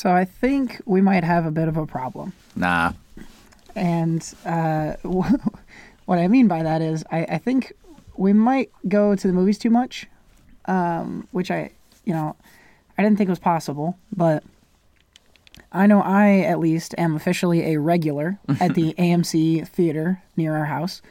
So 0.00 0.14
I 0.14 0.24
think 0.24 0.80
we 0.86 1.02
might 1.02 1.24
have 1.24 1.44
a 1.44 1.50
bit 1.50 1.68
of 1.68 1.76
a 1.76 1.84
problem. 1.84 2.32
Nah. 2.56 2.94
And 3.74 4.26
uh, 4.46 4.94
what 5.02 6.18
I 6.18 6.26
mean 6.26 6.48
by 6.48 6.62
that 6.62 6.80
is, 6.80 7.04
I, 7.10 7.24
I 7.24 7.36
think 7.36 7.74
we 8.16 8.32
might 8.32 8.70
go 8.88 9.14
to 9.14 9.26
the 9.26 9.34
movies 9.34 9.58
too 9.58 9.68
much, 9.68 10.06
um, 10.64 11.28
which 11.32 11.50
I, 11.50 11.72
you 12.06 12.14
know, 12.14 12.34
I 12.96 13.02
didn't 13.02 13.18
think 13.18 13.28
was 13.28 13.38
possible, 13.38 13.98
but 14.16 14.42
I 15.70 15.86
know 15.86 16.00
I 16.00 16.38
at 16.38 16.60
least 16.60 16.94
am 16.96 17.14
officially 17.14 17.74
a 17.74 17.78
regular 17.78 18.38
at 18.58 18.74
the 18.74 18.94
AMC 18.94 19.68
theater 19.68 20.22
near 20.34 20.56
our 20.56 20.64
house. 20.64 21.02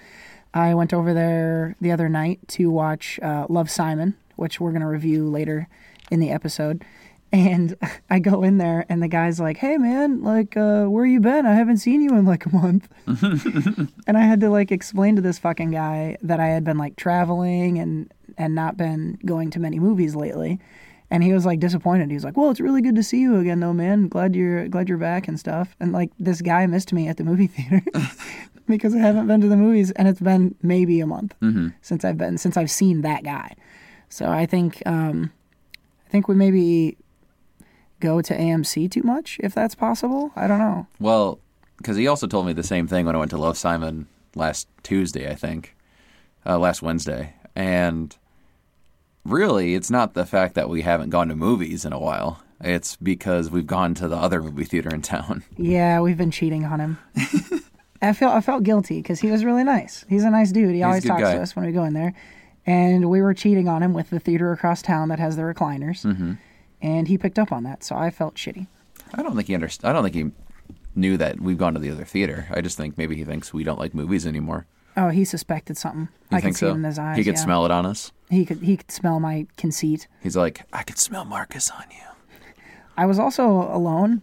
I 0.52 0.74
went 0.74 0.96
over 0.96 1.13
there 1.13 1.76
the 1.80 1.91
other 1.91 2.10
night 2.10 2.40
to 2.48 2.71
watch 2.71 3.20
uh, 3.21 3.46
Love 3.49 3.70
Simon, 3.70 4.16
which 4.35 4.60
we're 4.60 4.71
going 4.71 4.82
to 4.82 4.88
review 4.88 5.30
later 5.30 5.68
in 6.10 6.20
the 6.20 6.32
episode. 6.32 6.84
And 7.32 7.76
I 8.10 8.20
go 8.20 8.44
in 8.44 8.58
there, 8.58 8.86
and 8.90 9.02
the 9.02 9.08
guy's 9.08 9.40
like, 9.40 9.58
"Hey, 9.58 9.78
man, 9.78 10.24
like, 10.24 10.58
uh, 10.58 10.86
where 10.86 11.06
you 11.06 11.20
been? 11.20 11.46
I 11.46 11.54
haven't 11.54 11.78
seen 11.78 12.02
you 12.02 12.16
in 12.16 12.26
like 12.26 12.46
a 12.46 12.55
month." 12.55 12.90
and 14.08 14.18
I 14.18 14.22
had 14.22 14.42
to 14.42 14.50
like 14.50 14.72
explain 14.72 15.16
to 15.16 15.22
this 15.22 15.40
fucking 15.40 15.72
guy 15.72 16.18
that 16.22 16.40
I 16.40 16.48
had 16.48 16.64
been 16.64 16.78
like 16.78 16.96
traveling 16.96 17.78
and 17.80 18.12
and 18.38 18.55
not 18.55 18.78
been 18.78 19.20
going 19.26 19.52
to 19.52 19.60
many 19.60 19.80
movies 19.80 20.16
lately. 20.16 20.60
And 21.12 21.24
he 21.24 21.34
was 21.34 21.44
like 21.46 21.60
disappointed. 21.60 22.10
He 22.10 22.16
was 22.16 22.24
like, 22.24 22.38
"Well, 22.38 22.52
it's 22.52 22.60
really 22.60 22.82
good 22.82 22.96
to 22.96 23.04
see 23.04 23.20
you 23.20 23.40
again, 23.40 23.60
though, 23.60 23.74
man. 23.74 24.08
Glad 24.08 24.36
you're 24.36 24.68
glad 24.68 24.90
you're 24.90 24.98
back 24.98 25.27
and 25.27 25.40
stuff." 25.40 25.76
And 25.80 25.91
like 25.91 26.12
this 26.20 26.41
guy 26.41 26.66
missed 26.68 26.94
me 26.94 27.08
at 27.08 27.18
the 27.18 27.24
movie 27.24 27.48
theater 27.48 27.82
because 28.68 28.96
I 28.96 29.00
haven't 29.00 29.27
been 29.27 29.41
to 29.41 29.48
the 29.48 29.58
movies, 29.58 29.91
and 29.91 30.08
it's 30.08 30.20
been 30.20 30.55
maybe 30.62 30.99
a 30.99 31.08
month 31.08 31.36
since 31.82 32.05
I've 32.05 32.18
been 32.18 32.38
since 32.38 32.58
I've 32.58 32.71
seen 32.71 33.02
that 33.02 33.24
guy. 33.24 33.55
So 34.10 34.30
I 34.30 34.46
think 34.46 34.82
um, 34.86 35.32
I 36.08 36.10
think 36.12 36.27
we 36.27 36.36
maybe 36.36 36.98
go 38.00 38.22
to 38.22 38.38
AMC 38.38 38.90
too 38.92 39.04
much 39.04 39.38
if 39.42 39.54
that's 39.54 39.76
possible. 39.76 40.32
I 40.36 40.48
don't 40.48 40.60
know. 40.60 40.88
Well, 41.00 41.40
because 41.78 41.98
he 41.98 42.08
also 42.08 42.28
told 42.28 42.46
me 42.46 42.54
the 42.54 42.64
same 42.64 42.88
thing 42.88 43.05
when 43.05 43.16
I 43.16 43.20
went 43.20 43.32
to 43.32 43.38
Love 43.38 43.58
Simon 43.58 44.08
last 44.36 44.68
Tuesday, 44.84 45.30
I 45.30 45.36
think, 45.36 45.76
uh, 46.46 46.58
last 46.60 46.82
Wednesday. 46.82 47.34
And 47.55 48.16
really, 49.26 49.76
it's 49.76 49.90
not 49.92 50.14
the 50.14 50.26
fact 50.26 50.55
that 50.55 50.70
we 50.70 50.82
haven't 50.82 51.10
gone 51.10 51.27
to 51.30 51.36
movies 51.36 51.86
in 51.86 51.94
a 51.94 52.00
while. 52.00 52.42
It's 52.62 52.98
because 52.98 53.50
we've 53.50 53.68
gone 53.68 53.94
to 53.96 54.08
the 54.10 54.18
other 54.18 54.42
movie 54.42 54.66
theater 54.66 54.90
in 54.94 55.02
town. 55.02 55.44
Yeah, 55.58 56.02
we've 56.02 56.18
been 56.18 56.32
cheating 56.32 56.66
on 56.66 56.80
him. 56.80 56.98
I 58.02 58.14
felt 58.14 58.34
I 58.34 58.42
felt 58.42 58.64
guilty 58.64 59.02
because 59.02 59.20
he 59.20 59.30
was 59.30 59.44
really 59.44 59.64
nice. 59.64 60.05
He's 60.10 60.24
a 60.24 60.30
nice 60.30 60.52
dude. 60.52 60.74
He 60.76 60.84
always 60.84 61.04
talks 61.05 61.22
guy. 61.22 61.36
to 61.36 61.42
us 61.42 61.55
when 61.55 61.66
we 61.66 61.72
go 61.74 61.84
in 61.84 61.94
there, 61.94 62.14
and 62.66 63.10
we 63.10 63.22
were 63.22 63.34
cheating 63.34 63.68
on 63.68 63.84
him 63.84 63.94
with 63.94 64.09
the 64.09 64.20
theater 64.20 64.52
across 64.53 64.81
town 64.81 65.09
that 65.09 65.20
has 65.20 65.36
the 65.36 65.42
recliners, 65.44 66.06
Mm-hmm. 66.06 66.34
And 66.81 67.08
he 67.08 67.18
picked 67.18 67.40
up 67.40 67.52
on 67.52 67.63
that. 67.63 67.84
So 67.84 67.96
I 67.96 68.09
felt 68.09 68.35
shitty. 68.35 68.68
I 69.13 69.24
don't 69.24 69.35
think 69.35 69.47
he 69.47 69.53
underst- 69.56 69.84
I 69.88 69.91
don't 69.94 70.03
think 70.03 70.16
he 70.16 70.31
knew 70.96 71.18
that 71.18 71.40
we've 71.40 71.58
gone 71.58 71.74
to 71.74 71.80
the 71.80 71.90
other 71.91 72.06
theater. 72.06 72.47
I 72.52 72.62
just 72.62 72.78
think 72.78 72.97
maybe 72.97 73.16
he 73.16 73.24
thinks 73.24 73.53
we 73.53 73.63
don't 73.63 73.80
like 73.80 73.94
movies 73.94 74.25
anymore. 74.28 74.66
Oh, 74.97 75.09
he 75.09 75.24
suspected 75.24 75.78
something. 75.78 76.09
You 76.31 76.38
I 76.38 76.41
think 76.41 76.56
could 76.56 76.59
see 76.59 76.66
so? 76.66 76.72
it 76.72 76.75
in 76.75 76.84
his 76.84 77.00
eyes. 77.00 77.18
he 77.18 77.24
could 77.24 77.36
yeah. 77.36 77.44
smell 77.44 77.66
it 77.66 77.72
on 77.72 77.86
us. 77.86 78.12
He 78.30 78.46
could 78.46 78.59
he 78.62 78.78
could 78.78 78.91
smell 78.91 79.19
my 79.19 79.47
conceit. 79.58 80.08
He's 80.22 80.36
like, 80.38 80.62
I 80.74 80.84
could 80.84 80.97
smell 80.97 81.25
Marcus 81.25 81.69
on 81.72 81.84
you. 81.91 82.03
I 82.97 83.06
was 83.06 83.18
also 83.18 83.46
alone 83.47 84.22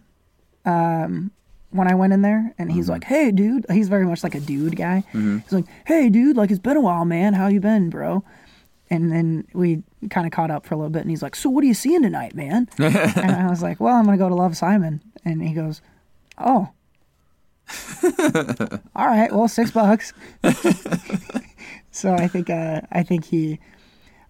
um, 0.65 1.31
when 1.71 1.89
I 1.91 1.95
went 1.95 2.13
in 2.13 2.21
there, 2.21 2.53
and 2.57 2.69
Mm-hmm. 2.69 2.77
he's 2.77 2.89
like, 2.89 3.03
"Hey, 3.05 3.31
dude." 3.31 3.65
He's 3.71 3.89
very 3.89 4.05
much 4.05 4.23
like 4.23 4.35
a 4.35 4.39
dude 4.39 4.75
guy. 4.75 5.03
He's 5.11 5.51
like, 5.51 5.65
"Hey, 5.85 6.09
dude. 6.09 6.37
Like 6.37 6.51
it's 6.51 6.59
been 6.59 6.77
a 6.77 6.81
while, 6.81 7.05
man. 7.05 7.33
How 7.33 7.47
you 7.47 7.59
been, 7.59 7.89
bro?" 7.89 8.23
And 8.89 9.11
then 9.11 9.45
we 9.53 9.83
kind 10.09 10.25
of 10.25 10.31
caught 10.31 10.49
up 10.49 10.65
for 10.65 10.73
a 10.73 10.77
little 10.77 10.89
bit, 10.89 11.01
and 11.01 11.09
he's 11.09 11.21
like, 11.21 11.35
"So 11.35 11.49
what 11.49 11.63
are 11.63 11.67
you 11.67 11.73
seeing 11.73 12.03
tonight, 12.03 12.35
man?" 12.35 12.69
and 12.77 13.31
I 13.31 13.47
was 13.49 13.61
like, 13.61 13.79
"Well, 13.79 13.95
I'm 13.95 14.05
gonna 14.05 14.17
go 14.17 14.29
to 14.29 14.35
Love 14.35 14.55
Simon." 14.55 15.01
And 15.25 15.41
he 15.41 15.53
goes, 15.53 15.81
"Oh." 16.37 16.69
All 18.95 19.07
right, 19.07 19.31
well, 19.31 19.49
six 19.49 19.71
bucks. 19.71 20.13
so 21.91 22.13
I 22.13 22.27
think 22.29 22.49
uh, 22.49 22.81
I 22.91 23.03
think 23.03 23.25
he, 23.25 23.59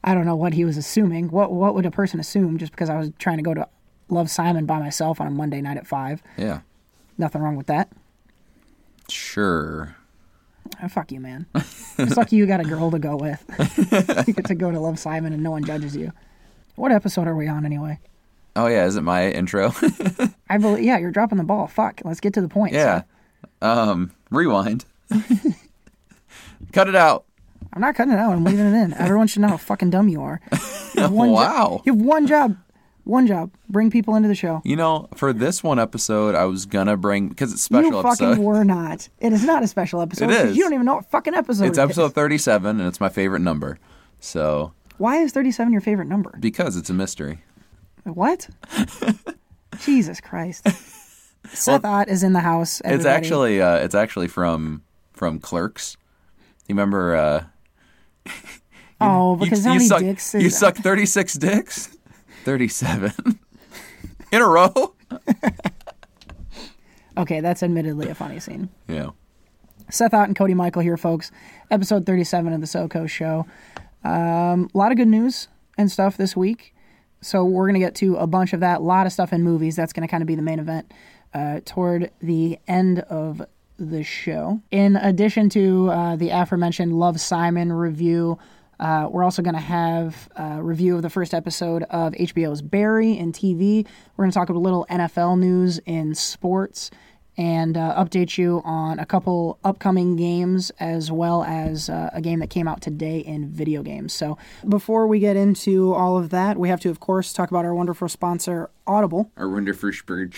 I 0.03 0.15
don't 0.15 0.25
know 0.25 0.35
what 0.35 0.53
he 0.53 0.65
was 0.65 0.75
assuming. 0.75 1.29
What 1.29 1.51
what 1.51 1.75
would 1.75 1.85
a 1.85 1.91
person 1.91 2.19
assume 2.19 2.57
just 2.57 2.71
because 2.71 2.89
I 2.89 2.97
was 2.97 3.11
trying 3.19 3.37
to 3.37 3.43
go 3.43 3.53
to 3.53 3.67
Love 4.09 4.31
Simon 4.31 4.65
by 4.65 4.79
myself 4.79 5.21
on 5.21 5.27
a 5.27 5.31
Monday 5.31 5.61
night 5.61 5.77
at 5.77 5.85
five? 5.85 6.23
Yeah. 6.35 6.61
Nothing 7.19 7.41
wrong 7.41 7.55
with 7.55 7.67
that. 7.67 7.89
Sure. 9.09 9.96
Oh, 10.83 10.87
fuck 10.87 11.11
you, 11.11 11.19
man. 11.19 11.45
it's 11.55 12.15
lucky 12.17 12.35
you 12.35 12.45
got 12.45 12.59
a 12.59 12.63
girl 12.63 12.91
to 12.91 12.99
go 12.99 13.15
with. 13.15 13.43
you 14.27 14.33
get 14.33 14.45
to 14.45 14.55
go 14.55 14.69
to 14.71 14.79
Love 14.79 14.99
Simon 14.99 15.33
and 15.33 15.41
no 15.41 15.51
one 15.51 15.63
judges 15.63 15.95
you. 15.95 16.11
What 16.75 16.91
episode 16.91 17.27
are 17.27 17.35
we 17.35 17.47
on 17.47 17.65
anyway? 17.65 17.99
Oh 18.55 18.67
yeah, 18.67 18.85
is 18.85 18.95
it 18.95 19.01
my 19.01 19.29
intro? 19.29 19.73
I 20.49 20.57
believe. 20.57 20.83
Yeah, 20.83 20.97
you're 20.97 21.11
dropping 21.11 21.37
the 21.39 21.43
ball. 21.43 21.67
Fuck. 21.67 22.01
Let's 22.03 22.19
get 22.19 22.33
to 22.35 22.41
the 22.41 22.47
point. 22.47 22.73
yeah. 22.73 23.03
Um, 23.61 24.11
rewind. 24.31 24.85
Cut 26.73 26.87
it 26.89 26.95
out. 26.95 27.25
I'm 27.73 27.81
not 27.81 27.95
cutting 27.95 28.13
it 28.13 28.19
out. 28.19 28.31
I'm 28.33 28.43
leaving 28.43 28.65
it 28.65 28.73
in. 28.73 28.93
Everyone 28.93 29.27
should 29.27 29.41
know 29.41 29.49
how 29.49 29.57
fucking 29.57 29.89
dumb 29.89 30.07
you 30.09 30.21
are. 30.21 30.41
You 30.95 31.07
one 31.09 31.29
jo- 31.29 31.33
Wow. 31.33 31.81
you 31.85 31.93
have 31.93 32.01
one 32.01 32.25
job. 32.27 32.57
One 33.07 33.25
job. 33.25 33.51
Bring 33.69 33.89
people 33.89 34.15
into 34.15 34.27
the 34.27 34.35
show. 34.35 34.61
You 34.65 34.75
know, 34.75 35.07
for 35.15 35.31
this 35.33 35.63
one 35.63 35.79
episode, 35.79 36.35
I 36.35 36.45
was 36.45 36.65
gonna 36.65 36.97
bring 36.97 37.29
because 37.29 37.53
it's 37.53 37.61
a 37.61 37.63
special 37.65 37.91
you 37.91 38.01
fucking 38.01 38.27
episode. 38.27 38.43
were 38.43 38.63
not. 38.65 39.07
It 39.19 39.31
is 39.33 39.43
not 39.45 39.63
a 39.63 39.67
special 39.67 40.01
episode. 40.01 40.29
It 40.29 40.45
is. 40.47 40.57
You 40.57 40.63
don't 40.63 40.73
even 40.73 40.85
know 40.85 40.95
what 40.95 41.05
fucking 41.09 41.33
episode 41.33 41.65
It's 41.65 41.77
it 41.77 41.81
is. 41.81 41.85
episode 41.85 42.13
thirty-seven, 42.13 42.79
and 42.79 42.87
it's 42.87 42.99
my 42.99 43.09
favorite 43.09 43.39
number. 43.41 43.79
So 44.19 44.73
Why 44.97 45.17
is 45.17 45.31
37 45.31 45.71
your 45.71 45.81
favorite 45.81 46.07
number? 46.07 46.35
because 46.39 46.75
it's 46.75 46.89
a 46.89 46.93
mystery. 46.93 47.43
What? 48.03 48.49
Jesus 49.79 50.19
Christ. 50.19 50.67
Seth 51.49 51.85
Ott 51.85 52.09
is 52.09 52.23
in 52.23 52.33
the 52.33 52.39
house. 52.41 52.81
It's 52.83 53.05
actually 53.05 53.61
uh, 53.61 53.77
it's 53.77 53.95
actually 53.95 54.27
from 54.27 54.81
from 55.13 55.39
Clerks. 55.39 55.95
You 56.67 56.75
remember? 56.75 57.15
Uh, 57.15 57.43
Oh, 58.99 59.35
you, 59.35 59.41
because 59.41 59.63
how 59.63 59.73
you 59.73 59.77
many 59.77 59.87
suck, 59.87 59.99
dicks? 59.99 60.33
You 60.33 60.39
is- 60.47 60.57
suck 60.57 60.75
thirty-six 60.75 61.35
dicks. 61.35 61.95
Thirty-seven 62.47 63.11
in 64.31 64.41
a 64.41 64.47
row. 64.47 64.95
Okay, 67.17 67.39
that's 67.39 67.63
admittedly 67.63 68.09
a 68.09 68.13
funny 68.13 68.39
scene. 68.39 68.69
Yeah. 68.87 69.09
Seth 69.89 70.13
Ott 70.13 70.27
and 70.27 70.35
Cody 70.37 70.53
Michael 70.53 70.83
here, 70.83 70.97
folks. 70.97 71.31
Episode 71.71 72.05
37 72.05 72.53
of 72.53 72.61
the 72.61 72.67
SoCo 72.67 73.09
Show. 73.09 73.47
Um, 74.03 74.69
a 74.71 74.77
lot 74.77 74.91
of 74.91 74.97
good 74.97 75.07
news 75.07 75.47
and 75.79 75.91
stuff 75.91 76.15
this 76.15 76.37
week. 76.37 76.75
So 77.21 77.43
we're 77.43 77.65
going 77.65 77.73
to 77.73 77.79
get 77.79 77.95
to 77.95 78.17
a 78.17 78.27
bunch 78.27 78.53
of 78.53 78.59
that. 78.59 78.81
A 78.81 78.83
lot 78.83 79.07
of 79.07 79.11
stuff 79.11 79.33
in 79.33 79.41
movies. 79.41 79.75
That's 79.75 79.93
going 79.93 80.07
to 80.07 80.11
kind 80.11 80.21
of 80.21 80.27
be 80.27 80.35
the 80.35 80.43
main 80.43 80.59
event 80.59 80.93
uh, 81.33 81.61
toward 81.65 82.11
the 82.21 82.59
end 82.67 82.99
of 82.99 83.41
the 83.79 84.03
show. 84.03 84.61
In 84.69 84.95
addition 84.95 85.49
to 85.49 85.89
uh, 85.89 86.15
the 86.17 86.29
aforementioned 86.29 86.93
Love 86.99 87.19
Simon 87.19 87.73
review, 87.73 88.37
uh, 88.79 89.07
we're 89.09 89.23
also 89.23 89.41
going 89.41 89.55
to 89.55 89.59
have 89.59 90.29
a 90.35 90.61
review 90.61 90.95
of 90.95 91.01
the 91.01 91.09
first 91.09 91.33
episode 91.33 91.83
of 91.83 92.13
HBO's 92.13 92.61
Barry 92.61 93.17
in 93.17 93.31
TV. 93.31 93.85
We're 94.15 94.23
going 94.23 94.31
to 94.31 94.37
talk 94.37 94.49
a 94.49 94.53
little 94.53 94.85
NFL 94.89 95.39
news 95.39 95.79
in 95.85 96.13
sports 96.15 96.91
and 97.37 97.77
uh, 97.77 97.93
update 98.03 98.37
you 98.37 98.61
on 98.65 98.97
a 98.99 99.05
couple 99.05 99.59
upcoming 99.63 100.15
games 100.15 100.71
as 100.79 101.11
well 101.11 101.43
as 101.43 101.89
uh, 101.89 102.09
a 102.13 102.21
game 102.21 102.39
that 102.39 102.49
came 102.49 102.67
out 102.67 102.81
today 102.81 103.19
in 103.19 103.47
video 103.49 103.83
games. 103.83 104.13
So, 104.13 104.37
before 104.67 105.05
we 105.07 105.19
get 105.19 105.35
into 105.35 105.93
all 105.93 106.17
of 106.17 106.31
that, 106.31 106.57
we 106.57 106.69
have 106.69 106.81
to, 106.81 106.89
of 106.89 106.99
course, 106.99 107.33
talk 107.33 107.51
about 107.51 107.63
our 107.63 107.75
wonderful 107.75 108.09
sponsor, 108.09 108.69
Audible. 108.87 109.31
Our 109.37 109.49
wonderful 109.49 109.93
spirit. 109.93 110.33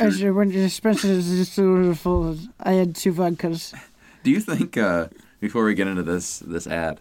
I 2.60 2.74
had 2.74 2.96
two 2.96 3.14
vodkas. 3.14 3.74
Do 4.24 4.32
you 4.32 4.42
think 4.42 4.76
uh, 4.76 5.08
before 5.40 5.64
we 5.64 5.74
get 5.76 5.88
into 5.88 6.04
this 6.04 6.40
this 6.40 6.68
ad, 6.68 7.00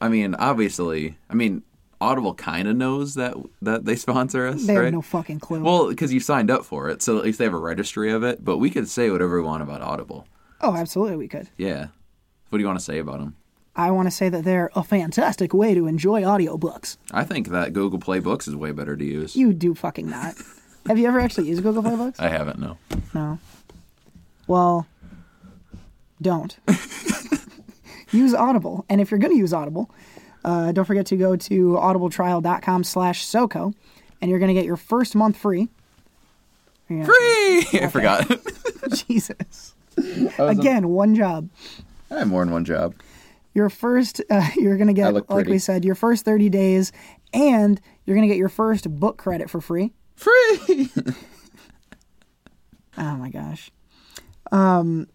I 0.00 0.08
mean, 0.08 0.34
obviously, 0.34 1.16
I 1.30 1.34
mean, 1.34 1.62
Audible 2.00 2.34
kind 2.34 2.68
of 2.68 2.76
knows 2.76 3.14
that 3.14 3.34
that 3.62 3.84
they 3.84 3.96
sponsor 3.96 4.46
us, 4.46 4.66
They 4.66 4.76
right? 4.76 4.84
have 4.84 4.92
no 4.92 5.02
fucking 5.02 5.40
clue. 5.40 5.62
well, 5.62 5.88
because 5.88 6.12
you 6.12 6.20
signed 6.20 6.50
up 6.50 6.64
for 6.64 6.88
it, 6.90 7.02
so 7.02 7.16
at 7.18 7.24
least 7.24 7.38
they 7.38 7.44
have 7.44 7.54
a 7.54 7.58
registry 7.58 8.10
of 8.12 8.22
it. 8.22 8.44
But 8.44 8.58
we 8.58 8.70
could 8.70 8.88
say 8.88 9.10
whatever 9.10 9.40
we 9.40 9.46
want 9.46 9.62
about 9.62 9.82
Audible. 9.82 10.26
oh, 10.60 10.74
absolutely, 10.76 11.16
we 11.16 11.28
could. 11.28 11.48
Yeah. 11.56 11.88
What 12.50 12.58
do 12.58 12.62
you 12.62 12.66
want 12.66 12.78
to 12.78 12.84
say 12.84 12.98
about 12.98 13.18
them? 13.20 13.36
I 13.74 13.90
want 13.90 14.06
to 14.06 14.10
say 14.10 14.28
that 14.30 14.44
they're 14.44 14.70
a 14.74 14.82
fantastic 14.82 15.52
way 15.52 15.74
to 15.74 15.86
enjoy 15.86 16.22
audiobooks. 16.22 16.96
I 17.12 17.24
think 17.24 17.48
that 17.48 17.72
Google 17.74 17.98
Play 17.98 18.20
Books 18.20 18.48
is 18.48 18.56
way 18.56 18.72
better 18.72 18.96
to 18.96 19.04
use. 19.04 19.36
You 19.36 19.52
do 19.52 19.74
fucking 19.74 20.08
not. 20.08 20.34
have 20.86 20.96
you 20.98 21.06
ever 21.08 21.20
actually 21.20 21.48
used 21.48 21.62
Google 21.62 21.82
Play 21.82 21.96
Books? 21.96 22.18
I 22.20 22.28
haven't, 22.28 22.58
no. 22.58 22.78
No. 23.12 23.38
Well, 24.46 24.86
don't. 26.22 26.56
use 28.12 28.34
Audible. 28.34 28.84
And 28.88 29.00
if 29.00 29.10
you're 29.10 29.18
going 29.20 29.32
to 29.32 29.38
use 29.38 29.52
Audible, 29.52 29.90
uh, 30.44 30.72
don't 30.72 30.84
forget 30.84 31.06
to 31.06 31.16
go 31.16 31.36
to 31.36 31.72
audibletrial.com 31.72 32.84
slash 32.84 33.26
SoCo, 33.26 33.74
and 34.20 34.30
you're 34.30 34.38
going 34.38 34.48
to 34.48 34.54
get 34.54 34.64
your 34.64 34.76
first 34.76 35.14
month 35.16 35.36
free. 35.36 35.68
You're 36.88 37.00
gonna- 37.04 37.12
Free! 37.12 37.80
I 37.82 37.88
forgot. 37.90 38.30
Jesus. 39.08 39.74
Again, 40.38 40.88
one 40.88 41.14
job. 41.14 41.48
I 42.10 42.18
have 42.20 42.28
more 42.28 42.44
than 42.44 42.52
one 42.52 42.64
job. 42.64 42.94
Your 43.54 43.68
first, 43.70 44.20
uh, 44.30 44.48
you're 44.56 44.76
going 44.76 44.86
to 44.88 44.92
get, 44.92 45.12
like 45.30 45.46
we 45.46 45.58
said, 45.58 45.84
your 45.84 45.94
first 45.94 46.24
30 46.24 46.48
days, 46.50 46.92
and 47.32 47.80
you're 48.04 48.14
going 48.14 48.28
to 48.28 48.32
get 48.32 48.38
your 48.38 48.48
first 48.50 48.88
book 49.00 49.16
credit 49.16 49.50
for 49.50 49.60
free. 49.60 49.92
Free! 50.14 50.90
Oh 52.98 53.16
my 53.16 53.30
gosh. 53.30 53.70
Um. 54.52 55.06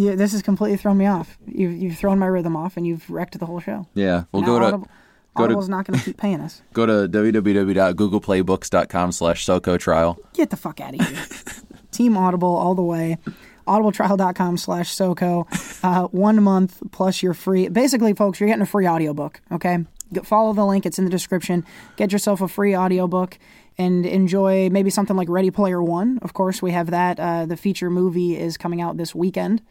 Yeah, 0.00 0.14
this 0.14 0.32
has 0.32 0.40
completely 0.40 0.78
thrown 0.78 0.96
me 0.96 1.04
off. 1.06 1.36
You've 1.46 1.74
you've 1.74 1.98
thrown 1.98 2.18
my 2.18 2.26
rhythm 2.26 2.56
off, 2.56 2.78
and 2.78 2.86
you've 2.86 3.08
wrecked 3.10 3.38
the 3.38 3.44
whole 3.44 3.60
show. 3.60 3.86
Yeah, 3.94 4.24
we'll 4.32 4.40
Now 4.42 4.46
go 4.48 4.58
to 4.60 4.64
Audible, 4.66 4.88
go 5.36 5.46
to- 5.60 5.68
not 5.70 5.84
going 5.86 5.98
to 5.98 6.04
keep 6.04 6.16
paying 6.16 6.40
us. 6.40 6.62
go 6.72 6.86
to 6.86 7.06
www.googleplaybooks.com 7.08 9.12
slash 9.12 9.44
SoCo 9.44 9.78
trial. 9.78 10.18
Get 10.32 10.48
the 10.50 10.56
fuck 10.56 10.80
out 10.80 10.94
of 10.98 11.06
here. 11.06 11.18
Team 11.90 12.16
Audible 12.16 12.54
all 12.54 12.74
the 12.74 12.82
way. 12.82 13.18
Audibletrial.com 13.66 14.56
slash 14.56 14.94
SoCo. 14.94 15.46
Uh, 15.84 16.06
one 16.08 16.42
month 16.42 16.80
plus 16.92 17.22
you're 17.22 17.34
free. 17.34 17.68
Basically, 17.68 18.14
folks, 18.14 18.40
you're 18.40 18.48
getting 18.48 18.62
a 18.62 18.66
free 18.66 18.88
audiobook, 18.88 19.40
okay? 19.52 19.84
Go- 20.12 20.22
Follow 20.22 20.52
the 20.54 20.64
link. 20.64 20.86
It's 20.86 20.98
in 20.98 21.04
the 21.04 21.10
description. 21.10 21.64
Get 21.96 22.10
yourself 22.10 22.40
a 22.40 22.48
free 22.48 22.74
audiobook 22.74 23.38
and 23.78 24.04
enjoy 24.06 24.70
maybe 24.70 24.90
something 24.90 25.16
like 25.16 25.28
Ready 25.28 25.50
Player 25.50 25.82
One. 25.82 26.18
Of 26.22 26.32
course, 26.32 26.62
we 26.62 26.72
have 26.72 26.90
that. 26.90 27.20
Uh, 27.20 27.46
the 27.46 27.56
feature 27.56 27.90
movie 27.90 28.36
is 28.36 28.56
coming 28.56 28.80
out 28.80 28.96
this 28.96 29.14
weekend. 29.14 29.62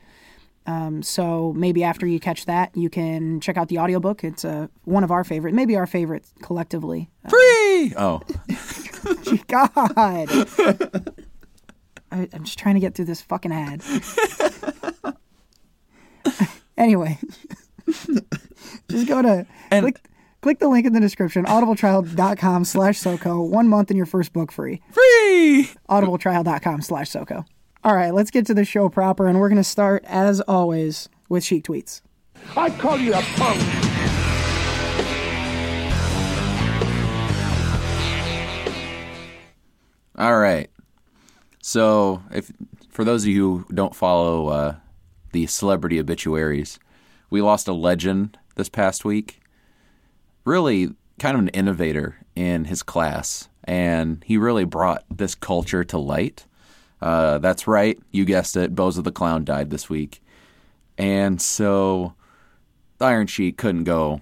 Um, 0.69 1.01
so 1.01 1.51
maybe 1.53 1.83
after 1.83 2.05
you 2.05 2.19
catch 2.19 2.45
that, 2.45 2.77
you 2.77 2.91
can 2.91 3.39
check 3.41 3.57
out 3.57 3.69
the 3.69 3.79
audiobook. 3.79 4.23
It's 4.23 4.45
uh, 4.45 4.67
one 4.83 5.03
of 5.03 5.09
our 5.09 5.23
favorite, 5.23 5.55
maybe 5.55 5.75
our 5.75 5.87
favorite 5.87 6.25
collectively. 6.43 7.09
Free! 7.27 7.91
Oh, 7.97 8.21
God. 9.47 9.91
I, 12.11 12.27
I'm 12.33 12.43
just 12.43 12.59
trying 12.59 12.75
to 12.75 12.79
get 12.81 12.93
through 12.93 13.05
this 13.05 13.19
fucking 13.21 13.51
ad. 13.51 13.81
anyway, 16.77 17.17
just 18.89 19.07
go 19.07 19.21
to 19.23 19.47
And- 19.71 19.83
click 19.83 20.01
click 20.41 20.59
the 20.59 20.67
link 20.69 20.85
in 20.85 20.93
the 20.93 20.99
description. 20.99 21.45
Audibletrial.com 21.45 22.65
slash 22.65 22.99
SoCo. 22.99 23.47
One 23.49 23.67
month 23.67 23.89
in 23.89 23.97
your 23.97 24.05
first 24.05 24.33
book 24.33 24.51
free. 24.51 24.81
free! 24.91 25.69
Audibletrial.com 25.89 26.81
slash 26.81 27.09
SoCo. 27.09 27.45
All 27.81 27.95
right, 27.95 28.13
let's 28.13 28.29
get 28.29 28.45
to 28.47 28.53
the 28.53 28.65
show 28.65 28.89
proper, 28.89 29.25
and 29.25 29.39
we're 29.39 29.47
going 29.47 29.55
to 29.55 29.63
start 29.63 30.03
as 30.05 30.41
always 30.41 31.07
with 31.29 31.45
Sheik 31.45 31.63
Tweets. 31.63 32.01
I 32.57 32.69
call 32.71 32.97
you 32.97 33.13
a 33.13 33.21
punk. 33.21 33.61
All 40.17 40.37
right. 40.37 40.69
So, 41.61 42.21
if 42.33 42.51
for 42.89 43.05
those 43.05 43.23
of 43.23 43.29
you 43.29 43.59
who 43.59 43.73
don't 43.73 43.95
follow 43.95 44.47
uh, 44.47 44.75
the 45.31 45.47
celebrity 45.47 46.01
obituaries, 46.01 46.79
we 47.29 47.41
lost 47.41 47.69
a 47.69 47.73
legend 47.73 48.37
this 48.55 48.67
past 48.67 49.05
week. 49.05 49.39
Really, 50.43 50.95
kind 51.17 51.35
of 51.35 51.43
an 51.43 51.49
innovator 51.49 52.17
in 52.35 52.65
his 52.65 52.83
class, 52.83 53.47
and 53.63 54.21
he 54.27 54.37
really 54.37 54.65
brought 54.65 55.05
this 55.09 55.33
culture 55.33 55.85
to 55.85 55.97
light. 55.97 56.45
Uh, 57.01 57.37
that's 57.37 57.67
right, 57.67 57.97
you 58.11 58.25
guessed 58.25 58.57
it. 58.57 58.75
Bozo 58.75 59.03
the 59.03 59.11
Clown 59.11 59.45
died 59.45 59.69
this 59.69 59.89
week, 59.89 60.21
and 60.97 61.41
so 61.41 62.13
the 62.97 63.05
Iron 63.05 63.27
Sheik 63.27 63.57
couldn't 63.57 63.85
go 63.85 64.21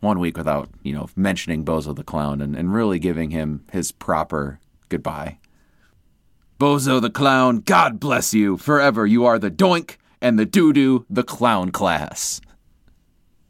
one 0.00 0.18
week 0.18 0.36
without 0.36 0.68
you 0.82 0.92
know 0.92 1.08
mentioning 1.14 1.64
Bozo 1.64 1.94
the 1.94 2.02
Clown 2.04 2.40
and, 2.40 2.56
and 2.56 2.72
really 2.72 2.98
giving 2.98 3.30
him 3.30 3.64
his 3.72 3.92
proper 3.92 4.58
goodbye. 4.88 5.38
Bozo 6.58 7.00
the 7.00 7.10
Clown, 7.10 7.60
God 7.60 8.00
bless 8.00 8.34
you 8.34 8.56
forever. 8.56 9.06
You 9.06 9.24
are 9.24 9.38
the 9.38 9.50
doink 9.50 9.96
and 10.20 10.38
the 10.38 10.44
doo 10.44 10.72
doo, 10.72 11.06
the 11.08 11.22
clown 11.22 11.70
class. 11.70 12.40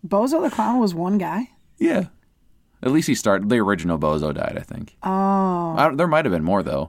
Bozo 0.07 0.43
the 0.43 0.55
Clown 0.55 0.79
was 0.79 0.95
one 0.95 1.19
guy. 1.19 1.51
Yeah. 1.79 2.05
At 2.83 2.93
least 2.93 3.09
he 3.09 3.15
started. 3.15 3.49
The 3.49 3.59
original 3.59 3.99
Bozo 3.99 4.33
died, 4.33 4.57
I 4.57 4.63
think. 4.63 4.97
Oh, 5.03 5.75
I 5.77 5.93
there 5.95 6.07
might 6.07 6.25
have 6.25 6.33
been 6.33 6.45
more 6.45 6.63
though, 6.63 6.89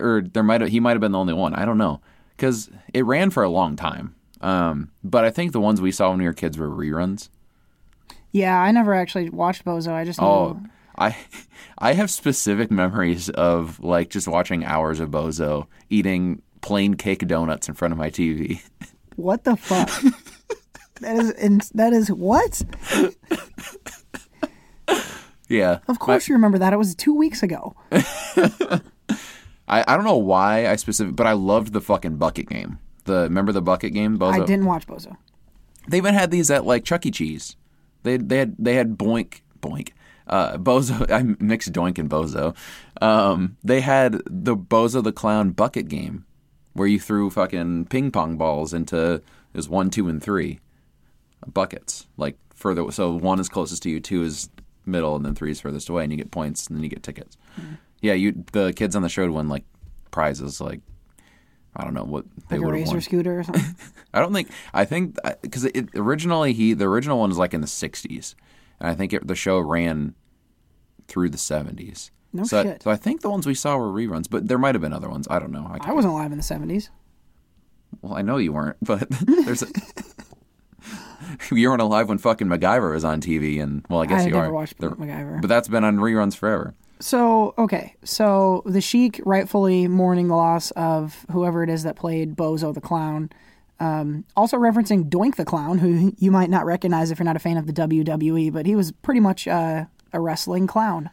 or 0.00 0.22
there 0.22 0.42
might 0.42 0.62
he 0.68 0.80
might 0.80 0.92
have 0.92 1.00
been 1.00 1.12
the 1.12 1.18
only 1.18 1.34
one. 1.34 1.54
I 1.54 1.64
don't 1.64 1.78
know 1.78 2.00
because 2.36 2.70
it 2.94 3.04
ran 3.04 3.30
for 3.30 3.42
a 3.42 3.48
long 3.48 3.76
time. 3.76 4.14
Um, 4.40 4.90
but 5.02 5.24
I 5.24 5.30
think 5.30 5.52
the 5.52 5.60
ones 5.60 5.80
we 5.80 5.90
saw 5.90 6.10
when 6.10 6.18
we 6.20 6.24
were 6.26 6.32
kids 6.32 6.56
were 6.58 6.68
reruns. 6.68 7.28
yeah. 8.32 8.56
I 8.60 8.70
never 8.70 8.94
actually 8.94 9.30
watched 9.30 9.64
Bozo. 9.64 9.92
I 9.92 10.04
just 10.04 10.20
knew. 10.20 10.26
Oh, 10.26 10.60
I 10.96 11.16
I 11.78 11.92
have 11.94 12.10
specific 12.10 12.70
memories 12.70 13.28
of 13.30 13.80
like 13.80 14.10
just 14.10 14.28
watching 14.28 14.64
hours 14.64 15.00
of 15.00 15.10
Bozo 15.10 15.66
eating 15.90 16.42
plain 16.60 16.94
cake 16.94 17.26
donuts 17.26 17.68
in 17.68 17.74
front 17.74 17.92
of 17.92 17.98
my 17.98 18.10
TV. 18.10 18.60
What 19.16 19.42
the 19.42 19.56
fuck? 19.56 19.90
that 21.00 21.16
is 21.16 21.70
that 21.70 21.92
is 21.92 22.08
what? 22.12 22.62
yeah, 25.48 25.78
Of 25.88 25.98
course 25.98 26.28
you 26.28 26.34
remember 26.36 26.58
that. 26.58 26.72
It 26.72 26.76
was 26.76 26.94
two 26.94 27.14
weeks 27.16 27.42
ago. 27.42 27.74
I 29.68 29.84
I 29.86 29.96
don't 29.96 30.04
know 30.04 30.16
why 30.16 30.66
I 30.66 30.76
specific, 30.76 31.16
but 31.16 31.26
I 31.26 31.32
loved 31.32 31.72
the 31.72 31.80
fucking 31.80 32.16
bucket 32.16 32.48
game. 32.48 32.78
The 33.04 33.22
remember 33.22 33.52
the 33.52 33.62
bucket 33.62 33.92
game? 33.92 34.18
Bozo. 34.18 34.42
I 34.42 34.44
didn't 34.44 34.66
watch 34.66 34.86
Bozo. 34.86 35.16
They 35.88 35.96
even 35.96 36.14
had 36.14 36.30
these 36.30 36.50
at 36.50 36.66
like 36.66 36.84
Chuck 36.84 37.06
E. 37.06 37.10
Cheese. 37.10 37.56
They 38.02 38.16
they 38.16 38.38
had 38.38 38.56
they 38.58 38.74
had 38.74 38.98
Boink 38.98 39.40
Boink. 39.60 39.90
Uh, 40.26 40.58
Bozo, 40.58 41.10
I 41.10 41.22
mixed 41.42 41.72
Doink 41.72 41.98
and 41.98 42.10
Bozo. 42.10 42.54
Um, 43.00 43.56
they 43.64 43.80
had 43.80 44.20
the 44.26 44.56
Bozo 44.56 45.02
the 45.02 45.12
Clown 45.12 45.50
bucket 45.50 45.88
game, 45.88 46.26
where 46.74 46.86
you 46.86 47.00
threw 47.00 47.30
fucking 47.30 47.86
ping 47.86 48.10
pong 48.10 48.36
balls 48.36 48.74
into 48.74 49.14
it 49.14 49.56
was 49.56 49.68
one, 49.68 49.90
two, 49.90 50.08
and 50.08 50.22
three 50.22 50.60
buckets. 51.46 52.06
Like 52.16 52.36
further, 52.54 52.90
so 52.92 53.14
one 53.14 53.40
is 53.40 53.48
closest 53.48 53.82
to 53.84 53.90
you, 53.90 54.00
two 54.00 54.22
is 54.22 54.50
middle, 54.84 55.16
and 55.16 55.24
then 55.24 55.34
three 55.34 55.50
is 55.50 55.60
furthest 55.60 55.88
away, 55.88 56.02
and 56.02 56.12
you 56.12 56.18
get 56.18 56.30
points, 56.30 56.66
and 56.66 56.76
then 56.76 56.84
you 56.84 56.90
get 56.90 57.02
tickets. 57.02 57.36
Yeah, 58.00 58.12
you 58.14 58.44
the 58.52 58.72
kids 58.72 58.94
on 58.96 59.02
the 59.02 59.08
show 59.08 59.22
would 59.22 59.30
win 59.32 59.48
like 59.48 59.64
prizes, 60.10 60.60
like 60.60 60.80
I 61.76 61.84
don't 61.84 61.94
know 61.94 62.04
what 62.04 62.24
they 62.48 62.56
Like 62.56 62.62
a 62.62 62.66
would 62.66 62.74
have 62.74 62.82
racer 62.82 62.92
won. 62.94 63.00
scooter 63.00 63.40
or 63.40 63.42
something. 63.44 63.74
I 64.14 64.20
don't 64.20 64.32
think 64.32 64.48
I 64.72 64.84
think 64.84 65.16
uh, 65.24 65.34
because 65.42 65.64
it 65.64 65.88
originally 65.94 66.52
he 66.52 66.74
the 66.74 66.86
original 66.86 67.18
one 67.18 67.28
was 67.30 67.38
like 67.38 67.54
in 67.54 67.60
the 67.60 67.66
'60s, 67.66 68.34
and 68.80 68.88
I 68.88 68.94
think 68.94 69.12
it, 69.12 69.26
the 69.26 69.34
show 69.34 69.58
ran 69.58 70.14
through 71.08 71.30
the 71.30 71.38
'70s. 71.38 72.10
No 72.32 72.44
so, 72.44 72.62
shit. 72.62 72.82
so 72.82 72.90
I 72.90 72.96
think 72.96 73.22
the 73.22 73.30
ones 73.30 73.46
we 73.46 73.54
saw 73.54 73.76
were 73.76 73.88
reruns, 73.92 74.28
but 74.28 74.48
there 74.48 74.58
might 74.58 74.74
have 74.74 74.82
been 74.82 74.92
other 74.92 75.08
ones. 75.08 75.26
I 75.30 75.38
don't 75.38 75.50
know. 75.52 75.66
I, 75.80 75.90
I 75.90 75.92
wasn't 75.92 76.12
alive 76.14 76.30
in 76.30 76.36
the 76.38 76.44
seventies. 76.44 76.90
well, 78.02 78.14
I 78.14 78.22
know 78.22 78.36
you 78.36 78.52
weren't, 78.52 78.76
but 78.82 79.08
there's 79.44 79.62
a, 79.62 79.66
you 81.54 81.68
weren't 81.68 81.82
alive 81.82 82.08
when 82.08 82.18
fucking 82.18 82.46
MacGyver 82.48 82.92
was 82.92 83.04
on 83.04 83.20
TV, 83.20 83.60
and 83.62 83.84
well, 83.88 84.00
I 84.02 84.06
guess 84.06 84.22
I 84.22 84.26
you 84.26 84.32
never 84.32 84.46
are. 84.46 84.52
watched 84.52 84.78
The- 84.78 84.90
MacGyver. 84.90 85.40
but 85.40 85.48
that's 85.48 85.68
been 85.68 85.84
on 85.84 85.96
reruns 85.96 86.36
forever. 86.36 86.74
So 87.00 87.54
okay, 87.56 87.94
so 88.04 88.62
the 88.66 88.80
Sheik 88.80 89.20
rightfully 89.24 89.86
mourning 89.86 90.28
the 90.28 90.34
loss 90.36 90.70
of 90.72 91.24
whoever 91.30 91.62
it 91.62 91.70
is 91.70 91.84
that 91.84 91.96
played 91.96 92.36
Bozo 92.36 92.74
the 92.74 92.80
Clown. 92.80 93.30
Um, 93.80 94.24
also 94.36 94.56
referencing 94.56 95.08
Doink 95.08 95.36
the 95.36 95.44
Clown, 95.44 95.78
who 95.78 96.12
you 96.18 96.32
might 96.32 96.50
not 96.50 96.64
recognize 96.66 97.12
if 97.12 97.18
you're 97.20 97.24
not 97.24 97.36
a 97.36 97.40
fan 97.40 97.56
of 97.56 97.66
the 97.68 97.72
WWE, 97.72 98.52
but 98.52 98.66
he 98.66 98.74
was 98.74 98.90
pretty 98.90 99.20
much 99.20 99.46
uh, 99.46 99.84
a 100.12 100.20
wrestling 100.20 100.66
clown. 100.66 101.10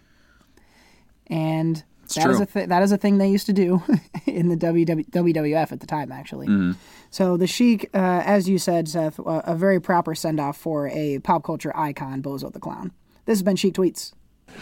And 1.28 1.84
that 2.16 2.30
is 2.32 2.40
a 2.42 2.46
th- 2.48 2.70
that 2.70 2.82
is 2.84 2.92
a 2.92 2.98
thing 2.98 3.18
they 3.20 3.30
used 3.30 3.46
to 3.48 3.54
do 3.54 3.84
in 4.26 4.50
the 4.50 4.56
WW- 4.58 5.10
WWF 5.10 5.72
at 5.72 5.80
the 5.80 5.88
time, 5.88 6.12
actually. 6.12 6.48
So 7.12 7.38
the 7.38 7.48
Sheik, 7.48 7.90
uh, 7.94 8.24
as 8.26 8.50
you 8.50 8.58
said, 8.58 8.88
Seth, 8.88 9.20
uh, 9.20 9.42
a 9.46 9.56
very 9.56 9.80
proper 9.80 10.16
send 10.16 10.40
off 10.40 10.58
for 10.58 10.88
a 10.90 11.20
pop 11.20 11.44
culture 11.44 11.76
icon, 11.78 12.22
Bozo 12.24 12.52
the 12.52 12.60
Clown. 12.60 12.92
This 13.26 13.38
has 13.38 13.44
been 13.44 13.56
Sheik 13.56 13.76
Tweets. 13.76 14.14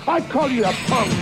I 0.08 0.22
call 0.22 0.50
you 0.50 0.63
a 0.66 0.74
punk. 0.88 1.13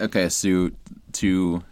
Okay, 0.00 0.28
so 0.28 0.70
to 1.12 1.62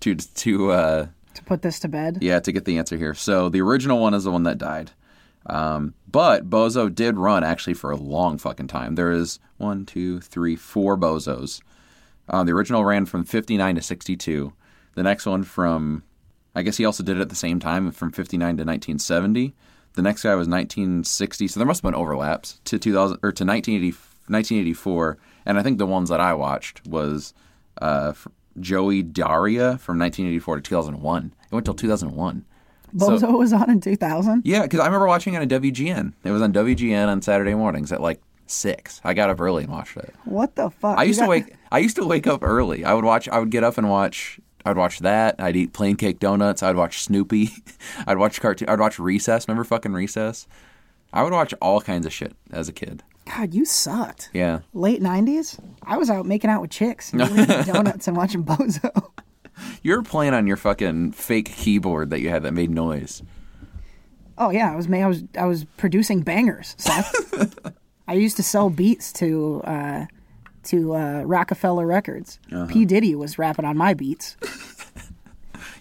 to 0.00 0.14
to 0.14 0.70
uh, 0.70 1.06
To 1.34 1.44
put 1.44 1.62
this 1.62 1.80
to 1.80 1.88
bed. 1.88 2.18
Yeah, 2.20 2.38
to 2.40 2.52
get 2.52 2.64
the 2.64 2.78
answer 2.78 2.96
here. 2.96 3.14
So 3.14 3.48
the 3.48 3.60
original 3.60 4.00
one 4.00 4.14
is 4.14 4.24
the 4.24 4.30
one 4.30 4.44
that 4.44 4.58
died. 4.58 4.92
Um, 5.46 5.94
but 6.10 6.48
Bozo 6.50 6.92
did 6.92 7.16
run 7.16 7.44
actually 7.44 7.74
for 7.74 7.90
a 7.90 7.96
long 7.96 8.38
fucking 8.38 8.66
time. 8.68 8.94
There 8.94 9.12
is 9.12 9.38
one, 9.58 9.86
two, 9.86 10.20
three, 10.20 10.56
four 10.56 10.96
Bozos. 10.96 11.60
Uh, 12.28 12.42
the 12.42 12.52
original 12.52 12.84
ran 12.84 13.06
from 13.06 13.24
59 13.24 13.76
to 13.76 13.82
62. 13.82 14.52
The 14.94 15.02
next 15.02 15.26
one 15.26 15.44
from, 15.44 16.02
I 16.54 16.62
guess 16.62 16.78
he 16.78 16.84
also 16.84 17.04
did 17.04 17.18
it 17.18 17.20
at 17.20 17.28
the 17.28 17.36
same 17.36 17.60
time 17.60 17.92
from 17.92 18.10
59 18.10 18.40
to 18.40 18.64
1970. 18.64 19.54
The 19.96 20.02
next 20.02 20.22
guy 20.22 20.34
was 20.34 20.46
1960. 20.46 21.48
So 21.48 21.58
there 21.58 21.66
must 21.66 21.82
have 21.82 21.90
been 21.90 21.98
overlaps 21.98 22.60
to 22.64 22.78
2000 22.78 23.16
or 23.22 23.32
to 23.32 23.44
1980, 23.44 23.88
1984. 24.28 25.18
And 25.44 25.58
I 25.58 25.62
think 25.62 25.78
the 25.78 25.86
ones 25.86 26.08
that 26.10 26.20
I 26.20 26.34
watched 26.34 26.86
was 26.86 27.34
uh, 27.80 28.12
Joey 28.60 29.02
D'Auria 29.02 29.78
from 29.80 29.98
1984 29.98 30.56
to 30.56 30.62
2001. 30.62 31.34
It 31.44 31.52
went 31.52 31.64
till 31.64 31.74
2001. 31.74 32.44
Bozo 32.94 33.38
was 33.38 33.52
on 33.52 33.68
in 33.70 33.80
2000. 33.80 34.42
Yeah, 34.44 34.62
because 34.62 34.80
I 34.80 34.86
remember 34.86 35.06
watching 35.06 35.34
it 35.34 35.42
on 35.42 35.48
WGN. 35.48 36.12
It 36.24 36.30
was 36.30 36.42
on 36.42 36.52
WGN 36.52 37.08
on 37.08 37.20
Saturday 37.20 37.54
mornings 37.54 37.90
at 37.92 38.00
like 38.00 38.20
six. 38.46 39.00
I 39.04 39.14
got 39.14 39.30
up 39.30 39.40
early 39.40 39.64
and 39.64 39.72
watched 39.72 39.96
it. 39.96 40.14
What 40.24 40.56
the 40.56 40.70
fuck? 40.70 40.98
I 40.98 41.04
used 41.04 41.20
to 41.20 41.26
wake. 41.26 41.54
I 41.72 41.78
used 41.78 41.96
to 41.96 42.06
wake 42.06 42.26
up 42.26 42.42
early. 42.42 42.84
I 42.84 42.94
would 42.94 43.04
watch. 43.04 43.28
I 43.28 43.38
would 43.38 43.50
get 43.50 43.64
up 43.64 43.76
and 43.78 43.90
watch. 43.90 44.40
I'd 44.66 44.76
watch 44.76 44.98
that. 45.00 45.36
I'd 45.38 45.56
eat 45.56 45.72
plain 45.72 45.96
cake 45.96 46.18
donuts. 46.18 46.62
I'd 46.62 46.76
watch 46.76 47.02
Snoopy. 47.02 47.50
I'd 48.06 48.18
watch 48.18 48.40
cartoon. 48.40 48.68
I'd 48.68 48.80
watch 48.80 48.98
Recess. 48.98 49.46
Remember 49.46 49.64
fucking 49.64 49.92
Recess? 49.92 50.48
I 51.12 51.22
would 51.22 51.32
watch 51.32 51.54
all 51.62 51.80
kinds 51.80 52.04
of 52.04 52.12
shit 52.12 52.34
as 52.50 52.68
a 52.68 52.72
kid. 52.72 53.02
God, 53.26 53.54
you 53.54 53.64
sucked. 53.64 54.30
Yeah. 54.32 54.60
Late 54.74 55.00
'90s, 55.00 55.58
I 55.84 55.96
was 55.96 56.10
out 56.10 56.26
making 56.26 56.50
out 56.50 56.60
with 56.62 56.70
chicks, 56.70 57.12
and 57.12 57.22
eating 57.38 57.62
donuts, 57.62 58.06
and 58.08 58.16
watching 58.16 58.44
Bozo. 58.44 58.90
You 59.82 59.96
were 59.96 60.02
playing 60.02 60.34
on 60.34 60.46
your 60.46 60.58
fucking 60.58 61.12
fake 61.12 61.46
keyboard 61.46 62.10
that 62.10 62.20
you 62.20 62.28
had 62.28 62.42
that 62.42 62.52
made 62.52 62.68
noise. 62.68 63.22
Oh 64.36 64.50
yeah, 64.50 64.70
I 64.70 64.76
was 64.76 64.86
I 64.92 65.06
was 65.06 65.24
I 65.38 65.46
was 65.46 65.64
producing 65.78 66.20
bangers. 66.20 66.74
Seth. 66.76 67.72
I 68.06 68.12
used 68.12 68.36
to 68.36 68.42
sell 68.42 68.68
beats 68.68 69.14
to 69.14 69.62
uh, 69.64 70.06
to 70.66 70.94
uh, 70.94 71.22
Roc-A-Fella 71.22 71.84
Records. 71.86 72.38
Uh-huh. 72.52 72.66
P 72.66 72.84
Diddy 72.84 73.14
was 73.14 73.38
rapping 73.38 73.64
on 73.64 73.76
my 73.76 73.94
beats. 73.94 74.36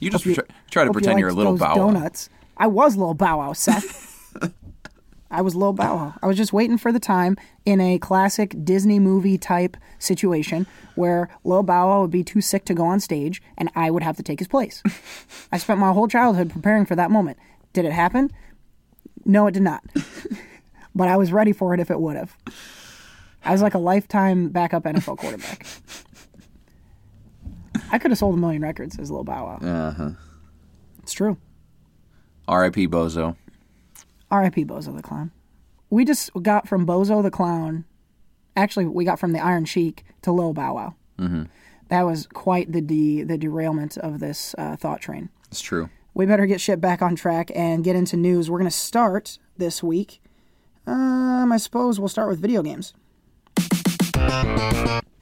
You 0.01 0.09
just 0.11 0.25
you- 0.25 0.35
try, 0.35 0.43
try 0.69 0.83
to 0.83 0.87
Hope 0.89 0.95
you 0.95 0.99
pretend 0.99 1.19
you're 1.19 1.29
a 1.29 1.33
little 1.33 1.57
bow. 1.57 1.69
Wow. 1.69 1.75
donuts. 1.75 2.29
I 2.57 2.67
was 2.67 2.97
little 2.97 3.13
Bow 3.13 3.37
Wow, 3.39 3.53
Seth. 3.53 4.33
I 5.31 5.41
was 5.41 5.55
Lil 5.55 5.71
Bow 5.73 5.95
Wow. 5.95 6.13
I 6.21 6.27
was 6.27 6.35
just 6.37 6.51
waiting 6.53 6.77
for 6.77 6.91
the 6.91 6.99
time 6.99 7.37
in 7.65 7.79
a 7.81 7.97
classic 7.97 8.55
Disney 8.63 8.99
movie 8.99 9.37
type 9.37 9.75
situation 9.99 10.67
where 10.95 11.29
Lil 11.45 11.63
Bow 11.63 11.87
Wow 11.87 12.01
would 12.01 12.11
be 12.11 12.23
too 12.25 12.41
sick 12.41 12.65
to 12.65 12.73
go 12.73 12.83
on 12.85 12.99
stage 12.99 13.41
and 13.57 13.69
I 13.75 13.89
would 13.89 14.03
have 14.03 14.17
to 14.17 14.23
take 14.23 14.39
his 14.39 14.47
place. 14.49 14.83
I 15.51 15.57
spent 15.57 15.79
my 15.79 15.91
whole 15.93 16.07
childhood 16.07 16.51
preparing 16.51 16.85
for 16.85 16.95
that 16.97 17.09
moment. 17.09 17.37
Did 17.73 17.85
it 17.85 17.93
happen? 17.93 18.31
No, 19.25 19.47
it 19.47 19.53
did 19.53 19.63
not. 19.63 19.83
but 20.93 21.07
I 21.07 21.15
was 21.17 21.31
ready 21.31 21.53
for 21.53 21.73
it 21.73 21.79
if 21.79 21.89
it 21.89 21.99
would 21.99 22.15
have. 22.17 22.35
I 23.45 23.51
was 23.51 23.61
like 23.61 23.75
a 23.75 23.79
lifetime 23.79 24.49
backup 24.49 24.83
NFL 24.83 25.17
quarterback. 25.17 25.65
I 27.91 27.99
could 27.99 28.11
have 28.11 28.17
sold 28.17 28.35
a 28.35 28.37
million 28.37 28.61
records 28.61 28.97
as 28.97 29.11
Lil 29.11 29.23
Bow 29.23 29.45
Wow. 29.45 29.67
Uh 29.69 29.91
huh. 29.91 30.09
It's 31.03 31.13
true. 31.13 31.37
R.I.P. 32.47 32.87
Bozo. 32.87 33.35
R.I.P. 34.31 34.65
Bozo 34.65 34.95
the 34.95 35.03
Clown. 35.03 35.31
We 35.89 36.03
just 36.03 36.31
got 36.41 36.67
from 36.67 36.85
Bozo 36.85 37.21
the 37.21 37.31
Clown. 37.31 37.85
Actually, 38.55 38.85
we 38.85 39.05
got 39.05 39.19
from 39.19 39.33
the 39.33 39.39
Iron 39.39 39.65
Sheik 39.65 40.03
to 40.23 40.31
Lil 40.31 40.53
Bow 40.53 40.73
Wow. 40.73 40.95
Mm-hmm. 41.19 41.43
That 41.89 42.01
was 42.03 42.25
quite 42.27 42.71
the 42.71 42.81
de- 42.81 43.21
the 43.23 43.37
derailment 43.37 43.97
of 43.97 44.19
this 44.19 44.55
uh, 44.57 44.75
thought 44.75 45.01
train. 45.01 45.29
It's 45.51 45.61
true. 45.61 45.89
We 46.15 46.25
better 46.25 46.45
get 46.47 46.61
shit 46.61 46.81
back 46.81 47.01
on 47.01 47.15
track 47.15 47.51
and 47.53 47.83
get 47.83 47.95
into 47.95 48.17
news. 48.17 48.49
We're 48.49 48.57
going 48.59 48.71
to 48.71 48.75
start 48.75 49.37
this 49.57 49.83
week. 49.83 50.21
Um, 50.87 51.51
I 51.51 51.57
suppose 51.57 51.99
we'll 51.99 52.09
start 52.09 52.29
with 52.29 52.39
video 52.39 52.63
games. 52.63 52.93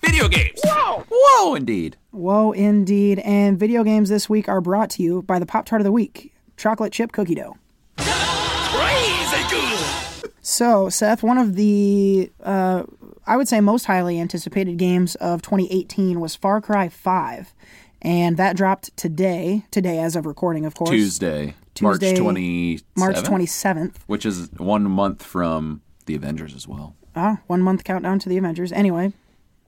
Video 0.01 0.27
games. 0.27 0.60
Whoa. 0.63 1.03
Whoa, 1.10 1.55
indeed. 1.55 1.98
Whoa, 2.12 2.51
indeed. 2.51 3.19
And 3.19 3.60
video 3.60 3.83
games 3.83 4.10
this 4.10 4.29
week 4.29 4.48
are 4.48 4.62
brought 4.62 4.89
to 4.91 5.03
you 5.03 5.22
by 5.24 5.39
the 5.39 5.45
Pop 5.45 5.65
Tart 5.65 5.81
of 5.81 5.86
the 5.86 5.91
Week 5.91 6.31
chocolate 6.57 6.93
chip 6.93 7.12
cookie 7.12 7.36
dough. 7.36 7.57
Crazy 7.98 9.43
good. 9.50 10.31
So, 10.41 10.89
Seth, 10.89 11.24
one 11.24 11.38
of 11.38 11.55
the, 11.55 12.31
uh, 12.43 12.83
I 13.25 13.38
would 13.38 13.48
say, 13.48 13.60
most 13.62 13.86
highly 13.86 14.19
anticipated 14.19 14.77
games 14.77 15.15
of 15.15 15.41
2018 15.41 16.19
was 16.19 16.36
Far 16.36 16.62
Cry 16.62 16.89
5. 16.89 17.53
And 18.01 18.36
that 18.38 18.57
dropped 18.57 18.95
today, 18.98 19.65
today 19.72 20.00
as 20.00 20.15
of 20.15 20.25
recording, 20.25 20.65
of 20.65 20.75
course. 20.75 20.89
Tuesday, 20.89 21.55
Tuesday, 21.74 22.07
March 22.12 22.17
20 22.19 22.79
March 22.98 23.15
27th. 23.17 23.95
which 24.07 24.25
is 24.25 24.50
one 24.57 24.83
month 24.83 25.24
from 25.24 25.81
the 26.05 26.15
Avengers 26.15 26.53
as 26.53 26.67
well. 26.67 26.95
Ah, 27.15 27.39
one 27.48 27.62
month 27.62 27.84
countdown 27.84 28.20
to 28.20 28.29
the 28.29 28.38
Avengers. 28.38 28.72
Anyway, 28.72 29.13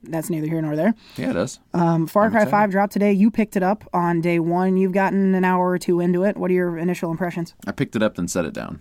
that's 0.02 0.30
neither 0.30 0.46
here 0.46 0.60
nor 0.60 0.76
there. 0.76 0.94
Yeah, 1.16 1.30
it 1.30 1.36
is. 1.36 1.58
Um, 1.74 2.06
Far 2.06 2.30
Cry 2.30 2.42
excited. 2.42 2.50
5 2.50 2.70
dropped 2.70 2.92
today. 2.92 3.12
You 3.12 3.30
picked 3.30 3.56
it 3.56 3.62
up 3.62 3.88
on 3.92 4.20
day 4.20 4.38
one. 4.38 4.76
You've 4.76 4.92
gotten 4.92 5.34
an 5.34 5.44
hour 5.44 5.70
or 5.70 5.78
two 5.78 6.00
into 6.00 6.24
it. 6.24 6.36
What 6.36 6.50
are 6.50 6.54
your 6.54 6.78
initial 6.78 7.10
impressions? 7.10 7.54
I 7.66 7.72
picked 7.72 7.96
it 7.96 8.02
up 8.02 8.18
and 8.18 8.30
set 8.30 8.44
it 8.44 8.52
down. 8.54 8.80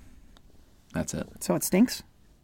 That's 0.93 1.13
it. 1.13 1.27
So 1.41 1.55
it 1.55 1.63
stinks? 1.63 2.03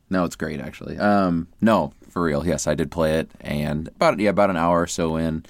No, 0.09 0.25
it's 0.25 0.35
great 0.35 0.59
actually. 0.59 0.97
Um, 0.97 1.47
no, 1.61 1.93
for 2.09 2.21
real. 2.21 2.45
Yes, 2.45 2.67
I 2.67 2.75
did 2.75 2.91
play 2.91 3.17
it, 3.19 3.31
and 3.39 3.87
about 3.87 4.19
yeah, 4.19 4.29
about 4.29 4.49
an 4.49 4.57
hour 4.57 4.81
or 4.81 4.87
so 4.87 5.15
in. 5.15 5.45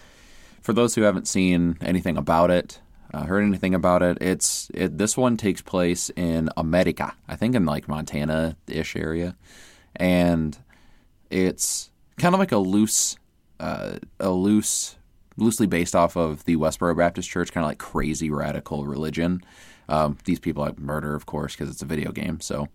For 0.61 0.73
those 0.73 0.93
who 0.93 1.01
haven't 1.01 1.27
seen 1.27 1.77
anything 1.81 2.15
about 2.17 2.51
it, 2.51 2.79
uh, 3.11 3.23
heard 3.25 3.43
anything 3.43 3.73
about 3.73 4.03
it, 4.03 4.19
it's 4.21 4.69
it. 4.75 4.99
This 4.99 5.17
one 5.17 5.35
takes 5.35 5.63
place 5.63 6.11
in 6.15 6.49
America, 6.55 7.15
I 7.27 7.35
think 7.35 7.55
in 7.55 7.65
like 7.65 7.87
Montana 7.87 8.55
ish 8.67 8.95
area, 8.95 9.35
and 9.95 10.57
it's 11.29 11.89
kind 12.17 12.33
of 12.35 12.39
like 12.39 12.51
a 12.51 12.57
loose, 12.57 13.17
uh, 13.59 13.93
a 14.19 14.29
loose, 14.31 14.97
loosely 15.37 15.67
based 15.67 15.95
off 15.95 16.15
of 16.15 16.43
the 16.45 16.55
Westboro 16.57 16.95
Baptist 16.97 17.29
Church, 17.29 17.51
kind 17.51 17.63
of 17.63 17.69
like 17.69 17.77
crazy 17.79 18.29
radical 18.29 18.85
religion. 18.85 19.41
Um, 19.89 20.17
these 20.25 20.39
people 20.39 20.63
like 20.63 20.79
murder, 20.79 21.15
of 21.15 21.25
course, 21.25 21.53
because 21.55 21.69
it's 21.69 21.81
a 21.81 21.85
video 21.85 22.11
game. 22.11 22.39
So 22.39 22.67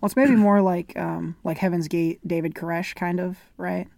Well, 0.00 0.06
it's 0.06 0.16
maybe 0.16 0.36
more 0.36 0.60
like 0.60 0.96
um, 0.96 1.36
like 1.44 1.58
Heaven's 1.58 1.88
Gate, 1.88 2.20
David 2.26 2.54
Koresh, 2.54 2.94
kind 2.94 3.20
of, 3.20 3.38
right? 3.56 3.88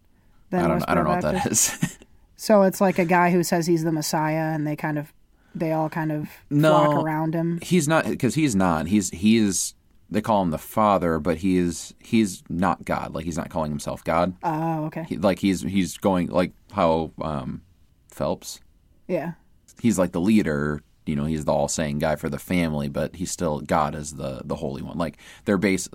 Than 0.50 0.64
I 0.64 0.68
don't, 0.68 0.84
I 0.88 0.94
don't 0.94 1.04
know 1.04 1.10
what 1.10 1.22
that 1.22 1.46
is. 1.46 1.98
So 2.36 2.62
it's 2.62 2.80
like 2.80 2.98
a 2.98 3.04
guy 3.04 3.30
who 3.32 3.42
says 3.42 3.66
he's 3.66 3.84
the 3.84 3.92
Messiah, 3.92 4.54
and 4.54 4.66
they 4.66 4.74
kind 4.74 4.98
of, 4.98 5.12
they 5.54 5.72
all 5.72 5.90
kind 5.90 6.10
of 6.10 6.30
No. 6.48 6.70
flock 6.70 7.04
around 7.04 7.34
him. 7.34 7.58
he's 7.60 7.86
not 7.86 8.06
because 8.06 8.34
he's 8.34 8.56
not 8.56 8.86
he's 8.86 9.10
he 9.10 9.36
is 9.36 9.74
they 10.11 10.21
call 10.21 10.43
him 10.43 10.50
the 10.50 10.59
father 10.59 11.19
but 11.19 11.38
he 11.38 11.57
is 11.57 11.95
he's 11.99 12.43
not 12.49 12.85
god. 12.85 13.14
Like 13.14 13.25
he's 13.25 13.37
not 13.37 13.50
calling 13.50 13.71
himself 13.71 14.02
god. 14.05 14.35
Oh, 14.43 14.87
okay. 14.87 15.05
he, 15.09 15.17
like 15.17 15.38
he's 15.38 15.62
he's 15.62 15.97
going 15.99 16.29
like 16.29 16.52
how 16.73 17.12
um 17.21 17.62
phelps? 18.09 18.61
Yeah. 19.09 19.33
he's 19.81 19.99
like 19.99 20.12
the 20.12 20.21
leader. 20.21 20.83
You 21.07 21.17
know 21.17 21.25
he's 21.25 21.45
the 21.45 21.52
all-saying 21.52 21.99
guy 21.99 22.14
for 22.17 22.29
the 22.29 22.38
family 22.38 22.88
but 22.88 23.17
he's 23.17 23.31
still 23.31 23.61
god 23.61 23.95
as 23.95 24.14
the 24.14 24.43
the 24.45 24.57
holy 24.57 24.83
one. 24.83 24.99
Like 24.99 25.19
they're 25.45 25.59
base 25.59 25.88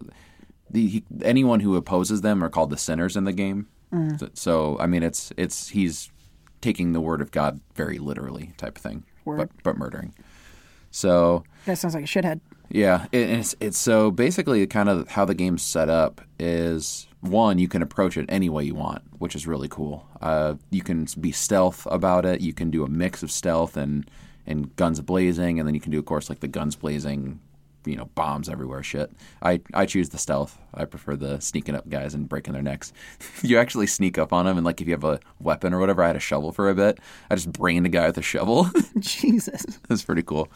the 0.69 0.87
he, 0.87 1.03
anyone 1.21 1.59
who 1.59 1.75
opposes 1.75 2.21
them 2.21 2.43
are 2.43 2.49
called 2.49 2.69
the 2.69 2.77
sinners 2.77 3.15
in 3.15 3.23
the 3.25 3.33
game. 3.33 3.67
So, 4.17 4.29
so 4.33 4.77
i 4.81 4.87
mean 4.87 5.03
it's 5.03 5.31
it's 5.37 5.69
he's 5.69 6.11
taking 6.59 6.91
the 6.91 6.99
word 6.99 7.21
of 7.21 7.31
god 7.31 7.61
very 7.75 7.97
literally 7.97 8.51
type 8.57 8.75
of 8.77 8.83
thing. 8.83 9.05
Word. 9.23 9.37
but 9.37 9.49
but 9.63 9.77
murdering. 9.77 10.13
So 10.91 11.43
That 11.65 11.77
sounds 11.77 11.93
like 11.93 12.03
a 12.03 12.07
shithead. 12.07 12.41
Yeah, 12.69 13.05
it, 13.11 13.29
it's 13.29 13.55
it's 13.59 13.77
so 13.77 14.11
basically 14.11 14.65
kind 14.67 14.89
of 14.89 15.09
how 15.09 15.25
the 15.25 15.35
game's 15.35 15.61
set 15.61 15.89
up 15.89 16.21
is 16.39 17.07
one 17.21 17.57
you 17.57 17.67
can 17.67 17.81
approach 17.81 18.17
it 18.17 18.25
any 18.29 18.49
way 18.49 18.63
you 18.63 18.75
want, 18.75 19.03
which 19.19 19.35
is 19.35 19.47
really 19.47 19.67
cool. 19.67 20.07
Uh, 20.21 20.55
you 20.71 20.81
can 20.81 21.07
be 21.19 21.31
stealth 21.31 21.87
about 21.89 22.25
it. 22.25 22.41
You 22.41 22.53
can 22.53 22.69
do 22.69 22.83
a 22.83 22.87
mix 22.87 23.23
of 23.23 23.31
stealth 23.31 23.77
and 23.77 24.09
and 24.45 24.75
guns 24.75 25.01
blazing, 25.01 25.59
and 25.59 25.67
then 25.67 25.73
you 25.73 25.81
can 25.81 25.91
do, 25.91 25.99
of 25.99 26.05
course, 26.05 26.29
like 26.29 26.39
the 26.39 26.47
guns 26.47 26.75
blazing, 26.75 27.39
you 27.83 27.95
know, 27.95 28.05
bombs 28.13 28.47
everywhere. 28.47 28.83
Shit. 28.83 29.11
I 29.41 29.61
I 29.73 29.85
choose 29.85 30.09
the 30.09 30.17
stealth. 30.17 30.57
I 30.73 30.85
prefer 30.85 31.15
the 31.15 31.39
sneaking 31.39 31.75
up 31.75 31.89
guys 31.89 32.13
and 32.13 32.29
breaking 32.29 32.53
their 32.53 32.61
necks. 32.61 32.93
you 33.41 33.57
actually 33.57 33.87
sneak 33.87 34.17
up 34.17 34.33
on 34.33 34.45
them, 34.45 34.57
and 34.57 34.65
like 34.65 34.81
if 34.81 34.87
you 34.87 34.93
have 34.93 35.03
a 35.03 35.19
weapon 35.39 35.73
or 35.73 35.79
whatever, 35.79 36.03
I 36.03 36.07
had 36.07 36.15
a 36.15 36.19
shovel 36.19 36.51
for 36.51 36.69
a 36.69 36.75
bit. 36.75 36.99
I 37.29 37.35
just 37.35 37.51
brained 37.51 37.85
a 37.85 37.89
guy 37.89 38.07
with 38.07 38.17
a 38.17 38.23
shovel. 38.23 38.69
Jesus. 38.99 39.65
That's 39.87 40.03
pretty 40.03 40.23
cool. 40.23 40.49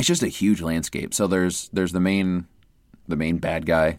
It's 0.00 0.08
just 0.08 0.22
a 0.22 0.28
huge 0.28 0.62
landscape. 0.62 1.12
So 1.14 1.26
there's 1.26 1.68
there's 1.72 1.92
the 1.92 2.00
main 2.00 2.46
the 3.06 3.16
main 3.16 3.36
bad 3.38 3.66
guy, 3.66 3.98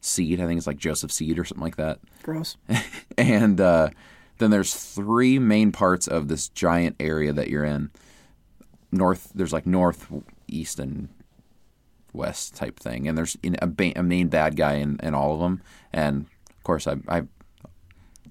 Seed. 0.00 0.40
I 0.40 0.46
think 0.46 0.58
it's 0.58 0.66
like 0.66 0.78
Joseph 0.78 1.10
Seed 1.10 1.38
or 1.38 1.44
something 1.44 1.64
like 1.64 1.76
that. 1.76 1.98
Gross. 2.22 2.56
And 3.18 3.60
uh, 3.60 3.90
then 4.38 4.50
there's 4.50 4.74
three 4.74 5.38
main 5.38 5.72
parts 5.72 6.06
of 6.06 6.28
this 6.28 6.48
giant 6.48 6.96
area 6.98 7.34
that 7.34 7.48
you're 7.48 7.64
in. 7.64 7.90
North, 8.90 9.30
there's 9.34 9.52
like 9.52 9.66
north, 9.66 10.06
east, 10.48 10.78
and 10.78 11.08
west 12.14 12.54
type 12.56 12.80
thing. 12.80 13.06
And 13.06 13.18
there's 13.18 13.36
in- 13.42 13.56
a, 13.60 13.66
ba- 13.66 13.98
a 13.98 14.02
main 14.02 14.28
bad 14.28 14.56
guy 14.56 14.74
in, 14.76 14.98
in 15.02 15.14
all 15.14 15.34
of 15.34 15.40
them. 15.40 15.60
And 15.92 16.26
of 16.48 16.62
course, 16.62 16.86
I, 16.86 16.96
I 17.08 17.24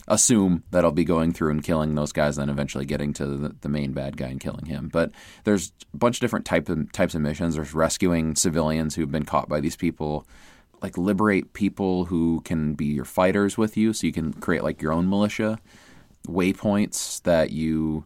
assume 0.09 0.63
that 0.71 0.83
I'll 0.83 0.91
be 0.91 1.05
going 1.05 1.31
through 1.31 1.51
and 1.51 1.63
killing 1.63 1.95
those 1.95 2.11
guys, 2.11 2.35
then 2.35 2.49
eventually 2.49 2.85
getting 2.85 3.13
to 3.13 3.25
the, 3.25 3.55
the 3.61 3.69
main 3.69 3.93
bad 3.93 4.17
guy 4.17 4.27
and 4.27 4.39
killing 4.39 4.65
him. 4.65 4.89
But 4.91 5.11
there's 5.43 5.71
a 5.93 5.97
bunch 5.97 6.17
of 6.17 6.21
different 6.21 6.45
type 6.45 6.67
of, 6.67 6.91
types 6.91 7.15
of 7.15 7.21
missions. 7.21 7.55
There's 7.55 7.73
rescuing 7.73 8.35
civilians 8.35 8.95
who've 8.95 9.11
been 9.11 9.25
caught 9.25 9.47
by 9.47 9.59
these 9.59 9.75
people, 9.75 10.27
like 10.81 10.97
liberate 10.97 11.53
people 11.53 12.05
who 12.05 12.41
can 12.41 12.73
be 12.73 12.85
your 12.85 13.05
fighters 13.05 13.57
with 13.57 13.77
you, 13.77 13.93
so 13.93 14.07
you 14.07 14.13
can 14.13 14.33
create 14.33 14.63
like 14.63 14.81
your 14.81 14.91
own 14.91 15.07
militia. 15.07 15.59
Waypoints 16.27 17.21
that 17.23 17.51
you 17.51 18.05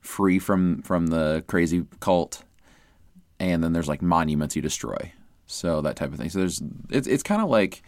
free 0.00 0.38
from 0.38 0.82
from 0.82 1.06
the 1.08 1.44
crazy 1.46 1.86
cult, 2.00 2.44
and 3.38 3.62
then 3.62 3.72
there's 3.72 3.88
like 3.88 4.02
monuments 4.02 4.54
you 4.56 4.62
destroy. 4.62 5.12
So 5.46 5.80
that 5.82 5.96
type 5.96 6.12
of 6.12 6.18
thing. 6.18 6.30
So 6.30 6.40
there's 6.40 6.62
it's 6.90 7.06
it's 7.06 7.22
kind 7.22 7.40
of 7.40 7.48
like 7.48 7.82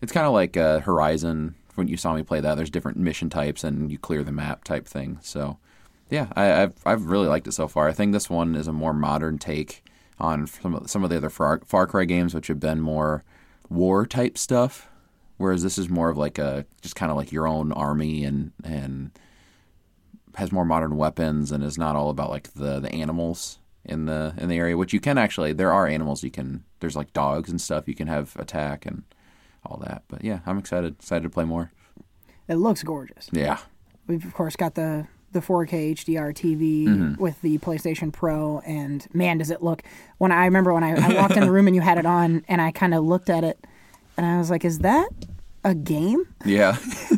it's 0.00 0.12
kind 0.12 0.26
of 0.26 0.32
like 0.32 0.56
uh, 0.56 0.80
Horizon 0.80 1.54
when 1.76 1.88
you 1.88 1.96
saw 1.96 2.14
me 2.14 2.22
play 2.22 2.40
that. 2.40 2.54
There's 2.56 2.70
different 2.70 2.98
mission 2.98 3.30
types 3.30 3.64
and 3.64 3.90
you 3.90 3.98
clear 3.98 4.22
the 4.22 4.32
map 4.32 4.64
type 4.64 4.86
thing. 4.86 5.18
So 5.22 5.58
yeah, 6.10 6.28
I, 6.36 6.62
I've 6.62 6.74
I've 6.86 7.06
really 7.06 7.26
liked 7.26 7.46
it 7.46 7.52
so 7.52 7.68
far. 7.68 7.88
I 7.88 7.92
think 7.92 8.12
this 8.12 8.30
one 8.30 8.54
is 8.54 8.68
a 8.68 8.72
more 8.72 8.92
modern 8.92 9.38
take 9.38 9.82
on 10.18 10.46
some 10.46 10.74
of, 10.74 10.90
some 10.90 11.04
of 11.04 11.10
the 11.10 11.16
other 11.16 11.30
Far, 11.30 11.60
Far 11.66 11.86
Cry 11.86 12.04
games, 12.04 12.34
which 12.34 12.46
have 12.46 12.60
been 12.60 12.80
more 12.80 13.24
war 13.68 14.06
type 14.06 14.38
stuff. 14.38 14.88
Whereas 15.36 15.62
this 15.62 15.76
is 15.76 15.90
more 15.90 16.08
of 16.08 16.16
like 16.16 16.38
a 16.38 16.64
just 16.80 16.96
kind 16.96 17.10
of 17.10 17.16
like 17.16 17.32
your 17.32 17.46
own 17.46 17.72
army 17.72 18.24
and 18.24 18.52
and 18.64 19.10
has 20.36 20.52
more 20.52 20.64
modern 20.64 20.96
weapons 20.96 21.52
and 21.52 21.62
is 21.62 21.78
not 21.78 21.96
all 21.96 22.08
about 22.08 22.30
like 22.30 22.52
the 22.54 22.80
the 22.80 22.92
animals 22.92 23.58
in 23.84 24.06
the 24.06 24.34
in 24.38 24.48
the 24.48 24.56
area. 24.56 24.76
Which 24.76 24.92
you 24.92 25.00
can 25.00 25.18
actually 25.18 25.52
there 25.52 25.72
are 25.72 25.86
animals 25.86 26.22
you 26.22 26.30
can 26.30 26.64
there's 26.80 26.96
like 26.96 27.12
dogs 27.12 27.50
and 27.50 27.60
stuff 27.60 27.88
you 27.88 27.94
can 27.94 28.06
have 28.06 28.34
attack 28.36 28.86
and 28.86 29.02
all 29.66 29.78
that. 29.86 30.02
But 30.08 30.24
yeah, 30.24 30.40
I'm 30.46 30.58
excited. 30.58 30.94
Excited 30.98 31.22
to 31.24 31.30
play 31.30 31.44
more. 31.44 31.72
It 32.48 32.54
looks 32.56 32.82
gorgeous. 32.82 33.28
Yeah. 33.32 33.58
We've 34.06 34.24
of 34.24 34.32
course 34.34 34.56
got 34.56 34.74
the 34.74 35.06
the 35.32 35.40
4K 35.40 35.92
HDR 35.92 36.32
TV 36.32 36.86
mm-hmm. 36.86 37.20
with 37.22 37.40
the 37.42 37.58
PlayStation 37.58 38.12
Pro, 38.12 38.60
and 38.60 39.06
man, 39.12 39.38
does 39.38 39.50
it 39.50 39.62
look! 39.62 39.82
When 40.18 40.32
I 40.32 40.44
remember 40.46 40.72
when 40.72 40.84
I, 40.84 40.92
I 40.94 41.14
walked 41.20 41.36
in 41.36 41.40
the 41.44 41.50
room 41.52 41.66
and 41.66 41.76
you 41.76 41.82
had 41.82 41.98
it 41.98 42.06
on, 42.06 42.44
and 42.48 42.62
I 42.62 42.70
kind 42.70 42.94
of 42.94 43.04
looked 43.04 43.28
at 43.28 43.44
it, 43.44 43.58
and 44.16 44.24
I 44.24 44.38
was 44.38 44.48
like, 44.50 44.64
"Is 44.64 44.78
that 44.78 45.08
a 45.64 45.74
game?" 45.74 46.26
Yeah. 46.46 46.76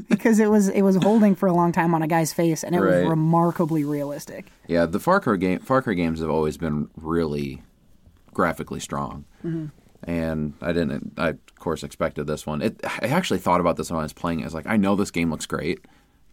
Because 0.09 0.41
it 0.41 0.51
was 0.51 0.69
it 0.69 0.83
was 0.83 0.97
holding 0.97 1.35
for 1.37 1.47
a 1.47 1.53
long 1.53 1.71
time 1.71 1.95
on 1.95 2.03
a 2.03 2.09
guy's 2.09 2.33
face, 2.33 2.65
and 2.65 2.75
it 2.75 2.81
Right. 2.81 3.03
was 3.03 3.11
remarkably 3.11 3.85
realistic. 3.85 4.47
yeah. 4.67 4.87
The 4.87 4.99
Far 4.99 5.21
Cry 5.21 5.37
game, 5.37 5.59
Far 5.61 5.83
Cry 5.83 5.93
games 5.95 6.21
have 6.21 6.31
always 6.31 6.57
been 6.57 6.89
really 6.97 7.63
graphically 8.33 8.81
strong. 8.81 9.27
Mm-hmm. 9.45 9.67
And 10.05 10.55
I 10.61 10.73
didn't. 10.73 11.15
I 11.17 11.31
of 11.31 11.55
course 11.59 11.83
expected 11.83 12.27
this 12.27 12.47
one. 12.47 12.63
It. 12.63 12.81
I 12.85 13.07
actually 13.09 13.41
thought 13.41 13.61
about 13.61 13.77
this 13.77 13.91
when 13.91 14.01
I 14.01 14.05
was 14.05 14.13
playing. 14.13 14.41
it. 14.41 14.45
I 14.45 14.47
was 14.47 14.55
like, 14.55 14.67
I 14.67 14.77
know 14.77 14.95
this 14.95 15.11
game 15.11 15.31
looks 15.31 15.47
great, 15.47 15.85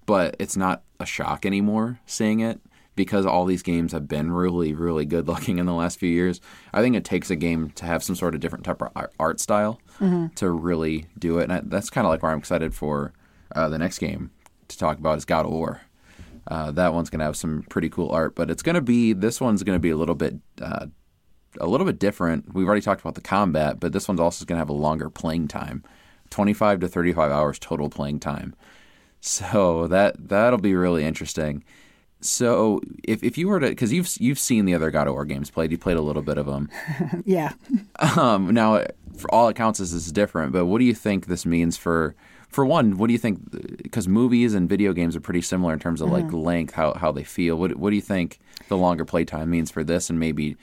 but 0.05 0.35
it's 0.39 0.55
not 0.55 0.83
a 0.99 1.05
shock 1.05 1.45
anymore 1.45 1.99
seeing 2.05 2.39
it 2.39 2.59
because 2.95 3.25
all 3.25 3.45
these 3.45 3.63
games 3.63 3.91
have 3.91 4.07
been 4.07 4.31
really, 4.31 4.73
really 4.73 5.05
good 5.05 5.27
looking 5.27 5.57
in 5.57 5.65
the 5.65 5.73
last 5.73 5.99
few 5.99 6.09
years. 6.09 6.39
I 6.73 6.81
think 6.81 6.95
it 6.95 7.03
takes 7.05 7.29
a 7.29 7.35
game 7.35 7.71
to 7.71 7.85
have 7.85 8.03
some 8.03 8.15
sort 8.15 8.35
of 8.35 8.39
different 8.41 8.65
type 8.65 8.81
of 8.81 9.07
art 9.19 9.39
style 9.39 9.79
to 10.35 10.49
really 10.49 11.07
do 11.17 11.39
it, 11.39 11.43
and 11.43 11.53
I, 11.53 11.61
that's 11.63 11.89
kind 11.89 12.05
of 12.05 12.11
like 12.11 12.21
where 12.21 12.31
I'm 12.31 12.37
excited 12.39 12.73
for 12.73 13.13
uh, 13.55 13.69
the 13.69 13.77
next 13.77 13.99
game 13.99 14.31
to 14.67 14.77
talk 14.77 14.97
about 14.97 15.17
is 15.17 15.25
God 15.25 15.45
of 15.45 15.51
War. 15.51 15.81
Uh, 16.47 16.71
that 16.71 16.93
one's 16.93 17.09
gonna 17.09 17.23
have 17.23 17.35
some 17.37 17.63
pretty 17.69 17.89
cool 17.89 18.09
art, 18.11 18.35
but 18.35 18.51
it's 18.51 18.61
gonna 18.61 18.81
be 18.81 19.13
this 19.13 19.41
one's 19.41 19.63
gonna 19.63 19.79
be 19.79 19.89
a 19.89 19.97
little 19.97 20.15
bit 20.15 20.35
uh, 20.61 20.87
a 21.59 21.67
little 21.67 21.85
bit 21.85 21.99
different. 21.99 22.53
We've 22.53 22.67
already 22.67 22.81
talked 22.81 23.01
about 23.01 23.15
the 23.15 23.21
combat, 23.21 23.79
but 23.79 23.93
this 23.93 24.07
one's 24.07 24.19
also 24.19 24.45
going 24.45 24.57
to 24.57 24.59
have 24.61 24.69
a 24.69 24.73
longer 24.73 25.09
playing 25.09 25.47
time, 25.47 25.83
25 26.29 26.81
to 26.81 26.87
35 26.87 27.31
hours 27.31 27.59
total 27.59 27.89
playing 27.89 28.19
time. 28.19 28.55
So 29.21 29.87
that 29.87 30.29
that'll 30.29 30.59
be 30.59 30.75
really 30.75 31.03
interesting. 31.03 31.63
So 32.21 32.81
if, 33.03 33.23
if 33.23 33.37
you 33.37 33.47
were 33.47 33.59
to 33.59 33.69
because 33.69 33.91
you've 33.93 34.09
you've 34.19 34.39
seen 34.39 34.65
the 34.65 34.73
other 34.73 34.91
God 34.91 35.07
of 35.07 35.13
War 35.13 35.25
games 35.25 35.49
played, 35.49 35.71
you 35.71 35.77
played 35.77 35.97
a 35.97 36.01
little 36.01 36.21
bit 36.21 36.37
of 36.37 36.45
them. 36.45 36.69
Yeah, 37.25 37.53
Um, 38.17 38.53
now, 38.53 38.85
for 39.17 39.33
all 39.33 39.47
accounts, 39.47 39.79
this 39.79 39.93
is 39.93 40.11
different. 40.11 40.51
But 40.51 40.65
what 40.65 40.79
do 40.79 40.85
you 40.85 40.93
think 40.93 41.25
this 41.25 41.45
means 41.45 41.77
for? 41.77 42.15
For 42.49 42.65
one, 42.65 42.97
what 42.97 43.07
do 43.07 43.13
you 43.13 43.19
think? 43.19 43.51
Because 43.83 44.07
movies 44.07 44.53
and 44.53 44.69
video 44.69 44.93
games 44.93 45.15
are 45.15 45.19
pretty 45.19 45.41
similar 45.41 45.73
in 45.73 45.79
terms 45.79 46.01
of 46.01 46.09
like 46.09 46.31
length, 46.31 46.73
how 46.73 46.93
how 46.93 47.11
they 47.11 47.23
feel. 47.23 47.57
What 47.57 47.75
what 47.75 47.89
do 47.89 47.95
you 47.95 48.01
think 48.01 48.39
the 48.69 48.77
longer 48.77 49.05
playtime 49.05 49.49
means 49.49 49.71
for 49.71 49.83
this, 49.83 50.09
and 50.09 50.19
maybe 50.19 50.55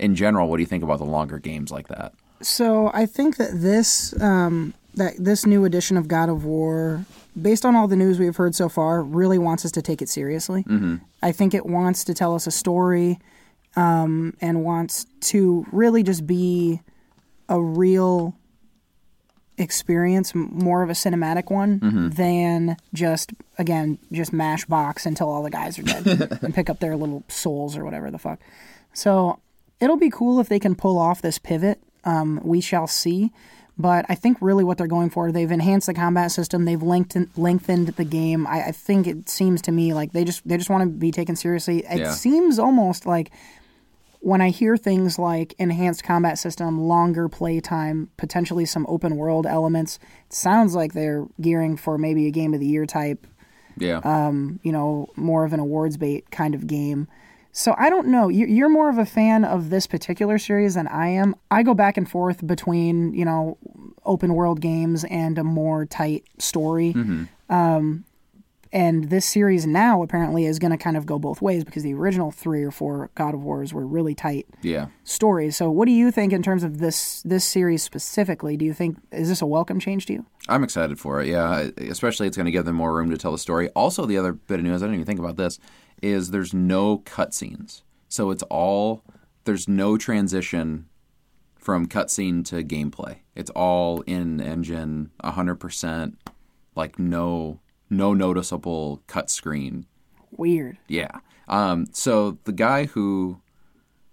in 0.00 0.14
general, 0.14 0.48
what 0.48 0.56
do 0.56 0.62
you 0.62 0.66
think 0.66 0.82
about 0.82 0.98
the 0.98 1.04
longer 1.04 1.38
games 1.38 1.70
like 1.70 1.88
that? 1.88 2.12
So 2.42 2.90
I 2.94 3.06
think 3.06 3.36
that 3.36 3.50
this 3.52 4.18
um, 4.20 4.74
that 4.94 5.14
this 5.18 5.46
new 5.46 5.64
edition 5.64 5.96
of 5.96 6.08
God 6.08 6.28
of 6.28 6.44
War, 6.44 7.04
based 7.40 7.64
on 7.64 7.76
all 7.76 7.86
the 7.86 7.96
news 7.96 8.18
we've 8.18 8.36
heard 8.36 8.54
so 8.54 8.68
far, 8.68 9.02
really 9.02 9.38
wants 9.38 9.64
us 9.64 9.72
to 9.72 9.82
take 9.82 10.02
it 10.02 10.08
seriously. 10.08 10.64
Mm-hmm. 10.64 10.96
I 11.22 11.32
think 11.32 11.54
it 11.54 11.66
wants 11.66 12.02
to 12.04 12.14
tell 12.14 12.34
us 12.34 12.46
a 12.46 12.50
story 12.50 13.18
um, 13.76 14.36
and 14.40 14.64
wants 14.64 15.06
to 15.20 15.66
really 15.70 16.02
just 16.02 16.26
be 16.26 16.80
a 17.48 17.60
real 17.60 18.34
experience, 19.58 20.34
more 20.34 20.82
of 20.82 20.88
a 20.88 20.94
cinematic 20.94 21.50
one 21.50 22.10
than 22.14 22.78
just 22.94 23.32
again 23.58 23.98
just 24.10 24.32
mash 24.32 24.64
box 24.64 25.04
until 25.04 25.28
all 25.28 25.42
the 25.42 25.50
guys 25.50 25.78
are 25.78 25.82
dead 25.82 26.38
and 26.42 26.54
pick 26.54 26.70
up 26.70 26.80
their 26.80 26.96
little 26.96 27.22
souls 27.28 27.76
or 27.76 27.84
whatever 27.84 28.10
the 28.10 28.18
fuck. 28.18 28.40
So 28.94 29.40
it'll 29.80 29.96
be 29.96 30.10
cool 30.10 30.40
if 30.40 30.48
they 30.48 30.58
can 30.58 30.74
pull 30.74 30.98
off 30.98 31.22
this 31.22 31.38
pivot. 31.38 31.80
Um, 32.04 32.40
we 32.42 32.60
shall 32.60 32.86
see. 32.86 33.32
But 33.78 34.04
I 34.10 34.14
think 34.14 34.36
really 34.42 34.62
what 34.62 34.76
they're 34.76 34.86
going 34.86 35.08
for, 35.08 35.32
they've 35.32 35.50
enhanced 35.50 35.86
the 35.86 35.94
combat 35.94 36.30
system, 36.32 36.66
they've 36.66 36.82
lengthened 36.82 37.30
lengthened 37.34 37.88
the 37.88 38.04
game. 38.04 38.46
I, 38.46 38.64
I 38.66 38.72
think 38.72 39.06
it 39.06 39.28
seems 39.30 39.62
to 39.62 39.72
me 39.72 39.94
like 39.94 40.12
they 40.12 40.22
just 40.24 40.46
they 40.46 40.58
just 40.58 40.68
want 40.68 40.82
to 40.84 40.88
be 40.90 41.10
taken 41.10 41.34
seriously. 41.34 41.78
It 41.78 42.00
Yeah. 42.00 42.10
seems 42.10 42.58
almost 42.58 43.06
like 43.06 43.30
when 44.20 44.42
I 44.42 44.50
hear 44.50 44.76
things 44.76 45.18
like 45.18 45.54
enhanced 45.58 46.04
combat 46.04 46.38
system, 46.38 46.78
longer 46.78 47.26
play 47.26 47.58
time, 47.58 48.10
potentially 48.18 48.66
some 48.66 48.84
open 48.86 49.16
world 49.16 49.46
elements, 49.46 49.98
it 50.26 50.34
sounds 50.34 50.74
like 50.74 50.92
they're 50.92 51.26
gearing 51.40 51.78
for 51.78 51.96
maybe 51.96 52.26
a 52.26 52.30
game 52.30 52.52
of 52.52 52.60
the 52.60 52.66
year 52.66 52.84
type 52.84 53.26
Yeah, 53.78 54.00
you 54.62 54.72
know, 54.72 55.08
more 55.16 55.46
of 55.46 55.54
an 55.54 55.60
awards 55.60 55.96
bait 55.96 56.30
kind 56.30 56.54
of 56.54 56.66
game. 56.66 57.08
So 57.52 57.74
I 57.78 57.90
don't 57.90 58.08
know. 58.08 58.28
You- 58.28 58.46
You're 58.46 58.68
more 58.68 58.88
of 58.88 58.98
a 58.98 59.06
fan 59.06 59.44
of 59.44 59.70
this 59.70 59.86
particular 59.86 60.38
series 60.38 60.74
than 60.74 60.86
I 60.86 61.08
am. 61.08 61.34
I 61.50 61.62
go 61.62 61.74
back 61.74 61.96
and 61.96 62.08
forth 62.08 62.46
between, 62.46 63.12
you 63.14 63.24
know, 63.24 63.58
open 64.04 64.34
world 64.34 64.60
games 64.60 65.04
and 65.04 65.36
a 65.38 65.44
more 65.44 65.84
tight 65.86 66.24
story. 66.38 66.94
Um, 67.48 68.04
and 68.72 69.10
this 69.10 69.26
series 69.26 69.66
now 69.66 70.00
apparently 70.00 70.46
is 70.46 70.60
going 70.60 70.70
to 70.70 70.76
kind 70.76 70.96
of 70.96 71.04
go 71.04 71.18
both 71.18 71.42
ways 71.42 71.64
because 71.64 71.82
the 71.82 71.92
original 71.92 72.30
three 72.30 72.62
or 72.62 72.70
four 72.70 73.10
God 73.16 73.34
of 73.34 73.42
Wars 73.42 73.74
were 73.74 73.84
really 73.84 74.14
tight 74.14 74.46
yeah. 74.62 74.86
stories. 75.02 75.56
So 75.56 75.72
what 75.72 75.86
do 75.86 75.92
you 75.92 76.12
think 76.12 76.32
in 76.32 76.40
terms 76.40 76.62
of 76.62 76.78
this 76.78 77.20
this 77.22 77.44
series 77.44 77.82
specifically? 77.82 78.56
Do 78.56 78.64
you 78.64 78.72
think 78.72 78.98
is 79.10 79.28
this 79.28 79.42
a 79.42 79.46
welcome 79.46 79.80
change 79.80 80.06
to 80.06 80.12
you? 80.12 80.26
I'm 80.48 80.62
excited 80.62 81.00
for 81.00 81.20
it. 81.20 81.26
Yeah, 81.26 81.68
especially 81.78 82.28
it's 82.28 82.36
going 82.36 82.46
to 82.46 82.52
give 82.52 82.64
them 82.64 82.76
more 82.76 82.94
room 82.94 83.10
to 83.10 83.18
tell 83.18 83.32
the 83.32 83.38
story. 83.38 83.70
Also, 83.70 84.06
the 84.06 84.16
other 84.18 84.34
bit 84.34 84.60
of 84.60 84.64
news 84.64 84.84
I 84.84 84.86
didn't 84.86 84.94
even 85.00 85.06
think 85.06 85.18
about 85.18 85.36
this 85.36 85.58
is 86.02 86.30
there's 86.30 86.54
no 86.54 86.98
cutscenes, 86.98 87.82
so 88.08 88.30
it's 88.30 88.42
all 88.44 89.02
there's 89.44 89.68
no 89.68 89.96
transition 89.96 90.86
from 91.56 91.86
cutscene 91.86 92.44
to 92.46 92.62
gameplay. 92.64 93.18
It's 93.34 93.50
all 93.50 94.00
in 94.02 94.40
engine, 94.40 95.10
100%. 95.22 96.14
Like 96.76 96.98
no 96.98 97.60
no 97.90 98.14
noticeable 98.14 99.02
cut 99.08 99.28
screen 99.30 99.86
Weird. 100.30 100.78
yeah. 100.88 101.10
Um, 101.48 101.86
so 101.92 102.38
the 102.44 102.52
guy 102.52 102.86
who 102.86 103.40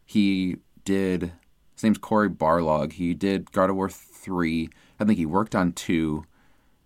he 0.04 0.58
did, 0.84 1.34
his 1.76 1.84
name's 1.84 2.00
Cory 2.00 2.30
Barlog. 2.30 2.94
He 2.94 3.14
did 3.14 3.52
God 3.52 3.70
of 3.70 3.76
War 3.76 3.90
3. 3.90 4.70
I 5.00 5.06
think 5.06 5.20
he 5.20 5.26
worked 5.28 5.54
on 5.54 5.74
2. 5.74 6.26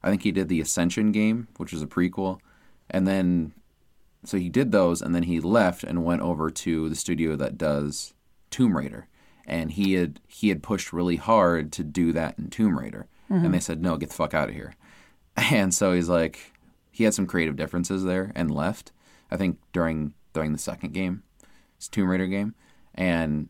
I 0.04 0.10
think 0.10 0.24
he 0.24 0.32
did 0.34 0.50
the 0.50 0.60
Ascension 0.60 1.14
game, 1.14 1.48
which 1.58 1.72
is 1.72 1.82
a 1.82 1.88
prequel. 1.88 2.40
And 2.90 3.08
then, 3.08 3.54
so 4.24 4.38
he 4.38 4.50
did 4.50 4.72
those, 4.72 5.02
and 5.02 5.16
then 5.16 5.24
he 5.24 5.40
left 5.40 5.84
and 5.84 6.06
went 6.06 6.22
over 6.22 6.50
to 6.50 6.90
the 6.90 6.96
studio 6.96 7.36
that 7.36 7.58
does 7.58 8.14
Tomb 8.50 8.78
Raider. 8.78 9.08
And 9.46 9.72
he 9.72 9.94
had 9.94 10.20
he 10.28 10.50
had 10.50 10.64
pushed 10.64 10.94
really 10.94 11.16
hard 11.16 11.72
to 11.74 11.84
do 11.84 12.14
that 12.14 12.38
in 12.38 12.50
Tomb 12.50 12.78
Raider, 12.78 13.08
and 13.28 13.42
mm-hmm. 13.42 13.52
they 13.52 13.60
said 13.60 13.82
no, 13.82 13.98
get 13.98 14.10
the 14.10 14.16
fuck 14.16 14.34
out 14.34 14.50
of 14.50 14.56
here. 14.56 14.76
And 15.50 15.74
so 15.74 15.94
he's 15.94 16.10
like, 16.10 16.54
he 16.92 17.06
had 17.06 17.14
some 17.14 17.26
creative 17.26 17.56
differences 17.56 18.04
there 18.04 18.34
and 18.36 18.54
left. 18.54 18.92
I 19.32 19.38
think 19.38 19.60
during 19.72 20.14
during 20.34 20.52
the 20.52 20.60
second 20.60 20.94
game, 20.94 21.24
it's 21.78 21.88
Tomb 21.88 22.10
Raider 22.10 22.28
game, 22.28 22.54
and 22.94 23.48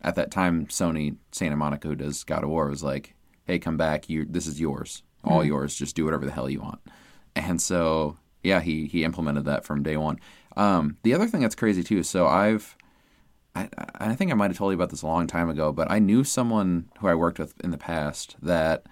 at 0.00 0.14
that 0.14 0.30
time, 0.30 0.66
Sony 0.66 1.16
Santa 1.32 1.56
Monica, 1.56 1.88
who 1.88 1.96
does 1.96 2.24
God 2.24 2.44
of 2.44 2.50
War, 2.50 2.68
was 2.68 2.84
like, 2.84 3.14
"Hey, 3.44 3.58
come 3.58 3.76
back! 3.76 4.08
You 4.08 4.24
this 4.24 4.46
is 4.46 4.60
yours, 4.60 5.02
all 5.24 5.40
mm-hmm. 5.40 5.48
yours. 5.48 5.74
Just 5.74 5.96
do 5.96 6.04
whatever 6.04 6.24
the 6.24 6.32
hell 6.32 6.48
you 6.48 6.60
want." 6.60 6.80
And 7.34 7.60
so, 7.60 8.16
yeah, 8.44 8.60
he 8.60 8.86
he 8.86 9.04
implemented 9.04 9.44
that 9.46 9.64
from 9.64 9.82
day 9.82 9.96
one. 9.96 10.20
Um, 10.56 10.98
the 11.02 11.14
other 11.14 11.26
thing 11.26 11.40
that's 11.40 11.54
crazy 11.54 11.82
too. 11.82 12.02
So 12.02 12.26
I've 12.26 12.76
I, 13.54 13.68
I 13.96 14.14
think 14.14 14.30
I 14.30 14.34
might 14.34 14.50
have 14.50 14.58
told 14.58 14.72
you 14.72 14.76
about 14.76 14.90
this 14.90 15.02
a 15.02 15.06
long 15.06 15.26
time 15.26 15.48
ago, 15.48 15.72
but 15.72 15.90
I 15.90 15.98
knew 15.98 16.24
someone 16.24 16.90
who 16.98 17.08
I 17.08 17.14
worked 17.14 17.38
with 17.38 17.58
in 17.60 17.70
the 17.70 17.78
past 17.78 18.36
that 18.42 18.86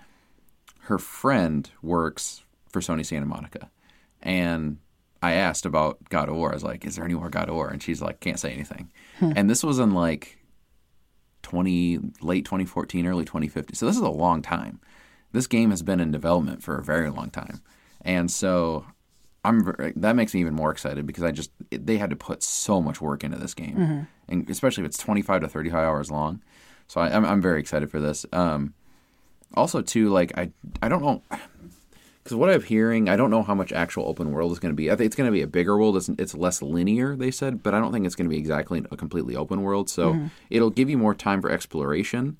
her 0.82 0.98
friend 0.98 1.68
works 1.82 2.42
for 2.68 2.80
Sony 2.80 3.04
Santa 3.04 3.26
Monica. 3.26 3.70
And 4.22 4.78
I 5.22 5.34
asked 5.34 5.66
about 5.66 6.08
God 6.08 6.28
of 6.28 6.36
War. 6.36 6.50
I 6.50 6.54
was 6.54 6.64
like, 6.64 6.84
is 6.84 6.96
there 6.96 7.04
any 7.04 7.14
more 7.14 7.28
God 7.28 7.48
of 7.48 7.54
War? 7.54 7.68
And 7.68 7.82
she's 7.82 8.00
like, 8.00 8.20
can't 8.20 8.38
say 8.38 8.52
anything. 8.52 8.90
And 9.36 9.48
this 9.50 9.62
was 9.62 9.78
in 9.78 9.92
like 9.92 10.38
20, 11.42 11.98
late 12.20 12.44
2014, 12.44 13.06
early 13.06 13.24
2015. 13.24 13.74
So 13.74 13.86
this 13.86 13.96
is 13.96 14.02
a 14.02 14.08
long 14.08 14.42
time. 14.42 14.80
This 15.32 15.46
game 15.46 15.70
has 15.70 15.82
been 15.82 16.00
in 16.00 16.10
development 16.10 16.62
for 16.62 16.76
a 16.76 16.84
very 16.84 17.10
long 17.10 17.30
time. 17.30 17.62
And 18.02 18.30
so 18.30 18.84
I'm 19.44 19.74
that 19.96 20.14
makes 20.14 20.34
me 20.34 20.40
even 20.40 20.54
more 20.54 20.70
excited 20.70 21.06
because 21.06 21.24
I 21.24 21.32
just 21.32 21.50
they 21.70 21.98
had 21.98 22.10
to 22.10 22.16
put 22.16 22.42
so 22.42 22.80
much 22.80 23.00
work 23.00 23.24
into 23.24 23.38
this 23.38 23.54
game, 23.54 24.06
and 24.28 24.48
especially 24.48 24.84
if 24.84 24.88
it's 24.88 24.98
25 24.98 25.40
to 25.42 25.48
35 25.48 25.78
hours 25.78 26.10
long. 26.10 26.40
So 26.86 27.00
I, 27.00 27.14
I'm 27.14 27.24
I'm 27.24 27.42
very 27.42 27.58
excited 27.60 27.90
for 27.90 28.00
this. 28.00 28.24
Um, 28.32 28.74
also, 29.54 29.82
too, 29.82 30.10
like 30.10 30.36
I 30.38 30.50
I 30.80 30.88
don't 30.88 31.02
know 31.02 31.22
because 32.22 32.36
what 32.36 32.50
I'm 32.50 32.62
hearing, 32.62 33.08
I 33.08 33.16
don't 33.16 33.30
know 33.30 33.42
how 33.42 33.54
much 33.54 33.72
actual 33.72 34.06
open 34.06 34.30
world 34.30 34.52
is 34.52 34.60
going 34.60 34.70
to 34.72 34.76
be. 34.76 34.90
I 34.90 34.94
think 34.96 35.06
it's 35.06 35.16
going 35.16 35.26
to 35.26 35.32
be 35.32 35.42
a 35.42 35.46
bigger 35.48 35.76
world. 35.76 35.96
It's, 35.96 36.08
it's 36.08 36.34
less 36.36 36.62
linear, 36.62 37.16
they 37.16 37.32
said, 37.32 37.64
but 37.64 37.74
I 37.74 37.80
don't 37.80 37.90
think 37.92 38.06
it's 38.06 38.14
going 38.14 38.26
to 38.28 38.34
be 38.34 38.38
exactly 38.38 38.84
a 38.92 38.96
completely 38.96 39.34
open 39.34 39.62
world. 39.62 39.90
So 39.90 40.12
it'll 40.48 40.70
give 40.70 40.88
you 40.88 40.96
more 40.98 41.14
time 41.16 41.42
for 41.42 41.50
exploration. 41.50 42.38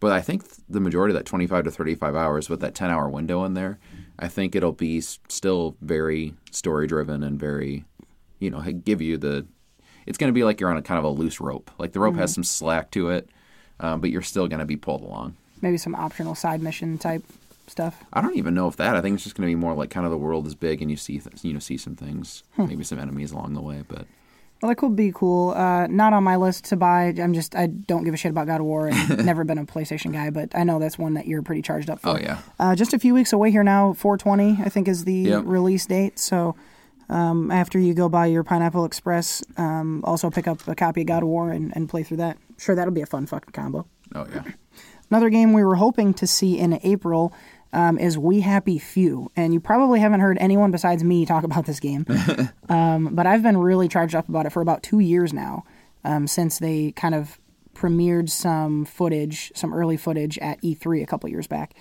But 0.00 0.12
I 0.12 0.22
think 0.22 0.44
the 0.68 0.80
majority 0.80 1.12
of 1.12 1.18
that 1.18 1.26
25 1.26 1.64
to 1.64 1.70
35 1.70 2.14
hours 2.16 2.48
with 2.48 2.60
that 2.60 2.74
10 2.74 2.88
hour 2.88 3.08
window 3.08 3.44
in 3.44 3.52
there, 3.54 3.78
I 4.18 4.28
think 4.28 4.54
it'll 4.54 4.72
be 4.72 5.00
still 5.00 5.76
very 5.80 6.34
story 6.50 6.86
driven 6.86 7.22
and 7.22 7.38
very, 7.38 7.84
you 8.38 8.50
know, 8.50 8.60
give 8.60 9.00
you 9.00 9.16
the. 9.16 9.46
It's 10.06 10.18
going 10.18 10.28
to 10.28 10.34
be 10.34 10.42
like 10.44 10.60
you're 10.60 10.70
on 10.70 10.76
a 10.76 10.82
kind 10.82 10.98
of 10.98 11.04
a 11.04 11.08
loose 11.08 11.40
rope. 11.40 11.70
Like 11.78 11.92
the 11.92 12.00
rope 12.00 12.16
has 12.16 12.32
some 12.32 12.44
slack 12.44 12.90
to 12.92 13.10
it, 13.10 13.28
um, 13.78 14.00
but 14.00 14.10
you're 14.10 14.22
still 14.22 14.48
going 14.48 14.60
to 14.60 14.64
be 14.66 14.76
pulled 14.76 15.02
along. 15.02 15.36
Maybe 15.60 15.76
some 15.76 15.94
optional 15.94 16.34
side 16.34 16.62
mission 16.62 16.96
type 16.96 17.22
stuff. 17.66 18.02
I 18.12 18.22
don't 18.22 18.36
even 18.36 18.54
know 18.54 18.68
if 18.68 18.76
that. 18.76 18.96
I 18.96 19.02
think 19.02 19.14
it's 19.14 19.24
just 19.24 19.36
going 19.36 19.46
to 19.46 19.50
be 19.50 19.60
more 19.60 19.74
like 19.74 19.90
kind 19.90 20.06
of 20.06 20.10
the 20.10 20.18
world 20.18 20.46
is 20.46 20.54
big 20.54 20.80
and 20.80 20.90
you 20.90 20.96
see 20.96 21.18
th- 21.18 21.44
you 21.44 21.52
know 21.52 21.58
see 21.58 21.76
some 21.76 21.94
things, 21.94 22.42
maybe 22.56 22.84
some 22.84 22.98
enemies 22.98 23.32
along 23.32 23.52
the 23.54 23.60
way. 23.60 23.84
But 23.86 24.06
Well, 24.60 24.70
that 24.70 24.76
could 24.76 24.96
be 24.96 25.12
cool. 25.14 25.50
Uh, 25.50 25.86
not 25.86 26.12
on 26.12 26.24
my 26.24 26.34
list 26.36 26.64
to 26.66 26.76
buy. 26.76 27.14
I'm 27.16 27.32
just 27.32 27.54
I 27.54 27.66
don't 27.68 28.02
give 28.04 28.12
a 28.12 28.16
shit 28.16 28.30
about 28.30 28.46
God 28.48 28.60
of 28.60 28.66
War 28.66 28.88
and 28.88 29.24
never 29.24 29.44
been 29.44 29.58
a 29.58 29.64
PlayStation 29.64 30.12
guy, 30.12 30.30
but 30.30 30.54
I 30.54 30.64
know 30.64 30.78
that's 30.80 30.98
one 30.98 31.14
that 31.14 31.26
you're 31.28 31.42
pretty 31.42 31.62
charged 31.62 31.88
up 31.90 32.00
for. 32.00 32.08
oh 32.10 32.18
yeah, 32.18 32.38
Uh, 32.58 32.74
just 32.74 32.92
a 32.92 32.98
few 32.98 33.14
weeks 33.14 33.32
away 33.32 33.50
here 33.52 33.62
now. 33.62 33.92
420, 33.92 34.58
I 34.64 34.68
think, 34.68 34.88
is 34.88 35.04
the 35.04 35.12
Yep. 35.12 35.42
release 35.46 35.86
date. 35.86 36.18
So 36.18 36.56
um, 37.08 37.50
after 37.52 37.78
you 37.78 37.94
go 37.94 38.08
buy 38.08 38.26
your 38.26 38.42
Pineapple 38.42 38.84
Express, 38.84 39.42
um, 39.56 40.02
also 40.04 40.28
pick 40.28 40.48
up 40.48 40.66
a 40.66 40.74
copy 40.74 41.02
of 41.02 41.06
God 41.06 41.22
of 41.22 41.28
War 41.28 41.50
and, 41.50 41.72
and 41.76 41.88
play 41.88 42.02
through 42.02 42.16
that. 42.18 42.36
Sure, 42.58 42.74
that'll 42.74 42.92
be 42.92 43.00
a 43.02 43.06
fun 43.06 43.26
fucking 43.26 43.52
combo. 43.52 43.86
oh 44.14 44.26
yeah. 44.34 44.42
Another 45.10 45.30
game 45.30 45.52
we 45.54 45.64
were 45.64 45.76
hoping 45.76 46.12
to 46.14 46.26
see 46.26 46.58
in 46.58 46.78
April 46.82 47.32
um, 47.72 47.98
is 47.98 48.16
We 48.16 48.40
Happy 48.40 48.78
Few, 48.78 49.30
and 49.36 49.52
you 49.52 49.60
probably 49.60 50.00
haven't 50.00 50.20
heard 50.20 50.38
anyone 50.40 50.70
besides 50.70 51.04
me 51.04 51.26
talk 51.26 51.44
about 51.44 51.66
this 51.66 51.80
game. 51.80 52.06
um, 52.68 53.14
but 53.14 53.26
I've 53.26 53.42
been 53.42 53.58
really 53.58 53.88
charged 53.88 54.14
up 54.14 54.28
about 54.28 54.46
it 54.46 54.50
for 54.50 54.62
about 54.62 54.82
two 54.82 55.00
years 55.00 55.32
now, 55.32 55.64
um, 56.04 56.26
since 56.26 56.58
they 56.58 56.92
kind 56.92 57.14
of 57.14 57.38
premiered 57.74 58.28
some 58.28 58.84
footage, 58.84 59.52
some 59.54 59.72
early 59.72 59.96
footage 59.96 60.38
at 60.38 60.60
E3 60.62 61.02
a 61.02 61.06
couple 61.06 61.28
years 61.30 61.46
back. 61.46 61.74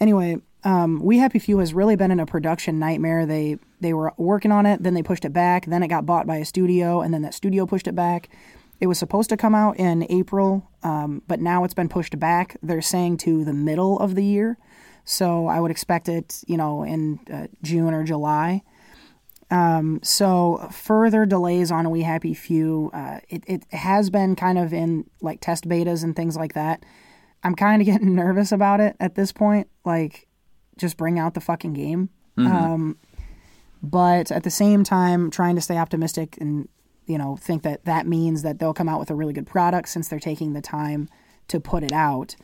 Anyway, 0.00 0.38
um, 0.64 1.00
We 1.00 1.18
Happy 1.18 1.38
Few 1.38 1.58
has 1.58 1.74
really 1.74 1.96
been 1.96 2.10
in 2.10 2.20
a 2.20 2.26
production 2.26 2.78
nightmare. 2.78 3.26
They 3.26 3.58
they 3.80 3.92
were 3.92 4.12
working 4.16 4.50
on 4.50 4.66
it, 4.66 4.82
then 4.82 4.94
they 4.94 5.02
pushed 5.02 5.24
it 5.24 5.32
back, 5.32 5.66
then 5.66 5.82
it 5.82 5.88
got 5.88 6.04
bought 6.04 6.26
by 6.26 6.36
a 6.36 6.44
studio, 6.44 7.00
and 7.00 7.14
then 7.14 7.22
that 7.22 7.34
studio 7.34 7.64
pushed 7.64 7.86
it 7.86 7.94
back. 7.94 8.28
It 8.80 8.86
was 8.86 8.98
supposed 8.98 9.28
to 9.30 9.36
come 9.36 9.54
out 9.54 9.76
in 9.76 10.06
April, 10.08 10.68
um, 10.82 11.22
but 11.26 11.40
now 11.40 11.64
it's 11.64 11.74
been 11.74 11.88
pushed 11.88 12.18
back. 12.18 12.56
They're 12.62 12.80
saying 12.80 13.18
to 13.18 13.44
the 13.44 13.52
middle 13.52 13.98
of 13.98 14.14
the 14.14 14.24
year, 14.24 14.56
so 15.08 15.46
I 15.46 15.58
would 15.58 15.70
expect 15.70 16.06
it, 16.10 16.44
you 16.46 16.58
know, 16.58 16.82
in 16.82 17.18
uh, 17.32 17.46
June 17.62 17.94
or 17.94 18.04
July. 18.04 18.62
Um, 19.50 20.00
so 20.02 20.68
further 20.70 21.24
delays 21.24 21.72
on 21.72 21.90
We 21.90 22.02
Happy 22.02 22.34
Few. 22.34 22.90
Uh, 22.92 23.20
it 23.30 23.42
it 23.46 23.64
has 23.72 24.10
been 24.10 24.36
kind 24.36 24.58
of 24.58 24.74
in 24.74 25.08
like 25.22 25.40
test 25.40 25.66
betas 25.66 26.04
and 26.04 26.14
things 26.14 26.36
like 26.36 26.52
that. 26.52 26.84
I'm 27.42 27.54
kind 27.54 27.80
of 27.80 27.86
getting 27.86 28.14
nervous 28.16 28.52
about 28.52 28.80
it 28.80 28.96
at 29.00 29.14
this 29.14 29.32
point. 29.32 29.68
Like, 29.82 30.28
just 30.76 30.98
bring 30.98 31.18
out 31.18 31.32
the 31.32 31.40
fucking 31.40 31.72
game. 31.72 32.10
Um, 32.52 32.98
but 33.82 34.30
at 34.30 34.42
the 34.42 34.50
same 34.50 34.84
time, 34.84 35.30
trying 35.30 35.54
to 35.54 35.62
stay 35.62 35.78
optimistic 35.78 36.36
and 36.38 36.68
you 37.06 37.16
know 37.16 37.36
think 37.36 37.62
that 37.62 37.86
that 37.86 38.06
means 38.06 38.42
that 38.42 38.58
they'll 38.58 38.74
come 38.74 38.90
out 38.90 39.00
with 39.00 39.10
a 39.10 39.14
really 39.14 39.32
good 39.32 39.46
product 39.46 39.88
since 39.88 40.08
they're 40.08 40.20
taking 40.20 40.52
the 40.52 40.60
time 40.60 41.08
to 41.48 41.58
put 41.60 41.82
it 41.82 41.92
out. 41.92 42.36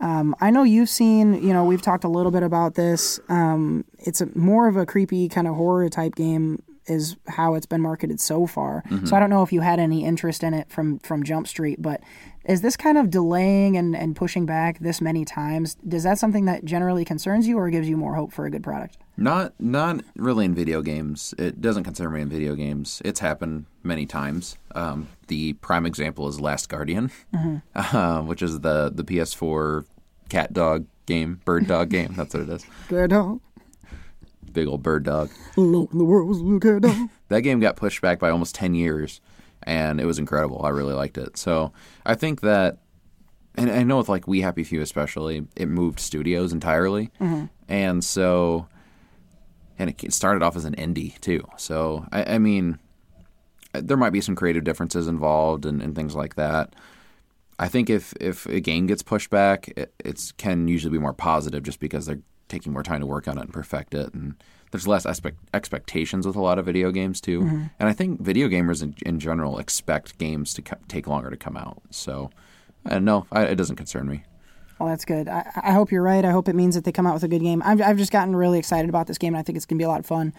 Um, 0.00 0.34
I 0.40 0.50
know 0.50 0.62
you've 0.62 0.88
seen, 0.88 1.34
you 1.42 1.52
know, 1.52 1.64
we've 1.64 1.82
talked 1.82 2.04
a 2.04 2.08
little 2.08 2.30
bit 2.30 2.42
about 2.42 2.74
this. 2.74 3.18
Um, 3.28 3.84
it's 3.98 4.20
a, 4.20 4.26
more 4.38 4.68
of 4.68 4.76
a 4.76 4.86
creepy 4.86 5.28
kind 5.28 5.48
of 5.48 5.54
horror 5.56 5.88
type 5.88 6.14
game, 6.14 6.62
is 6.86 7.16
how 7.26 7.54
it's 7.54 7.66
been 7.66 7.82
marketed 7.82 8.18
so 8.18 8.46
far. 8.46 8.82
So 9.06 9.14
I 9.14 9.20
don't 9.20 9.28
know 9.28 9.42
if 9.42 9.52
you 9.52 9.60
had 9.60 9.78
any 9.78 10.04
interest 10.04 10.42
in 10.42 10.54
it 10.54 10.70
from 10.70 11.00
from 11.00 11.22
Jump 11.22 11.46
Street, 11.46 11.82
but 11.82 12.00
is 12.48 12.62
this 12.62 12.76
kind 12.76 12.96
of 12.96 13.10
delaying 13.10 13.76
and, 13.76 13.94
and 13.94 14.16
pushing 14.16 14.46
back 14.46 14.78
this 14.78 15.00
many 15.00 15.24
times? 15.24 15.76
Does 15.86 16.02
that 16.04 16.18
something 16.18 16.46
that 16.46 16.64
generally 16.64 17.04
concerns 17.04 17.46
you, 17.46 17.58
or 17.58 17.68
gives 17.68 17.88
you 17.88 17.96
more 17.96 18.14
hope 18.14 18.32
for 18.32 18.46
a 18.46 18.50
good 18.50 18.62
product? 18.62 18.96
Not 19.16 19.52
not 19.60 20.00
really 20.16 20.46
in 20.46 20.54
video 20.54 20.80
games. 20.80 21.34
It 21.38 21.60
doesn't 21.60 21.84
concern 21.84 22.12
me 22.12 22.22
in 22.22 22.28
video 22.28 22.54
games. 22.54 23.02
It's 23.04 23.20
happened 23.20 23.66
many 23.82 24.06
times. 24.06 24.56
Um, 24.74 25.08
the 25.26 25.52
prime 25.54 25.84
example 25.84 26.26
is 26.28 26.40
Last 26.40 26.68
Guardian, 26.68 27.10
uh, 27.74 28.22
which 28.22 28.40
is 28.42 28.60
the 28.60 28.90
the 28.94 29.04
PS4 29.04 29.84
cat 30.30 30.52
dog 30.52 30.86
game, 31.06 31.40
bird 31.44 31.66
dog 31.66 31.88
game. 31.90 32.14
That's 32.16 32.32
what 32.32 32.44
it 32.44 32.48
is. 32.48 32.64
Good 32.88 33.10
dog. 33.10 33.40
Big 34.52 34.66
old 34.66 34.82
bird 34.82 35.04
dog. 35.04 35.30
Alone 35.58 35.88
in 35.92 35.98
the 35.98 36.04
world 36.04 36.28
was 36.28 36.38
a 36.38 36.44
little 36.44 36.60
cat 36.60 36.82
dog. 36.82 37.10
That 37.28 37.42
game 37.42 37.60
got 37.60 37.76
pushed 37.76 38.00
back 38.00 38.18
by 38.18 38.30
almost 38.30 38.54
ten 38.54 38.74
years, 38.74 39.20
and 39.68 40.00
it 40.00 40.06
was 40.06 40.18
incredible. 40.18 40.64
I 40.64 40.70
really 40.70 40.94
liked 40.94 41.18
it. 41.18 41.36
So 41.36 41.72
I 42.06 42.14
think 42.14 42.40
that, 42.40 42.78
and 43.54 43.70
I 43.70 43.82
know 43.82 43.98
with 43.98 44.08
like 44.08 44.26
We 44.26 44.40
Happy 44.40 44.64
Few 44.64 44.80
especially, 44.80 45.46
it 45.54 45.68
moved 45.68 46.00
studios 46.00 46.54
entirely, 46.54 47.10
mm-hmm. 47.20 47.46
and 47.68 48.02
so, 48.02 48.66
and 49.78 49.90
it 49.90 50.12
started 50.12 50.42
off 50.42 50.56
as 50.56 50.64
an 50.64 50.74
indie 50.76 51.20
too. 51.20 51.46
So 51.58 52.06
I, 52.10 52.34
I 52.34 52.38
mean, 52.38 52.78
there 53.72 53.98
might 53.98 54.10
be 54.10 54.22
some 54.22 54.34
creative 54.34 54.64
differences 54.64 55.06
involved 55.06 55.66
and, 55.66 55.82
and 55.82 55.94
things 55.94 56.14
like 56.14 56.36
that. 56.36 56.74
I 57.58 57.68
think 57.68 57.90
if 57.90 58.14
if 58.20 58.46
a 58.46 58.60
game 58.60 58.86
gets 58.86 59.02
pushed 59.02 59.28
back, 59.28 59.68
it 59.76 59.92
it's 59.98 60.32
can 60.32 60.66
usually 60.66 60.92
be 60.92 60.98
more 60.98 61.12
positive 61.12 61.62
just 61.62 61.78
because 61.78 62.06
they're 62.06 62.22
taking 62.48 62.72
more 62.72 62.82
time 62.82 63.00
to 63.00 63.06
work 63.06 63.28
on 63.28 63.36
it 63.36 63.42
and 63.42 63.52
perfect 63.52 63.92
it, 63.92 64.14
and 64.14 64.42
there's 64.70 64.86
less 64.86 65.06
expect, 65.06 65.38
expectations 65.54 66.26
with 66.26 66.36
a 66.36 66.40
lot 66.40 66.58
of 66.58 66.66
video 66.66 66.90
games 66.90 67.20
too. 67.20 67.42
And 67.78 67.88
I 67.88 67.92
think 67.92 68.20
video 68.20 68.48
gamers 68.48 68.82
in, 68.82 68.94
in 69.04 69.18
general 69.20 69.58
expect 69.58 70.18
games 70.18 70.54
to 70.54 70.62
co- 70.62 70.78
take 70.88 71.06
longer 71.06 71.30
to 71.30 71.36
come 71.36 71.56
out. 71.56 71.82
So, 71.90 72.30
uh, 72.84 72.98
no, 72.98 73.26
I, 73.32 73.44
it 73.44 73.56
doesn't 73.56 73.76
concern 73.76 74.08
me. 74.08 74.24
Well, 74.78 74.88
that's 74.88 75.04
good. 75.04 75.28
I, 75.28 75.50
I 75.56 75.72
hope 75.72 75.90
you're 75.90 76.02
right. 76.02 76.24
I 76.24 76.30
hope 76.30 76.48
it 76.48 76.54
means 76.54 76.74
that 76.74 76.84
they 76.84 76.92
come 76.92 77.06
out 77.06 77.14
with 77.14 77.24
a 77.24 77.28
good 77.28 77.42
game. 77.42 77.62
I've, 77.64 77.80
I've 77.80 77.96
just 77.98 78.12
gotten 78.12 78.36
really 78.36 78.58
excited 78.58 78.88
about 78.88 79.06
this 79.08 79.18
game, 79.18 79.34
and 79.34 79.40
I 79.40 79.42
think 79.42 79.56
it's 79.56 79.66
going 79.66 79.76
to 79.76 79.82
be 79.82 79.84
a 79.84 79.88
lot 79.88 80.00
of 80.00 80.06
fun 80.06 80.32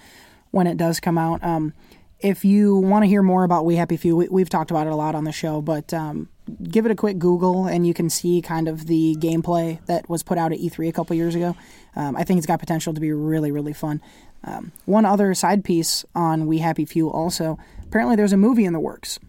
when 0.52 0.66
it 0.66 0.78
does 0.78 1.00
come 1.00 1.18
out. 1.18 1.44
Um, 1.44 1.74
if 2.20 2.46
you 2.46 2.76
want 2.76 3.04
to 3.04 3.08
hear 3.08 3.22
more 3.22 3.44
about 3.44 3.66
We 3.66 3.76
Happy 3.76 3.98
Few, 3.98 4.16
we, 4.16 4.28
we've 4.30 4.50
talked 4.50 4.72
about 4.72 4.88
it 4.88 4.94
a 4.94 4.96
lot 4.96 5.16
on 5.16 5.26
the 5.26 5.32
show, 5.32 5.62
but 5.62 5.94
um, 5.94 6.30
give 6.64 6.86
it 6.86 6.92
a 6.92 6.96
quick 6.96 7.20
Google, 7.20 7.66
and 7.66 7.86
you 7.86 7.94
can 7.94 8.10
see 8.10 8.42
kind 8.42 8.68
of 8.68 8.88
the 8.88 9.16
gameplay 9.20 9.84
that 9.86 10.10
was 10.10 10.24
put 10.24 10.38
out 10.38 10.52
at 10.52 10.60
E3 10.60 10.88
a 10.90 10.92
couple 10.92 11.16
years 11.16 11.36
ago. 11.36 11.56
Um, 11.96 12.16
I 12.16 12.24
think 12.24 12.38
it's 12.38 12.48
got 12.48 12.60
potential 12.60 12.94
to 12.94 13.00
be 13.02 13.12
really, 13.12 13.52
really 13.52 13.74
fun. 13.74 14.02
Um, 14.44 14.72
one 14.86 15.06
other 15.06 15.34
side 15.34 15.64
piece 15.64 16.06
on 16.16 16.48
We 16.48 16.60
Happy 16.60 16.86
Few 16.86 17.10
also. 17.10 17.58
Apparently, 17.84 18.16
there's 18.16 18.34
a 18.34 18.38
movie 18.38 18.66
in 18.66 18.74
the 18.74 18.80
works, 18.80 19.20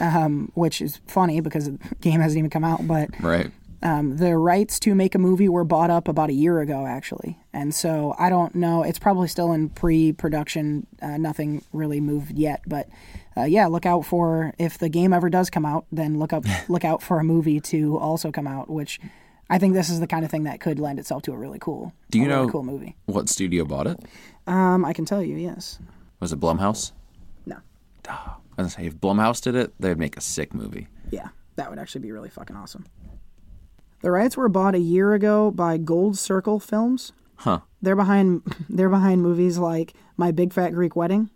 um, 0.00 0.50
which 0.54 0.80
is 0.82 1.00
funny 1.06 1.40
because 1.40 1.66
the 1.66 1.78
game 2.00 2.20
hasn't 2.20 2.38
even 2.38 2.50
come 2.50 2.64
out, 2.64 2.86
but 2.86 3.08
Right. 3.20 3.50
um, 3.82 4.16
the 4.16 4.36
rights 4.36 4.78
to 4.80 4.94
make 4.94 5.14
a 5.14 5.18
movie 5.18 5.48
were 5.48 5.64
bought 5.64 5.90
up 5.90 6.08
about 6.08 6.28
a 6.28 6.34
year 6.34 6.60
ago, 6.60 6.86
actually. 6.86 7.38
And 7.52 7.74
so 7.74 8.14
I 8.18 8.28
don't 8.28 8.54
know. 8.54 8.82
It's 8.82 8.98
probably 8.98 9.28
still 9.28 9.52
in 9.52 9.70
pre 9.70 10.12
production. 10.12 10.86
Uh, 11.00 11.16
nothing 11.16 11.62
really 11.72 12.00
moved 12.00 12.32
yet. 12.36 12.60
But 12.66 12.88
uh, 13.36 13.44
yeah, 13.44 13.66
look 13.66 13.86
out 13.86 14.04
for 14.04 14.52
if 14.58 14.78
the 14.78 14.88
game 14.88 15.12
ever 15.12 15.30
does 15.30 15.50
come 15.50 15.64
out, 15.64 15.86
then 15.92 16.18
look 16.18 16.32
up 16.32 16.44
look 16.68 16.84
out 16.84 17.02
for 17.02 17.18
a 17.20 17.24
movie 17.24 17.60
to 17.60 17.96
also 17.98 18.30
come 18.32 18.46
out, 18.46 18.68
which 18.70 19.00
I 19.48 19.58
think 19.58 19.74
this 19.74 19.88
is 19.90 20.00
the 20.00 20.06
kind 20.06 20.24
of 20.24 20.30
thing 20.30 20.44
that 20.44 20.60
could 20.60 20.78
lend 20.78 20.98
itself 20.98 21.22
to 21.22 21.32
a 21.32 21.36
really 21.36 21.58
cool, 21.58 21.92
Do 22.10 22.18
you 22.18 22.24
a 22.26 22.28
really 22.28 22.46
know- 22.46 22.52
cool 22.52 22.62
movie. 22.62 22.96
What 23.06 23.28
studio 23.28 23.64
bought 23.64 23.86
it? 23.86 23.98
Um, 24.46 24.84
I 24.84 24.92
can 24.92 25.04
tell 25.04 25.22
you, 25.22 25.36
yes. 25.36 25.78
Was 26.20 26.32
it 26.32 26.40
Blumhouse? 26.40 26.92
No. 27.46 27.56
I 28.08 28.12
was 28.56 28.56
gonna 28.56 28.70
say 28.70 28.86
if 28.86 28.96
Blumhouse 28.96 29.40
did 29.40 29.54
it, 29.54 29.72
they'd 29.80 29.98
make 29.98 30.16
a 30.16 30.20
sick 30.20 30.52
movie. 30.54 30.88
Yeah, 31.10 31.28
that 31.56 31.70
would 31.70 31.78
actually 31.78 32.02
be 32.02 32.12
really 32.12 32.30
fucking 32.30 32.56
awesome. 32.56 32.84
The 34.02 34.10
rights 34.10 34.36
were 34.36 34.48
bought 34.48 34.74
a 34.74 34.78
year 34.78 35.12
ago 35.14 35.50
by 35.50 35.76
Gold 35.76 36.16
Circle 36.18 36.58
Films. 36.60 37.12
Huh. 37.36 37.60
They're 37.82 37.96
behind 37.96 38.42
they're 38.68 38.88
behind 38.88 39.22
movies 39.22 39.58
like 39.58 39.94
My 40.16 40.30
Big 40.30 40.52
Fat 40.52 40.70
Greek 40.70 40.96
Wedding. 40.96 41.30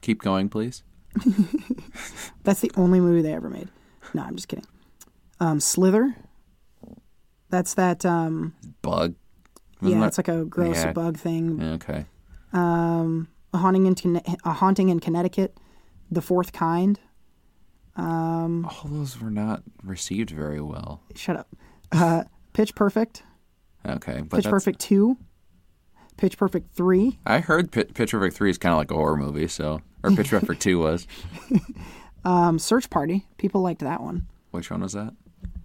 Keep 0.00 0.22
going, 0.22 0.48
please. 0.48 0.82
That's 2.44 2.60
the 2.60 2.70
only 2.76 3.00
movie 3.00 3.22
they 3.22 3.32
ever 3.34 3.50
made. 3.50 3.68
No, 4.14 4.22
I'm 4.22 4.36
just 4.36 4.48
kidding. 4.48 4.66
Um, 5.40 5.60
Slither. 5.60 6.14
That's 7.50 7.74
that. 7.74 8.04
Um, 8.04 8.54
Bug. 8.82 9.14
Wasn't 9.80 9.96
yeah, 9.96 10.00
that- 10.00 10.06
it's 10.08 10.18
like 10.18 10.28
a 10.28 10.44
gross 10.44 10.76
Yeah. 10.84 10.92
bug 10.92 11.16
thing. 11.16 11.60
Yeah, 11.60 11.72
okay. 11.72 12.06
A 12.52 13.56
haunting 13.56 13.86
in 13.86 13.94
Conne- 13.94 14.22
a 14.44 14.52
haunting 14.52 14.88
in 14.88 15.00
Connecticut. 15.00 15.56
The 16.10 16.20
Fourth 16.22 16.52
Kind. 16.52 17.00
All 17.96 18.70
those 18.84 19.20
were 19.20 19.30
not 19.30 19.62
received 19.82 20.30
very 20.30 20.60
well. 20.60 21.02
Shut 21.14 21.36
up. 21.36 21.48
Uh, 21.92 22.24
Pitch 22.52 22.74
Perfect. 22.74 23.22
Okay, 23.86 24.18
but 24.22 24.36
Pitch 24.36 24.44
that's, 24.44 24.48
Perfect 24.48 24.78
Two. 24.80 25.16
Pitch 26.16 26.36
Perfect 26.38 26.74
Three. 26.74 27.18
I 27.26 27.40
heard 27.40 27.70
Pit, 27.72 27.94
Pitch 27.94 28.10
Perfect 28.12 28.36
three 28.36 28.50
is 28.50 28.58
kind 28.58 28.72
of 28.72 28.78
like 28.78 28.90
a 28.90 28.94
horror 28.94 29.16
movie, 29.16 29.48
so 29.48 29.80
or 30.02 30.10
Pitch 30.10 30.30
Perfect 30.30 30.62
two 30.62 30.78
was. 30.78 31.06
Um, 32.24 32.58
Search 32.58 32.90
Party. 32.90 33.26
People 33.38 33.62
liked 33.62 33.80
that 33.80 34.02
one. 34.02 34.26
Which 34.50 34.70
one 34.70 34.80
was 34.82 34.92
that? 34.92 35.14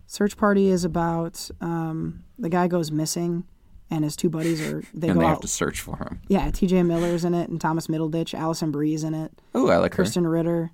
Search 0.06 0.38
Party 0.38 0.68
is 0.70 0.86
about 0.86 1.50
um, 1.60 2.24
the 2.38 2.48
guy 2.48 2.68
goes 2.68 2.92
missing, 2.92 3.44
and 3.90 4.04
his 4.04 4.16
two 4.16 4.30
buddies 4.30 4.62
are 4.62 4.84
they 4.94 5.10
and 5.10 5.16
go 5.20 5.26
they 5.26 5.32
out. 5.32 5.42
to 5.42 5.48
search 5.48 5.82
for 5.82 5.98
him. 5.98 6.22
Yeah, 6.28 6.52
T.J. 6.52 6.84
Miller's 6.84 7.26
in 7.26 7.34
it, 7.34 7.50
and 7.50 7.60
Thomas 7.60 7.88
Middleditch, 7.88 8.34
Alison 8.34 8.72
Brie's 8.72 9.04
in 9.04 9.14
it, 9.14 9.32
Oh, 9.56 9.68
I 9.70 9.78
like 9.78 9.96
her. 9.96 10.04
Krysten 10.04 10.32
Ritter. 10.32 10.72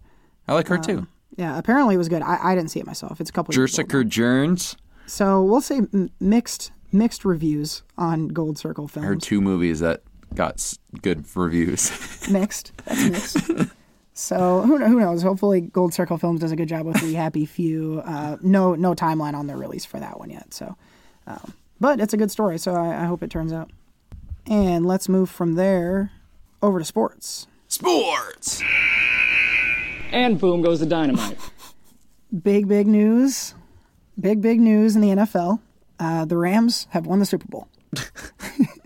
I 0.48 0.54
like 0.54 0.68
her 0.68 0.78
too. 0.78 1.08
Yeah, 1.38 1.58
apparently 1.58 1.96
it 1.96 2.00
was 2.00 2.10
good. 2.10 2.22
I, 2.22 2.38
I 2.52 2.56
didn't 2.56 2.70
see 2.72 2.82
it 2.82 2.86
myself. 2.86 3.22
It's 3.22 3.30
a 3.30 3.34
couple. 3.34 3.54
Jersica 3.54 4.08
Jones. 4.08 4.76
So 5.06 5.42
we'll 5.42 5.62
say 5.62 5.78
m- 5.78 6.10
mixed 6.20 6.72
mixed 6.92 7.24
reviews 7.24 7.84
on 7.98 8.28
Gold 8.28 8.58
Circle 8.58 8.92
I 8.98 9.00
heard 9.00 9.22
two 9.22 9.40
movies 9.42 9.80
that 9.80 10.04
got 10.36 10.74
good 11.02 11.26
reviews. 11.36 11.92
Mixed. 12.30 12.72
That's 12.86 13.36
mixed. 13.36 13.72
so 14.14 14.62
who, 14.62 14.78
who 14.78 15.00
knows? 15.00 15.22
Hopefully, 15.24 15.62
Gold 15.62 15.94
Circle 15.94 16.18
Films 16.18 16.42
does 16.42 16.52
a 16.52 16.56
good 16.56 16.70
job 16.70 16.86
with 16.86 17.02
the 17.02 17.14
Happy 17.14 17.46
Few. 17.46 18.02
Uh, 18.06 18.38
no 18.42 18.76
no 18.76 18.94
timeline 18.94 19.34
on 19.34 19.48
their 19.48 19.58
release 19.58 19.86
for 19.86 20.00
that 20.00 20.20
one 20.20 20.30
yet. 20.30 20.54
So, 20.54 20.76
um, 21.28 21.54
but 21.80 22.00
it's 22.00 22.14
a 22.14 22.18
good 22.18 22.32
story, 22.32 22.58
so 22.58 22.74
I, 22.76 23.04
I 23.04 23.06
hope 23.06 23.24
it 23.24 23.30
turns 23.30 23.54
out. 23.54 23.72
And 24.46 24.86
let's 24.86 25.08
move 25.10 25.30
from 25.30 25.56
there 25.56 26.12
over 26.62 26.80
to 26.80 26.86
sports. 26.86 27.48
Sports. 27.68 28.62
And 30.12 30.40
boom 30.40 30.62
goes 30.62 30.80
the 30.80 30.86
dynamite. 30.86 31.38
Big, 32.44 32.68
big 32.68 32.86
news. 32.86 33.56
Big, 34.20 34.40
big 34.40 34.60
news 34.60 34.96
in 34.96 35.02
the 35.02 35.08
NFL. 35.10 35.60
Uh, 36.00 36.26
the 36.26 36.38
Rams 36.38 36.86
have 36.92 37.08
won 37.08 37.18
the 37.18 37.26
Super 37.26 37.48
Bowl. 37.48 37.68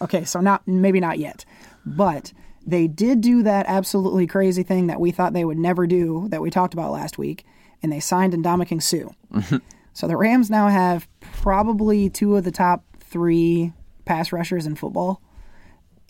okay, 0.00 0.24
so 0.24 0.40
not 0.40 0.66
maybe 0.66 1.00
not 1.00 1.18
yet, 1.18 1.44
but 1.84 2.32
they 2.66 2.86
did 2.86 3.20
do 3.20 3.42
that 3.42 3.66
absolutely 3.66 4.26
crazy 4.26 4.62
thing 4.62 4.88
that 4.88 5.00
we 5.00 5.10
thought 5.10 5.32
they 5.32 5.44
would 5.44 5.58
never 5.58 5.86
do 5.86 6.28
that 6.28 6.42
we 6.42 6.50
talked 6.50 6.74
about 6.74 6.92
last 6.92 7.18
week, 7.18 7.44
and 7.82 7.90
they 7.90 8.00
signed 8.00 8.34
Ndamukong 8.34 8.82
Sue. 8.82 9.14
so 9.92 10.06
the 10.06 10.16
Rams 10.16 10.50
now 10.50 10.68
have 10.68 11.08
probably 11.20 12.10
two 12.10 12.36
of 12.36 12.44
the 12.44 12.50
top 12.50 12.84
three 13.00 13.72
pass 14.04 14.32
rushers 14.32 14.66
in 14.66 14.74
football, 14.76 15.22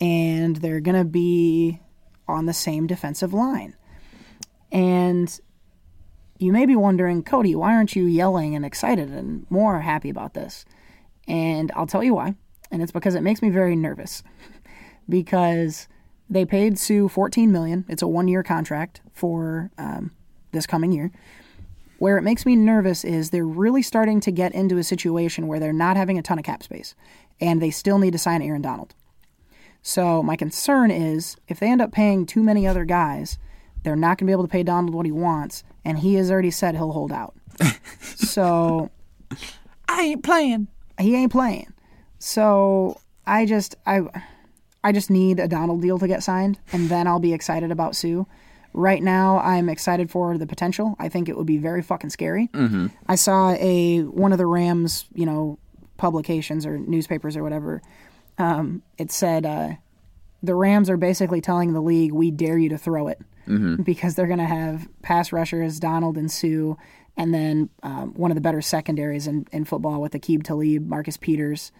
and 0.00 0.56
they're 0.56 0.80
going 0.80 0.98
to 0.98 1.04
be 1.04 1.80
on 2.26 2.46
the 2.46 2.52
same 2.52 2.86
defensive 2.86 3.32
line. 3.32 3.76
And 4.70 5.40
you 6.38 6.52
may 6.52 6.66
be 6.66 6.76
wondering, 6.76 7.22
Cody, 7.22 7.54
why 7.54 7.74
aren't 7.74 7.96
you 7.96 8.04
yelling 8.04 8.54
and 8.54 8.64
excited 8.64 9.10
and 9.10 9.46
more 9.50 9.80
happy 9.80 10.10
about 10.10 10.34
this? 10.34 10.64
And 11.26 11.72
I'll 11.74 11.86
tell 11.86 12.04
you 12.04 12.14
why. 12.14 12.34
And 12.70 12.82
it's 12.82 12.92
because 12.92 13.14
it 13.14 13.22
makes 13.22 13.42
me 13.42 13.50
very 13.50 13.76
nervous. 13.76 14.22
because 15.08 15.88
they 16.28 16.44
paid 16.44 16.78
Sue 16.78 17.08
14 17.08 17.50
million. 17.50 17.84
It's 17.88 18.02
a 18.02 18.08
one-year 18.08 18.42
contract 18.42 19.00
for 19.12 19.70
um, 19.78 20.12
this 20.52 20.66
coming 20.66 20.92
year. 20.92 21.10
Where 21.98 22.16
it 22.18 22.22
makes 22.22 22.46
me 22.46 22.54
nervous 22.54 23.04
is 23.04 23.30
they're 23.30 23.46
really 23.46 23.82
starting 23.82 24.20
to 24.20 24.30
get 24.30 24.54
into 24.54 24.78
a 24.78 24.84
situation 24.84 25.48
where 25.48 25.58
they're 25.58 25.72
not 25.72 25.96
having 25.96 26.18
a 26.18 26.22
ton 26.22 26.38
of 26.38 26.44
cap 26.44 26.62
space, 26.62 26.94
and 27.40 27.60
they 27.60 27.70
still 27.70 27.98
need 27.98 28.12
to 28.12 28.18
sign 28.18 28.40
Aaron 28.42 28.62
Donald. 28.62 28.94
So 29.82 30.22
my 30.22 30.36
concern 30.36 30.90
is 30.90 31.36
if 31.48 31.58
they 31.58 31.70
end 31.70 31.82
up 31.82 31.92
paying 31.92 32.26
too 32.26 32.42
many 32.42 32.66
other 32.66 32.84
guys, 32.84 33.38
they're 33.82 33.96
not 33.96 34.18
going 34.18 34.18
to 34.18 34.24
be 34.26 34.32
able 34.32 34.44
to 34.44 34.48
pay 34.48 34.62
Donald 34.62 34.94
what 34.94 35.06
he 35.06 35.12
wants, 35.12 35.64
and 35.84 35.98
he 35.98 36.14
has 36.14 36.30
already 36.30 36.50
said 36.50 36.76
he'll 36.76 36.92
hold 36.92 37.10
out. 37.10 37.34
so 38.00 38.90
I 39.88 40.02
ain't 40.02 40.22
playing. 40.22 40.68
he 41.00 41.16
ain't 41.16 41.32
playing. 41.32 41.72
So 42.18 43.00
I 43.26 43.46
just 43.46 43.76
I 43.86 44.02
I 44.82 44.92
just 44.92 45.10
need 45.10 45.40
a 45.40 45.48
Donald 45.48 45.82
deal 45.82 45.98
to 45.98 46.08
get 46.08 46.22
signed, 46.22 46.58
and 46.72 46.88
then 46.88 47.06
I'll 47.06 47.20
be 47.20 47.32
excited 47.32 47.70
about 47.70 47.96
Sue. 47.96 48.26
Right 48.74 49.02
now, 49.02 49.38
I'm 49.38 49.68
excited 49.68 50.10
for 50.10 50.36
the 50.38 50.46
potential. 50.46 50.94
I 50.98 51.08
think 51.08 51.28
it 51.28 51.36
would 51.36 51.46
be 51.46 51.58
very 51.58 51.82
fucking 51.82 52.10
scary. 52.10 52.48
Mm-hmm. 52.52 52.88
I 53.06 53.14
saw 53.16 53.52
a 53.52 54.02
one 54.02 54.32
of 54.32 54.38
the 54.38 54.46
Rams, 54.46 55.06
you 55.14 55.26
know, 55.26 55.58
publications 55.96 56.66
or 56.66 56.78
newspapers 56.78 57.36
or 57.36 57.42
whatever. 57.42 57.82
Um, 58.36 58.82
it 58.98 59.10
said 59.10 59.44
uh, 59.44 59.70
the 60.42 60.54
Rams 60.54 60.88
are 60.90 60.96
basically 60.96 61.40
telling 61.40 61.72
the 61.72 61.80
league, 61.80 62.12
"We 62.12 62.30
dare 62.30 62.58
you 62.58 62.68
to 62.70 62.78
throw 62.78 63.08
it," 63.08 63.20
because 63.82 64.14
they're 64.14 64.26
going 64.26 64.38
to 64.38 64.44
have 64.44 64.88
pass 65.02 65.32
rushers 65.32 65.80
Donald 65.80 66.16
and 66.16 66.30
Sue, 66.30 66.76
and 67.16 67.34
then 67.34 67.70
um, 67.82 68.14
one 68.14 68.30
of 68.30 68.36
the 68.36 68.40
better 68.40 68.62
secondaries 68.62 69.26
in, 69.26 69.46
in 69.50 69.64
football 69.64 70.00
with 70.00 70.12
Aqib 70.12 70.44
Talib, 70.44 70.86
Marcus 70.86 71.16
Peters, 71.16 71.72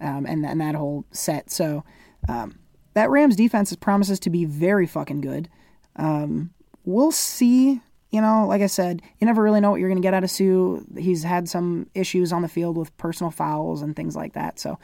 um, 0.00 0.26
and 0.26 0.44
and 0.44 0.60
that 0.60 0.74
whole 0.74 1.04
set. 1.10 1.50
So 1.50 1.84
um, 2.28 2.58
that 2.94 3.10
Rams 3.10 3.36
defense 3.36 3.74
promises 3.76 4.20
to 4.20 4.30
be 4.30 4.44
very 4.44 4.86
fucking 4.86 5.20
good. 5.20 5.48
Um, 5.96 6.50
we'll 6.84 7.12
see. 7.12 7.80
You 8.10 8.20
know, 8.20 8.44
like 8.48 8.60
I 8.60 8.66
said, 8.66 9.02
you 9.20 9.26
never 9.26 9.40
really 9.40 9.60
know 9.60 9.70
what 9.70 9.78
you're 9.78 9.88
going 9.88 10.02
to 10.02 10.06
get 10.06 10.14
out 10.14 10.24
of 10.24 10.30
Sue. 10.30 10.84
He's 10.98 11.22
had 11.22 11.48
some 11.48 11.88
issues 11.94 12.32
on 12.32 12.42
the 12.42 12.48
field 12.48 12.76
with 12.76 12.96
personal 12.96 13.30
fouls 13.30 13.82
and 13.82 13.94
things 13.94 14.16
like 14.16 14.32
that. 14.32 14.58
So 14.58 14.80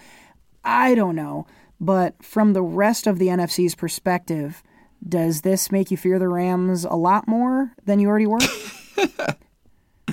I 0.64 0.94
don't 0.94 1.16
know. 1.16 1.46
But 1.81 2.22
from 2.22 2.52
the 2.52 2.62
rest 2.62 3.09
of 3.09 3.18
the 3.18 3.26
NFC's 3.26 3.74
perspective, 3.74 4.62
does 5.07 5.42
this 5.42 5.72
make 5.72 5.90
you 5.90 5.96
fear 5.96 6.20
the 6.20 6.29
Rams 6.29 6.85
a 6.85 6.94
lot 6.94 7.26
more 7.26 7.72
than 7.85 7.98
you 7.98 8.09
already 8.09 8.29
were? 8.29 8.38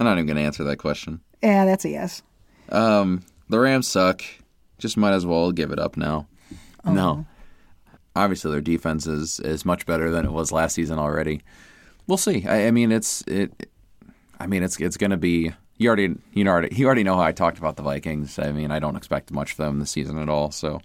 I'm 0.00 0.06
not 0.06 0.14
even 0.14 0.26
going 0.26 0.36
to 0.36 0.42
answer 0.42 0.64
that 0.64 0.78
question. 0.78 1.20
yeah, 1.42 1.64
that's 1.64 1.84
a 1.84 1.90
yes. 1.90 2.22
Um, 2.70 3.22
the 3.50 3.58
Rams 3.58 3.88
suck. 3.88 4.22
Just 4.78 4.96
might 4.96 5.12
as 5.12 5.26
well 5.26 5.52
give 5.52 5.72
it 5.72 5.78
up 5.78 5.96
now. 5.96 6.26
No. 6.84 7.26
Obviously, 8.16 8.50
their 8.50 8.60
defense 8.60 9.06
is, 9.06 9.38
is 9.40 9.64
much 9.64 9.84
better 9.86 10.10
than 10.10 10.24
it 10.24 10.32
was 10.32 10.50
last 10.50 10.74
season 10.74 10.98
already. 10.98 11.42
We'll 12.06 12.16
see. 12.16 12.46
I, 12.46 12.68
I 12.68 12.70
mean, 12.70 12.90
it's 12.90 13.22
it. 13.22 13.70
I 14.38 14.46
mean, 14.46 14.62
it's 14.62 14.80
it's 14.80 14.96
going 14.96 15.10
to 15.10 15.16
be. 15.16 15.52
You 15.76 15.88
already 15.88 16.14
you 16.32 16.44
know 16.44 16.50
already 16.50 16.74
you 16.74 16.86
already 16.86 17.04
know 17.04 17.14
how 17.14 17.22
I 17.22 17.32
talked 17.32 17.58
about 17.58 17.76
the 17.76 17.82
Vikings. 17.82 18.38
I 18.38 18.52
mean, 18.52 18.70
I 18.70 18.78
don't 18.78 18.96
expect 18.96 19.30
much 19.30 19.52
from 19.52 19.66
them 19.66 19.78
this 19.80 19.90
season 19.90 20.18
at 20.18 20.28
all. 20.28 20.50
So, 20.50 20.80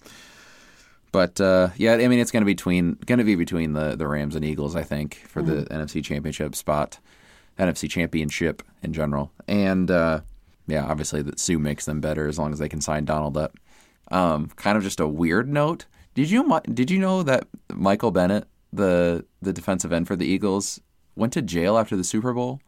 but 1.12 1.39
uh, 1.41 1.69
yeah, 1.78 1.93
I 1.93 2.08
mean, 2.08 2.19
it's 2.19 2.32
going 2.32 2.41
to 2.41 2.45
be 2.45 2.54
between 2.54 2.97
going 3.06 3.19
to 3.19 3.25
be 3.25 3.36
between 3.36 3.73
the 3.73 3.95
the 3.95 4.08
Rams 4.08 4.36
and 4.36 4.45
Eagles. 4.45 4.75
I 4.75 4.84
think 4.84 5.15
for 5.28 5.41
the 5.41 5.63
NFC 5.65 6.04
Championship 6.04 6.56
spot, 6.56 6.99
NFC 7.58 7.89
Championship 7.89 8.62
in 8.84 8.93
general, 8.93 9.32
and 9.47 9.89
uh, 9.89 10.21
yeah, 10.67 10.86
obviously 10.86 11.21
that 11.23 11.39
Sue 11.39 11.60
makes 11.60 11.86
them 11.86 12.01
better 12.01 12.28
as 12.28 12.39
long 12.39 12.51
as 12.54 12.60
they 12.60 12.69
can 12.69 12.82
sign 12.82 13.06
Donald 13.06 13.38
up. 13.38 13.58
Um, 14.12 14.47
kind 14.56 14.78
of 14.78 14.84
just 14.84 14.99
a 14.99 15.08
weird 15.08 15.47
note. 15.51 15.86
Did 16.13 16.30
you 16.30 16.60
did 16.73 16.91
you 16.91 16.99
know 16.99 17.23
that 17.23 17.47
Michael 17.73 18.12
Bennett, 18.12 18.47
the 18.71 19.25
the 19.41 19.54
defensive 19.54 19.91
end 19.91 20.08
for 20.08 20.15
the 20.15 20.25
Eagles, 20.25 20.80
went 21.15 21.34
to 21.34 21.41
jail 21.41 21.78
after 21.78 21.95
the 21.95 22.04
Super 22.04 22.34
Bowl? 22.34 22.62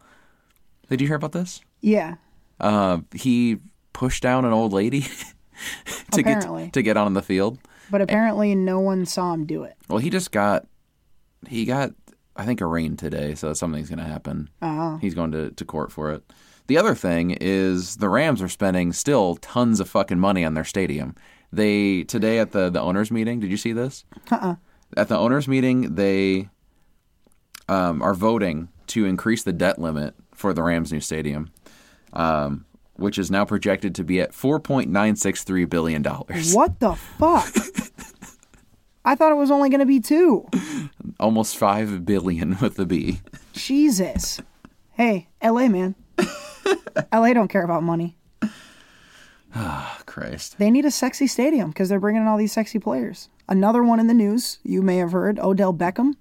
Did 0.90 1.02
you 1.02 1.08
hear 1.08 1.16
about 1.16 1.32
this? 1.34 1.62
Yeah. 1.82 2.16
Uh, 2.60 3.00
he 3.14 3.58
pushed 3.94 4.24
down 4.24 4.46
an 4.46 4.54
old 4.54 4.74
lady 4.74 5.02
to 6.12 6.22
Apparently. 6.22 6.66
get 6.66 6.74
to 6.74 6.82
get 6.82 6.98
on 6.98 7.14
the 7.14 7.22
field. 7.22 7.60
But 7.90 8.02
apparently, 8.02 8.54
no 8.56 8.80
one 8.80 9.06
saw 9.06 9.34
him 9.34 9.46
do 9.46 9.64
it. 9.64 9.76
Well, 9.88 10.00
he 10.00 10.10
just 10.10 10.32
got 10.32 10.66
he 11.48 11.66
got 11.66 11.92
I 12.36 12.46
think 12.46 12.62
arraigned 12.62 13.00
today, 13.00 13.36
so 13.36 13.54
something's 13.54 13.90
going 13.90 14.00
to 14.00 14.06
happen. 14.06 14.50
Oh. 14.62 14.98
He's 14.98 15.16
going 15.16 15.32
to, 15.32 15.50
to 15.52 15.66
court 15.66 15.92
for 15.92 16.12
it. 16.12 16.24
The 16.68 16.78
other 16.78 16.96
thing 16.96 17.32
is 17.40 17.98
the 17.98 18.10
Rams 18.10 18.42
are 18.42 18.50
spending 18.50 18.94
still 18.94 19.36
tons 19.36 19.80
of 19.80 19.90
fucking 19.90 20.20
money 20.20 20.44
on 20.44 20.54
their 20.54 20.66
stadium. 20.66 21.16
They 21.52 22.04
today 22.04 22.40
at 22.40 22.52
the 22.52 22.70
the 22.70 22.82
owners 22.82 23.10
meeting. 23.10 23.40
Did 23.40 23.52
you 23.52 23.58
see 23.58 23.72
this? 23.72 24.04
Uh-uh. 24.30 24.56
At 24.96 25.08
the 25.08 25.18
owners 25.18 25.48
meeting, 25.48 25.96
they 25.96 26.50
um, 27.70 28.02
are 28.02 28.14
voting 28.14 28.70
to 28.88 29.06
increase 29.06 29.44
the 29.44 29.54
debt 29.54 29.80
limit 29.80 30.16
for 30.34 30.54
the 30.54 30.64
Rams' 30.64 30.92
new 30.92 31.00
stadium, 31.00 31.52
um, 32.14 32.66
which 32.96 33.18
is 33.18 33.32
now 33.32 33.46
projected 33.46 33.96
to 33.96 34.04
be 34.04 34.20
at 34.20 34.34
four 34.34 34.60
point 34.60 34.90
nine 34.90 35.16
six 35.16 35.44
three 35.44 35.66
billion 35.66 36.02
dollars. 36.02 36.54
What 36.54 36.80
the 36.80 36.96
fuck? 36.96 37.54
I 39.06 39.16
thought 39.16 39.32
it 39.32 39.36
was 39.36 39.52
only 39.52 39.70
going 39.70 39.80
to 39.80 39.86
be 39.86 40.02
two. 40.02 40.50
Almost 41.18 41.56
five 41.56 42.06
billion 42.06 42.58
with 42.62 42.76
the 42.76 42.86
B. 42.86 43.22
Jesus. 43.54 44.42
Hey, 44.92 45.30
LA, 45.42 45.70
man. 45.70 45.96
LA 47.14 47.34
don't 47.34 47.48
care 47.48 47.64
about 47.64 47.84
money. 47.84 48.18
Oh, 49.56 49.98
Christ. 50.06 50.58
They 50.60 50.70
need 50.70 50.86
a 50.86 50.92
sexy 50.92 51.28
stadium 51.28 51.70
because 51.70 51.90
they're 51.90 52.00
bringing 52.00 52.22
in 52.22 52.28
all 52.28 52.38
these 52.38 52.52
sexy 52.52 52.80
players. 52.80 53.30
Another 53.48 53.84
one 53.84 54.00
in 54.00 54.08
the 54.08 54.14
news, 54.14 54.60
you 54.64 54.82
may 54.82 54.98
have 54.98 55.14
heard, 55.14 55.40
Odell 55.40 55.74
Beckham 55.74 56.14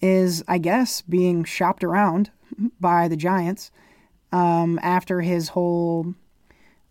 is, 0.00 0.44
I 0.46 0.58
guess, 0.58 1.02
being 1.02 1.44
shopped 1.44 1.82
around 1.82 2.30
by 2.80 3.08
the 3.08 3.16
Giants 3.16 3.70
um, 4.32 4.78
after 4.82 5.20
his 5.20 5.48
whole. 5.50 6.14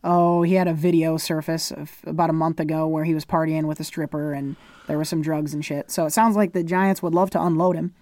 Oh, 0.04 0.44
he 0.44 0.54
had 0.54 0.68
a 0.68 0.74
video 0.74 1.18
surface 1.18 1.72
of 1.72 1.98
about 2.06 2.30
a 2.30 2.34
month 2.34 2.60
ago 2.60 2.88
where 2.88 3.06
he 3.06 3.16
was 3.16 3.26
partying 3.26 3.66
with 3.66 3.80
a 3.80 3.84
stripper 3.84 4.34
and 4.34 4.56
there 4.88 5.00
was 5.00 5.10
some 5.10 5.24
drugs 5.24 5.54
and 5.54 5.66
shit. 5.66 5.90
So 5.90 6.06
it 6.06 6.12
sounds 6.12 6.36
like 6.36 6.54
the 6.54 6.64
Giants 6.64 7.02
would 7.02 7.16
love 7.16 7.32
to 7.32 7.42
unload 7.42 7.76
him 7.76 7.96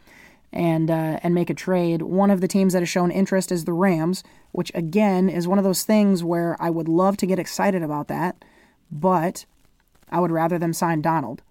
and 0.54 0.90
uh, 0.90 1.20
and 1.24 1.34
make 1.34 1.50
a 1.50 1.56
trade. 1.56 2.04
One 2.04 2.32
of 2.32 2.40
the 2.40 2.48
teams 2.48 2.74
that 2.74 2.82
has 2.82 2.90
shown 2.90 3.12
interest 3.12 3.52
is 3.52 3.66
the 3.66 3.74
Rams, 3.74 4.24
which 4.52 4.72
again 4.76 5.28
is 5.28 5.48
one 5.48 5.58
of 5.58 5.64
those 5.64 5.84
things 5.84 6.24
where 6.24 6.56
I 6.60 6.70
would 6.70 6.88
love 6.88 7.18
to 7.18 7.26
get 7.26 7.40
excited 7.40 7.82
about 7.82 8.08
that, 8.08 8.46
but 8.92 9.46
I 10.12 10.20
would 10.20 10.32
rather 10.32 10.60
them 10.60 10.72
sign 10.72 11.02
Donald 11.02 11.42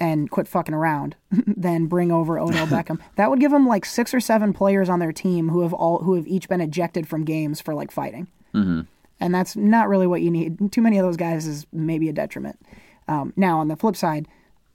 and 0.00 0.30
quit 0.30 0.46
fucking 0.46 0.74
around 0.74 1.16
than 1.46 1.86
bring 1.86 2.12
over 2.12 2.38
Odell 2.38 2.66
Beckham. 2.68 3.00
That 3.16 3.28
would 3.28 3.40
give 3.40 3.50
them 3.50 3.66
like 3.66 3.84
six 3.84 4.14
or 4.14 4.20
seven 4.20 4.52
players 4.52 4.88
on 4.88 5.00
their 5.00 5.12
team 5.12 5.48
who 5.48 5.62
have 5.62 5.74
all 5.74 5.98
who 5.98 6.14
have 6.14 6.26
each 6.26 6.48
been 6.48 6.60
ejected 6.60 7.08
from 7.08 7.24
games 7.24 7.60
for 7.60 7.74
like 7.74 7.90
fighting, 7.90 8.28
mm-hmm. 8.54 8.82
and 9.18 9.34
that's 9.34 9.56
not 9.56 9.88
really 9.88 10.06
what 10.06 10.22
you 10.22 10.30
need. 10.30 10.72
Too 10.72 10.80
many 10.80 10.96
of 10.96 11.04
those 11.04 11.16
guys 11.16 11.46
is 11.46 11.66
maybe 11.72 12.08
a 12.08 12.12
detriment. 12.12 12.60
Um, 13.08 13.32
now 13.36 13.58
on 13.58 13.68
the 13.68 13.76
flip 13.76 13.96
side, 13.96 14.28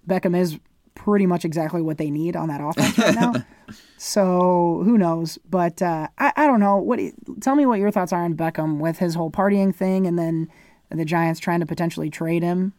Beckham 0.08 0.38
is 0.38 0.60
pretty 0.96 1.26
much 1.26 1.46
exactly 1.46 1.82
what 1.82 1.98
they 1.98 2.10
need 2.10 2.36
on 2.36 2.48
that 2.50 2.62
offense 2.62 2.98
right 2.98 3.16
now. 3.16 3.34
So 3.98 4.82
who 4.84 4.98
knows? 4.98 5.40
But 5.50 5.82
uh, 5.82 6.10
I, 6.18 6.34
I 6.36 6.46
don't 6.46 6.60
know. 6.60 6.76
What 6.76 7.00
tell 7.40 7.56
me 7.56 7.66
what 7.66 7.80
your 7.80 7.90
thoughts 7.90 8.12
are 8.12 8.22
on 8.22 8.36
Beckham 8.36 8.80
with 8.80 9.00
his 9.00 9.16
whole 9.16 9.32
partying 9.32 9.74
thing, 9.74 10.06
and 10.06 10.20
then 10.20 10.50
the 10.90 11.06
Giants 11.06 11.40
trying 11.40 11.62
to 11.62 11.66
potentially 11.66 12.10
trade 12.10 12.44
him. 12.44 12.74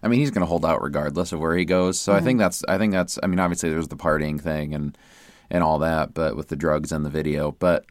I 0.00 0.06
mean, 0.06 0.20
he's 0.20 0.30
going 0.30 0.42
to 0.42 0.46
hold 0.46 0.64
out 0.64 0.80
regardless 0.80 1.32
of 1.32 1.40
where 1.40 1.56
he 1.56 1.64
goes. 1.64 1.98
So 1.98 2.12
I 2.12 2.20
think 2.20 2.38
that's. 2.38 2.62
I 2.68 2.78
think 2.78 2.92
that's. 2.92 3.18
I 3.20 3.26
mean, 3.26 3.40
obviously 3.40 3.68
there's 3.68 3.88
the 3.88 3.96
partying 3.96 4.40
thing 4.40 4.72
and 4.72 4.96
and 5.50 5.64
all 5.64 5.80
that, 5.80 6.14
but 6.14 6.36
with 6.36 6.48
the 6.48 6.56
drugs 6.56 6.92
and 6.92 7.04
the 7.04 7.10
video. 7.10 7.50
But 7.50 7.84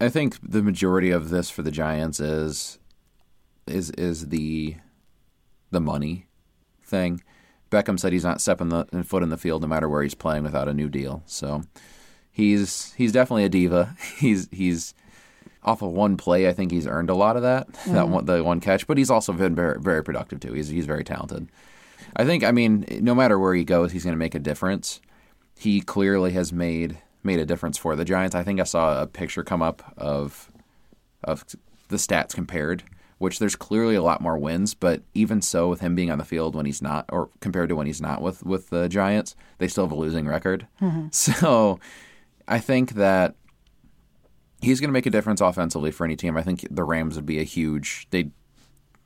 I 0.00 0.08
think 0.08 0.36
the 0.42 0.62
majority 0.62 1.10
of 1.10 1.30
this 1.30 1.48
for 1.48 1.62
the 1.62 1.70
Giants 1.70 2.18
is 2.18 2.80
is 3.68 3.90
is 3.92 4.28
the 4.28 4.76
the 5.70 5.80
money 5.80 6.26
thing. 6.82 7.22
Beckham 7.70 7.98
said 7.98 8.12
he's 8.12 8.24
not 8.24 8.40
stepping 8.40 8.68
the 8.68 8.86
foot 9.04 9.22
in 9.22 9.28
the 9.28 9.36
field 9.36 9.62
no 9.62 9.68
matter 9.68 9.88
where 9.88 10.02
he's 10.02 10.14
playing 10.14 10.42
without 10.42 10.68
a 10.68 10.74
new 10.74 10.88
deal. 10.88 11.22
So 11.26 11.62
he's 12.30 12.92
he's 12.94 13.12
definitely 13.12 13.44
a 13.44 13.48
diva. 13.48 13.96
He's 14.18 14.48
he's 14.50 14.94
off 15.64 15.82
of 15.82 15.90
one 15.90 16.16
play. 16.16 16.48
I 16.48 16.52
think 16.52 16.70
he's 16.70 16.86
earned 16.86 17.10
a 17.10 17.14
lot 17.14 17.36
of 17.36 17.42
that 17.42 17.72
that 17.88 18.08
one, 18.08 18.24
the 18.24 18.42
one 18.42 18.60
catch, 18.60 18.86
but 18.86 18.96
he's 18.96 19.10
also 19.10 19.32
been 19.32 19.54
very 19.54 19.78
very 19.80 20.02
productive 20.02 20.40
too. 20.40 20.52
He's 20.52 20.68
he's 20.68 20.86
very 20.86 21.04
talented. 21.04 21.48
I 22.16 22.24
think 22.24 22.44
I 22.44 22.52
mean 22.52 22.86
no 23.00 23.14
matter 23.14 23.38
where 23.38 23.54
he 23.54 23.64
goes, 23.64 23.92
he's 23.92 24.04
going 24.04 24.14
to 24.14 24.18
make 24.18 24.34
a 24.34 24.40
difference. 24.40 25.00
He 25.58 25.80
clearly 25.80 26.32
has 26.32 26.52
made 26.52 26.98
made 27.22 27.40
a 27.40 27.46
difference 27.46 27.76
for 27.76 27.96
the 27.96 28.04
Giants. 28.04 28.34
I 28.34 28.44
think 28.44 28.60
I 28.60 28.64
saw 28.64 29.02
a 29.02 29.06
picture 29.06 29.42
come 29.42 29.62
up 29.62 29.92
of 29.96 30.50
of 31.24 31.44
the 31.88 31.96
stats 31.96 32.34
compared, 32.34 32.84
which 33.18 33.38
there's 33.38 33.56
clearly 33.56 33.94
a 33.94 34.02
lot 34.02 34.20
more 34.20 34.38
wins, 34.38 34.74
but 34.74 35.02
even 35.14 35.42
so, 35.42 35.68
with 35.68 35.80
him 35.80 35.94
being 35.94 36.10
on 36.10 36.18
the 36.18 36.24
field 36.24 36.54
when 36.54 36.66
he's 36.66 36.80
not, 36.80 37.04
or 37.10 37.30
compared 37.40 37.68
to 37.68 37.76
when 37.76 37.86
he's 37.86 38.00
not 38.00 38.22
with 38.22 38.44
with 38.44 38.70
the 38.70 38.88
Giants, 38.88 39.34
they 39.58 39.68
still 39.68 39.84
have 39.84 39.92
a 39.92 39.96
losing 39.96 40.26
record. 40.26 40.66
Mm-hmm. 40.80 41.08
So 41.12 41.78
I 42.46 42.58
think 42.58 42.92
that 42.92 43.34
he's 44.60 44.80
going 44.80 44.88
to 44.88 44.92
make 44.92 45.06
a 45.06 45.10
difference 45.10 45.40
offensively 45.40 45.90
for 45.90 46.04
any 46.04 46.16
team. 46.16 46.36
I 46.36 46.42
think 46.42 46.66
the 46.70 46.84
Rams 46.84 47.16
would 47.16 47.26
be 47.26 47.40
a 47.40 47.44
huge. 47.44 48.06
They, 48.10 48.30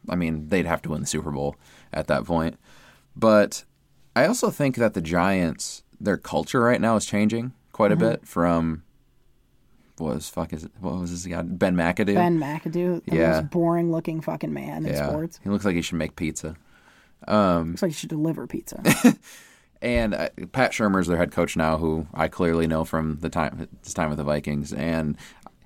I 0.08 0.16
mean, 0.16 0.48
they'd 0.48 0.66
have 0.66 0.82
to 0.82 0.90
win 0.90 1.00
the 1.00 1.06
Super 1.06 1.30
Bowl 1.30 1.56
at 1.92 2.06
that 2.06 2.24
point. 2.24 2.58
But 3.16 3.64
I 4.14 4.26
also 4.26 4.50
think 4.50 4.76
that 4.76 4.94
the 4.94 5.00
Giants, 5.00 5.82
their 6.00 6.16
culture 6.16 6.60
right 6.60 6.80
now 6.80 6.96
is 6.96 7.06
changing 7.06 7.52
quite 7.72 7.92
a 7.92 7.96
mm-hmm. 7.96 8.10
bit 8.10 8.26
from 8.26 8.84
was 10.02 10.28
fuck 10.28 10.52
is 10.52 10.64
it? 10.64 10.72
What 10.80 10.94
was 10.94 11.10
this 11.10 11.26
guy? 11.26 11.42
Ben 11.42 11.74
McAdoo. 11.76 12.14
Ben 12.14 12.38
McAdoo, 12.38 13.04
the 13.04 13.16
Yeah. 13.16 13.40
most 13.40 13.50
boring 13.50 13.90
looking 13.90 14.20
fucking 14.20 14.52
man 14.52 14.86
in 14.86 14.92
yeah, 14.92 15.08
sports. 15.08 15.40
he 15.42 15.50
looks 15.50 15.64
like 15.64 15.74
he 15.74 15.82
should 15.82 15.98
make 15.98 16.16
pizza. 16.16 16.56
Looks 17.28 17.82
like 17.82 17.90
he 17.92 17.96
should 17.96 18.10
deliver 18.10 18.46
pizza. 18.46 18.82
And 19.82 20.14
uh, 20.14 20.28
Pat 20.52 20.78
is 20.78 21.06
their 21.08 21.16
head 21.16 21.32
coach 21.32 21.56
now, 21.56 21.76
who 21.76 22.06
I 22.14 22.28
clearly 22.28 22.68
know 22.68 22.84
from 22.84 23.18
the 23.18 23.28
time 23.28 23.68
his 23.82 23.92
time 23.92 24.10
with 24.10 24.18
the 24.18 24.24
Vikings, 24.24 24.72
and 24.72 25.16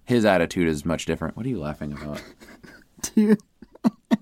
his 0.05 0.25
attitude 0.25 0.69
is 0.69 0.87
much 0.87 1.05
different. 1.05 1.37
What 1.37 1.45
are 1.45 1.51
you 1.51 1.61
laughing 1.61 1.93
about? 1.93 2.23
do 3.03 3.21
you 3.21 3.37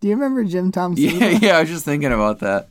Do 0.00 0.08
you 0.08 0.14
remember 0.14 0.42
Jim 0.42 0.72
Thompson, 0.72 1.04
yeah, 1.04 1.38
yeah, 1.40 1.56
I 1.58 1.60
was 1.60 1.68
just 1.68 1.84
thinking 1.84 2.12
about 2.12 2.40
that. 2.40 2.68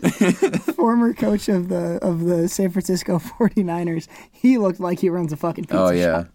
former 0.74 1.12
coach 1.14 1.48
of 1.48 1.68
the 1.68 1.98
of 2.02 2.24
the 2.24 2.48
San 2.48 2.70
Francisco 2.70 3.18
49ers? 3.40 4.08
He 4.30 4.58
looked 4.58 4.80
like 4.80 5.00
he 5.00 5.08
runs 5.08 5.32
a 5.32 5.36
fucking 5.36 5.64
pizza 5.64 5.78
Oh 5.78 5.90
yeah, 5.90 6.24
shop. 6.24 6.28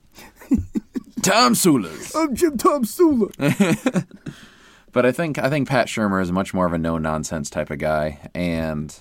Tomsulas. 1.21 2.15
I'm 2.15 2.35
Jim 2.35 2.57
Tomsula. 2.57 4.05
But 4.91 5.05
I 5.07 5.11
think 5.11 5.39
I 5.39 5.49
think 5.49 5.67
Pat 5.67 5.87
Shurmur 5.87 6.21
is 6.21 6.31
much 6.31 6.53
more 6.53 6.67
of 6.67 6.73
a 6.73 6.77
no 6.77 6.97
nonsense 6.99 7.49
type 7.49 7.71
of 7.71 7.79
guy, 7.79 8.29
and 8.35 8.95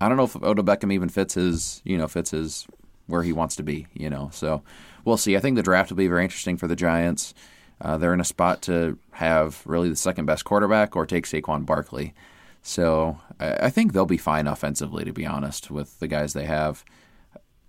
I 0.00 0.08
don't 0.08 0.18
know 0.18 0.24
if 0.24 0.36
Odell 0.36 0.64
Beckham 0.64 0.92
even 0.92 1.08
fits 1.08 1.34
his 1.34 1.80
you 1.84 1.96
know 1.96 2.06
fits 2.06 2.32
his 2.32 2.66
where 3.06 3.22
he 3.22 3.32
wants 3.32 3.56
to 3.56 3.62
be. 3.62 3.86
You 3.94 4.10
know, 4.10 4.28
so 4.32 4.62
we'll 5.06 5.16
see. 5.16 5.36
I 5.36 5.40
think 5.40 5.56
the 5.56 5.62
draft 5.62 5.90
will 5.90 5.96
be 5.96 6.06
very 6.08 6.22
interesting 6.22 6.58
for 6.58 6.68
the 6.68 6.76
Giants. 6.76 7.32
Uh, 7.80 7.96
they're 7.96 8.12
in 8.12 8.20
a 8.20 8.24
spot 8.24 8.60
to 8.62 8.98
have 9.12 9.62
really 9.64 9.88
the 9.88 9.96
second 9.96 10.26
best 10.26 10.44
quarterback 10.44 10.96
or 10.96 11.06
take 11.06 11.24
Saquon 11.24 11.64
Barkley. 11.64 12.12
So 12.62 13.18
I, 13.40 13.70
think 13.70 13.92
they'll 13.92 14.04
be 14.04 14.18
fine 14.18 14.46
offensively, 14.46 15.04
to 15.04 15.12
be 15.12 15.24
honest, 15.24 15.70
with 15.70 15.98
the 16.00 16.08
guys 16.08 16.32
they 16.32 16.44
have. 16.44 16.84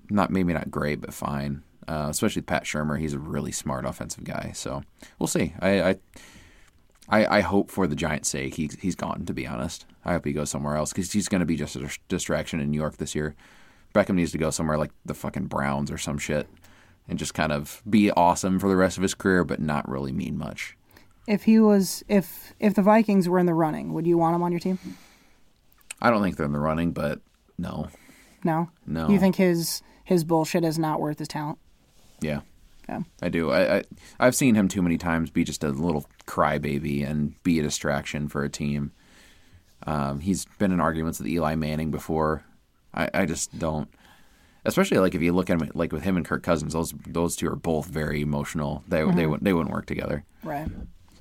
Not 0.09 0.31
maybe 0.31 0.53
not 0.53 0.71
great, 0.71 0.99
but 1.01 1.13
fine. 1.13 1.63
Uh, 1.87 2.07
especially 2.09 2.41
Pat 2.41 2.65
Shurmur, 2.65 2.99
he's 2.99 3.13
a 3.13 3.19
really 3.19 3.51
smart 3.51 3.85
offensive 3.85 4.23
guy. 4.23 4.51
So 4.53 4.83
we'll 5.19 5.27
see. 5.27 5.53
I, 5.61 5.81
I 5.81 5.95
I, 7.09 7.37
I 7.37 7.41
hope 7.41 7.71
for 7.71 7.87
the 7.87 7.95
Giants' 7.95 8.29
sake 8.29 8.55
he's 8.55 8.95
gone. 8.95 9.25
To 9.25 9.33
be 9.33 9.47
honest, 9.47 9.85
I 10.05 10.13
hope 10.13 10.25
he 10.25 10.33
goes 10.33 10.49
somewhere 10.49 10.75
else 10.75 10.93
because 10.93 11.11
he's 11.11 11.27
going 11.27 11.39
to 11.39 11.45
be 11.45 11.55
just 11.55 11.75
a 11.75 11.89
distraction 12.07 12.59
in 12.59 12.69
New 12.71 12.77
York 12.77 12.97
this 12.97 13.15
year. 13.15 13.35
Beckham 13.93 14.15
needs 14.15 14.31
to 14.31 14.37
go 14.37 14.51
somewhere 14.51 14.77
like 14.77 14.91
the 15.03 15.15
fucking 15.15 15.47
Browns 15.47 15.89
or 15.89 15.97
some 15.97 16.19
shit, 16.19 16.47
and 17.07 17.17
just 17.17 17.33
kind 17.33 17.51
of 17.51 17.81
be 17.89 18.11
awesome 18.11 18.59
for 18.59 18.69
the 18.69 18.75
rest 18.75 18.97
of 18.97 19.01
his 19.01 19.15
career, 19.15 19.43
but 19.43 19.59
not 19.59 19.89
really 19.89 20.11
mean 20.11 20.37
much. 20.37 20.77
If 21.27 21.43
he 21.43 21.59
was, 21.59 22.03
if 22.07 22.53
if 22.59 22.73
the 22.73 22.81
Vikings 22.81 23.29
were 23.29 23.39
in 23.39 23.45
the 23.45 23.53
running, 23.53 23.93
would 23.93 24.07
you 24.07 24.17
want 24.17 24.35
him 24.35 24.43
on 24.43 24.51
your 24.51 24.59
team? 24.59 24.79
I 26.01 26.09
don't 26.09 26.21
think 26.23 26.37
they're 26.37 26.45
in 26.45 26.53
the 26.53 26.59
running, 26.59 26.91
but 26.91 27.19
no, 27.57 27.89
No. 28.43 28.69
No. 28.87 29.09
You 29.09 29.19
think 29.19 29.35
his 29.35 29.81
his 30.03 30.23
bullshit 30.23 30.63
is 30.63 30.79
not 30.79 30.99
worth 30.99 31.19
his 31.19 31.27
talent? 31.27 31.59
yeah, 32.21 32.41
Yeah. 32.87 33.01
I 33.21 33.29
do. 33.29 33.51
I, 33.51 33.77
I 33.77 33.83
I've 34.19 34.35
seen 34.35 34.55
him 34.55 34.67
too 34.67 34.81
many 34.81 34.97
times 34.97 35.29
be 35.29 35.43
just 35.43 35.63
a 35.63 35.69
little 35.69 36.05
crybaby 36.25 37.07
and 37.07 37.41
be 37.43 37.59
a 37.59 37.63
distraction 37.63 38.27
for 38.27 38.43
a 38.43 38.49
team. 38.49 38.91
Um, 39.85 40.19
he's 40.19 40.45
been 40.57 40.71
in 40.71 40.79
arguments 40.79 41.19
with 41.19 41.27
Eli 41.27 41.55
Manning 41.55 41.91
before. 41.91 42.43
I, 42.93 43.09
I 43.13 43.25
just 43.25 43.57
don't. 43.57 43.87
Especially 44.65 44.97
like 44.97 45.15
if 45.15 45.21
you 45.21 45.31
look 45.31 45.49
at 45.49 45.61
him 45.61 45.69
like 45.73 45.93
with 45.93 46.03
him 46.03 46.17
and 46.17 46.25
Kirk 46.25 46.43
Cousins, 46.43 46.73
those 46.73 46.93
those 47.07 47.35
two 47.35 47.47
are 47.47 47.55
both 47.55 47.85
very 47.87 48.21
emotional. 48.21 48.83
They 48.87 49.03
they 49.11 49.25
wouldn't 49.25 49.43
they 49.43 49.53
wouldn't 49.53 49.73
work 49.73 49.85
together. 49.85 50.25
Right. 50.43 50.67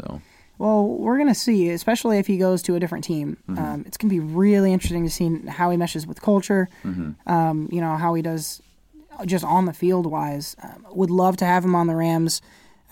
So 0.00 0.20
Well, 0.58 0.87
we're 0.87 1.18
gonna 1.18 1.34
see, 1.34 1.70
especially 1.70 2.18
if 2.18 2.26
he 2.26 2.37
goes 2.38 2.62
to 2.62 2.74
a 2.74 2.80
different 2.80 3.04
team. 3.04 3.37
Um, 3.48 3.84
it's 3.87 3.96
gonna 3.96 4.11
be 4.11 4.20
really 4.20 4.72
interesting 4.72 5.04
to 5.04 5.11
see 5.11 5.46
how 5.48 5.70
he 5.70 5.76
meshes 5.76 6.06
with 6.06 6.20
culture. 6.22 6.68
Um, 7.26 7.68
you 7.70 7.80
know 7.80 7.96
how 7.96 8.14
he 8.14 8.22
does, 8.22 8.61
just 9.26 9.44
on 9.44 9.66
the 9.66 9.72
field 9.72 10.06
wise. 10.06 10.56
Um, 10.62 10.87
would 10.90 11.11
love 11.11 11.37
to 11.38 11.44
have 11.44 11.64
him 11.64 11.74
on 11.74 11.87
the 11.87 11.94
Rams, 11.94 12.40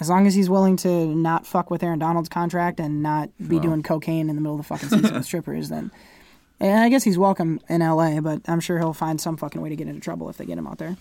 as 0.01 0.09
long 0.09 0.27
as 0.27 0.35
he's 0.35 0.49
willing 0.51 0.77
to 0.79 1.07
not 1.15 1.47
fuck 1.47 1.71
with 1.71 1.83
Aaron 1.83 1.99
Donald's 1.99 2.29
contract 2.29 2.79
and 2.81 3.03
not 3.03 3.31
be 3.49 3.59
doing 3.61 3.83
cocaine 3.83 4.29
in 4.31 4.37
the 4.37 4.43
middle 4.43 4.59
of 4.59 4.67
the 4.67 4.69
fucking 4.77 4.89
season 5.01 5.15
with 5.15 5.25
strippers. 5.25 5.69
Then, 5.69 5.91
and 6.61 6.81
I 6.81 6.89
guess 6.89 7.03
he's 7.05 7.19
welcome 7.19 7.61
in 7.69 7.83
L.A., 7.83 8.21
but 8.21 8.43
I'm 8.47 8.61
sure 8.61 8.79
he'll 8.79 8.93
find 8.93 9.21
some 9.21 9.37
fucking 9.37 9.61
way 9.61 9.69
to 9.71 9.77
get 9.77 9.89
into 9.89 10.01
trouble 10.01 10.29
if 10.29 10.37
they 10.37 10.45
get 10.47 10.59
him 10.59 10.67
out 10.67 10.79
there. 10.79 10.97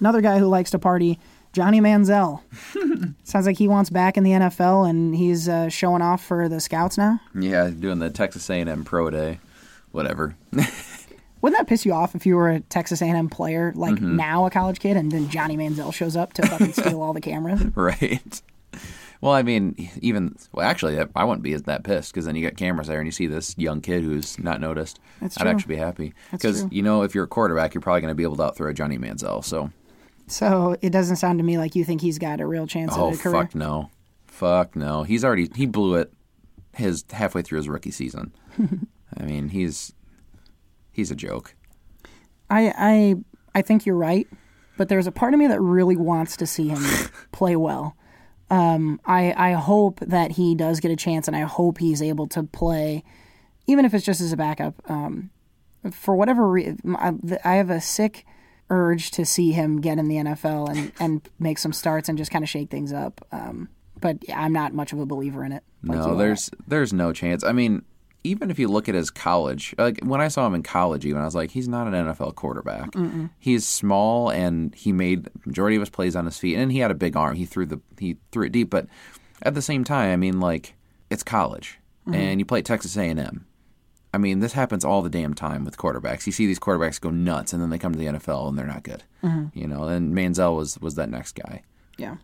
Another 0.00 0.20
guy 0.20 0.38
who 0.38 0.46
likes 0.46 0.70
to 0.72 0.78
party, 0.78 1.18
Johnny 1.56 1.80
Manziel. 1.80 2.42
Sounds 3.24 3.46
like 3.46 3.56
he 3.56 3.66
wants 3.66 3.88
back 3.88 4.18
in 4.18 4.24
the 4.24 4.32
NFL, 4.32 4.88
and 4.90 5.16
he's 5.16 5.48
uh, 5.48 5.70
showing 5.70 6.02
off 6.02 6.22
for 6.22 6.50
the 6.50 6.60
scouts 6.60 6.98
now. 6.98 7.18
yeah, 7.34 7.70
doing 7.70 7.98
the 7.98 8.10
Texas 8.10 8.50
A&M 8.50 8.84
Pro 8.84 9.08
Day, 9.08 9.40
whatever. 9.90 10.36
Wouldn't 11.40 11.58
that 11.58 11.66
piss 11.66 11.86
you 11.86 11.94
off 11.94 12.14
if 12.14 12.26
you 12.26 12.36
were 12.36 12.50
a 12.50 12.60
Texas 12.60 13.00
A&M 13.00 13.30
player, 13.30 13.72
like 13.74 13.94
Mm-hmm. 13.94 14.16
now 14.16 14.44
a 14.44 14.50
college 14.50 14.80
kid, 14.80 14.98
and 14.98 15.10
then 15.10 15.30
Johnny 15.30 15.56
Manziel 15.56 15.94
shows 15.94 16.14
up 16.14 16.34
to 16.34 16.46
fucking 16.46 16.74
steal 16.74 17.00
all 17.00 17.14
the 17.14 17.20
cameras? 17.22 17.62
right. 17.74 18.42
Well, 19.22 19.32
I 19.32 19.42
mean, 19.42 19.90
even 20.02 20.36
well, 20.52 20.66
actually, 20.66 20.98
I 21.16 21.24
wouldn't 21.24 21.42
be 21.42 21.54
that 21.54 21.84
pissed 21.84 22.12
because 22.12 22.26
then 22.26 22.36
you 22.36 22.46
got 22.46 22.58
cameras 22.58 22.86
there 22.88 22.98
and 22.98 23.06
you 23.08 23.12
see 23.12 23.26
this 23.26 23.54
young 23.56 23.80
kid 23.80 24.04
who's 24.04 24.38
not 24.38 24.60
noticed. 24.60 25.00
That's 25.22 25.38
I'd 25.38 25.44
true. 25.44 25.50
actually 25.52 25.74
be 25.76 25.80
happy 25.80 26.12
because 26.32 26.66
you 26.70 26.82
know 26.82 27.00
if 27.02 27.14
you're 27.14 27.24
a 27.24 27.28
quarterback, 27.28 27.72
you're 27.72 27.80
probably 27.80 28.02
going 28.02 28.10
to 28.10 28.14
be 28.14 28.24
able 28.24 28.36
to 28.36 28.42
outthrow 28.42 28.74
Johnny 28.74 28.98
Manziel. 28.98 29.42
So, 29.42 29.70
So 30.26 30.76
it 30.82 30.90
doesn't 30.90 31.16
sound 31.16 31.38
to 31.38 31.44
me 31.44 31.58
like 31.58 31.74
you 31.76 31.84
think 31.84 32.00
he's 32.00 32.18
got 32.18 32.40
a 32.40 32.46
real 32.46 32.66
chance 32.66 32.92
oh 32.96 33.10
at 33.10 33.14
a 33.14 33.18
career. 33.18 33.42
fuck 33.42 33.54
no, 33.54 33.90
fuck 34.26 34.74
no. 34.74 35.02
He's 35.04 35.24
already 35.24 35.48
he 35.54 35.66
blew 35.66 35.94
it 35.96 36.12
his 36.74 37.04
halfway 37.10 37.42
through 37.42 37.58
his 37.58 37.68
rookie 37.68 37.90
season. 37.90 38.32
I 39.18 39.22
mean, 39.22 39.48
he's 39.48 39.92
he's 40.92 41.10
a 41.10 41.16
joke. 41.16 41.54
I, 42.50 42.72
I 42.76 43.14
I 43.54 43.62
think 43.62 43.86
you're 43.86 43.96
right, 43.96 44.26
but 44.76 44.88
there's 44.88 45.06
a 45.06 45.12
part 45.12 45.34
of 45.34 45.40
me 45.40 45.46
that 45.46 45.60
really 45.60 45.96
wants 45.96 46.36
to 46.38 46.46
see 46.46 46.68
him 46.68 46.84
play 47.32 47.56
well. 47.56 47.96
Um, 48.50 49.00
I 49.04 49.32
I 49.36 49.52
hope 49.52 50.00
that 50.00 50.32
he 50.32 50.54
does 50.54 50.80
get 50.80 50.90
a 50.90 50.96
chance, 50.96 51.26
and 51.26 51.36
I 51.36 51.40
hope 51.40 51.78
he's 51.78 52.02
able 52.02 52.26
to 52.28 52.42
play, 52.42 53.02
even 53.66 53.84
if 53.84 53.94
it's 53.94 54.04
just 54.04 54.20
as 54.20 54.32
a 54.32 54.36
backup. 54.36 54.74
Um, 54.90 55.30
for 55.90 56.16
whatever 56.16 56.48
reason, 56.48 56.96
I, 56.96 57.12
I 57.44 57.54
have 57.56 57.70
a 57.70 57.80
sick 57.80 58.26
urge 58.70 59.10
to 59.12 59.24
see 59.24 59.52
him 59.52 59.80
get 59.80 59.98
in 59.98 60.08
the 60.08 60.16
NFL 60.16 60.68
and, 60.70 60.92
and 60.98 61.28
make 61.38 61.58
some 61.58 61.72
starts 61.72 62.08
and 62.08 62.18
just 62.18 62.30
kind 62.30 62.42
of 62.42 62.48
shake 62.48 62.70
things 62.70 62.92
up. 62.92 63.24
Um, 63.32 63.68
but 64.00 64.18
I'm 64.34 64.52
not 64.52 64.74
much 64.74 64.92
of 64.92 64.98
a 64.98 65.06
believer 65.06 65.44
in 65.44 65.52
it. 65.52 65.62
like 65.82 65.98
no, 65.98 66.12
are. 66.12 66.16
there's 66.16 66.50
there's 66.66 66.92
no 66.92 67.12
chance. 67.12 67.44
I 67.44 67.52
mean, 67.52 67.82
even 68.24 68.50
if 68.50 68.58
you 68.58 68.68
look 68.68 68.88
at 68.88 68.94
his 68.94 69.10
college, 69.10 69.74
like 69.78 70.00
when 70.02 70.20
I 70.20 70.28
saw 70.28 70.46
him 70.46 70.54
in 70.54 70.62
college, 70.62 71.06
even 71.06 71.22
I 71.22 71.24
was 71.24 71.34
like, 71.34 71.50
he's 71.50 71.68
not 71.68 71.86
an 71.86 71.94
NFL 71.94 72.34
quarterback. 72.34 72.94
He's 73.38 73.66
small 73.66 74.30
and 74.30 74.74
he 74.74 74.92
made 74.92 75.28
majority 75.46 75.76
of 75.76 75.82
his 75.82 75.90
plays 75.90 76.16
on 76.16 76.24
his 76.24 76.38
feet, 76.38 76.56
and 76.56 76.70
he 76.70 76.78
had 76.78 76.90
a 76.90 76.94
big 76.94 77.16
arm. 77.16 77.36
He 77.36 77.46
threw 77.46 77.66
the 77.66 77.80
he 77.98 78.16
threw 78.32 78.46
it 78.46 78.52
deep, 78.52 78.70
but 78.70 78.86
at 79.42 79.54
the 79.54 79.62
same 79.62 79.84
time, 79.84 80.12
I 80.12 80.16
mean, 80.16 80.40
like 80.40 80.74
it's 81.08 81.22
college, 81.22 81.78
and 82.12 82.40
you 82.40 82.44
play 82.44 82.60
at 82.60 82.64
Texas 82.64 82.96
A 82.96 83.02
and 83.02 83.20
M. 83.20 83.46
I 84.16 84.18
mean, 84.18 84.40
this 84.40 84.54
happens 84.54 84.82
all 84.82 85.02
the 85.02 85.10
damn 85.10 85.34
time 85.34 85.66
with 85.66 85.76
quarterbacks. 85.76 86.24
You 86.24 86.32
see 86.32 86.46
these 86.46 86.58
quarterbacks 86.58 86.98
go 86.98 87.10
nuts, 87.10 87.52
and 87.52 87.60
then 87.60 87.68
they 87.68 87.76
come 87.76 87.92
to 87.92 87.98
the 87.98 88.06
NFL 88.06 88.48
and 88.48 88.58
they're 88.58 88.66
not 88.66 88.82
good. 88.82 89.02
You 89.52 89.66
know, 89.66 89.82
and 89.84 90.14
Manziel 90.14 90.56
was 90.56 90.78
was 90.78 90.94
that 90.94 91.10
next 91.10 91.34
guy. 91.34 91.62
Yeah. 91.98 92.16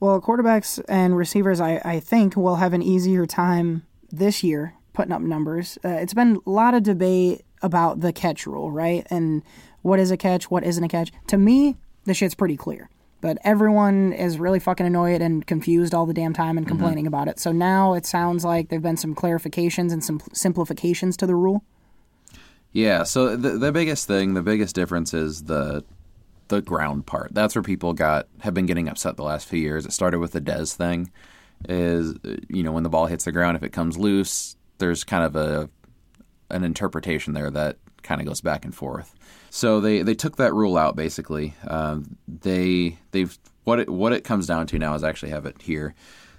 Well, 0.00 0.22
quarterbacks 0.22 0.82
and 0.88 1.14
receivers, 1.14 1.60
I, 1.60 1.82
I 1.84 2.00
think, 2.00 2.34
will 2.34 2.56
have 2.56 2.72
an 2.72 2.80
easier 2.80 3.26
time 3.26 3.84
this 4.10 4.42
year 4.42 4.72
putting 4.94 5.12
up 5.12 5.20
numbers. 5.20 5.76
Uh, 5.84 5.88
it's 5.88 6.14
been 6.14 6.40
a 6.46 6.50
lot 6.50 6.72
of 6.72 6.82
debate 6.82 7.42
about 7.60 8.00
the 8.00 8.12
catch 8.12 8.46
rule, 8.46 8.70
right? 8.70 9.06
And 9.10 9.42
what 9.82 10.00
is 10.00 10.10
a 10.10 10.16
catch, 10.16 10.50
what 10.50 10.64
isn't 10.64 10.82
a 10.82 10.88
catch. 10.88 11.12
To 11.26 11.36
me, 11.36 11.76
the 12.04 12.14
shit's 12.14 12.34
pretty 12.34 12.56
clear. 12.56 12.88
But 13.24 13.38
everyone 13.42 14.12
is 14.12 14.38
really 14.38 14.58
fucking 14.60 14.84
annoyed 14.84 15.22
and 15.22 15.46
confused 15.46 15.94
all 15.94 16.04
the 16.04 16.12
damn 16.12 16.34
time 16.34 16.58
and 16.58 16.66
mm-hmm. 16.66 16.76
complaining 16.76 17.06
about 17.06 17.26
it. 17.26 17.40
So 17.40 17.52
now 17.52 17.94
it 17.94 18.04
sounds 18.04 18.44
like 18.44 18.68
there've 18.68 18.82
been 18.82 18.98
some 18.98 19.14
clarifications 19.14 19.94
and 19.94 20.04
some 20.04 20.20
simplifications 20.34 21.16
to 21.16 21.26
the 21.26 21.34
rule. 21.34 21.64
Yeah, 22.72 23.02
so 23.04 23.34
the 23.34 23.52
the 23.52 23.72
biggest 23.72 24.06
thing, 24.06 24.34
the 24.34 24.42
biggest 24.42 24.74
difference 24.74 25.14
is 25.14 25.44
the 25.44 25.82
the 26.48 26.60
ground 26.60 27.06
part. 27.06 27.32
That's 27.32 27.54
where 27.54 27.62
people 27.62 27.94
got 27.94 28.28
have 28.40 28.52
been 28.52 28.66
getting 28.66 28.90
upset 28.90 29.16
the 29.16 29.22
last 29.22 29.48
few 29.48 29.58
years. 29.58 29.86
It 29.86 29.92
started 29.92 30.18
with 30.18 30.32
the 30.32 30.42
Dez 30.42 30.74
thing. 30.74 31.10
Is 31.66 32.18
you 32.50 32.62
know 32.62 32.72
when 32.72 32.82
the 32.82 32.90
ball 32.90 33.06
hits 33.06 33.24
the 33.24 33.32
ground, 33.32 33.56
if 33.56 33.62
it 33.62 33.72
comes 33.72 33.96
loose, 33.96 34.54
there's 34.76 35.02
kind 35.02 35.24
of 35.24 35.34
a 35.34 35.70
an 36.50 36.62
interpretation 36.62 37.32
there 37.32 37.50
that 37.50 37.78
kind 38.04 38.20
of 38.20 38.26
goes 38.26 38.40
back 38.40 38.64
and 38.64 38.74
forth. 38.74 39.14
So 39.50 39.80
they, 39.80 40.02
they 40.02 40.14
took 40.14 40.36
that 40.36 40.54
rule 40.54 40.76
out 40.76 40.94
basically. 40.94 41.54
Um, 41.66 42.16
they 42.28 42.98
they've 43.10 43.36
what 43.64 43.80
it 43.80 43.90
what 43.90 44.12
it 44.12 44.22
comes 44.22 44.46
down 44.46 44.66
to 44.68 44.78
now 44.78 44.94
is 44.94 45.02
I 45.02 45.08
actually 45.08 45.30
have 45.30 45.46
it 45.46 45.60
here. 45.62 45.94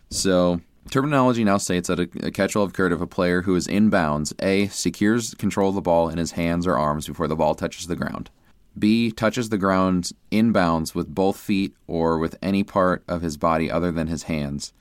So 0.09 0.61
terminology 0.89 1.43
now 1.43 1.57
states 1.57 1.87
that 1.89 1.99
a, 1.99 2.27
a 2.27 2.31
catch 2.31 2.55
will 2.55 2.63
have 2.63 2.69
occurred 2.69 2.93
if 2.93 3.01
a 3.01 3.07
player 3.07 3.41
who 3.41 3.55
is 3.55 3.67
in 3.67 3.89
bounds 3.89 4.33
a 4.39 4.67
secures 4.67 5.33
control 5.33 5.69
of 5.69 5.75
the 5.75 5.81
ball 5.81 6.09
in 6.09 6.17
his 6.17 6.31
hands 6.31 6.65
or 6.65 6.77
arms 6.77 7.07
before 7.07 7.27
the 7.27 7.35
ball 7.35 7.55
touches 7.55 7.87
the 7.87 7.95
ground. 7.95 8.29
B 8.77 9.11
touches 9.11 9.49
the 9.49 9.57
ground 9.57 10.11
in 10.31 10.51
bounds 10.51 10.93
with 10.93 11.13
both 11.13 11.37
feet 11.37 11.75
or 11.87 12.17
with 12.19 12.37
any 12.41 12.63
part 12.63 13.03
of 13.07 13.21
his 13.21 13.37
body 13.37 13.71
other 13.71 13.91
than 13.91 14.07
his 14.07 14.23
hands. 14.23 14.73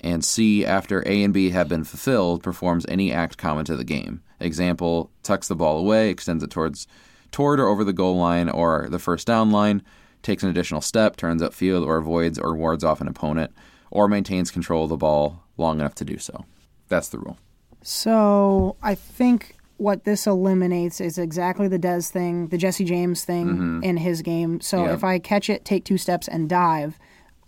And 0.00 0.24
C, 0.24 0.66
after 0.66 1.06
A 1.08 1.22
and 1.22 1.32
B 1.32 1.50
have 1.50 1.68
been 1.68 1.84
fulfilled, 1.84 2.42
performs 2.42 2.84
any 2.88 3.12
act 3.12 3.38
common 3.38 3.64
to 3.66 3.76
the 3.76 3.84
game. 3.84 4.22
Example, 4.40 5.10
tucks 5.22 5.48
the 5.48 5.54
ball 5.56 5.78
away, 5.78 6.10
extends 6.10 6.42
it 6.42 6.50
towards 6.50 6.86
toward 7.32 7.58
or 7.60 7.68
over 7.68 7.84
the 7.84 7.92
goal 7.92 8.16
line 8.16 8.48
or 8.48 8.86
the 8.90 8.98
first 8.98 9.26
down 9.26 9.50
line, 9.50 9.82
takes 10.22 10.42
an 10.42 10.48
additional 10.50 10.80
step, 10.80 11.16
turns 11.16 11.42
upfield 11.42 11.86
or 11.86 11.96
avoids 11.96 12.38
or 12.38 12.54
wards 12.54 12.84
off 12.84 13.00
an 13.00 13.08
opponent, 13.08 13.52
or 13.90 14.06
maintains 14.08 14.50
control 14.50 14.84
of 14.84 14.90
the 14.90 14.96
ball 14.96 15.42
long 15.56 15.80
enough 15.80 15.94
to 15.96 16.04
do 16.04 16.18
so. 16.18 16.44
That's 16.88 17.08
the 17.08 17.18
rule. 17.18 17.38
So 17.82 18.76
I 18.82 18.94
think 18.94 19.56
what 19.76 20.04
this 20.04 20.26
eliminates 20.26 21.00
is 21.00 21.18
exactly 21.18 21.68
the 21.68 21.78
Dez 21.78 22.10
thing, 22.10 22.48
the 22.48 22.58
Jesse 22.58 22.84
James 22.84 23.24
thing 23.24 23.82
in 23.82 23.96
his 23.98 24.22
game. 24.22 24.60
So 24.60 24.78
Mm-hmm. 24.78 24.86
Yeah. 24.88 24.94
if 24.94 25.04
I 25.04 25.18
catch 25.18 25.50
it, 25.50 25.64
take 25.64 25.84
two 25.84 25.98
steps, 25.98 26.26
and 26.28 26.48
dive, 26.48 26.98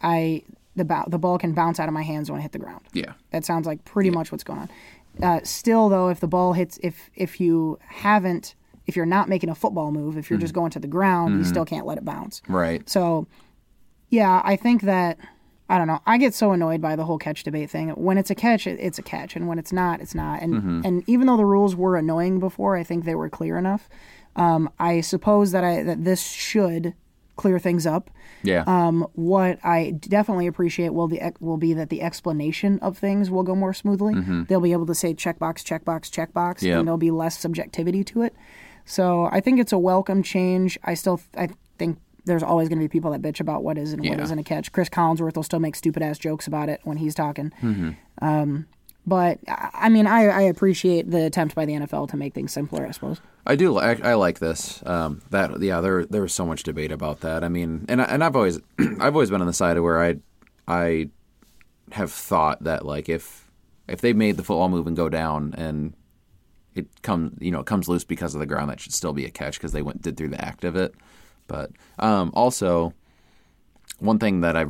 I 0.03 0.43
the 0.74 0.84
ba- 0.84 1.05
the 1.09 1.18
ball 1.18 1.39
can 1.39 1.53
bounce 1.53 1.80
out 1.80 1.89
of 1.89 1.95
my 1.95 2.03
hands 2.03 2.30
when 2.30 2.39
I 2.39 2.43
hit 2.43 2.53
the 2.53 2.59
ground. 2.59 2.82
Yeah. 2.93 3.12
That 3.30 3.45
sounds 3.47 3.66
like 3.66 3.84
pretty 3.87 4.11
much 4.11 4.30
what's 4.30 4.45
going 4.45 4.59
on. 4.59 4.68
Uh, 5.23 5.41
still, 5.45 5.89
though, 5.89 6.09
if 6.09 6.21
the 6.21 6.29
ball 6.29 6.53
hits, 6.53 6.79
if 6.83 7.11
if 7.14 7.41
you 7.41 7.79
haven't, 7.87 8.55
if 8.87 8.97
you're 8.97 9.07
not 9.07 9.29
making 9.29 9.49
a 9.51 9.55
football 9.55 9.91
move, 9.91 10.17
if 10.17 10.29
you're 10.31 10.39
just 10.39 10.55
going 10.55 10.71
to 10.73 10.79
the 10.79 10.87
ground, 10.87 11.39
you 11.39 11.45
still 11.45 11.64
can't 11.64 11.87
let 11.87 11.99
it 11.99 12.05
bounce. 12.05 12.43
Right. 12.49 12.89
So, 12.89 13.27
yeah, 14.11 14.43
I 14.45 14.57
think 14.57 14.83
that 14.83 15.19
I 15.69 15.79
don't 15.79 15.87
know. 15.89 16.01
I 16.07 16.19
get 16.19 16.35
so 16.35 16.53
annoyed 16.53 16.81
by 16.81 16.95
the 16.95 17.05
whole 17.05 17.19
catch 17.19 17.43
debate 17.43 17.71
thing. 17.71 17.89
When 17.91 18.19
it's 18.19 18.31
a 18.31 18.35
catch, 18.35 18.67
it, 18.67 18.79
it's 18.79 18.99
a 18.99 19.03
catch, 19.03 19.35
and 19.35 19.49
when 19.49 19.59
it's 19.59 19.73
not, 19.73 20.01
it's 20.01 20.14
not. 20.14 20.43
And 20.43 20.85
and 20.85 21.03
even 21.09 21.27
though 21.27 21.37
the 21.37 21.45
rules 21.47 21.75
were 21.75 21.97
annoying 21.97 22.39
before, 22.39 22.77
I 22.77 22.85
think 22.85 23.05
they 23.05 23.14
were 23.14 23.29
clear 23.29 23.59
enough. 23.59 23.89
Um, 24.37 24.71
I 24.79 25.01
suppose 25.01 25.53
that 25.53 25.64
I 25.64 25.83
that 25.83 26.05
this 26.05 26.23
should 26.23 26.95
clear 27.37 27.59
things 27.59 27.87
up. 27.87 28.11
Yeah. 28.43 28.64
Um, 28.66 29.07
what 29.14 29.59
I 29.64 29.91
definitely 30.01 30.47
appreciate 30.47 30.95
will 30.95 31.07
the 31.09 31.20
will 31.41 31.57
be 31.59 31.74
that 31.74 31.91
the 31.91 32.01
explanation 32.03 32.78
of 32.80 32.97
things 32.99 33.30
will 33.30 33.43
go 33.43 33.55
more 33.55 33.74
smoothly. 33.74 34.14
They'll 34.49 34.61
be 34.61 34.72
able 34.72 34.87
to 34.87 34.95
say 34.95 35.14
checkbox, 35.14 35.62
checkbox, 35.62 36.11
checkbox, 36.11 36.62
Yep. 36.62 36.78
and 36.78 36.89
there'll 36.89 36.99
be 36.99 37.11
less 37.11 37.39
subjectivity 37.39 38.03
to 38.05 38.22
it. 38.22 38.34
So 38.84 39.28
I 39.32 39.41
think 39.41 39.61
it's 39.61 39.72
a 39.72 39.78
welcome 39.78 40.22
change. 40.22 40.78
I 40.84 40.95
still 40.95 41.20
I 41.37 41.49
think 41.78 41.99
there's 42.24 42.43
always 42.43 42.68
going 42.68 42.78
to 42.80 42.84
be 42.84 42.89
people 42.89 43.11
that 43.12 43.22
bitch 43.22 43.39
about 43.41 43.62
what 43.62 43.78
is 43.78 43.93
and 43.93 44.01
what 44.03 44.18
Yeah. 44.18 44.22
isn't 44.24 44.39
a 44.39 44.43
catch. 44.43 44.72
Chris 44.72 44.89
Collinsworth 44.89 45.37
will 45.37 45.43
still 45.45 45.61
make 45.61 45.76
stupid 45.76 46.03
ass 46.03 46.18
jokes 46.18 46.47
about 46.49 46.68
it 46.68 46.80
when 46.84 46.97
he's 46.97 47.14
talking. 47.14 47.53
Mm-hmm. 47.62 47.91
Um, 48.20 48.66
but 49.07 49.39
I 49.47 49.89
mean, 49.89 50.07
I, 50.07 50.27
I 50.27 50.41
appreciate 50.43 51.11
the 51.11 51.25
attempt 51.27 51.55
by 51.55 51.65
the 51.65 51.75
NFL 51.75 52.11
to 52.11 52.17
make 52.17 52.35
things 52.35 52.53
simpler. 52.53 52.87
I 52.87 52.91
suppose. 52.91 53.21
I 53.47 53.55
do. 53.55 53.79
I, 53.79 53.93
I 54.03 54.15
like 54.15 54.41
this. 54.41 54.83
Um, 54.85 55.23
that 55.31 55.63
yeah, 55.63 55.81
there 55.81 56.05
there 56.05 56.23
was 56.23 56.35
so 56.35 56.45
much 56.45 56.65
debate 56.65 56.91
about 56.91 57.21
that. 57.21 57.45
I 57.45 57.49
mean, 57.49 57.85
and 57.89 58.03
I, 58.03 58.05
and 58.07 58.25
I've 58.25 58.35
always 58.35 58.59
I've 58.79 59.15
always 59.15 59.31
been 59.31 59.41
on 59.41 59.47
the 59.47 59.53
side 59.53 59.77
of 59.77 59.85
where 59.85 60.03
I 60.03 60.17
I 60.67 61.11
have 61.93 62.11
thought 62.11 62.65
that 62.65 62.85
like 62.85 63.09
if 63.09 63.49
if 63.87 64.01
they 64.01 64.13
made 64.13 64.37
the 64.37 64.43
football 64.43 64.69
move 64.69 64.89
and 64.89 64.97
go 64.97 65.09
down 65.09 65.55
and 65.57 65.95
it 66.75 67.03
comes 67.03 67.39
you 67.41 67.53
know 67.53 67.61
it 67.61 67.67
comes 67.67 67.89
loose 67.89 68.05
because 68.05 68.35
of 68.35 68.41
the 68.41 68.47
ground, 68.47 68.71
that 68.71 68.81
should 68.81 68.93
still 68.93 69.13
be 69.13 69.25
a 69.25 69.31
catch 69.31 69.59
because 69.59 69.71
they 69.71 69.83
went 69.83 70.03
did 70.03 70.17
through 70.17 70.31
the 70.31 70.45
act 70.45 70.65
of 70.65 70.75
it. 70.75 70.95
But 71.47 71.71
um, 71.99 72.33
also. 72.35 72.93
One 73.99 74.18
thing 74.18 74.40
that 74.42 74.57
I 74.57 74.66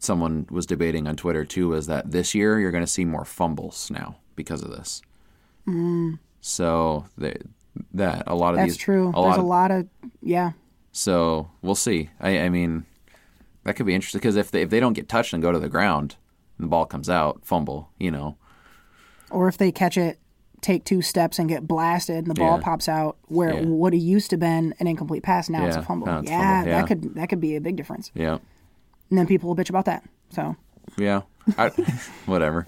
someone 0.00 0.46
was 0.50 0.66
debating 0.66 1.06
on 1.06 1.16
Twitter 1.16 1.44
too 1.44 1.72
is 1.72 1.86
that 1.86 2.10
this 2.10 2.34
year 2.34 2.60
you're 2.60 2.70
going 2.72 2.84
to 2.84 2.90
see 2.90 3.04
more 3.04 3.24
fumbles 3.24 3.90
now 3.90 4.16
because 4.34 4.62
of 4.62 4.70
this. 4.70 5.00
Mm. 5.66 6.18
So 6.40 7.06
they, 7.16 7.36
that 7.94 8.24
a 8.26 8.34
lot 8.34 8.50
of 8.54 8.56
That's 8.58 8.72
these 8.72 8.76
true. 8.76 9.08
A 9.08 9.12
There's 9.22 9.36
lot 9.36 9.38
a 9.38 9.42
lot 9.42 9.70
of 9.70 9.88
yeah. 10.22 10.52
so 10.92 11.50
we'll 11.62 11.74
see. 11.74 12.10
I, 12.20 12.40
I 12.40 12.48
mean, 12.48 12.84
that 13.64 13.76
could 13.76 13.86
be 13.86 13.94
interesting 13.94 14.18
because 14.20 14.36
if 14.36 14.50
they 14.50 14.62
if 14.62 14.70
they 14.70 14.80
don't 14.80 14.92
get 14.92 15.08
touched 15.08 15.32
and 15.32 15.42
go 15.42 15.52
to 15.52 15.58
the 15.58 15.68
ground, 15.68 16.16
and 16.58 16.66
the 16.66 16.68
ball 16.70 16.86
comes 16.86 17.08
out, 17.08 17.40
fumble. 17.44 17.90
You 17.98 18.10
know, 18.10 18.36
or 19.30 19.48
if 19.48 19.56
they 19.58 19.72
catch 19.72 19.96
it, 19.96 20.18
take 20.60 20.84
two 20.84 21.02
steps 21.02 21.38
and 21.38 21.48
get 21.48 21.66
blasted, 21.66 22.18
and 22.18 22.26
the 22.28 22.34
ball 22.34 22.58
Yeah. 22.58 22.62
pops 22.64 22.88
out 22.88 23.16
where 23.26 23.52
Yeah. 23.52 23.60
it 23.60 23.66
would 23.66 23.92
have 23.94 24.02
used 24.02 24.30
to 24.30 24.36
been 24.36 24.74
an 24.78 24.86
incomplete 24.86 25.22
pass. 25.22 25.48
Now 25.48 25.64
it's 25.66 25.76
a 25.76 25.82
fumble. 25.82 26.08
it's 26.20 26.30
yeah, 26.30 26.58
fumble, 26.60 26.70
yeah. 26.70 26.80
that 26.80 26.86
could 26.88 27.14
that 27.16 27.28
could 27.28 27.40
be 27.40 27.56
a 27.56 27.60
big 27.60 27.76
difference. 27.76 28.10
yeah, 28.14 28.38
And 29.10 29.18
then 29.18 29.26
people 29.26 29.48
will 29.48 29.56
bitch 29.56 29.70
about 29.70 29.84
that. 29.86 30.04
So 30.30 30.56
yeah, 30.96 31.22
I, 31.58 31.68
whatever. 32.26 32.66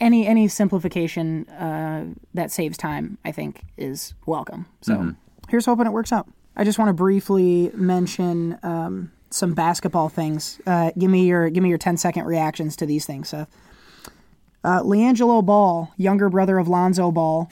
any 0.00 0.26
any 0.26 0.48
simplification 0.48 1.48
uh, 1.48 2.06
that 2.34 2.50
saves 2.50 2.76
time, 2.76 3.18
I 3.24 3.32
think, 3.32 3.62
is 3.76 4.14
welcome. 4.26 4.66
So 4.82 4.94
Mm-hmm. 4.94 5.10
here's 5.48 5.66
hoping 5.66 5.86
it 5.86 5.92
works 5.92 6.12
out. 6.12 6.28
I 6.56 6.64
just 6.64 6.78
want 6.78 6.88
to 6.88 6.94
briefly 6.94 7.70
mention 7.74 8.58
um, 8.62 9.12
some 9.30 9.52
basketball 9.54 10.08
things. 10.08 10.58
Uh, 10.66 10.90
give 10.98 11.10
me 11.10 11.26
your 11.26 11.50
give 11.50 11.62
me 11.62 11.68
your 11.68 11.78
10 11.78 11.96
second 11.98 12.24
reactions 12.24 12.76
to 12.76 12.86
these 12.86 13.04
things, 13.04 13.28
Seth. 13.28 13.48
Uh, 14.64 14.82
LiAngelo 14.82 15.44
Ball, 15.44 15.92
younger 15.96 16.28
brother 16.28 16.58
of 16.58 16.66
Lonzo 16.66 17.12
Ball, 17.12 17.48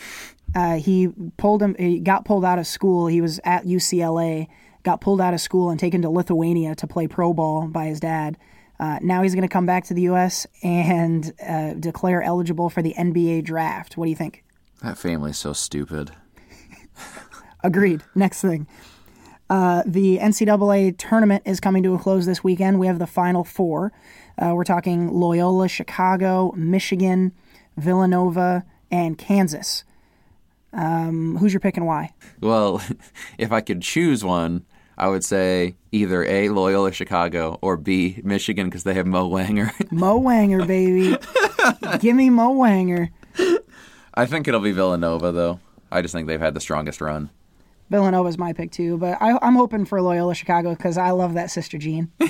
uh, 0.56 0.76
he 0.76 1.10
pulled 1.36 1.62
him. 1.62 1.76
He 1.78 2.00
got 2.00 2.24
pulled 2.24 2.44
out 2.44 2.58
of 2.58 2.66
school. 2.66 3.06
He 3.06 3.20
was 3.20 3.38
at 3.44 3.64
UCLA. 3.66 4.48
Got 4.84 5.00
pulled 5.00 5.20
out 5.20 5.34
of 5.34 5.40
school 5.40 5.70
and 5.70 5.80
taken 5.80 6.02
to 6.02 6.10
Lithuania 6.10 6.74
to 6.76 6.86
play 6.86 7.08
pro 7.08 7.32
ball 7.32 7.66
by 7.66 7.86
his 7.86 7.98
dad. 7.98 8.38
Uh, 8.78 8.98
now 9.02 9.22
he's 9.22 9.34
going 9.34 9.42
to 9.42 9.52
come 9.52 9.66
back 9.66 9.84
to 9.84 9.94
the 9.94 10.02
U.S. 10.02 10.46
and 10.62 11.32
uh, 11.46 11.74
declare 11.74 12.22
eligible 12.22 12.70
for 12.70 12.82
the 12.82 12.94
NBA 12.94 13.44
draft. 13.44 13.96
What 13.96 14.06
do 14.06 14.10
you 14.10 14.16
think? 14.16 14.44
That 14.82 14.98
family's 14.98 15.38
so 15.38 15.52
stupid. 15.52 16.12
Agreed. 17.64 18.02
Next 18.14 18.40
thing. 18.42 18.66
Uh, 19.48 19.82
the 19.86 20.18
NCAA 20.18 20.96
tournament 20.98 21.42
is 21.46 21.60
coming 21.60 21.82
to 21.82 21.94
a 21.94 21.98
close 21.98 22.26
this 22.26 22.42
weekend. 22.42 22.78
We 22.78 22.86
have 22.86 22.98
the 22.98 23.06
final 23.06 23.44
four. 23.44 23.92
Uh, 24.36 24.52
we're 24.54 24.64
talking 24.64 25.12
Loyola, 25.12 25.68
Chicago, 25.68 26.52
Michigan, 26.56 27.32
Villanova, 27.76 28.64
and 28.90 29.16
Kansas. 29.16 29.84
Um, 30.72 31.36
who's 31.36 31.52
your 31.52 31.60
pick 31.60 31.76
and 31.76 31.86
why? 31.86 32.12
Well, 32.40 32.82
if 33.38 33.52
I 33.52 33.60
could 33.60 33.82
choose 33.82 34.24
one, 34.24 34.64
I 34.96 35.08
would 35.08 35.24
say 35.24 35.76
either 35.92 36.24
A, 36.24 36.48
Loyola 36.48 36.92
Chicago, 36.92 37.58
or 37.62 37.76
B, 37.76 38.20
Michigan 38.22 38.68
because 38.68 38.84
they 38.84 38.94
have 38.94 39.06
Mo 39.06 39.28
Wanger. 39.28 39.72
Mo 39.92 40.20
Wanger, 40.20 40.66
baby. 40.66 41.16
Give 41.98 42.14
me 42.14 42.30
Mo 42.30 42.54
Wanger. 42.54 43.10
I 44.14 44.26
think 44.26 44.46
it'll 44.46 44.60
be 44.60 44.72
Villanova 44.72 45.32
though. 45.32 45.60
I 45.90 46.02
just 46.02 46.14
think 46.14 46.28
they've 46.28 46.40
had 46.40 46.54
the 46.54 46.60
strongest 46.60 47.00
run. 47.00 47.30
Villanova's 47.90 48.38
my 48.38 48.52
pick 48.52 48.70
too, 48.70 48.96
but 48.96 49.18
I, 49.20 49.38
I'm 49.42 49.54
hoping 49.54 49.84
for 49.84 50.00
Loyola 50.00 50.34
Chicago 50.34 50.74
because 50.74 50.96
I 50.96 51.10
love 51.10 51.34
that 51.34 51.50
Sister 51.50 51.78
Jean. 51.78 52.10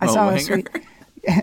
I 0.00 0.06
Mo 0.06 0.12
saw 0.12 0.28
a 0.30 0.38
sweet. 0.38 0.68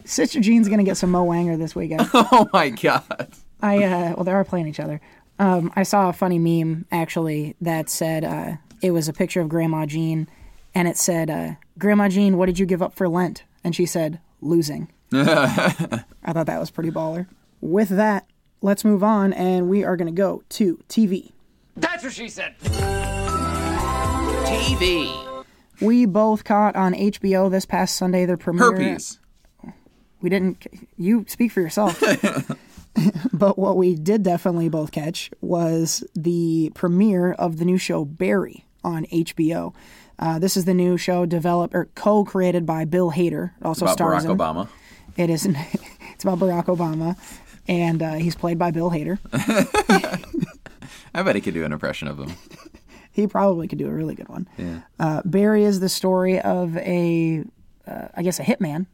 Sister 0.06 0.40
Jean's 0.40 0.70
gonna 0.70 0.84
get 0.84 0.98
some 0.98 1.12
Mo 1.12 1.26
Wanger 1.26 1.58
this 1.58 1.76
weekend. 1.76 2.10
Oh 2.14 2.48
my 2.54 2.70
god. 2.70 3.30
I 3.62 3.84
uh, 3.84 4.14
well, 4.16 4.24
they 4.24 4.32
are 4.32 4.44
playing 4.44 4.68
each 4.68 4.80
other. 4.80 5.02
Um, 5.40 5.72
I 5.76 5.84
saw 5.84 6.10
a 6.10 6.14
funny 6.14 6.40
meme 6.40 6.86
actually 6.92 7.56
that 7.62 7.90
said 7.90 8.24
uh, 8.24 8.54
it 8.82 8.92
was 8.92 9.08
a 9.08 9.14
picture 9.14 9.42
of 9.42 9.50
Grandma 9.50 9.86
Jean, 9.86 10.28
and 10.74 10.88
it 10.88 10.98
said, 10.98 11.30
uh, 11.30 11.56
"Grandma 11.78 12.10
Jean, 12.10 12.38
what 12.38 12.48
did 12.48 12.60
you 12.60 12.66
give 12.66 12.82
up 12.82 12.94
for 12.94 13.08
Lent?" 13.08 13.44
And 13.64 13.76
she 13.76 13.86
said, 13.86 14.20
"Losing." 14.42 14.90
I 15.14 16.04
thought 16.32 16.48
that 16.48 16.60
was 16.60 16.72
pretty 16.72 16.92
baller. 16.92 17.28
With 17.62 17.90
that, 17.90 18.26
let's 18.62 18.84
move 18.84 19.04
on, 19.04 19.34
and 19.34 19.70
we 19.70 19.84
are 19.84 19.96
going 19.96 20.14
to 20.14 20.18
go 20.18 20.44
to 20.50 20.80
TV. 20.90 21.32
That's 21.76 22.04
what 22.04 22.14
she 22.14 22.30
said. 22.30 22.56
TV. 24.46 25.44
We 25.82 26.06
both 26.06 26.44
caught 26.44 26.76
on 26.76 26.94
HBO 26.94 27.50
this 27.52 27.66
past 27.66 27.96
Sunday 27.96 28.26
the 28.26 28.38
premiere. 28.38 28.72
Herpes. 28.72 29.20
We 30.22 30.30
didn't. 30.30 30.66
You 30.98 31.26
speak 31.28 31.52
for 31.52 31.62
yourself. 31.62 32.02
but 33.34 33.58
what 33.58 33.78
we 33.78 33.96
did 33.96 34.24
definitely 34.24 34.70
both 34.70 34.92
catch 34.92 35.32
was 35.42 36.04
the 36.16 36.72
premiere 36.76 37.34
of 37.34 37.58
the 37.58 37.66
new 37.66 37.78
show 37.78 38.06
Barry 38.06 38.66
on 38.84 39.06
HBO. 39.08 39.74
Uh, 40.18 40.40
this 40.40 40.56
is 40.56 40.66
the 40.66 40.74
new 40.74 40.98
show 40.98 41.26
developed 41.26 41.76
or 41.76 41.90
co-created 41.96 42.66
by 42.66 42.86
Bill 42.86 43.12
Hader. 43.12 43.52
It 43.60 43.66
Also 43.66 43.86
About 43.86 43.94
stars 43.96 44.24
Barack 44.26 44.32
in. 44.32 44.38
Obama. 44.38 44.68
It 45.18 45.30
is. 45.30 45.48
It's 46.14 46.24
about 46.24 46.40
Barack 46.40 46.68
Obama, 46.68 47.18
and 47.68 48.02
uh, 48.02 48.14
he's 48.14 48.36
played 48.36 48.58
by 48.58 48.72
Bill 48.72 48.90
Hader. 48.90 49.20
I 51.14 51.24
bet 51.24 51.36
he 51.36 51.42
could 51.42 51.54
do 51.54 51.66
an 51.66 51.74
impression 51.74 52.08
of 52.08 52.18
him. 52.18 52.32
He 53.12 53.28
probably 53.28 53.68
could 53.68 53.80
do 53.80 53.88
a 53.88 53.92
really 53.94 54.16
good 54.16 54.30
one. 54.30 54.48
Yeah. 54.58 54.80
Uh, 54.98 55.22
Barry 55.26 55.66
is 55.66 55.82
the 55.82 55.90
story 55.90 56.40
of 56.40 56.78
a, 56.78 57.44
uh, 57.88 58.08
I 58.16 58.24
guess, 58.24 58.40
a 58.40 58.44
hitman 58.44 58.88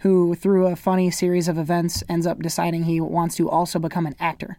who, 0.00 0.34
through 0.34 0.66
a 0.66 0.76
funny 0.76 1.10
series 1.10 1.48
of 1.48 1.58
events, 1.58 2.02
ends 2.08 2.26
up 2.26 2.40
deciding 2.40 2.84
he 2.84 3.00
wants 3.00 3.36
to 3.36 3.48
also 3.48 3.78
become 3.78 4.06
an 4.06 4.14
actor. 4.18 4.58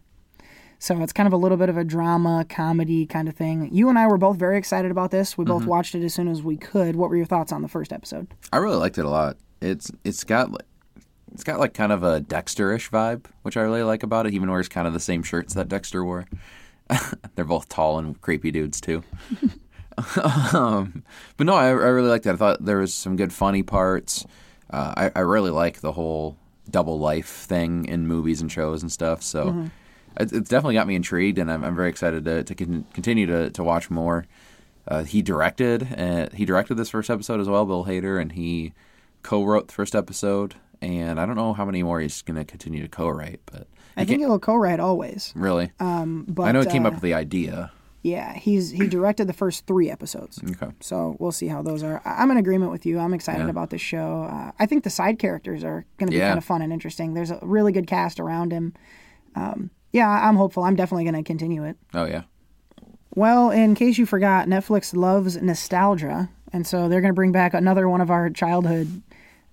So 0.82 0.98
it's 1.02 1.12
kind 1.12 1.26
of 1.26 1.34
a 1.34 1.36
little 1.36 1.58
bit 1.58 1.68
of 1.68 1.76
a 1.76 1.84
drama, 1.84 2.46
comedy 2.48 3.04
kind 3.04 3.28
of 3.28 3.36
thing. 3.36 3.68
You 3.70 3.90
and 3.90 3.98
I 3.98 4.06
were 4.06 4.16
both 4.16 4.38
very 4.38 4.56
excited 4.56 4.90
about 4.90 5.10
this. 5.10 5.36
We 5.36 5.44
both 5.44 5.66
watched 5.66 5.94
it 5.94 6.02
as 6.02 6.14
soon 6.14 6.26
as 6.26 6.42
we 6.42 6.56
could. 6.56 6.96
What 6.96 7.10
were 7.10 7.16
your 7.16 7.26
thoughts 7.26 7.52
on 7.52 7.60
the 7.60 7.68
first 7.68 7.92
episode? 7.92 8.28
I 8.50 8.56
really 8.56 8.76
liked 8.76 8.96
it 8.96 9.04
a 9.04 9.10
lot. 9.10 9.36
It's 9.60 9.90
it's 10.04 10.24
got 10.24 10.50
like 10.50 10.64
it's 11.34 11.44
got 11.44 11.60
like 11.60 11.74
kind 11.74 11.92
of 11.92 12.02
a 12.02 12.20
Dexter-ish 12.20 12.90
vibe, 12.90 13.26
which 13.42 13.58
I 13.58 13.60
really 13.60 13.82
like 13.82 14.02
about 14.02 14.24
it. 14.24 14.30
He 14.30 14.36
even 14.36 14.50
wears 14.50 14.68
kind 14.70 14.86
of 14.86 14.94
the 14.94 15.00
same 15.00 15.22
shirts 15.22 15.52
that 15.52 15.68
Dexter 15.68 16.02
wore. 16.02 16.24
They're 17.34 17.44
both 17.44 17.68
tall 17.68 17.98
and 17.98 18.18
creepy 18.20 18.50
dudes 18.50 18.80
too. 18.80 19.04
um, 20.54 21.04
but 21.36 21.46
no, 21.46 21.54
I, 21.54 21.68
I 21.68 21.70
really 21.70 22.08
liked 22.08 22.26
it. 22.26 22.32
I 22.32 22.36
thought 22.36 22.64
there 22.64 22.78
was 22.78 22.94
some 22.94 23.16
good 23.16 23.32
funny 23.32 23.62
parts. 23.62 24.24
Uh, 24.70 24.94
I, 24.96 25.10
I 25.16 25.20
really 25.20 25.50
like 25.50 25.80
the 25.80 25.92
whole 25.92 26.36
double 26.68 26.98
life 26.98 27.28
thing 27.28 27.84
in 27.86 28.06
movies 28.06 28.40
and 28.40 28.50
shows 28.50 28.82
and 28.82 28.90
stuff. 28.92 29.22
So 29.22 29.70
it, 30.16 30.32
it's 30.32 30.48
definitely 30.48 30.74
got 30.74 30.86
me 30.86 30.94
intrigued, 30.94 31.38
and 31.38 31.50
I'm, 31.50 31.64
I'm 31.64 31.74
very 31.74 31.88
excited 31.88 32.24
to, 32.24 32.44
to 32.44 32.54
con- 32.54 32.84
continue 32.92 33.26
to, 33.26 33.50
to 33.50 33.64
watch 33.64 33.90
more. 33.90 34.26
Uh, 34.88 35.04
he 35.04 35.22
directed 35.22 35.86
uh, 35.98 36.28
he 36.34 36.44
directed 36.44 36.74
this 36.74 36.90
first 36.90 37.10
episode 37.10 37.40
as 37.40 37.48
well, 37.48 37.66
Bill 37.66 37.84
Hader, 37.84 38.20
and 38.20 38.32
he 38.32 38.72
co-wrote 39.22 39.68
the 39.68 39.74
first 39.74 39.94
episode. 39.94 40.54
And 40.82 41.20
I 41.20 41.26
don't 41.26 41.36
know 41.36 41.52
how 41.52 41.66
many 41.66 41.82
more 41.82 42.00
he's 42.00 42.22
going 42.22 42.38
to 42.38 42.44
continue 42.44 42.80
to 42.82 42.88
co-write, 42.88 43.40
but 43.44 43.66
I 43.96 44.04
think 44.06 44.20
he'll 44.20 44.38
co-write 44.38 44.80
always. 44.80 45.32
really, 45.36 45.72
But 46.26 46.44
I 46.44 46.52
know 46.52 46.60
he 46.60 46.66
came 46.66 46.86
uh, 46.86 46.88
up 46.88 46.94
with 46.94 47.02
the 47.02 47.14
idea. 47.14 47.70
Yeah, 48.02 48.32
he's 48.34 48.70
he 48.70 48.86
directed 48.86 49.26
the 49.26 49.34
first 49.34 49.66
three 49.66 49.90
episodes. 49.90 50.40
Okay. 50.42 50.72
So 50.80 51.16
we'll 51.18 51.32
see 51.32 51.48
how 51.48 51.60
those 51.60 51.82
are. 51.82 52.00
I'm 52.06 52.30
in 52.30 52.38
agreement 52.38 52.72
with 52.72 52.86
you. 52.86 52.98
I'm 52.98 53.12
excited 53.12 53.44
Yeah. 53.44 53.50
about 53.50 53.68
this 53.70 53.82
show. 53.82 54.22
Uh, 54.30 54.52
I 54.58 54.64
think 54.66 54.84
the 54.84 54.90
side 54.90 55.18
characters 55.18 55.62
are 55.64 55.84
going 55.98 56.06
to 56.08 56.12
be 56.12 56.16
Yeah. 56.18 56.28
kind 56.28 56.38
of 56.38 56.44
fun 56.44 56.62
and 56.62 56.72
interesting. 56.72 57.12
There's 57.12 57.30
a 57.30 57.38
really 57.42 57.72
good 57.72 57.86
cast 57.86 58.18
around 58.18 58.52
him. 58.52 58.72
Um, 59.34 59.70
yeah, 59.92 60.08
I'm 60.08 60.36
hopeful. 60.36 60.62
I'm 60.62 60.76
definitely 60.76 61.04
going 61.04 61.22
to 61.22 61.22
continue 61.22 61.62
it. 61.64 61.76
Oh 61.92 62.06
yeah, 62.06 62.22
Well, 63.14 63.50
in 63.50 63.74
case 63.74 63.98
you 63.98 64.06
forgot, 64.06 64.46
Netflix 64.48 64.94
loves 64.96 65.36
nostalgia, 65.42 66.30
and 66.52 66.66
so 66.66 66.88
they're 66.88 67.00
going 67.02 67.12
to 67.12 67.14
bring 67.16 67.32
back 67.32 67.52
another 67.54 67.88
one 67.88 68.00
of 68.00 68.10
our 68.10 68.30
childhood 68.30 69.02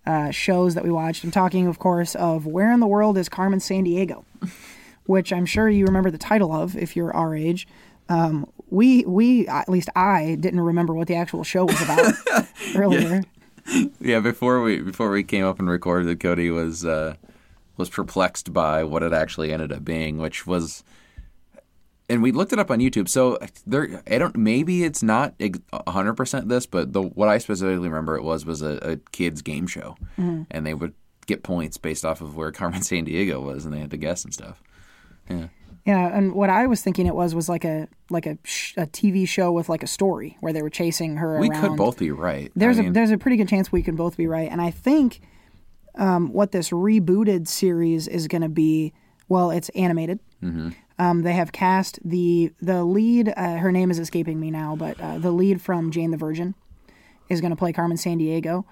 uh, 0.05 0.31
shows 0.31 0.73
that 0.75 0.85
we 0.85 0.91
watched. 0.91 1.23
I'm 1.25 1.31
talking, 1.31 1.67
of 1.67 1.79
course, 1.79 2.15
of 2.15 2.45
Where 2.45 2.71
in 2.71 2.79
the 2.79 2.87
World 2.87 3.17
is 3.17 3.27
Carmen 3.27 3.59
Sandiego, 3.59 4.23
which 5.05 5.33
I'm 5.33 5.45
sure 5.45 5.67
you 5.69 5.85
remember 5.85 6.11
the 6.11 6.17
title 6.17 6.53
of 6.53 6.77
if 6.77 6.95
you're 6.95 7.13
our 7.13 7.35
age. 7.35 7.67
Um, 8.09 8.49
we 8.69 9.05
we 9.05 9.47
at 9.47 9.69
least 9.69 9.89
I 9.95 10.37
didn't 10.39 10.61
remember 10.61 10.93
what 10.93 11.07
the 11.07 11.15
actual 11.15 11.43
show 11.43 11.65
was 11.65 11.81
about 11.81 12.13
earlier. 12.75 13.23
yeah. 13.99 14.19
Before 14.19 14.61
we 14.61 14.81
before 14.81 15.09
we 15.09 15.23
came 15.23 15.45
up 15.45 15.59
and 15.59 15.69
recorded, 15.69 16.19
Cody 16.19 16.49
was 16.49 16.85
uh, 16.85 17.15
was 17.77 17.89
perplexed 17.89 18.53
by 18.53 18.83
what 18.83 19.03
it 19.03 19.13
actually 19.13 19.51
ended 19.51 19.71
up 19.71 19.83
being, 19.85 20.17
which 20.17 20.45
was. 20.47 20.83
And 22.09 22.23
we 22.23 22.31
looked 22.31 22.53
it 22.53 22.59
up 22.59 22.71
on 22.71 22.79
YouTube. 22.79 23.09
So 23.09 23.37
there, 23.65 24.01
I 24.09 24.17
don't. 24.17 24.37
Maybe 24.37 24.85
it's 24.85 25.03
not 25.03 25.33
hundred 25.89 26.13
percent 26.13 26.47
this, 26.47 26.65
but 26.65 26.93
the 26.93 27.01
what 27.01 27.27
I 27.27 27.37
specifically 27.37 27.89
remember 27.89 28.15
it 28.15 28.23
was 28.23 28.45
was 28.45 28.61
a, 28.61 28.77
a 28.81 28.95
kids 29.11 29.41
game 29.41 29.67
show, 29.67 29.97
and 30.49 30.65
they 30.65 30.73
would 30.73 30.93
get 31.25 31.43
points 31.43 31.77
based 31.77 32.05
off 32.05 32.21
of 32.21 32.37
where 32.37 32.53
Carmen 32.53 32.79
Sandiego 32.79 33.41
was, 33.43 33.65
and 33.65 33.73
they 33.73 33.79
had 33.79 33.91
to 33.91 33.97
guess 33.97 34.23
and 34.23 34.33
stuff. 34.33 34.63
Yeah. 35.29 35.47
Yeah, 35.87 36.15
and 36.15 36.33
what 36.33 36.49
I 36.49 36.67
was 36.67 36.81
thinking 36.83 37.07
it 37.07 37.15
was 37.15 37.33
was 37.33 37.47
like 37.49 37.63
a 37.65 37.87
like 38.09 38.25
a, 38.25 38.37
sh- 38.43 38.73
a 38.77 38.85
TV 38.85 39.27
show 39.27 39.51
with 39.51 39.69
like 39.69 39.83
a 39.83 39.87
story 39.87 40.37
where 40.41 40.51
they 40.53 40.61
were 40.61 40.69
chasing 40.69 41.15
her 41.17 41.39
We 41.39 41.49
around. 41.49 41.61
could 41.61 41.77
both 41.77 41.97
be 41.97 42.11
right. 42.11 42.51
There's 42.55 42.77
I 42.77 42.81
a 42.81 42.83
mean, 42.83 42.93
there's 42.93 43.11
a 43.11 43.17
pretty 43.17 43.37
good 43.37 43.47
chance 43.49 43.71
we 43.71 43.81
can 43.81 43.95
both 43.95 44.17
be 44.17 44.27
right, 44.27 44.51
and 44.51 44.61
I 44.61 44.69
think 44.71 45.21
um, 45.95 46.31
what 46.33 46.51
this 46.51 46.69
rebooted 46.69 47.47
series 47.47 48.07
is 48.07 48.27
going 48.27 48.41
to 48.43 48.49
be. 48.49 48.93
Well, 49.29 49.51
it's 49.51 49.67
animated. 49.69 50.19
Mm-hmm. 50.41 50.69
Um, 50.99 51.21
they 51.23 51.33
have 51.33 51.51
cast 51.51 51.99
the 52.03 52.51
the 52.61 52.83
lead. 52.83 53.33
Uh, 53.35 53.57
her 53.57 53.71
name 53.71 53.89
is 53.91 53.99
escaping 53.99 54.39
me 54.39 54.51
now, 54.51 54.75
but 54.75 54.99
uh, 54.99 55.17
the 55.19 55.31
lead 55.31 55.61
from 55.61 55.91
Jane 55.91 56.11
the 56.11 56.17
Virgin 56.17 56.55
is 57.29 57.41
going 57.41 57.51
to 57.51 57.57
play 57.57 57.73
Carmen 57.73 57.97
Sandiego, 57.97 58.63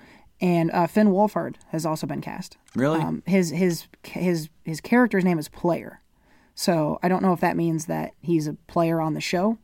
and 0.41 0.71
uh, 0.71 0.87
Finn 0.87 1.07
Wolfhard 1.09 1.55
has 1.69 1.85
also 1.85 2.07
been 2.07 2.21
cast. 2.21 2.57
really. 2.75 2.99
Um, 3.01 3.21
his 3.25 3.49
his 3.51 3.87
his 4.03 4.49
his 4.63 4.79
character's 4.81 5.23
name 5.25 5.37
is 5.39 5.49
Player, 5.49 6.01
so 6.55 6.99
I 7.03 7.09
don't 7.09 7.21
know 7.21 7.33
if 7.33 7.41
that 7.41 7.55
means 7.55 7.85
that 7.85 8.13
he's 8.21 8.47
a 8.47 8.53
player 8.67 8.99
on 8.99 9.13
the 9.13 9.21
show. 9.21 9.57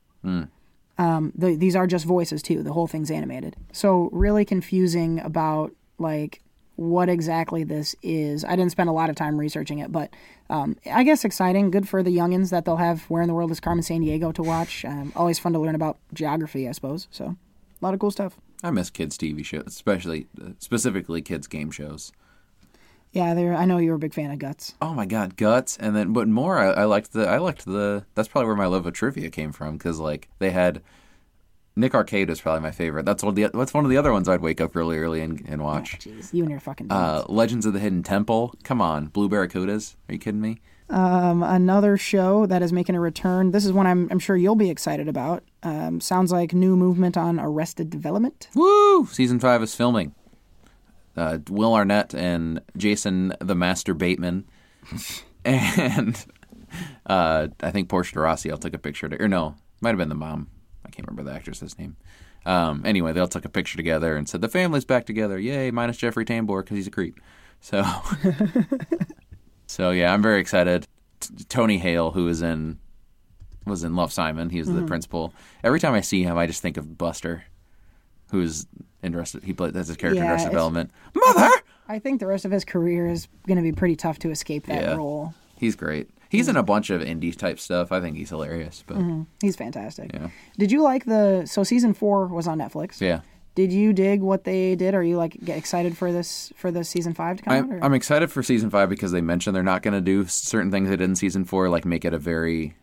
Um, 0.98 1.32
the, 1.34 1.56
these 1.56 1.76
are 1.76 1.88
just 1.88 2.06
voices 2.06 2.44
too. 2.44 2.62
The 2.62 2.74
whole 2.74 2.88
thing's 2.88 3.10
animated, 3.10 3.56
so 3.72 4.10
really 4.12 4.46
confusing 4.46 5.20
about 5.20 5.72
like 5.98 6.42
what 6.76 7.10
exactly 7.10 7.64
this 7.64 7.96
is. 8.02 8.44
I 8.44 8.56
didn't 8.56 8.72
spend 8.72 8.90
a 8.90 8.94
lot 8.94 9.10
of 9.10 9.16
time 9.16 9.38
researching 9.38 9.80
it, 9.80 9.92
but 9.92 10.10
um, 10.50 10.76
I 10.92 11.04
guess 11.04 11.24
exciting. 11.24 11.72
Good 11.72 11.88
for 11.88 12.04
the 12.04 12.16
youngins 12.16 12.50
that 12.50 12.66
they'll 12.66 12.78
have. 12.78 13.04
Where 13.04 13.22
in 13.22 13.28
the 13.28 13.34
world 13.34 13.52
is 13.52 13.60
Carmen 13.60 13.84
Sandiego 13.84 14.34
to 14.34 14.44
watch? 14.44 14.84
Um, 14.86 15.12
always 15.16 15.40
fun 15.40 15.54
to 15.54 15.60
learn 15.60 15.76
about 15.76 15.98
geography, 16.14 16.68
I 16.68 16.72
suppose. 16.72 17.08
So 17.12 17.26
a 17.26 17.86
lot 17.86 17.94
of 17.94 18.00
cool 18.00 18.12
stuff. 18.12 18.38
I 18.64 18.72
miss 18.72 18.90
kids' 18.90 19.18
TV 19.18 19.44
shows, 19.44 19.64
especially 19.68 20.28
uh, 20.40 20.50
specifically 20.60 21.22
kids' 21.22 21.48
game 21.48 21.72
shows. 21.72 22.12
Yeah, 23.12 23.34
there. 23.34 23.54
I 23.54 23.66
know 23.66 23.78
you 23.78 23.90
were 23.90 23.98
a 23.98 24.00
big 24.00 24.14
fan 24.14 24.32
of 24.32 24.40
Guts. 24.40 24.76
Oh 24.82 24.94
my 24.94 25.06
god, 25.06 25.36
guts! 25.36 25.78
And 25.78 25.96
then, 25.96 26.14
but 26.14 26.28
more, 26.28 26.58
I, 26.58 26.68
I 26.70 26.84
liked 26.86 27.12
the. 27.14 27.28
I 27.28 27.38
liked 27.38 27.66
the. 27.66 28.06
That's 28.16 28.30
probably 28.30 28.48
where 28.48 28.56
my 28.56 28.68
love 28.68 28.86
of 28.86 28.94
trivia 28.94 29.30
came 29.30 29.52
from 29.52 29.78
because 29.78 30.00
like 30.00 30.30
they 30.40 30.52
had. 30.52 30.82
Nick 31.74 31.96
Arcade 31.96 32.30
is 32.30 32.42
probably 32.42 32.60
my 32.60 32.72
favorite. 32.72 33.06
That's 33.06 33.24
one 33.24 33.30
of 33.30 33.36
the. 33.36 33.50
That's 33.54 33.74
one 33.74 33.86
of 33.86 33.90
the 33.90 33.98
other 33.98 34.12
ones 34.12 34.28
I'd 34.30 34.42
wake 34.42 34.62
up 34.62 34.76
really 34.76 34.98
early 34.98 35.22
and, 35.22 35.44
and 35.48 35.64
watch. 35.64 36.00
Jeez, 36.00 36.34
you 36.34 36.44
and 36.44 36.52
your 36.52 36.60
fucking. 36.60 36.92
Uh, 36.92 37.26
Legends 37.28 37.66
of 37.66 37.74
the 37.74 37.80
Hidden 37.80 38.04
Temple. 38.04 38.54
Come 38.64 38.82
on, 38.82 39.08
Blue 39.08 39.30
Barracudas. 39.30 39.96
Are 40.10 40.14
you 40.14 40.20
kidding 40.20 40.42
me? 40.42 40.60
Um, 40.90 41.42
another 41.42 41.96
show 41.96 42.46
that 42.46 42.62
is 42.62 42.74
making 42.74 42.96
a 42.96 43.00
return. 43.00 43.52
This 43.52 43.66
is 43.66 43.72
one 43.72 43.88
I'm, 43.88 44.10
I'm 44.12 44.20
sure 44.20 44.36
you'll 44.36 44.56
be 44.56 44.70
excited 44.70 45.08
about. 45.08 45.44
Um, 45.64 46.02
sounds 46.02 46.34
like 46.34 46.54
new 46.54 46.76
movement 46.76 47.16
on 47.16 47.40
Arrested 47.40 47.90
Development. 47.90 48.50
Woo! 48.54 49.06
Season 49.06 49.40
five 49.40 49.64
is 49.64 49.74
filming. 49.74 50.14
Uh, 51.16 51.40
Will 51.50 51.74
Arnett 51.74 52.14
and 52.14 52.62
Jason 52.78 53.34
the 53.40 53.56
Master 53.56 53.94
Bateman, 53.94 54.46
and 55.46 56.26
uh, 57.06 57.48
I 57.62 57.72
think 57.72 57.90
Portia 57.90 58.14
de 58.14 58.20
Rossi. 58.20 58.52
I'll 58.52 58.58
take 58.58 58.74
a 58.74 58.80
picture. 58.80 59.10
To, 59.10 59.22
or 59.22 59.28
no, 59.28 59.56
might 59.82 59.90
have 59.90 59.98
been 59.98 60.10
the 60.10 60.16
mom. 60.16 60.50
I 60.86 60.90
can't 60.90 61.08
remember 61.08 61.30
the 61.30 61.36
actress's 61.36 61.78
name. 61.78 61.98
Um, 62.46 62.84
anyway, 62.86 63.14
they 63.14 63.20
all 63.20 63.28
took 63.28 63.46
a 63.46 63.50
picture 63.50 63.78
together 63.78 64.16
and 64.16 64.28
said 64.28 64.42
the 64.42 64.50
family's 64.50 64.86
back 64.86 65.06
together. 65.06 65.38
Yay! 65.38 65.72
Minus 65.72 65.98
Jeffrey 65.98 66.26
Tambor 66.26 66.64
because 66.64 66.78
he's 66.78 66.88
a 66.88 66.92
creep. 66.92 67.20
So, 67.60 67.84
so 69.68 69.92
yeah, 69.92 70.14
I'm 70.14 70.22
very 70.22 70.40
excited. 70.40 70.88
T- 71.20 71.44
Tony 71.48 71.78
Hale, 71.78 72.12
who 72.12 72.28
is 72.28 72.42
in 72.42 72.80
was 73.66 73.84
in 73.84 73.96
Love 73.96 74.12
Simon. 74.12 74.50
He's 74.50 74.68
the 74.68 74.84
principal. 74.84 75.34
Every 75.64 75.80
time 75.80 75.94
I 75.94 76.02
see 76.02 76.24
him, 76.24 76.38
I 76.38 76.48
just 76.48 76.62
think 76.64 76.78
of 76.78 76.98
Buster, 76.98 77.44
who's 78.32 78.66
interested. 79.04 79.44
He 79.44 79.54
plays 79.54 79.74
that's 79.74 79.88
his 79.88 79.98
character 79.98 80.20
in 80.20 80.26
Yeah, 80.26 80.32
Arrested 80.32 80.48
it's- 80.48 80.54
Development. 80.54 80.92
Mother, 81.16 81.50
I 81.88 82.00
think 82.00 82.20
the 82.20 82.28
rest 82.28 82.46
of 82.46 82.52
his 82.52 82.64
career 82.66 83.08
is 83.08 83.28
going 83.48 83.58
to 83.58 83.64
be 83.64 83.72
pretty 83.72 83.96
tough 83.96 84.20
to 84.20 84.32
escape 84.32 84.66
that 84.68 84.82
Yeah. 84.84 84.96
role. 84.96 85.34
he's 85.58 85.76
great. 85.76 86.10
He's 86.30 86.48
in 86.48 86.56
a 86.56 86.64
bunch 86.64 86.90
of 86.90 87.02
indie 87.02 87.36
type 87.36 87.60
stuff. 87.60 87.92
I 87.92 88.00
think 88.00 88.16
he's 88.16 88.30
hilarious. 88.30 88.84
But 88.88 88.98
mm-hmm. 88.98 89.24
He's 89.42 89.56
fantastic. 89.58 90.12
Yeah. 90.14 90.30
Did 90.58 90.72
you 90.72 90.82
like 90.82 91.04
the? 91.06 91.46
So 91.46 91.64
season 91.64 91.94
four 91.94 92.28
was 92.28 92.48
on 92.48 92.58
Netflix. 92.58 93.02
yeah, 93.02 93.20
Did 93.54 93.74
you 93.74 93.92
dig 93.92 94.22
what 94.22 94.46
they 94.46 94.76
did? 94.76 94.94
Are 94.96 95.04
you 95.04 95.18
like 95.18 95.38
get 95.44 95.58
excited 95.58 95.98
for 95.98 96.14
this 96.14 96.54
for 96.56 96.72
the 96.72 96.86
season 96.86 97.14
five 97.14 97.38
to 97.38 97.44
come? 97.44 97.54
I'm, 97.54 97.72
or- 97.74 97.84
I'm 97.84 97.94
excited 97.94 98.32
for 98.32 98.42
season 98.42 98.70
five 98.70 98.88
because 98.90 99.12
they 99.12 99.20
mentioned 99.20 99.54
they're 99.56 99.62
not 99.62 99.82
going 99.84 99.94
to 99.94 100.00
do 100.02 100.26
certain 100.26 100.72
things 100.72 100.88
they 100.90 100.96
did 100.96 101.04
in 101.10 101.16
season 101.18 101.44
four, 101.44 101.68
like 101.68 101.84
make 101.84 102.06
it 102.06 102.14
a 102.14 102.18
very 102.18 102.76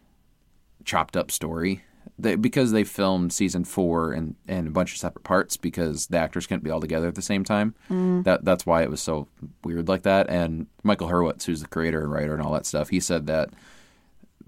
chopped 0.85 1.17
up 1.17 1.31
story. 1.31 1.83
They, 2.21 2.35
because 2.35 2.73
they 2.73 2.83
filmed 2.83 3.33
season 3.33 3.65
four 3.65 4.13
in, 4.13 4.35
in 4.49 4.67
a 4.67 4.71
bunch 4.71 4.93
of 4.93 4.99
separate 4.99 5.23
parts 5.23 5.57
because 5.57 6.09
the 6.09 6.19
actors 6.19 6.47
couldn't 6.49 6.65
be 6.65 6.71
all 6.71 6.81
together 6.81 7.07
at 7.07 7.15
the 7.15 7.23
same 7.23 7.45
time. 7.45 7.75
That 8.23 8.45
that's 8.45 8.67
why 8.67 8.83
it 8.83 8.91
was 8.91 9.01
so 9.01 9.29
weird 9.63 9.87
like 9.89 10.03
that. 10.03 10.29
And 10.29 10.67
Michael 10.83 11.09
Hurwitz, 11.09 11.45
who's 11.45 11.61
the 11.63 11.69
creator 11.69 12.03
and 12.03 12.11
writer 12.13 12.33
and 12.35 12.43
all 12.43 12.53
that 12.55 12.67
stuff, 12.67 12.89
he 12.89 12.99
said 12.99 13.27
that 13.29 13.51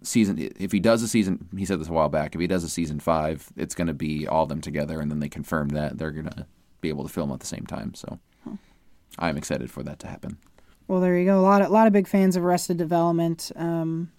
season 0.02 0.38
if 0.58 0.72
he 0.72 0.80
does 0.80 1.02
a 1.02 1.08
season 1.08 1.46
he 1.56 1.66
said 1.66 1.78
this 1.78 1.88
a 1.88 1.92
while 1.92 2.08
back 2.08 2.34
if 2.34 2.40
he 2.40 2.46
does 2.46 2.64
a 2.64 2.70
season 2.70 2.98
five 2.98 3.50
it's 3.54 3.74
going 3.74 3.86
to 3.86 3.92
be 3.92 4.26
all 4.26 4.44
of 4.44 4.48
them 4.48 4.62
together 4.62 4.98
and 4.98 5.10
then 5.10 5.20
they 5.20 5.28
confirmed 5.28 5.72
that 5.72 5.98
they're 5.98 6.10
going 6.10 6.24
to 6.24 6.46
be 6.80 6.88
able 6.88 7.02
to 7.02 7.10
film 7.12 7.30
at 7.32 7.40
the 7.40 7.46
same 7.46 7.66
time 7.66 7.92
so 7.94 8.18
i'm 9.18 9.36
excited 9.36 9.70
for 9.70 9.82
that 9.82 9.98
to 9.98 10.06
happen 10.06 10.38
Well, 10.88 11.00
there 11.00 11.18
you 11.18 11.26
go. 11.26 11.38
A 11.38 11.42
lot 11.42 11.60
of, 11.60 11.70
lot 11.70 11.86
of 11.86 11.92
big 11.92 12.08
fans 12.08 12.34
of 12.34 12.44
Arrested 12.44 12.78
Development. 12.78 13.52
Um, 13.54 14.10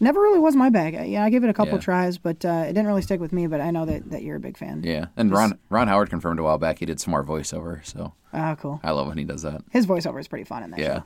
never 0.00 0.20
really 0.20 0.38
was 0.38 0.54
my 0.56 0.70
bag. 0.70 1.08
Yeah, 1.08 1.24
I 1.24 1.30
gave 1.30 1.44
it 1.44 1.50
a 1.50 1.54
couple 1.54 1.74
Yeah. 1.74 1.80
tries, 1.80 2.18
but 2.18 2.44
uh, 2.44 2.64
it 2.66 2.68
didn't 2.74 2.86
really 2.86 3.02
stick 3.02 3.20
with 3.20 3.32
me. 3.32 3.46
But 3.46 3.60
I 3.60 3.70
know 3.70 3.84
that, 3.86 4.10
that 4.10 4.22
you're 4.22 4.36
a 4.36 4.40
big 4.40 4.56
fan. 4.56 4.82
Yeah, 4.84 5.06
and 5.16 5.30
Ron 5.32 5.58
Ron 5.70 5.88
Howard 5.88 6.10
confirmed 6.10 6.38
a 6.40 6.42
while 6.42 6.58
back 6.58 6.78
he 6.78 6.86
did 6.86 7.00
some 7.00 7.10
more 7.12 7.24
voiceover, 7.24 7.84
so 7.84 8.14
Oh, 8.34 8.56
cool. 8.60 8.80
I 8.82 8.90
love 8.92 9.08
when 9.08 9.18
he 9.18 9.24
does 9.24 9.42
that. 9.42 9.62
His 9.70 9.86
voiceover 9.86 10.20
is 10.20 10.28
pretty 10.28 10.44
fun 10.44 10.62
in 10.62 10.70
that 10.70 10.80
Yeah, 10.80 11.02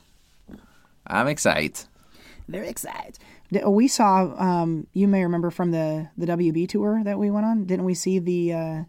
show. 0.49 0.55
I'm 1.07 1.27
excited. 1.27 1.79
Very 2.47 2.69
excited. 2.69 3.19
We 3.65 3.87
saw. 3.87 4.33
Um, 4.41 4.87
you 4.93 5.07
may 5.07 5.23
remember 5.23 5.49
from 5.51 5.71
the 5.71 6.09
the 6.17 6.25
WB 6.25 6.67
tour 6.69 7.01
that 7.03 7.17
we 7.19 7.29
went 7.31 7.45
on. 7.45 7.65
Didn't 7.65 7.85
we 7.85 7.93
see 7.93 8.19
the 8.19 8.53
uh, 8.53 8.83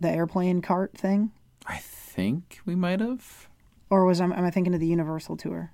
the 0.00 0.08
airplane 0.08 0.60
cart 0.62 0.96
thing? 0.96 1.30
I 1.66 1.78
think 1.78 2.60
we 2.64 2.74
might 2.74 3.00
have. 3.00 3.48
Or 3.90 4.04
was 4.04 4.20
I, 4.20 4.24
am 4.24 4.32
I 4.32 4.50
thinking 4.50 4.72
of 4.74 4.80
the 4.80 4.86
Universal 4.86 5.36
tour? 5.36 5.72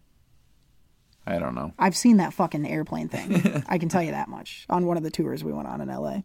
I 1.26 1.38
don't 1.38 1.54
know. 1.54 1.72
I've 1.78 1.96
seen 1.96 2.18
that 2.18 2.32
fucking 2.32 2.66
airplane 2.66 3.08
thing. 3.08 3.64
I 3.68 3.78
can 3.78 3.88
tell 3.88 4.02
you 4.02 4.12
that 4.12 4.28
much 4.28 4.64
on 4.70 4.86
one 4.86 4.96
of 4.96 5.02
the 5.02 5.10
tours 5.10 5.42
we 5.42 5.52
went 5.52 5.66
on 5.68 5.80
in 5.80 5.88
LA. 5.88 6.20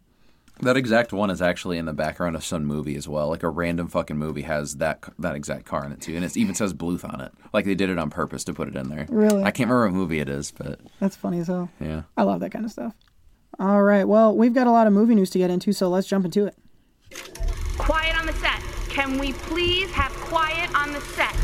That 0.60 0.76
exact 0.76 1.12
one 1.12 1.30
is 1.30 1.42
actually 1.42 1.78
in 1.78 1.86
the 1.86 1.92
background 1.92 2.36
of 2.36 2.44
some 2.44 2.64
movie 2.66 2.94
as 2.94 3.08
well. 3.08 3.28
Like 3.28 3.42
a 3.42 3.48
random 3.48 3.88
fucking 3.88 4.16
movie 4.18 4.42
has 4.42 4.76
that 4.76 5.02
that 5.18 5.34
exact 5.34 5.64
car 5.64 5.84
in 5.84 5.90
it 5.92 6.00
too, 6.00 6.14
and 6.14 6.24
it 6.24 6.36
even 6.36 6.54
says 6.54 6.72
Bluth 6.74 7.04
on 7.10 7.20
it. 7.20 7.32
Like 7.52 7.64
they 7.64 7.74
did 7.74 7.90
it 7.90 7.98
on 7.98 8.10
purpose 8.10 8.44
to 8.44 8.54
put 8.54 8.68
it 8.68 8.76
in 8.76 8.88
there. 8.88 9.06
Really? 9.08 9.42
I 9.42 9.50
can't 9.50 9.68
remember 9.70 9.86
what 9.88 9.94
movie 9.96 10.20
it 10.20 10.28
is, 10.28 10.52
but 10.52 10.78
That's 11.00 11.16
funny 11.16 11.40
as 11.40 11.48
hell. 11.48 11.68
yeah. 11.80 12.02
I 12.16 12.22
love 12.22 12.40
that 12.40 12.50
kind 12.52 12.64
of 12.64 12.70
stuff. 12.70 12.94
All 13.58 13.82
right. 13.82 14.04
Well, 14.04 14.36
we've 14.36 14.54
got 14.54 14.66
a 14.66 14.70
lot 14.70 14.86
of 14.86 14.92
movie 14.92 15.14
news 15.14 15.30
to 15.30 15.38
get 15.38 15.50
into, 15.50 15.72
so 15.72 15.88
let's 15.88 16.06
jump 16.06 16.24
into 16.26 16.46
it. 16.46 16.54
Quiet 17.78 18.16
on 18.18 18.26
the 18.26 18.32
set. 18.34 18.60
Can 18.88 19.18
we 19.18 19.32
please 19.32 19.90
have 19.92 20.12
quiet 20.12 20.72
on 20.76 20.92
the 20.92 21.00
set? 21.00 21.34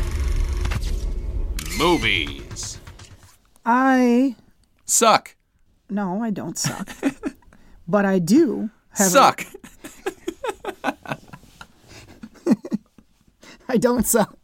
Movies. 1.77 2.68
I 3.65 4.35
Suck. 4.85 5.35
no, 5.89 6.23
I 6.23 6.29
don't 6.31 6.57
suck, 6.57 6.89
but 7.87 8.05
I 8.05 8.19
do 8.19 8.69
have 8.91 9.07
a- 9.07 9.09
Suck. 9.09 9.45
I 13.71 13.77
don't 13.77 14.05
suck, 14.05 14.35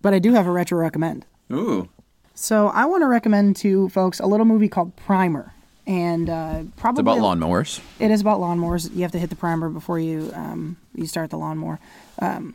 but 0.00 0.14
I 0.14 0.18
do 0.18 0.32
have 0.32 0.46
a 0.46 0.50
retro 0.50 0.78
recommend. 0.78 1.26
Ooh. 1.52 1.88
So 2.34 2.68
I 2.68 2.86
want 2.86 3.02
to 3.02 3.06
recommend 3.06 3.56
to 3.56 3.90
folks 3.90 4.20
a 4.20 4.26
little 4.26 4.46
movie 4.46 4.68
called 4.68 4.96
Primer, 4.96 5.52
and 5.86 6.30
uh, 6.30 6.62
probably 6.76 7.02
It's 7.02 7.18
about 7.18 7.18
lawnmowers. 7.18 7.80
It 7.98 8.10
is 8.10 8.22
about 8.22 8.40
lawnmowers. 8.40 8.90
You 8.94 9.02
have 9.02 9.12
to 9.12 9.18
hit 9.18 9.28
the 9.28 9.36
primer 9.36 9.68
before 9.68 9.98
you 9.98 10.30
um, 10.34 10.78
you 10.94 11.06
start 11.06 11.28
the 11.28 11.36
lawnmower. 11.36 11.78
Um, 12.20 12.54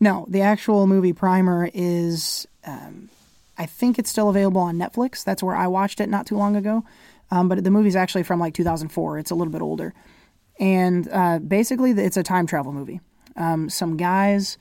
no, 0.00 0.24
the 0.28 0.40
actual 0.40 0.86
movie 0.86 1.12
Primer 1.12 1.68
is. 1.74 2.46
Um, 2.64 3.10
I 3.58 3.66
think 3.66 3.98
it's 3.98 4.10
still 4.10 4.28
available 4.28 4.60
on 4.60 4.76
Netflix. 4.76 5.24
That's 5.24 5.42
where 5.42 5.54
I 5.54 5.66
watched 5.66 6.00
it 6.00 6.08
not 6.08 6.26
too 6.26 6.36
long 6.36 6.56
ago. 6.56 6.84
Um, 7.30 7.48
but 7.48 7.64
the 7.64 7.70
movie's 7.70 7.96
actually 7.96 8.24
from 8.24 8.40
like 8.40 8.54
2004. 8.54 9.18
It's 9.18 9.30
a 9.30 9.34
little 9.34 9.52
bit 9.52 9.62
older, 9.62 9.94
and 10.60 11.08
uh, 11.10 11.38
basically 11.38 11.92
it's 11.92 12.18
a 12.18 12.22
time 12.22 12.46
travel 12.46 12.72
movie. 12.72 13.00
Um, 13.36 13.70
some 13.70 13.96
guys 13.96 14.58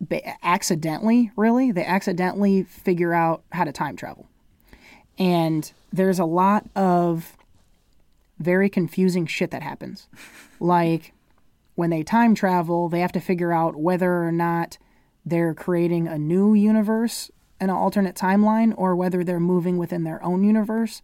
ba- 0.00 0.44
accidentally, 0.44 1.32
really, 1.34 1.72
they 1.72 1.84
accidentally 1.84 2.62
figure 2.62 3.12
out 3.12 3.42
how 3.50 3.64
to 3.64 3.72
time 3.72 3.96
travel, 3.96 4.28
and 5.18 5.72
there's 5.92 6.20
a 6.20 6.24
lot 6.24 6.66
of 6.76 7.36
very 8.38 8.68
confusing 8.68 9.26
shit 9.26 9.50
that 9.50 9.62
happens. 9.62 10.06
Like 10.60 11.12
when 11.74 11.90
they 11.90 12.02
time 12.02 12.34
travel, 12.34 12.88
they 12.88 13.00
have 13.00 13.12
to 13.12 13.20
figure 13.20 13.52
out 13.52 13.76
whether 13.76 14.24
or 14.24 14.32
not 14.32 14.78
they're 15.24 15.54
creating 15.54 16.06
a 16.06 16.18
new 16.18 16.54
universe, 16.54 17.30
an 17.62 17.70
alternate 17.70 18.16
timeline, 18.16 18.74
or 18.76 18.96
whether 18.96 19.24
they're 19.24 19.40
moving 19.40 19.78
within 19.78 20.04
their 20.04 20.22
own 20.22 20.44
universe. 20.44 21.02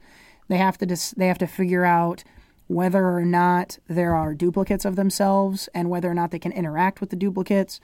They 0.48 0.58
have 0.58 0.78
to 0.78 0.86
dis- 0.86 1.12
they 1.12 1.28
have 1.28 1.38
to 1.38 1.46
figure 1.46 1.84
out 1.84 2.24
whether 2.66 3.06
or 3.06 3.24
not 3.24 3.78
there 3.88 4.14
are 4.14 4.34
duplicates 4.34 4.84
of 4.84 4.96
themselves 4.96 5.68
and 5.74 5.88
whether 5.88 6.10
or 6.10 6.14
not 6.14 6.30
they 6.30 6.38
can 6.38 6.52
interact 6.52 7.00
with 7.00 7.10
the 7.10 7.16
duplicates. 7.16 7.80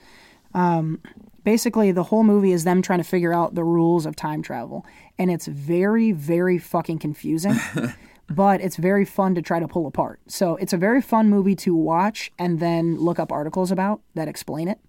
Basically 1.43 1.91
the 1.91 2.03
whole 2.03 2.23
movie 2.23 2.51
is 2.51 2.63
them 2.63 2.81
trying 2.81 2.99
to 2.99 3.03
figure 3.03 3.33
out 3.33 3.55
the 3.55 3.63
rules 3.63 4.05
of 4.05 4.15
time 4.15 4.41
travel. 4.41 4.85
And 5.17 5.31
it's 5.31 5.47
very 5.47 6.11
very 6.11 6.57
fucking 6.57 6.99
confusing 6.99 7.59
but 8.29 8.61
it's 8.61 8.77
very 8.77 9.05
fun 9.05 9.35
to 9.35 9.41
try 9.41 9.59
to 9.59 9.67
pull 9.67 9.87
apart. 9.87 10.19
So 10.27 10.55
it's 10.57 10.73
a 10.73 10.77
very 10.77 11.01
fun 11.01 11.29
movie 11.29 11.55
to 11.57 11.75
watch 11.75 12.31
and 12.39 12.59
then 12.59 12.97
look 12.97 13.19
up 13.19 13.31
articles 13.31 13.71
about 13.71 14.01
that 14.15 14.27
explain 14.27 14.67
it. 14.67 14.79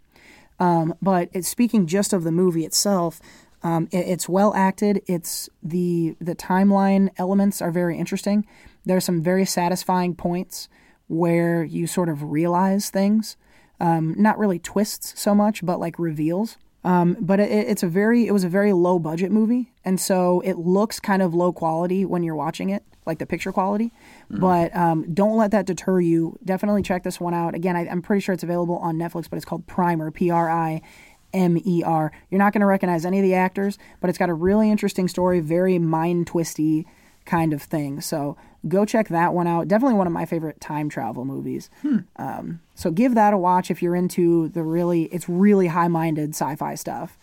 Um, 0.59 0.95
but 1.03 1.28
it's 1.32 1.49
speaking 1.49 1.87
just 1.87 2.14
of 2.14 2.24
the 2.24 2.32
movie 2.32 2.64
itself 2.64 3.20
um, 3.63 3.89
it, 3.91 4.07
it's 4.09 4.29
well 4.29 4.55
acted 4.55 5.03
it's 5.07 5.49
the 5.63 6.17
the 6.21 6.35
timeline 6.35 7.11
elements 7.19 7.61
are 7.63 7.71
very 7.71 7.99
interesting 7.99 8.47
There 8.87 8.97
are 8.97 9.01
some 9.01 9.21
very 9.21 9.45
satisfying 9.45 10.15
points 10.15 10.69
where 11.09 11.65
you 11.65 11.87
sort 11.87 12.09
of 12.09 12.23
realize 12.23 12.89
things 12.89 13.37
um, 13.81 14.15
not 14.17 14.39
really 14.39 14.59
twists 14.59 15.21
so 15.21 15.35
much, 15.35 15.67
but 15.67 15.81
like 15.81 15.99
reveals. 15.99 16.57
Um, 16.85 17.17
but 17.21 17.41
it, 17.41 17.51
it's 17.51 17.83
a 17.83 17.89
very, 17.89 18.29
it 18.29 18.33
was 18.33 18.45
a 18.45 18.49
very 18.49 18.73
low 18.73 19.01
budget 19.01 19.33
movie, 19.33 19.73
and 19.85 20.01
so 20.01 20.41
it 20.45 20.57
looks 20.57 21.01
kind 21.01 21.21
of 21.21 21.35
low 21.35 21.53
quality 21.53 22.05
when 22.05 22.23
you're 22.23 22.37
watching 22.37 22.71
it, 22.71 22.85
like 23.05 23.19
the 23.19 23.27
picture 23.27 23.51
quality. 23.51 23.93
But 24.31 24.75
um, 24.77 25.13
don't 25.13 25.37
let 25.37 25.51
that 25.51 25.67
deter 25.67 26.01
you. 26.01 26.39
Definitely 26.45 26.83
check 26.83 27.03
this 27.03 27.19
one 27.19 27.35
out. 27.35 27.57
Again, 27.57 27.75
I, 27.75 27.89
I'm 27.89 28.03
pretty 28.03 28.21
sure 28.21 28.35
it's 28.35 28.45
available 28.45 28.77
on 28.79 28.97
Netflix, 28.97 29.29
but 29.29 29.37
it's 29.37 29.45
called 29.45 29.67
Primer, 29.67 30.13
P 30.13 30.31
R 30.31 30.49
I 30.49 30.81
M 31.37 31.59
E 31.64 31.82
R. 31.84 32.11
You're 32.30 32.39
not 32.39 32.53
going 32.53 32.61
to 32.62 32.66
recognize 32.66 33.05
any 33.05 33.18
of 33.18 33.22
the 33.22 33.34
actors, 33.34 33.78
but 34.01 34.09
it's 34.11 34.18
got 34.18 34.30
a 34.30 34.34
really 34.34 34.70
interesting 34.70 35.07
story, 35.09 35.41
very 35.41 35.78
mind 35.78 36.26
twisty 36.26 36.87
kind 37.26 37.53
of 37.53 37.62
thing. 37.62 38.01
So 38.01 38.37
go 38.68 38.84
check 38.84 39.09
that 39.09 39.34
one 39.34 39.47
out. 39.47 39.68
Definitely 39.68 39.97
one 39.99 40.07
of 40.07 40.12
my 40.12 40.26
favorite 40.26 40.61
time 40.61 40.89
travel 40.89 41.24
movies. 41.24 41.70
Um, 42.16 42.61
so 42.74 42.91
give 42.91 43.14
that 43.14 43.34
a 43.34 43.39
watch 43.39 43.70
if 43.70 43.82
you're 43.82 43.97
into 43.97 44.49
the 44.49 44.62
really, 44.62 45.05
it's 45.05 45.28
really 45.28 45.66
high 45.66 45.89
minded 45.89 46.30
sci 46.30 46.57
fi 46.57 46.74
stuff. 46.74 47.18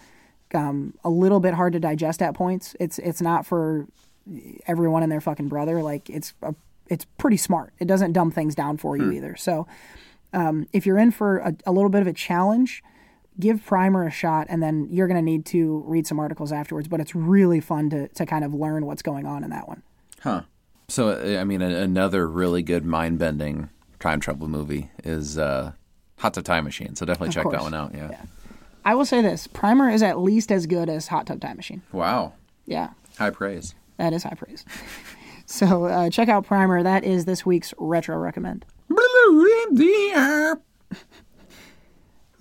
Um, 0.53 0.93
a 1.03 1.09
little 1.09 1.39
bit 1.39 1.55
hard 1.55 1.73
to 1.73 1.79
digest 1.79 2.21
at 2.21 2.35
points. 2.35 2.75
It's 2.79 2.99
it's 2.99 3.21
not 3.21 3.45
for 3.45 3.87
everyone 4.67 5.03
and 5.03 5.11
their 5.11 5.21
fucking 5.21 5.47
brother. 5.49 5.81
Like 5.81 6.09
it's 6.09 6.33
a, 6.43 6.53
it's 6.87 7.05
pretty 7.17 7.37
smart. 7.37 7.73
It 7.79 7.87
doesn't 7.87 8.13
dumb 8.13 8.29
things 8.29 8.55
down 8.55 8.77
for 8.77 8.95
you 8.95 9.11
either. 9.11 9.35
So 9.35 9.65
um, 10.31 10.67
if 10.71 10.85
you're 10.85 10.99
in 10.99 11.11
for 11.11 11.39
a, 11.39 11.55
a 11.65 11.71
little 11.71 11.89
bit 11.89 12.01
of 12.01 12.07
a 12.07 12.13
challenge, 12.13 12.83
give 13.39 13.65
Primer 13.65 14.05
a 14.05 14.11
shot, 14.11 14.47
and 14.49 14.61
then 14.61 14.87
you're 14.89 15.07
going 15.07 15.17
to 15.17 15.21
need 15.23 15.45
to 15.47 15.83
read 15.85 16.05
some 16.07 16.19
articles 16.19 16.51
afterwards. 16.51 16.87
But 16.87 16.99
it's 16.99 17.15
really 17.15 17.59
fun 17.59 17.89
to 17.91 18.07
to 18.09 18.25
kind 18.25 18.43
of 18.43 18.53
learn 18.53 18.85
what's 18.85 19.01
going 19.01 19.25
on 19.25 19.43
in 19.43 19.49
that 19.49 19.67
one. 19.67 19.83
Huh. 20.21 20.41
So 20.89 21.39
I 21.39 21.43
mean, 21.43 21.61
another 21.61 22.27
really 22.27 22.61
good 22.61 22.85
mind-bending 22.85 23.69
time 23.99 24.19
travel 24.19 24.47
movie 24.47 24.91
is 25.03 25.37
uh, 25.37 25.71
Hot 26.19 26.33
Tub 26.33 26.43
Time 26.43 26.63
Machine. 26.65 26.95
So 26.95 27.05
definitely 27.05 27.33
check 27.33 27.49
that 27.51 27.61
one 27.61 27.73
out. 27.73 27.93
Yeah. 27.93 28.09
Yeah. 28.11 28.21
I 28.85 28.95
will 28.95 29.05
say 29.05 29.21
this: 29.21 29.47
Primer 29.47 29.89
is 29.89 30.03
at 30.03 30.19
least 30.19 30.51
as 30.51 30.65
good 30.65 30.89
as 30.89 31.07
Hot 31.07 31.25
Tub 31.27 31.39
Time 31.39 31.55
Machine. 31.55 31.81
Wow. 31.91 32.33
Yeah, 32.65 32.91
High 33.17 33.29
praise. 33.31 33.75
that 33.97 34.13
is 34.13 34.23
high 34.23 34.35
praise. 34.35 34.63
so 35.45 35.85
uh, 35.85 36.09
check 36.09 36.29
out 36.29 36.45
Primer. 36.45 36.81
That 36.81 37.03
is 37.03 37.25
this 37.25 37.45
week's 37.45 37.73
retro 37.77 38.17
recommend. 38.17 38.65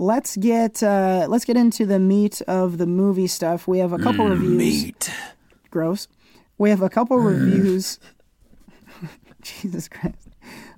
Let's 0.02 0.36
get 0.36 0.82
uh, 0.82 1.26
let's 1.28 1.44
get 1.44 1.56
into 1.56 1.86
the 1.86 2.00
meat 2.00 2.42
of 2.48 2.78
the 2.78 2.86
movie 2.86 3.28
stuff. 3.28 3.68
We 3.68 3.78
have 3.78 3.92
a 3.92 3.98
couple 3.98 4.28
reviews. 4.28 4.58
Meat. 4.58 5.10
Gross. 5.70 6.08
We 6.58 6.70
have 6.70 6.82
a 6.82 6.88
couple 6.90 7.18
reviews. 7.18 8.00
Jesus 9.42 9.88
Christ. 9.88 10.28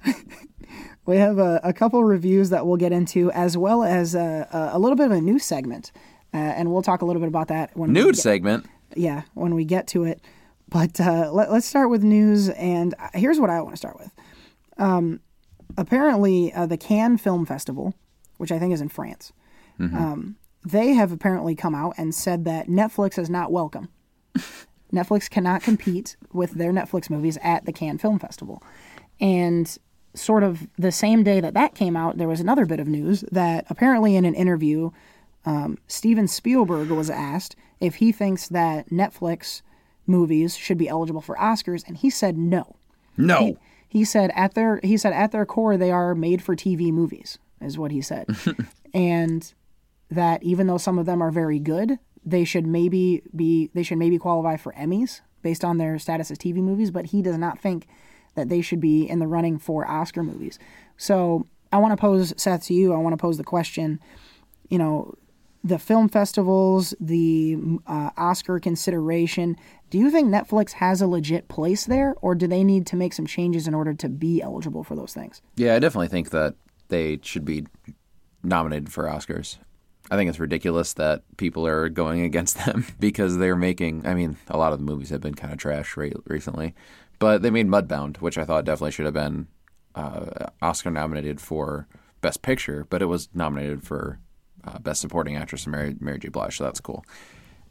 we 1.07 1.17
have 1.17 1.39
a, 1.39 1.59
a 1.65 1.73
couple 1.73 2.05
reviews 2.05 2.51
that 2.51 2.67
we'll 2.67 2.77
get 2.77 2.93
into, 2.93 3.33
as 3.33 3.57
well 3.57 3.83
as 3.83 4.15
a, 4.15 4.47
a, 4.53 4.77
a 4.77 4.79
little 4.79 4.95
bit 4.97 5.07
of 5.07 5.13
a 5.13 5.23
news 5.23 5.43
segment, 5.43 5.91
uh, 6.35 6.37
and 6.37 6.71
we'll 6.71 6.83
talk 6.83 7.01
a 7.01 7.07
little 7.07 7.21
bit 7.21 7.29
about 7.29 7.49
that 7.49 7.75
when 7.75 7.95
we 7.95 7.95
Nude 7.95 8.17
get- 8.17 8.23
segment. 8.23 8.67
yeah, 8.95 9.23
when 9.33 9.55
we 9.55 9.65
get 9.65 9.87
to 9.89 10.05
it. 10.05 10.21
But 10.69 11.01
uh, 11.01 11.31
let, 11.33 11.49
us 11.49 11.65
start 11.65 11.89
with 11.89 12.03
news, 12.03 12.51
and 12.51 12.95
here's 13.15 13.41
what 13.41 13.49
I 13.49 13.59
want 13.63 13.73
to 13.73 13.79
start 13.79 13.99
with. 13.99 14.11
Um, 14.77 15.21
apparently, 15.79 16.53
uh, 16.53 16.67
the 16.67 16.77
Cannes 16.77 17.17
Film 17.19 17.47
Festival, 17.47 17.95
which 18.37 18.53
I 18.53 18.59
think 18.59 18.73
is 18.73 18.81
in 18.81 18.89
France, 18.89 19.33
um, 19.97 20.37
they 20.65 20.95
have 20.95 21.13
apparently 21.13 21.55
come 21.55 21.75
out 21.75 21.95
and 21.99 22.15
said 22.15 22.45
that 22.45 22.69
Netflix 22.69 23.19
is 23.19 23.29
not 23.29 23.53
welcome. 23.53 23.89
Netflix 24.93 25.29
cannot 25.29 25.63
compete 25.63 26.17
with 26.33 26.53
their 26.53 26.73
Netflix 26.73 27.11
movies 27.11 27.39
at 27.43 27.65
the 27.67 27.73
Cannes 27.73 27.99
Film 27.99 28.19
Festival. 28.19 28.63
And 29.21 29.77
sort 30.15 30.43
of 30.43 30.69
the 30.79 30.93
same 30.93 31.25
day 31.25 31.41
that 31.41 31.55
that 31.55 31.75
came 31.75 31.97
out, 31.97 32.17
there 32.17 32.29
was 32.29 32.41
another 32.41 32.65
bit 32.65 32.81
of 32.81 32.87
news 32.87 33.25
that 33.33 33.67
apparently 33.69 34.17
in 34.17 34.25
an 34.25 34.35
interview, 34.35 34.91
um, 35.45 35.79
Steven 35.89 36.29
Spielberg 36.29 36.91
was 36.91 37.11
asked 37.11 37.57
if 37.81 37.97
he 37.97 38.13
thinks 38.13 38.49
that 38.49 38.89
Netflix 38.91 39.63
movies 40.07 40.57
should 40.57 40.79
be 40.79 40.89
eligible 40.89 41.21
for 41.21 41.37
Oscars, 41.37 41.87
and 41.87 41.97
he 41.97 42.11
said 42.11 42.39
no. 42.39 42.77
No. 43.17 43.59
He 43.89 44.05
said 44.05 44.33
at 44.35 44.55
their 44.55 44.81
he 44.83 44.97
said 44.97 45.13
at 45.13 45.33
their 45.33 45.47
core 45.47 45.77
they 45.77 45.91
are 45.91 46.15
made 46.15 46.43
for 46.43 46.57
TV 46.57 46.93
movies, 46.93 47.39
is 47.65 47.79
what 47.79 47.91
he 47.91 48.01
said, 48.01 48.27
and 48.95 49.53
that 50.11 50.43
even 50.43 50.67
though 50.67 50.79
some 50.79 50.99
of 50.99 51.07
them 51.07 51.23
are 51.23 51.31
very 51.31 51.59
good, 51.59 51.99
they 52.25 52.45
should 52.45 52.67
maybe 52.67 53.23
be 53.35 53.71
they 53.75 53.83
should 53.83 53.99
maybe 53.99 54.19
qualify 54.19 54.57
for 54.57 54.73
Emmys, 54.75 55.21
based 55.45 55.65
on 55.65 55.79
their 55.79 55.97
status 56.01 56.33
as 56.33 56.39
TV 56.39 56.57
movies, 56.57 56.91
but 56.91 57.07
he 57.07 57.23
does 57.23 57.39
not 57.39 57.61
think 57.61 57.87
that 58.35 58.49
they 58.49 58.61
should 58.61 58.81
be 58.81 59.09
in 59.09 59.21
the 59.21 59.27
running 59.29 59.59
for 59.59 59.89
Oscar 59.89 60.25
movies. 60.25 60.59
So 60.97 61.47
I 61.73 61.79
want 61.79 61.93
to 61.93 61.97
pose, 61.97 62.35
Seth, 62.37 62.65
to 62.67 62.75
you, 62.75 62.93
I 62.93 62.97
want 62.97 63.13
to 63.13 63.17
pose 63.17 63.37
the 63.37 63.45
question, 63.45 64.01
you 64.69 64.79
know, 64.79 65.15
the 65.63 65.79
film 65.79 66.09
festivals, 66.09 66.95
the 67.01 67.57
uh, 67.87 68.11
Oscar 68.17 68.59
consideration, 68.59 69.57
do 69.89 69.99
you 69.99 70.11
think 70.11 70.29
Netflix 70.29 70.73
has 70.73 71.01
a 71.01 71.07
legit 71.07 71.49
place 71.49 71.85
there, 71.87 72.15
or 72.21 72.35
do 72.35 72.47
they 72.47 72.65
need 72.65 72.87
to 72.89 72.97
make 72.97 73.13
some 73.13 73.27
changes 73.27 73.69
in 73.69 73.75
order 73.75 73.95
to 73.95 74.09
be 74.09 74.43
eligible 74.43 74.83
for 74.83 74.97
those 74.97 75.15
things? 75.15 75.41
Yeah, 75.57 75.75
I 75.75 75.79
definitely 75.79 76.09
think 76.09 76.31
that 76.31 76.55
they 76.89 77.19
should 77.23 77.45
be 77.45 77.67
nominated 78.43 78.93
for 78.93 79.05
Oscars. 79.05 79.59
I 80.11 80.17
think 80.17 80.29
it's 80.29 80.39
ridiculous 80.39 80.93
that 80.95 81.23
people 81.39 81.67
are 81.67 81.89
going 81.89 82.21
against 82.21 82.57
them 82.67 82.87
because 83.01 83.39
they're 83.39 83.57
making. 83.57 84.07
I 84.07 84.15
mean, 84.15 84.37
a 84.49 84.59
lot 84.59 84.73
of 84.73 84.79
the 84.79 84.85
movies 84.85 85.11
have 85.11 85.21
been 85.21 85.35
kind 85.35 85.53
of 85.53 85.59
trash 85.59 85.97
re- 85.97 86.13
recently, 86.27 86.75
but 87.19 87.43
they 87.43 87.51
made 87.51 87.69
Mudbound, 87.69 88.19
which 88.19 88.39
I 88.39 88.45
thought 88.45 88.65
definitely 88.65 88.93
should 88.93 89.07
have 89.07 89.15
been 89.15 89.47
uh, 89.95 90.47
Oscar 90.61 90.91
nominated 90.91 91.41
for 91.41 91.87
Best 92.21 92.43
Picture, 92.43 92.87
but 92.91 93.03
it 93.03 93.07
was 93.07 93.29
nominated 93.35 93.83
for 93.83 94.19
uh, 94.65 94.79
Best 94.79 95.01
Supporting 95.01 95.37
Actress, 95.37 95.67
Mary 95.67 95.97
Mary 96.01 96.19
J. 96.19 96.29
Blige. 96.29 96.59
So 96.59 96.65
that's 96.65 96.81
cool. 96.81 97.05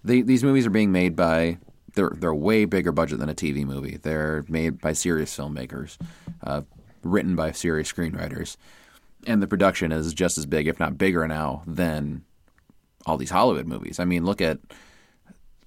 The, 0.03 0.21
these 0.21 0.43
movies 0.43 0.65
are 0.65 0.71
being 0.71 0.91
made 0.91 1.15
by 1.15 1.57
they're 1.95 2.13
they're 2.15 2.33
way 2.33 2.65
bigger 2.65 2.91
budget 2.91 3.19
than 3.19 3.29
a 3.29 3.35
TV 3.35 3.65
movie. 3.65 3.97
They're 3.97 4.45
made 4.47 4.79
by 4.79 4.93
serious 4.93 5.35
filmmakers, 5.35 5.97
uh, 6.43 6.61
written 7.03 7.35
by 7.35 7.51
serious 7.51 7.91
screenwriters, 7.91 8.57
and 9.27 9.41
the 9.41 9.47
production 9.47 9.91
is 9.91 10.13
just 10.13 10.37
as 10.37 10.45
big, 10.45 10.67
if 10.67 10.79
not 10.79 10.97
bigger 10.97 11.27
now 11.27 11.63
than 11.67 12.23
all 13.05 13.17
these 13.17 13.29
Hollywood 13.31 13.67
movies. 13.67 13.99
I 13.99 14.05
mean, 14.05 14.25
look 14.25 14.41
at 14.41 14.59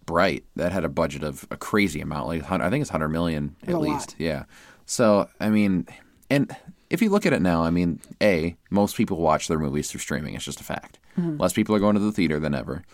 Bright 0.05 0.45
that 0.55 0.71
had 0.73 0.85
a 0.85 0.89
budget 0.89 1.25
of 1.25 1.47
a 1.51 1.57
crazy 1.57 2.01
amount, 2.01 2.29
like 2.29 2.49
I 2.51 2.71
think 2.71 2.81
it's 2.81 2.91
hundred 2.91 3.09
million 3.09 3.57
at 3.67 3.79
least. 3.81 4.11
lot. 4.13 4.15
Yeah. 4.19 4.45
So 4.85 5.29
I 5.41 5.51
mean, 5.51 5.87
and 6.31 6.55
if 6.91 7.03
you 7.03 7.11
look 7.11 7.27
at 7.27 7.33
it 7.33 7.43
now, 7.43 7.65
I 7.65 7.71
mean, 7.71 8.01
a 8.23 8.57
most 8.71 8.97
people 8.97 9.17
watch 9.17 9.49
their 9.49 9.59
movies 9.59 9.91
through 9.91 10.01
streaming. 10.01 10.35
It's 10.35 10.45
just 10.45 10.61
a 10.61 10.65
fact. 10.65 11.01
Mm-hmm. 11.19 11.39
Less 11.39 11.53
people 11.53 11.75
are 11.75 11.81
going 11.81 11.95
to 11.95 12.01
the 12.01 12.13
theater 12.13 12.39
than 12.39 12.55
ever, 12.55 12.85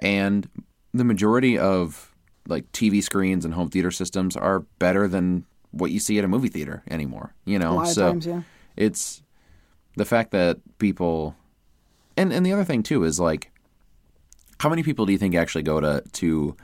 and 0.00 0.48
the 0.92 1.04
majority 1.04 1.56
of 1.56 2.12
like 2.48 2.70
TV 2.72 3.00
screens 3.00 3.44
and 3.44 3.54
home 3.54 3.70
theater 3.70 3.92
systems 3.92 4.36
are 4.36 4.60
better 4.80 5.06
than 5.06 5.44
what 5.70 5.92
you 5.92 6.00
see 6.00 6.18
at 6.18 6.24
a 6.24 6.28
movie 6.28 6.48
theater 6.48 6.82
anymore. 6.90 7.32
You 7.44 7.60
know, 7.60 7.74
A 7.74 7.74
lot 7.74 7.88
of 7.88 7.94
so 7.94 8.08
times, 8.10 8.26
yeah. 8.26 8.42
it's 8.76 9.22
the 9.96 10.04
fact 10.04 10.30
that 10.32 10.58
people, 10.78 11.36
and 12.16 12.32
and 12.32 12.44
the 12.44 12.52
other 12.52 12.64
thing 12.64 12.82
too 12.82 13.04
is 13.04 13.20
like, 13.20 13.50
how 14.60 14.68
many 14.68 14.82
people 14.82 15.06
do 15.06 15.12
you 15.12 15.18
think 15.18 15.34
actually 15.34 15.62
go 15.62 15.80
to 15.80 16.02
to 16.12 16.56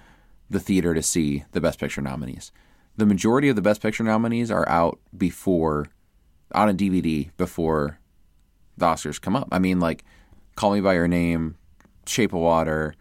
the 0.51 0.61
theater 0.61 0.95
to 0.95 1.03
see 1.03 1.45
the 1.53 1.61
Best 1.61 1.79
Picture 1.79 2.03
nominees? 2.03 2.53
The 2.97 3.07
majority 3.07 3.49
of 3.49 3.57
the 3.57 3.62
Best 3.62 3.83
Picture 3.83 4.05
nominees 4.05 4.51
are 4.51 4.68
out 4.68 4.99
before, 5.16 5.87
on 6.55 6.68
a 6.68 6.74
DVD 6.74 7.31
before 7.37 7.99
the 8.77 8.87
Oscars 8.87 9.20
come 9.20 9.37
up. 9.37 9.49
I 9.53 9.59
mean, 9.59 9.81
like, 9.81 10.05
Call 10.55 10.72
Me 10.72 10.81
by 10.81 10.95
Your 10.95 11.09
Name, 11.09 11.57
Shape 12.07 12.33
of 12.33 12.41
Water, 12.41 12.95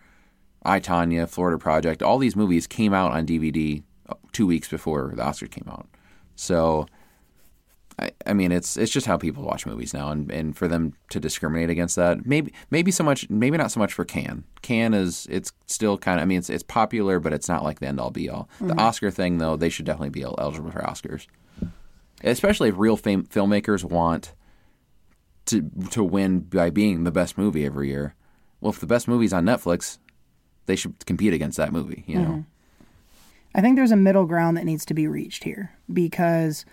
I 0.63 0.79
Tonya, 0.79 1.29
Florida 1.29 1.57
Project. 1.57 2.01
All 2.01 2.17
these 2.17 2.35
movies 2.35 2.67
came 2.67 2.93
out 2.93 3.11
on 3.11 3.25
DVD 3.25 3.83
uh, 4.09 4.15
two 4.31 4.47
weeks 4.47 4.67
before 4.67 5.13
the 5.15 5.23
Oscars 5.23 5.51
came 5.51 5.67
out. 5.69 5.87
So, 6.35 6.87
I, 7.97 8.11
I 8.25 8.33
mean, 8.33 8.51
it's 8.51 8.75
it's 8.75 8.91
just 8.91 9.07
how 9.07 9.17
people 9.17 9.43
watch 9.43 9.65
movies 9.65 9.93
now, 9.93 10.09
and, 10.09 10.29
and 10.29 10.57
for 10.57 10.67
them 10.67 10.93
to 11.09 11.19
discriminate 11.19 11.69
against 11.69 11.95
that, 11.95 12.25
maybe 12.25 12.53
maybe 12.69 12.91
so 12.91 13.03
much, 13.03 13.29
maybe 13.29 13.57
not 13.57 13.71
so 13.71 13.79
much 13.79 13.93
for 13.93 14.03
Cannes. 14.03 14.43
Cannes 14.61 14.93
is 14.93 15.27
it's 15.29 15.53
still 15.67 15.97
kind 15.97 16.19
of, 16.19 16.23
I 16.23 16.25
mean, 16.25 16.39
it's 16.39 16.49
it's 16.49 16.63
popular, 16.63 17.19
but 17.19 17.31
it's 17.31 17.47
not 17.47 17.63
like 17.63 17.79
the 17.79 17.87
end 17.87 17.99
all 17.99 18.11
be 18.11 18.29
all. 18.29 18.49
The 18.59 18.67
mm-hmm. 18.67 18.79
Oscar 18.79 19.11
thing, 19.11 19.37
though, 19.37 19.55
they 19.55 19.69
should 19.69 19.85
definitely 19.85 20.09
be 20.09 20.23
eligible 20.23 20.71
for 20.71 20.81
Oscars, 20.81 21.27
especially 22.21 22.69
if 22.69 22.75
real 22.77 22.97
fam- 22.97 23.27
filmmakers 23.27 23.83
want 23.83 24.33
to 25.45 25.69
to 25.91 26.03
win 26.03 26.41
by 26.41 26.69
being 26.69 27.05
the 27.05 27.11
best 27.11 27.37
movie 27.37 27.65
every 27.65 27.87
year. 27.87 28.15
Well, 28.59 28.71
if 28.73 28.79
the 28.79 28.87
best 28.87 29.07
movie's 29.07 29.31
on 29.31 29.45
Netflix, 29.45 29.99
they 30.65 30.75
should 30.75 31.05
compete 31.05 31.33
against 31.33 31.57
that 31.57 31.71
movie. 31.71 32.03
You 32.07 32.19
know, 32.19 32.29
mm-hmm. 32.29 32.41
I 33.53 33.61
think 33.61 33.77
there's 33.77 33.91
a 33.91 33.95
middle 33.95 34.25
ground 34.25 34.57
that 34.57 34.65
needs 34.65 34.85
to 34.87 34.93
be 34.93 35.07
reached 35.07 35.45
here 35.45 35.71
because 35.93 36.65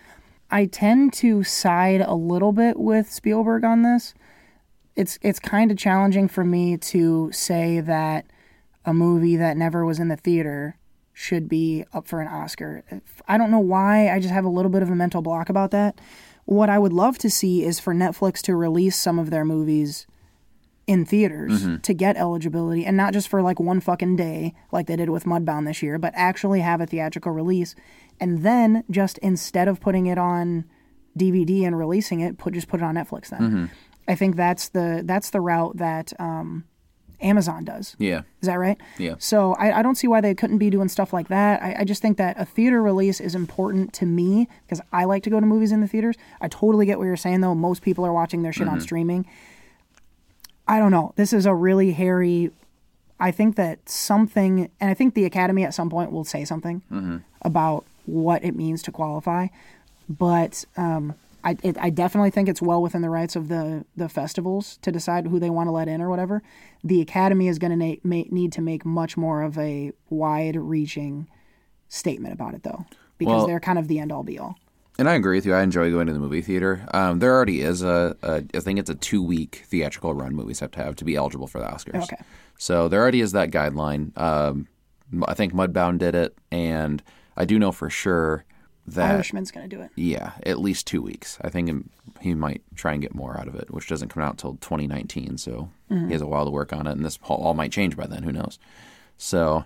I 0.53 0.67
tend 0.67 1.15
to 1.15 1.43
side 1.43 2.03
a 2.03 2.15
little 2.15 2.53
bit 2.53 2.79
with 2.79 3.11
Spielberg 3.11 3.65
on 3.65 3.83
this. 3.83 4.13
It's 4.95 5.19
it's 5.23 5.39
kind 5.39 5.71
of 5.71 5.79
challenging 5.79 6.29
for 6.29 6.45
me 6.45 6.77
to 6.77 7.33
say 7.33 7.81
that 7.81 8.27
a 8.85 8.93
movie 8.93 9.37
that 9.37 9.57
never 9.57 9.87
was 9.87 9.99
in 9.99 10.09
the 10.09 10.17
theater 10.17 10.77
should 11.15 11.49
be 11.49 11.85
up 11.95 12.07
for 12.07 12.21
an 12.21 12.29
Oscar. 12.29 12.85
I 13.27 13.39
don't 13.39 13.51
know 13.51 13.59
why. 13.59 14.11
I 14.11 14.21
just 14.21 14.35
have 14.35 14.45
a 14.45 14.51
little 14.51 14.71
bit 14.71 14.83
of 14.83 14.91
a 14.91 14.95
mental 14.95 15.23
block 15.23 15.49
about 15.49 15.71
that. 15.71 15.99
What 16.45 16.69
I 16.69 16.79
would 16.79 16.93
love 16.93 17.17
to 17.19 17.31
see 17.31 17.65
is 17.65 17.81
for 17.81 17.95
Netflix 17.95 18.43
to 18.43 18.55
release 18.55 18.97
some 18.97 19.19
of 19.19 19.31
their 19.31 19.45
movies 19.47 20.07
in 20.87 21.07
theaters 21.07 21.63
mm-hmm. 21.63 21.77
to 21.77 21.95
get 21.95 22.17
eligibility 22.17 22.85
and 22.85 22.97
not 22.97 23.13
just 23.13 23.29
for 23.29 23.41
like 23.41 23.61
one 23.61 23.81
fucking 23.81 24.17
day 24.17 24.53
like 24.73 24.87
they 24.87 24.97
did 24.97 25.09
with 25.09 25.25
Mudbound 25.25 25.67
this 25.67 25.83
year, 25.83 25.99
but 25.99 26.13
actually 26.17 26.61
have 26.61 26.81
a 26.81 26.87
theatrical 26.87 27.33
release 27.33 27.75
and 28.21 28.43
then 28.43 28.85
just 28.91 29.19
instead 29.19 29.69
of 29.69 29.81
putting 29.81 30.07
it 30.07 30.19
on 30.19 30.65
DVD 31.17 31.67
and 31.67 31.79
releasing 31.79 32.21
it, 32.21 32.39
put 32.39 32.55
just 32.55 32.69
put 32.69 32.81
it 32.81 32.85
on 32.85 32.95
Netflix 32.95 33.29
then. 33.29 33.41
Mm-hmm. 33.41 33.65
I 34.09 34.15
think 34.15 34.37
that's 34.37 34.71
the 34.71 35.03
that's 35.05 35.31
the 35.31 35.41
route 35.41 35.77
that 35.77 36.13
um, 36.19 36.65
Amazon 37.21 37.65
does. 37.65 37.95
yeah, 37.99 38.23
Is 38.41 38.49
that 38.49 38.59
right? 38.59 38.79
Yeah. 38.99 39.15
So 39.19 39.55
I, 39.55 39.79
I 39.79 39.83
don't 39.83 39.95
see 39.95 40.09
why 40.09 40.21
they 40.21 40.35
couldn't 40.35 40.59
be 40.59 40.71
doing 40.71 40.89
stuff 40.89 41.13
like 41.13 41.29
that. 41.29 41.63
I, 41.63 41.77
I 41.81 41.85
just 41.85 42.03
think 42.03 42.19
that 42.19 42.39
a 42.39 42.45
theater 42.45 42.83
release 42.83 43.21
is 43.21 43.35
important 43.35 43.93
to 43.95 44.07
me 44.07 44.49
because 44.67 44.81
I 44.93 45.05
like 45.05 45.23
to 45.25 45.31
go 45.31 45.39
to 45.39 45.47
movies 45.47 45.73
in 45.73 45.81
the 45.81 45.89
theaters. 45.89 46.17
I 46.41 46.49
totally 46.49 46.87
get 46.87 46.99
what 46.99 47.05
you're 47.05 47.17
saying 47.17 47.41
though. 47.41 47.55
Most 47.55 47.83
people 47.83 48.05
are 48.05 48.13
watching 48.13 48.43
their 48.43 48.53
shit 48.53 48.67
on 48.67 48.75
mm-hmm. 48.75 48.83
streaming. 48.83 49.27
I 50.67 50.79
don't 50.79 50.91
know. 50.91 51.13
This 51.17 51.33
is 51.33 51.47
a 51.47 51.55
really 51.55 51.93
hairy. 51.93 52.51
I 53.21 53.31
think 53.31 53.57
that 53.57 53.89
something, 53.89 54.71
and 54.81 54.91
I 54.91 54.95
think 54.95 55.15
the 55.15 55.25
Academy 55.25 55.65
at 55.65 55.75
some 55.75 55.91
point 55.91 56.11
will 56.11 56.25
say 56.25 56.45
something 56.45 56.83
mm-hmm. 56.91 57.19
about 57.43 57.85
what 58.07 58.45
it 58.45 58.55
means 58.57 58.83
to 58.83 58.93
qualify. 58.93 59.49
But 60.09 60.65
um, 60.77 61.15
I, 61.45 61.57
it, 61.63 61.77
I 61.79 61.91
definitely 61.91 62.31
think 62.31 62.49
it's 62.49 62.63
well 62.63 62.83
within 62.83 63.03
the 63.03 63.11
rights 63.11 63.37
of 63.37 63.49
the 63.49 63.85
the 63.97 64.09
festivals 64.09 64.79
to 64.83 64.93
decide 64.93 65.27
who 65.27 65.39
they 65.39 65.51
want 65.51 65.69
to 65.69 65.73
let 65.73 65.89
in 65.89 66.01
or 66.01 66.09
whatever. 66.09 66.43
The 66.85 67.01
Academy 67.01 67.49
is 67.49 67.59
going 67.59 67.79
to 67.79 67.99
na- 68.03 68.25
need 68.31 68.53
to 68.53 68.61
make 68.61 68.85
much 68.85 69.17
more 69.17 69.43
of 69.43 69.59
a 69.59 69.93
wide-reaching 70.11 71.29
statement 71.89 72.35
about 72.35 72.55
it, 72.55 72.63
though, 72.63 72.87
because 73.19 73.39
Well- 73.39 73.47
they're 73.47 73.61
kind 73.61 73.79
of 73.79 73.89
the 73.89 73.99
end-all, 73.99 74.23
be-all. 74.23 74.57
And 74.99 75.09
I 75.09 75.15
agree 75.15 75.39
with 75.39 75.47
you. 75.47 75.55
I 75.55 75.63
enjoy 75.63 75.91
going 75.91 76.07
to 76.07 76.13
the 76.13 76.19
movie 76.19 76.43
theater. 76.43 76.87
Um, 76.93 77.19
there 77.19 77.35
already 77.35 77.63
is 77.63 77.83
a, 77.83 78.15
a, 78.23 78.45
I 78.55 78.61
think 78.61 78.79
it's 78.79 78.91
a 78.91 78.95
two 78.95 79.23
week 79.23 79.63
theatrical 79.67 80.13
run 80.13 80.35
movies 80.35 80.61
have 80.61 80.71
to 80.73 80.85
have 80.85 80.97
to 80.97 81.05
be 81.05 81.17
eligible 81.17 81.47
for 81.47 81.61
the 81.61 81.65
Oscars. 81.65 82.03
Okay. 82.03 82.19
So 82.59 82.89
there 82.89 83.01
already 83.01 83.23
is 83.23 83.33
that 83.33 83.51
guideline. 83.51 84.17
Um, 84.21 84.69
I 85.27 85.33
think 85.33 85.55
Mudbound 85.55 85.99
did 85.99 86.15
it, 86.15 86.37
and 86.51 87.03
I 87.37 87.45
do 87.45 87.59
know 87.59 87.73
for 87.73 87.91
sure 87.91 88.45
that 88.87 89.13
Irishman's 89.13 89.51
going 89.51 89.69
to 89.69 89.77
do 89.77 89.83
it. 89.83 89.91
yeah, 89.95 90.33
at 90.45 90.59
least 90.59 90.87
two 90.87 91.01
weeks. 91.01 91.39
I 91.41 91.49
think 91.51 91.87
he 92.21 92.35
might 92.35 92.63
try 92.75 92.93
and 92.93 93.03
get 93.03 93.15
more 93.15 93.39
out 93.39 93.49
of 93.49 93.55
it, 93.55 93.71
which 93.71 93.89
doesn't 93.89 94.09
come 94.09 94.23
out 94.23 94.33
until 94.33 94.55
2019. 94.55 95.39
So 95.39 95.71
mm-hmm. 95.91 96.07
he 96.07 96.13
has 96.13 96.23
a 96.23 96.27
while 96.27 96.45
to 96.45 96.51
work 96.51 96.73
on 96.73 96.87
it, 96.87 96.93
and 96.93 97.05
this 97.05 97.19
all 97.23 97.55
might 97.55 97.73
change 97.73 97.97
by 97.97 98.07
then. 98.07 98.25
Who 98.25 98.33
knows? 98.33 98.59
So 99.17 99.65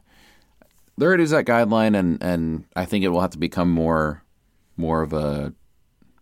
there 0.98 1.14
it 1.14 1.20
is 1.20 1.30
that 1.30 1.46
guideline, 1.46 1.98
and 1.98 2.22
and 2.22 2.64
I 2.74 2.84
think 2.84 3.04
it 3.04 3.08
will 3.08 3.20
have 3.20 3.30
to 3.30 3.38
become 3.38 3.70
more 3.70 4.22
more 4.76 5.02
of 5.02 5.12
a 5.12 5.54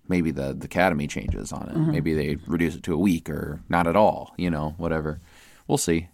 maybe 0.09 0.31
the 0.31 0.55
the 0.55 0.67
academy 0.67 1.07
changes 1.07 1.53
on 1.53 1.69
it. 1.69 1.75
Mm-hmm. 1.75 1.91
Maybe 1.91 2.15
they 2.15 2.37
reduce 2.47 2.77
it 2.77 2.83
to 2.85 2.95
a 2.95 2.99
week 2.99 3.29
or 3.29 3.61
not 3.69 3.87
at 3.87 3.97
all. 3.97 4.35
You 4.37 4.51
know, 4.51 4.75
whatever. 4.77 5.21
We'll 5.67 5.79
see. 5.79 6.09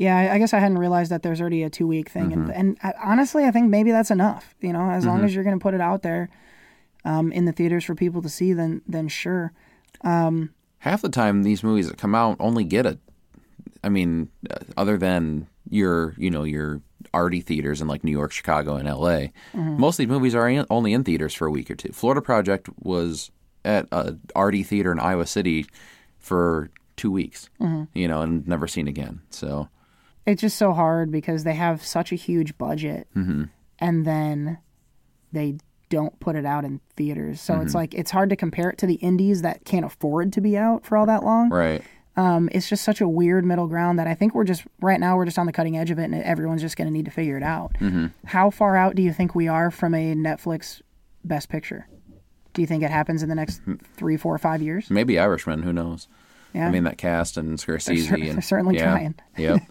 Yeah, 0.00 0.16
I 0.16 0.34
I 0.34 0.38
guess 0.38 0.54
I 0.54 0.58
hadn't 0.60 0.78
realized 0.78 1.10
that 1.12 1.22
there's 1.22 1.40
already 1.40 1.62
a 1.62 1.70
two 1.70 1.86
week 1.86 2.08
thing, 2.08 2.30
Mm-hmm. 2.30 2.50
and, 2.50 2.52
and 2.52 2.78
I, 2.82 2.94
honestly, 3.12 3.44
I 3.44 3.50
think 3.50 3.68
maybe 3.68 3.90
that's 3.92 4.10
enough. 4.10 4.54
You 4.60 4.72
know, 4.72 4.90
as 4.90 5.04
long 5.04 5.24
as 5.24 5.34
you're 5.34 5.44
going 5.44 5.58
to 5.58 5.62
put 5.62 5.74
it 5.74 5.80
out 5.80 6.00
there 6.02 6.30
um, 7.04 7.30
in 7.32 7.44
the 7.44 7.52
theaters 7.52 7.84
for 7.84 7.94
people 7.94 8.22
to 8.22 8.28
see, 8.28 8.52
then 8.54 8.80
then 8.88 9.08
sure. 9.08 9.52
half 10.78 11.02
the 11.02 11.10
time 11.10 11.42
these 11.42 11.62
movies 11.62 11.88
that 11.88 11.98
come 11.98 12.14
out 12.14 12.36
only 12.40 12.64
get 12.64 12.86
a 12.86 12.98
i 13.84 13.88
mean 13.90 14.28
uh, 14.50 14.56
other 14.78 14.96
than 14.96 15.46
your 15.68 16.14
you 16.16 16.30
know 16.30 16.44
your 16.44 16.80
arty 17.12 17.40
theaters 17.42 17.80
in 17.82 17.88
like 17.88 18.02
new 18.02 18.10
york 18.20 18.32
chicago 18.32 18.76
and 18.76 18.88
la 18.88 19.26
most 19.54 19.94
of 19.94 19.98
these 19.98 20.08
movies 20.08 20.34
are 20.34 20.48
in, 20.48 20.64
only 20.70 20.92
in 20.94 21.04
theaters 21.04 21.34
for 21.34 21.46
a 21.46 21.50
week 21.50 21.70
or 21.70 21.74
two 21.74 21.92
florida 21.92 22.22
project 22.22 22.68
was 22.78 23.30
at 23.64 23.86
a 23.92 24.16
arty 24.34 24.62
theater 24.62 24.90
in 24.92 24.98
iowa 24.98 25.26
city 25.26 25.66
for 26.18 26.70
two 26.96 27.10
weeks 27.10 27.50
you 27.94 28.08
know 28.08 28.22
and 28.22 28.46
never 28.48 28.66
seen 28.66 28.88
again 28.88 29.20
so 29.30 29.68
It's 30.26 30.40
just 30.42 30.56
so 30.58 30.72
hard 30.72 31.10
because 31.10 31.44
they 31.44 31.54
have 31.54 31.84
such 31.84 32.12
a 32.12 32.16
huge 32.16 32.56
budget, 32.58 33.08
Mm-hmm. 33.16 33.44
and 33.78 34.04
then 34.06 34.58
they 35.32 35.56
don't 35.88 36.18
put 36.20 36.36
it 36.36 36.44
out 36.46 36.64
in 36.64 36.80
theaters. 36.96 37.40
So 37.40 37.54
Mm-hmm. 37.54 37.62
it's 37.62 37.74
like 37.74 37.94
it's 37.94 38.10
hard 38.10 38.30
to 38.30 38.36
compare 38.36 38.70
it 38.70 38.78
to 38.78 38.86
the 38.86 38.94
indies 38.94 39.42
that 39.42 39.64
can't 39.64 39.84
afford 39.84 40.32
to 40.34 40.40
be 40.40 40.56
out 40.56 40.84
for 40.84 40.96
all 40.96 41.06
that 41.06 41.24
long. 41.24 41.48
right 41.50 41.82
Um, 42.16 42.48
it's 42.52 42.68
just 42.68 42.84
such 42.84 43.00
a 43.00 43.08
weird 43.08 43.44
middle 43.44 43.66
ground 43.66 43.98
that 43.98 44.06
I 44.06 44.14
think 44.14 44.34
we're 44.34 44.44
just 44.44 44.62
right 44.80 45.00
now 45.00 45.16
we're 45.16 45.24
just 45.24 45.38
on 45.38 45.46
the 45.46 45.52
cutting 45.52 45.76
edge 45.78 45.90
of 45.90 45.98
it, 45.98 46.04
and 46.04 46.14
everyone's 46.22 46.60
just 46.60 46.76
going 46.76 46.86
to 46.86 46.92
need 46.92 47.06
to 47.06 47.10
figure 47.10 47.36
it 47.36 47.42
out. 47.42 47.72
How 48.26 48.50
far 48.50 48.76
out 48.76 48.94
do 48.94 49.02
you 49.02 49.12
think 49.12 49.34
we 49.34 49.48
are 49.48 49.70
from 49.70 49.94
a 49.94 50.14
Netflix 50.14 50.80
Best 51.24 51.48
Picture? 51.48 51.88
Do 52.52 52.60
you 52.62 52.66
think 52.66 52.82
it 52.82 52.90
happens 52.90 53.22
in 53.22 53.28
the 53.28 53.34
next 53.36 53.60
three, 53.96 54.16
four, 54.16 54.36
five 54.38 54.60
years? 54.60 54.90
Maybe 54.90 55.18
Irishman. 55.18 55.62
Who 55.62 55.72
knows? 55.72 56.08
Yeah. 56.52 56.66
I 56.66 56.70
mean, 56.72 56.82
that 56.84 56.98
cast 56.98 57.36
and 57.36 57.56
Scorsese. 57.58 58.08
cer- 58.08 58.14
and, 58.16 58.24
they're 58.34 58.42
certainly 58.42 58.74
yeah, 58.76 58.90
trying. 58.92 59.14
Yep. 59.38 59.62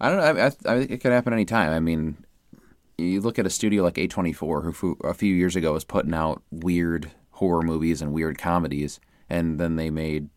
I 0.00 0.08
don't 0.10 0.18
know. 0.18 0.42
I, 0.42 0.46
I, 0.46 0.74
I, 0.74 0.78
it 0.80 1.00
could 1.00 1.12
happen 1.12 1.32
anytime. 1.32 1.70
I 1.72 1.80
mean, 1.80 2.16
you 2.98 3.20
look 3.20 3.38
at 3.38 3.46
a 3.46 3.50
studio 3.50 3.82
like 3.82 3.94
A24, 3.94 4.74
who 4.74 4.96
a 5.04 5.14
few 5.14 5.34
years 5.34 5.56
ago 5.56 5.72
was 5.72 5.84
putting 5.84 6.14
out 6.14 6.42
weird 6.50 7.10
horror 7.32 7.62
movies 7.62 8.00
and 8.02 8.12
weird 8.12 8.38
comedies, 8.38 9.00
and 9.30 9.58
then 9.58 9.76
they 9.76 9.90
made, 9.90 10.28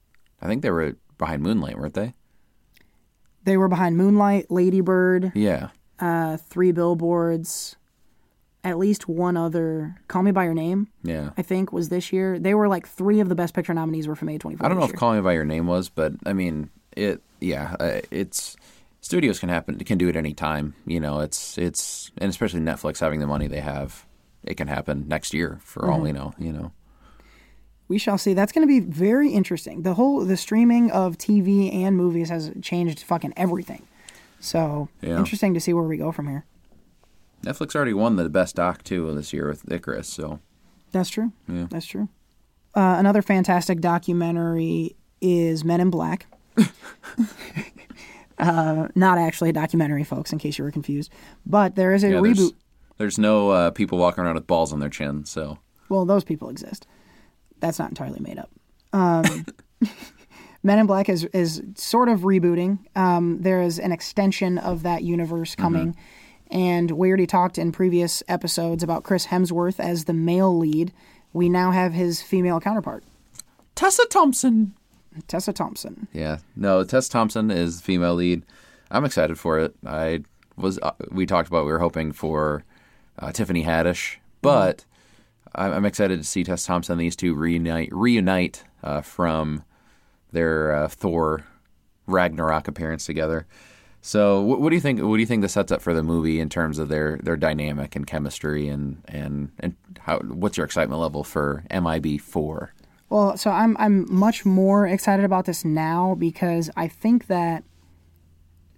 I 0.41 0.47
think 0.47 0.61
they 0.61 0.71
were 0.71 0.95
behind 1.17 1.43
Moonlight, 1.43 1.77
weren't 1.77 1.93
they? 1.93 2.13
They 3.43 3.57
were 3.57 3.67
behind 3.67 3.97
Moonlight, 3.97 4.51
Ladybird, 4.51 5.31
Yeah. 5.35 5.69
uh, 5.99 6.37
Three 6.37 6.71
Billboards, 6.71 7.75
at 8.63 8.77
least 8.77 9.07
one 9.07 9.37
other. 9.37 9.95
Call 10.07 10.23
Me 10.23 10.31
by 10.31 10.43
Your 10.43 10.53
Name, 10.53 10.87
Yeah. 11.03 11.29
I 11.37 11.41
think, 11.41 11.71
was 11.71 11.89
this 11.89 12.11
year. 12.11 12.39
They 12.39 12.53
were 12.53 12.67
like 12.67 12.87
three 12.87 13.19
of 13.19 13.29
the 13.29 13.35
Best 13.35 13.53
Picture 13.53 13.73
nominees 13.73 14.07
were 14.07 14.15
from 14.15 14.27
A24. 14.27 14.57
I 14.61 14.67
don't 14.67 14.77
know 14.77 14.83
if 14.83 14.89
year. 14.91 14.97
Call 14.97 15.13
Me 15.13 15.21
by 15.21 15.33
Your 15.33 15.45
Name 15.45 15.67
was, 15.67 15.89
but 15.89 16.13
I 16.25 16.33
mean, 16.33 16.69
it. 16.95 17.21
Yeah, 17.39 17.75
uh, 17.79 18.01
it's 18.09 18.57
studios 19.07 19.39
can 19.39 19.49
happen 19.49 19.79
can 19.79 19.97
do 19.97 20.07
it 20.09 20.15
any 20.15 20.33
time. 20.33 20.73
You 20.85 20.99
know, 20.99 21.21
it's 21.21 21.57
it's 21.57 22.11
and 22.17 22.29
especially 22.29 22.59
Netflix 22.61 22.99
having 22.99 23.19
the 23.21 23.27
money 23.27 23.47
they 23.47 23.61
have, 23.61 24.05
it 24.43 24.55
can 24.57 24.67
happen 24.67 25.05
next 25.07 25.33
year 25.33 25.59
for 25.63 25.81
Mm-hmm. 25.83 25.91
all 25.93 26.01
we 26.01 26.11
know. 26.11 26.33
You 26.37 26.51
know. 26.53 26.71
We 27.87 27.97
shall 27.97 28.17
see. 28.17 28.33
That's 28.33 28.51
going 28.51 28.67
to 28.67 28.73
be 28.79 28.81
very 28.81 29.29
interesting. 29.29 29.83
The 29.83 29.93
whole 29.93 30.25
the 30.25 30.35
streaming 30.35 30.91
of 30.91 31.17
TV 31.17 31.73
and 31.73 31.95
movies 31.95 32.29
has 32.29 32.51
changed 32.61 32.99
fucking 33.03 33.33
everything. 33.37 33.83
So 34.41 34.89
Yeah. 35.01 35.17
interesting 35.17 35.53
to 35.53 35.59
see 35.61 35.73
where 35.73 35.85
we 35.85 35.97
go 35.97 36.11
from 36.11 36.27
here. 36.27 36.43
Netflix 37.43 37.75
already 37.75 37.93
won 37.93 38.17
the 38.17 38.27
best 38.29 38.55
doc 38.55 38.83
too 38.83 39.13
this 39.15 39.31
year 39.31 39.47
with 39.47 39.71
Icarus, 39.71 40.07
so 40.09 40.39
That's 40.91 41.09
true. 41.09 41.31
Yeah. 41.47 41.67
That's 41.69 41.85
true. 41.85 42.09
Uh, 42.75 42.95
another 42.99 43.21
fantastic 43.21 43.79
documentary 43.79 44.95
is 45.21 45.63
Men 45.63 45.79
in 45.79 45.89
Black. 45.89 46.27
uh, 48.39 48.87
not 48.95 49.17
actually 49.17 49.49
a 49.49 49.53
documentary, 49.53 50.03
folks, 50.03 50.31
in 50.31 50.39
case 50.39 50.57
you 50.57 50.63
were 50.63 50.71
confused. 50.71 51.11
But 51.45 51.75
there 51.75 51.93
is 51.93 52.03
a 52.03 52.09
yeah, 52.09 52.15
reboot. 52.15 52.35
there's, 52.35 52.53
there's 52.97 53.17
no 53.17 53.51
uh, 53.51 53.71
people 53.71 53.97
walking 53.97 54.23
around 54.23 54.35
with 54.35 54.47
balls 54.47 54.73
on 54.73 54.79
their 54.79 54.89
chin, 54.89 55.25
so 55.25 55.57
Well, 55.89 56.05
those 56.05 56.23
people 56.23 56.49
exist. 56.49 56.87
That's 57.59 57.79
not 57.79 57.89
entirely 57.89 58.19
made 58.19 58.37
up. 58.37 58.51
Um, 58.93 59.45
Men 60.63 60.79
in 60.79 60.85
Black 60.87 61.07
is 61.07 61.23
is 61.25 61.61
sort 61.75 62.09
of 62.09 62.21
rebooting. 62.21 62.79
Um, 62.95 63.41
there 63.41 63.61
is 63.61 63.79
an 63.79 63.91
extension 63.91 64.57
of 64.57 64.83
that 64.83 65.03
universe 65.03 65.55
coming, 65.55 65.95
and 66.51 66.91
we 66.91 67.07
already 67.07 67.27
talked 67.27 67.57
in 67.57 67.71
previous 67.71 68.21
episodes 68.27 68.83
about 68.83 69.03
Chris 69.03 69.27
Hemsworth 69.27 69.79
as 69.79 70.05
the 70.05 70.13
male 70.13 70.57
lead. 70.57 70.91
We 71.31 71.47
now 71.47 71.71
have 71.71 71.93
his 71.93 72.21
female 72.21 72.59
counterpart, 72.59 73.03
Tessa 73.75 74.05
Thompson. 74.09 74.73
Tessa 75.27 75.53
Thompson. 75.53 76.07
Yeah, 76.13 76.37
no, 76.55 76.83
Tessa 76.83 77.09
Thompson 77.09 77.51
is 77.51 77.81
female 77.81 78.15
lead. 78.15 78.43
I'm 78.91 79.05
excited 79.05 79.37
for 79.37 79.59
it. 79.59 79.75
I 79.85 80.21
was 80.55 80.79
uh, 80.79 80.91
we 81.11 81.25
talked 81.25 81.47
about 81.47 81.65
we 81.65 81.71
were 81.71 81.79
hoping 81.79 82.11
for 82.11 82.63
uh, 83.19 83.31
Tiffany 83.31 83.63
Haddish, 83.63 84.17
but 84.41 84.85
I'm, 85.55 85.73
I'm 85.73 85.85
excited 85.85 86.19
to 86.19 86.23
see 86.25 86.43
Tess 86.43 86.65
Thompson. 86.65 86.93
and 86.93 87.01
These 87.01 87.15
two 87.15 87.33
reunite 87.33 87.89
reunite 87.91 88.63
uh, 88.83 89.01
from 89.01 89.63
their 90.31 90.75
uh, 90.75 90.87
Thor 90.87 91.45
Ragnarok 92.05 92.67
appearance 92.67 93.05
together. 93.05 93.45
So, 94.01 94.41
what, 94.41 94.61
what 94.61 94.69
do 94.69 94.75
you 94.75 94.81
think? 94.81 95.01
What 95.01 95.15
do 95.15 95.19
you 95.19 95.25
think 95.25 95.41
this 95.41 95.53
sets 95.53 95.71
up 95.71 95.81
for 95.81 95.93
the 95.93 96.03
movie 96.03 96.39
in 96.39 96.49
terms 96.49 96.79
of 96.79 96.87
their, 96.87 97.17
their 97.17 97.35
dynamic 97.35 97.95
and 97.95 98.07
chemistry 98.07 98.69
and 98.69 99.01
and 99.07 99.51
and 99.59 99.75
how? 99.99 100.19
What's 100.19 100.55
your 100.55 100.65
excitement 100.65 101.01
level 101.01 101.23
for 101.23 101.63
MIB 101.69 102.21
four? 102.21 102.73
Well, 103.09 103.37
so 103.37 103.51
I'm 103.51 103.75
I'm 103.79 104.05
much 104.13 104.45
more 104.45 104.85
excited 104.87 105.23
about 105.25 105.45
this 105.45 105.63
now 105.63 106.15
because 106.15 106.69
I 106.75 106.87
think 106.87 107.27
that 107.27 107.63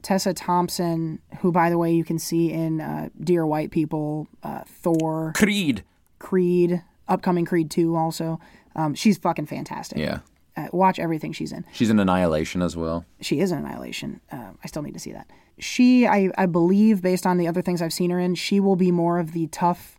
Tessa 0.01 0.33
Thompson, 0.33 1.19
who 1.39 1.51
by 1.51 1.69
the 1.69 1.77
way 1.77 1.91
you 1.93 2.03
can 2.03 2.19
see 2.19 2.51
in 2.51 2.79
uh, 2.79 3.09
Dear 3.19 3.45
White 3.45 3.71
People, 3.71 4.27
uh, 4.43 4.61
Thor, 4.65 5.33
Creed. 5.35 5.83
Creed, 6.19 6.83
upcoming 7.07 7.45
Creed 7.45 7.71
2 7.71 7.95
also. 7.95 8.39
Um, 8.75 8.93
she's 8.93 9.17
fucking 9.17 9.45
fantastic. 9.47 9.97
Yeah, 9.97 10.19
Uh, 10.55 10.67
watch 10.71 10.99
everything 10.99 11.31
she's 11.33 11.51
in. 11.51 11.65
she's 11.73 11.89
in 11.89 11.97
Annihilation 11.99 12.61
as 12.61 12.75
well. 12.77 13.05
She 13.21 13.39
is 13.39 13.51
an 13.51 13.59
Annihilation. 13.59 14.21
Uh, 14.31 14.51
I 14.63 14.67
still 14.67 14.81
need 14.83 14.93
to 14.93 14.99
see 14.99 15.11
that. 15.13 15.29
She, 15.57 16.05
I, 16.07 16.29
I 16.37 16.45
believe, 16.45 17.01
based 17.01 17.25
on 17.25 17.37
the 17.37 17.47
other 17.47 17.61
things 17.61 17.81
I've 17.81 17.91
seen 17.93 18.09
her 18.11 18.19
in, 18.19 18.35
she 18.35 18.59
will 18.59 18.75
be 18.77 18.91
more 18.91 19.17
of 19.19 19.31
the 19.33 19.47
tough, 19.47 19.97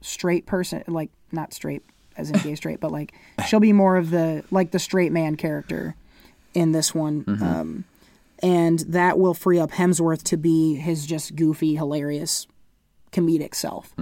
straight 0.00 0.46
person. 0.46 0.82
Like, 0.88 1.10
not 1.32 1.52
straight 1.52 1.82
as 2.18 2.30
in 2.30 2.38
gay 2.40 2.54
straight, 2.54 2.80
but 2.80 2.90
like, 2.92 3.12
she'll 3.46 3.60
be 3.60 3.72
more 3.72 3.96
of 3.96 4.10
the, 4.10 4.44
like, 4.50 4.70
the 4.72 4.78
straight 4.78 5.12
man 5.12 5.36
character 5.36 5.94
in 6.54 6.72
this 6.72 6.94
one. 6.94 7.24
Um, 7.42 7.84
and 8.40 8.80
that 8.80 9.18
will 9.18 9.34
free 9.34 9.58
up 9.58 9.70
Hemsworth 9.72 10.22
to 10.24 10.36
be 10.36 10.74
his 10.76 11.06
just 11.06 11.34
goofy, 11.36 11.74
hilarious, 11.76 12.46
comedic 13.12 13.54
self. 13.54 13.94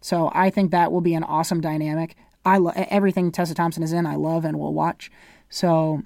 So 0.00 0.30
I 0.34 0.50
think 0.50 0.70
that 0.70 0.90
will 0.92 1.00
be 1.00 1.14
an 1.14 1.22
awesome 1.24 1.60
dynamic. 1.60 2.16
I 2.44 2.58
lo- 2.58 2.72
everything 2.76 3.30
Tessa 3.32 3.54
Thompson 3.54 3.82
is 3.82 3.92
in, 3.92 4.06
I 4.06 4.16
love 4.16 4.44
and 4.44 4.58
will 4.58 4.74
watch. 4.74 5.10
So 5.48 6.02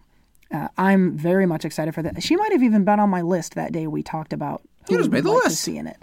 uh, 0.53 0.69
I'm 0.77 1.16
very 1.16 1.47
much 1.47 1.64
excited 1.64 1.95
for 1.95 2.03
that. 2.03 2.23
She 2.23 2.37
might 2.37 2.53
have 2.53 2.62
even 2.62 2.85
been 2.85 3.01
on 3.01 3.11
my 3.11 3.23
list 3.23 3.55
that 3.55 3.73
day 3.73 3.87
we 3.87 4.03
talked 4.03 4.33
about 4.33 4.62
who 4.87 4.95
You 4.95 4.99
just 5.01 5.11
made 5.11 5.25
the 5.25 5.31
like 5.33 5.45
list. 5.45 5.61
see 5.62 5.77
in 5.79 5.87
it. 5.87 5.97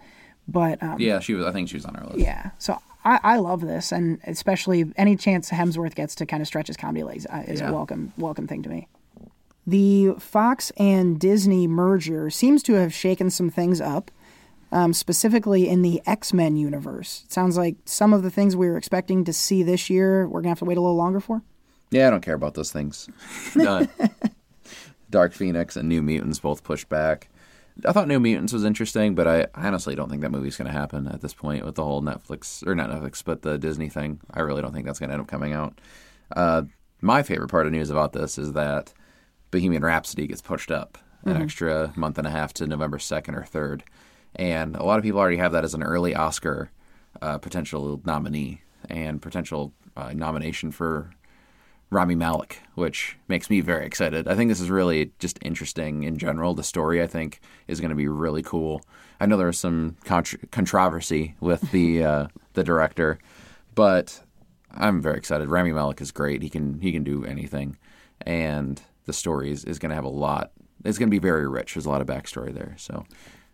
But 0.48 0.82
um, 0.84 1.00
Yeah, 1.00 1.20
she 1.20 1.34
was. 1.36 1.46
I 1.46 1.52
think 1.52 1.70
she 1.70 1.76
was 1.78 1.86
on 1.86 1.96
our 1.96 2.06
list. 2.06 2.20
yeah, 2.20 2.52
so 2.60 2.78
I, 3.06 3.20
I 3.24 3.38
love 3.38 3.62
this, 3.62 3.92
and 3.92 4.20
especially 4.26 4.86
any 4.98 5.16
chance 5.16 5.50
Hemsworth 5.52 5.94
gets 5.96 6.16
to 6.16 6.26
kind 6.26 6.42
of 6.42 6.48
stretch 6.48 6.68
his 6.68 6.76
comedy 6.78 7.04
legs 7.04 7.26
uh, 7.30 7.44
is 7.48 7.60
Yeah. 7.62 7.70
a 7.70 7.74
welcome 7.74 8.12
welcome 8.18 8.48
thing 8.48 8.64
to 8.64 8.70
me. 8.70 8.88
The 9.68 10.14
Fox 10.20 10.72
and 10.78 11.20
Disney 11.20 11.68
merger 11.68 12.30
seems 12.30 12.62
to 12.64 12.74
have 12.74 12.94
shaken 12.94 13.30
some 13.30 13.50
things 13.50 13.80
up, 13.82 14.12
um, 14.72 14.92
specifically 14.94 15.68
in 15.70 15.82
the 15.84 16.02
X 16.06 16.34
Men 16.34 16.56
universe. 16.58 17.24
It 17.26 17.32
sounds 17.32 17.58
like 17.58 17.76
some 17.86 18.12
of 18.14 18.24
the 18.24 18.30
things 18.32 18.56
we 18.56 18.68
were 18.68 18.78
expecting 18.78 19.24
to 19.26 19.34
see 19.34 19.64
this 19.64 19.90
year, 19.90 20.28
we're 20.28 20.42
gonna 20.42 20.50
have 20.50 20.60
to 20.60 20.66
wait 20.66 20.78
a 20.78 20.82
little 20.82 20.98
longer 20.98 21.20
for. 21.20 21.42
Yeah, 21.92 22.08
I 22.08 22.10
don't 22.10 22.22
care 22.22 22.34
about 22.36 22.56
those 22.56 22.72
things. 22.72 23.08
Dark 25.10 25.34
Phoenix 25.34 25.76
and 25.76 25.88
New 25.88 26.02
Mutants 26.02 26.40
both 26.40 26.64
pushed 26.64 26.90
back. 26.90 27.30
I 27.86 27.92
thought 27.92 28.08
New 28.08 28.20
Mutants 28.20 28.54
was 28.54 28.64
interesting, 28.64 29.16
but 29.16 29.28
I 29.28 29.48
honestly 29.56 29.96
don't 29.96 30.10
think 30.10 30.22
that 30.22 30.32
movie's 30.32 30.56
going 30.56 30.72
to 30.72 30.78
happen 30.78 31.08
at 31.08 31.22
this 31.22 31.34
point 31.34 31.66
with 31.66 31.76
the 31.76 31.84
whole 31.84 32.02
Netflix 32.02 32.66
or 32.66 32.74
not 32.74 32.90
Netflix, 32.90 33.24
but 33.24 33.42
the 33.42 33.58
Disney 33.58 33.90
thing. 33.90 34.22
I 34.34 34.42
really 34.42 34.62
don't 34.62 34.74
think 34.74 34.86
that's 34.86 35.00
going 35.00 35.10
to 35.10 35.14
end 35.14 35.22
up 35.22 35.28
coming 35.28 35.52
out. 35.52 35.80
Uh, 36.36 36.64
my 37.02 37.22
favorite 37.22 37.50
part 37.50 37.66
of 37.66 37.74
news 37.74 37.90
about 37.90 38.14
this 38.14 38.38
is 38.38 38.54
that 38.54 38.94
Bohemian 39.52 39.84
Rhapsody 39.84 40.28
gets 40.28 40.42
pushed 40.42 40.72
up 40.72 40.98
an 41.26 41.42
extra 41.42 41.92
month 41.96 42.20
and 42.20 42.28
a 42.28 42.30
half 42.30 42.54
to 42.54 42.68
November 42.68 43.00
second 43.00 43.36
or 43.36 43.44
third, 43.44 43.84
and 44.36 44.76
a 44.76 44.84
lot 44.84 45.00
of 45.00 45.04
people 45.04 45.20
already 45.20 45.38
have 45.38 45.54
that 45.54 45.64
as 45.64 45.74
an 45.74 45.82
early 45.82 46.14
Oscar 46.14 46.70
uh, 47.22 47.40
potential 47.40 48.00
nominee 48.06 48.62
and 48.90 49.22
potential 49.22 49.74
uh, 49.98 50.14
nomination 50.14 50.72
for 50.72 51.10
Rami 51.96 52.16
Malek, 52.16 52.62
which 52.76 53.18
makes 53.30 53.50
me 53.50 53.62
very 53.62 53.86
excited. 53.86 54.28
I 54.28 54.36
think 54.36 54.50
this 54.50 54.60
is 54.60 54.70
really 54.70 55.12
just 55.18 55.40
interesting 55.42 56.04
in 56.04 56.18
general. 56.18 56.54
The 56.54 56.64
story, 56.64 57.02
I 57.02 57.08
think, 57.08 57.40
is 57.68 57.80
going 57.80 57.90
to 57.90 57.96
be 57.96 58.10
really 58.10 58.44
cool. 58.44 58.82
I 59.22 59.26
know 59.26 59.38
there 59.38 59.48
was 59.48 59.58
some 59.58 59.96
contr 60.04 60.52
controversy 60.52 61.36
with 61.40 61.72
the 61.72 62.04
uh, 62.12 62.28
the 62.54 62.66
director, 62.66 63.18
but 63.76 64.22
I'm 64.72 65.02
very 65.02 65.18
excited. 65.18 65.48
Rami 65.48 65.72
Malek 65.72 66.02
is 66.02 66.12
great. 66.12 66.42
He 66.42 66.50
can 66.50 66.82
he 66.82 66.92
can 66.92 67.06
do 67.06 67.24
anything, 67.24 67.78
and 68.22 68.82
the 69.06 69.14
story 69.14 69.52
is, 69.52 69.64
is 69.64 69.80
going 69.80 69.92
to 69.92 69.96
have 69.96 70.04
a 70.04 70.10
lot. 70.10 70.52
It's 70.84 70.98
going 70.98 71.08
to 71.08 71.16
be 71.16 71.20
very 71.20 71.48
rich. 71.48 71.76
There's 71.76 71.86
a 71.86 71.90
lot 71.90 72.02
of 72.02 72.08
backstory 72.08 72.54
there. 72.54 72.76
So 72.78 73.06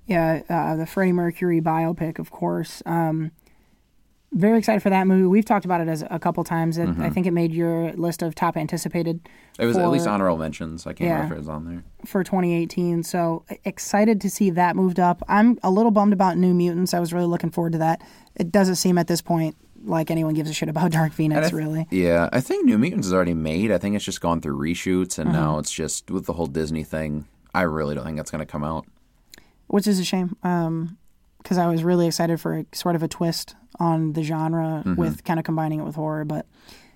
Yeah, 0.07 0.41
uh, 0.49 0.75
the 0.77 0.87
Freddie 0.87 1.11
Mercury 1.11 1.61
biopic, 1.61 2.17
of 2.17 2.31
course. 2.31 2.81
Um, 2.87 3.31
very 4.33 4.57
excited 4.57 4.81
for 4.81 4.89
that 4.89 5.07
movie. 5.07 5.25
We've 5.27 5.43
talked 5.45 5.65
about 5.65 5.81
it 5.81 5.87
as 5.89 6.03
a 6.09 6.17
couple 6.19 6.43
times. 6.43 6.77
It, 6.77 6.87
I 6.99 7.09
think 7.09 7.27
it 7.27 7.31
made 7.31 7.51
your 7.53 7.91
list 7.93 8.21
of 8.21 8.33
top 8.33 8.55
anticipated. 8.55 9.19
it 9.59 9.65
was 9.65 9.75
at 9.77 9.89
least 9.89 10.07
honorable 10.07 10.37
mentions. 10.37 10.87
I 10.87 10.93
can't 10.93 11.07
Yeah. 11.09 11.13
remember 11.15 11.33
if 11.35 11.37
it 11.37 11.41
was 11.41 11.49
on 11.49 11.65
there. 11.65 11.83
for 12.05 12.23
2018. 12.23 13.03
So 13.03 13.43
excited 13.65 14.21
to 14.21 14.29
see 14.29 14.49
that 14.51 14.75
moved 14.75 14.99
up. 14.99 15.21
I'm 15.27 15.59
a 15.63 15.69
little 15.69 15.91
bummed 15.91 16.13
about 16.13 16.37
New 16.37 16.53
Mutants. 16.53 16.93
I 16.93 16.99
was 16.99 17.11
really 17.13 17.25
looking 17.25 17.49
forward 17.49 17.73
to 17.73 17.79
that. 17.79 18.01
It 18.35 18.51
doesn't 18.51 18.75
seem 18.75 18.97
at 18.97 19.07
this 19.07 19.21
point 19.21 19.55
like 19.83 20.11
anyone 20.11 20.33
gives 20.35 20.49
a 20.49 20.53
shit 20.53 20.69
about 20.69 20.91
Dark 20.99 21.11
Phoenix, 21.11 21.49
th- 21.49 21.53
really. 21.53 21.87
Yeah, 21.91 22.29
I 22.31 22.39
think 22.39 22.65
New 22.65 22.77
Mutants 22.77 23.07
is 23.07 23.13
already 23.13 23.33
made. 23.33 23.71
I 23.71 23.77
think 23.79 23.95
it's 23.95 24.05
just 24.05 24.21
gone 24.21 24.39
through 24.39 24.57
reshoots, 24.57 25.17
and 25.19 25.27
Mm-hmm. 25.29 25.37
now 25.39 25.57
it's 25.59 25.71
just 25.71 26.09
with 26.11 26.25
the 26.25 26.33
whole 26.33 26.45
Disney 26.47 26.83
thing. 26.83 27.25
I 27.53 27.63
really 27.63 27.95
don't 27.95 28.05
think 28.05 28.15
that's 28.17 28.31
going 28.31 28.39
to 28.39 28.45
come 28.45 28.63
out. 28.63 28.85
Which 29.67 29.87
is 29.87 29.99
a 29.99 30.03
shame 30.05 30.35
because 30.41 31.57
I 31.57 31.67
was 31.67 31.83
really 31.83 32.07
excited 32.07 32.39
for 32.39 32.59
a, 32.59 32.65
sort 32.73 32.95
of 32.95 33.03
a 33.03 33.07
twist 33.07 33.55
on 33.79 34.13
the 34.13 34.23
genre 34.23 34.83
Mm-hmm. 34.85 34.95
with 34.95 35.23
kind 35.23 35.39
of 35.39 35.45
combining 35.45 35.79
it 35.79 35.83
with 35.83 35.95
horror. 35.95 36.25
But, 36.25 36.45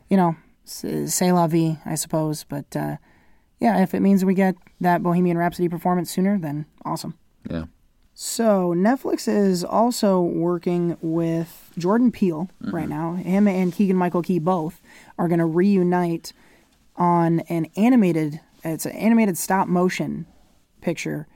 you 0.09 0.17
know, 0.17 0.36
c'est 0.65 1.32
la 1.32 1.47
vie, 1.47 1.78
I 1.86 1.95
suppose. 1.95 2.43
But 2.43 2.76
uh, 2.76 2.97
yeah, 3.59 3.82
if 3.82 3.93
it 3.93 4.01
means 4.01 4.26
we 4.26 4.34
get 4.34 4.55
that 4.82 5.01
Bohemian 5.03 5.38
Rhapsody 5.38 5.69
performance 5.69 6.11
sooner, 6.11 6.38
then 6.38 6.65
awesome. 6.84 7.15
Yeah. 7.49 7.65
So 8.13 8.73
Netflix 8.73 9.28
is 9.28 9.63
also 9.63 10.21
working 10.21 10.97
with 11.01 11.71
Jordan 11.78 12.11
Peele 12.11 12.49
right 12.61 12.88
now. 12.88 13.15
Him 13.15 13.45
and 13.47 13.73
Keegan 13.73 13.97
Michael 13.97 14.21
Key 14.21 14.39
both 14.39 14.82
are 15.17 15.28
going 15.28 15.39
to 15.39 15.45
reunite 15.45 16.32
on 16.95 17.41
an 17.41 17.67
animated. 17.76 18.39
It's 18.63 18.86
an 18.86 18.93
animated 18.93 19.38
stop 19.38 19.67
motion 19.67 20.28
picture, 20.80 21.28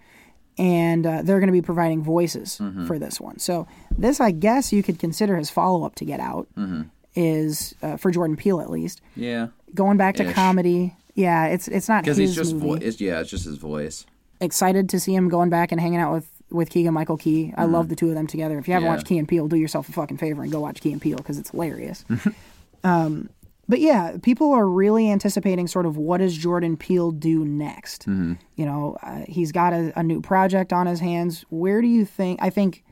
and 0.60 1.06
uh, 1.08 1.22
they're 1.24 1.40
going 1.40 1.48
to 1.48 1.54
be 1.54 1.62
providing 1.64 2.04
voices 2.04 2.58
for 2.86 3.00
this 3.00 3.20
one. 3.20 3.40
So 3.40 3.66
this, 3.98 4.20
I 4.20 4.30
guess, 4.32 4.72
you 4.72 4.84
could 4.84 5.00
consider 5.00 5.38
his 5.38 5.50
follow 5.50 5.84
up 5.86 5.96
to 5.96 6.06
Get 6.06 6.20
Out. 6.20 6.48
Is 7.16 7.74
uh, 7.82 7.98
for 7.98 8.12
Jordan 8.12 8.38
Peele 8.38 8.62
at 8.62 8.70
least 8.70 9.02
Yeah. 9.16 9.48
going 9.74 9.98
back 9.98 10.16
to 10.18 10.28
Ish. 10.28 10.36
comedy. 10.36 10.96
Yeah, 11.16 11.48
it's 11.48 11.68
it's 11.68 11.90
not 11.90 12.06
his 12.06 12.18
Because 12.18 12.18
he's 12.18 12.36
just 12.36 12.54
movie 12.54 12.68
vo- 12.80 12.86
it's, 12.88 13.02
yeah, 13.02 13.20
it's 13.20 13.32
just 13.32 13.46
his 13.46 13.58
voice. 13.58 14.06
excited 14.40 14.88
to 14.90 15.00
see 15.00 15.16
him 15.16 15.28
going 15.28 15.50
back 15.50 15.72
and 15.72 15.82
hanging 15.82 16.00
out 16.00 16.14
with 16.14 16.30
with 16.52 16.70
Keegan 16.70 16.94
Michael 16.94 17.18
Key. 17.18 17.52
I 17.58 17.66
love 17.66 17.90
the 17.90 17.96
two 17.96 18.10
of 18.10 18.16
them 18.16 18.28
together. 18.28 18.58
If 18.60 18.68
you 18.68 18.74
haven't 18.74 18.86
Yeah. 18.88 18.94
watched 18.96 19.08
Key 19.08 19.18
and 19.18 19.28
Peele, 19.28 19.48
do 19.48 19.56
yourself 19.58 19.90
a 19.90 19.92
fucking 19.92 20.18
favor 20.18 20.44
and 20.44 20.52
go 20.52 20.60
watch 20.60 20.82
Key 20.82 20.92
and 20.92 21.02
Peele 21.02 21.18
because 21.18 21.38
it's 21.40 21.50
hilarious. 21.50 22.06
um, 22.84 23.30
but 23.70 23.80
yeah, 23.80 24.18
people 24.24 24.52
are 24.52 24.68
really 24.68 25.12
anticipating 25.12 25.68
sort 25.68 25.86
of 25.86 25.96
what 25.96 26.18
does 26.18 26.36
Jordan 26.36 26.76
Peele 26.76 27.12
do 27.12 27.46
next. 27.46 28.08
You 28.56 28.66
know, 28.66 28.98
uh, 29.04 29.26
he's 29.28 29.52
got 29.52 29.74
a, 29.74 29.94
a 29.98 30.02
new 30.02 30.22
project 30.22 30.74
on 30.74 30.88
his 30.88 31.00
hands. 31.00 31.46
Where 31.50 31.80
do 31.80 31.88
you 31.88 32.04
think? 32.04 32.42
I 32.42 32.50
think 32.50 32.84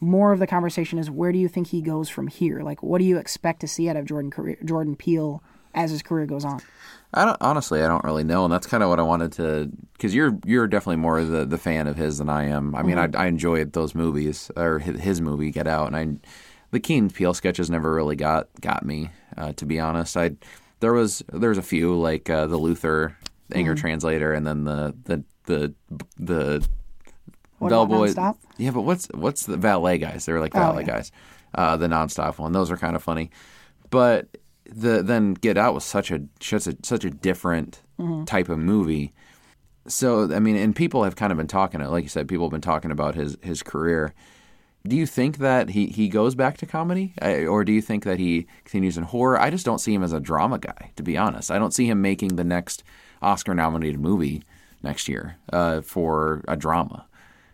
more 0.00 0.32
of 0.32 0.38
the 0.38 0.46
conversation 0.46 0.98
is 0.98 1.10
where 1.10 1.30
do 1.30 1.38
you 1.38 1.46
think 1.46 1.68
he 1.68 1.82
goes 1.82 2.08
from 2.08 2.26
here? 2.26 2.62
Like, 2.62 2.82
what 2.82 3.00
do 3.00 3.04
you 3.04 3.18
expect 3.18 3.60
to 3.60 3.68
see 3.68 3.90
out 3.90 3.96
of 3.96 4.06
Jordan 4.06 4.30
career, 4.30 4.56
Jordan 4.64 4.96
Peele 4.96 5.42
as 5.74 5.90
his 5.90 6.02
career 6.02 6.24
goes 6.24 6.44
on? 6.44 6.62
I 7.12 7.26
don't 7.26 7.36
honestly, 7.42 7.82
I 7.82 7.88
don't 7.88 8.04
really 8.04 8.24
know, 8.24 8.44
and 8.44 8.52
that's 8.52 8.66
kind 8.66 8.82
of 8.82 8.88
what 8.88 8.98
I 8.98 9.02
wanted 9.02 9.32
to. 9.32 9.70
Because 9.92 10.14
you're 10.14 10.38
you're 10.46 10.66
definitely 10.66 10.96
more 10.96 11.22
the 11.22 11.44
the 11.44 11.58
fan 11.58 11.86
of 11.86 11.96
his 11.96 12.16
than 12.16 12.30
I 12.30 12.44
am. 12.44 12.74
I 12.74 12.82
mean, 12.82 12.96
I, 12.96 13.10
I 13.14 13.26
enjoyed 13.26 13.74
those 13.74 13.94
movies 13.94 14.50
or 14.56 14.78
his, 14.78 15.00
his 15.00 15.20
movie 15.20 15.50
Get 15.50 15.66
Out, 15.66 15.92
and 15.92 15.96
I 15.96 16.28
the 16.70 16.80
Key 16.80 16.96
and 16.98 17.12
Peele 17.12 17.34
sketches 17.34 17.70
never 17.70 17.92
really 17.94 18.16
got 18.16 18.48
got 18.60 18.84
me. 18.84 19.10
Uh, 19.36 19.52
to 19.54 19.66
be 19.66 19.78
honest, 19.80 20.16
I 20.16 20.32
there 20.80 20.92
was 20.92 21.22
there's 21.32 21.58
a 21.58 21.62
few 21.62 21.94
like 21.98 22.28
uh, 22.30 22.46
the 22.46 22.56
Luther 22.56 23.16
Anger 23.54 23.74
Translator, 23.74 24.32
and 24.32 24.46
then 24.46 24.64
the 24.64 24.94
the 25.04 25.24
the 25.46 25.74
the 26.18 26.68
What 27.58 27.72
Nonstop? 27.72 28.36
Yeah, 28.58 28.70
but 28.72 28.82
what's 28.82 29.06
what's 29.14 29.46
the 29.46 29.56
valet 29.56 29.98
guys? 29.98 30.26
They're 30.26 30.40
like 30.40 30.54
Oh, 30.54 30.58
valet 30.60 30.82
yeah. 30.82 30.86
guys. 30.88 31.12
Uh, 31.54 31.76
the 31.76 31.86
nonstop 31.86 32.38
one. 32.38 32.52
Those 32.52 32.70
are 32.70 32.76
kind 32.76 32.94
of 32.94 33.02
funny. 33.02 33.30
But 33.90 34.28
the 34.66 35.02
then 35.02 35.32
Get 35.34 35.56
Out 35.56 35.72
was 35.74 35.84
such 35.84 36.10
a 36.10 36.20
such 36.40 36.66
a 36.66 36.76
such 36.82 37.04
a 37.04 37.10
different 37.10 37.82
Mm-hmm. 37.98 38.24
type 38.26 38.48
of 38.48 38.58
movie. 38.60 39.12
So 39.88 40.32
I 40.32 40.38
mean, 40.38 40.54
and 40.54 40.76
people 40.76 41.02
have 41.02 41.16
kind 41.16 41.32
of 41.32 41.38
been 41.38 41.48
talking. 41.48 41.80
Like 41.80 42.04
you 42.04 42.08
said, 42.08 42.28
people 42.28 42.46
have 42.46 42.52
been 42.52 42.60
talking 42.60 42.92
about 42.92 43.14
his 43.16 43.36
his 43.42 43.60
career. 43.62 44.14
Do 44.88 44.96
you 44.96 45.06
think 45.06 45.38
that 45.38 45.70
he, 45.70 45.86
he 45.86 46.08
goes 46.08 46.34
back 46.34 46.56
to 46.58 46.66
comedy, 46.66 47.12
I- 47.20 47.44
or 47.44 47.62
do 47.64 47.72
you 47.72 47.82
think 47.82 48.04
that 48.04 48.18
he 48.18 48.46
continues 48.64 48.96
in 48.96 49.04
horror? 49.04 49.38
I 49.40 49.50
just 49.50 49.66
don't 49.66 49.80
see 49.80 49.92
him 49.94 50.02
as 50.02 50.12
a 50.12 50.20
drama 50.20 50.58
guy, 50.58 50.92
to 50.96 51.02
be 51.02 51.16
honest. 51.16 51.50
I 51.50 51.58
don't 51.58 51.74
see 51.74 51.86
him 51.88 52.00
making 52.00 52.36
the 52.36 52.44
next 52.44 52.82
Oscar 53.22 53.54
nominated 53.54 54.00
movie 54.00 54.42
next 54.82 55.08
year 55.08 55.36
uh, 55.52 55.82
for 55.82 56.42
a 56.48 56.56
drama. 56.56 57.06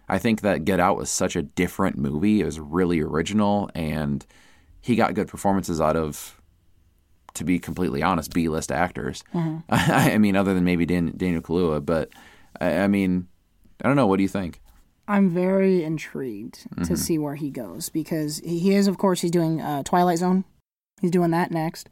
I 0.09 0.19
think 0.19 0.43
that 0.43 0.65
Get 0.65 0.79
Out 0.81 0.97
was 0.97 1.11
such 1.11 1.35
a 1.35 1.43
different 1.43 1.97
movie. 1.99 2.41
It 2.41 2.45
was 2.45 2.61
really 2.61 3.01
original, 3.01 3.71
and 3.75 4.25
he 4.81 4.95
got 4.97 5.15
good 5.15 5.29
performances 5.29 5.81
out 5.81 5.97
of, 5.97 6.41
to 7.35 7.43
be 7.45 7.59
completely 7.59 8.03
honest, 8.03 8.33
B 8.35 8.49
list 8.49 8.71
actors. 8.71 9.25
I 9.71 10.19
mean, 10.19 10.37
other 10.37 10.53
than 10.55 10.65
maybe 10.65 10.85
Dan, 10.87 11.15
Daniel 11.17 11.41
Kaluuya, 11.43 11.85
but 11.85 12.11
I, 12.61 12.81
I 12.81 12.87
mean, 12.87 13.29
I 13.83 13.89
don't 13.89 13.97
know. 13.97 14.07
What 14.07 14.19
do 14.19 14.23
you 14.23 14.29
think? 14.29 14.61
I'm 15.07 15.31
very 15.31 15.83
intrigued 15.83 16.63
to 16.63 16.69
mm-hmm. 16.69 16.95
see 16.95 17.19
where 17.19 17.35
he 17.35 17.51
goes 17.51 17.89
because 17.89 18.39
he 18.39 18.75
is, 18.75 18.87
of 18.87 18.97
course, 18.99 19.21
he's 19.21 19.31
doing 19.31 19.61
uh, 19.61 19.83
Twilight 19.83 20.19
Zone. 20.19 20.45
He's 21.01 21.11
doing 21.11 21.31
that 21.33 21.51
next. 21.51 21.91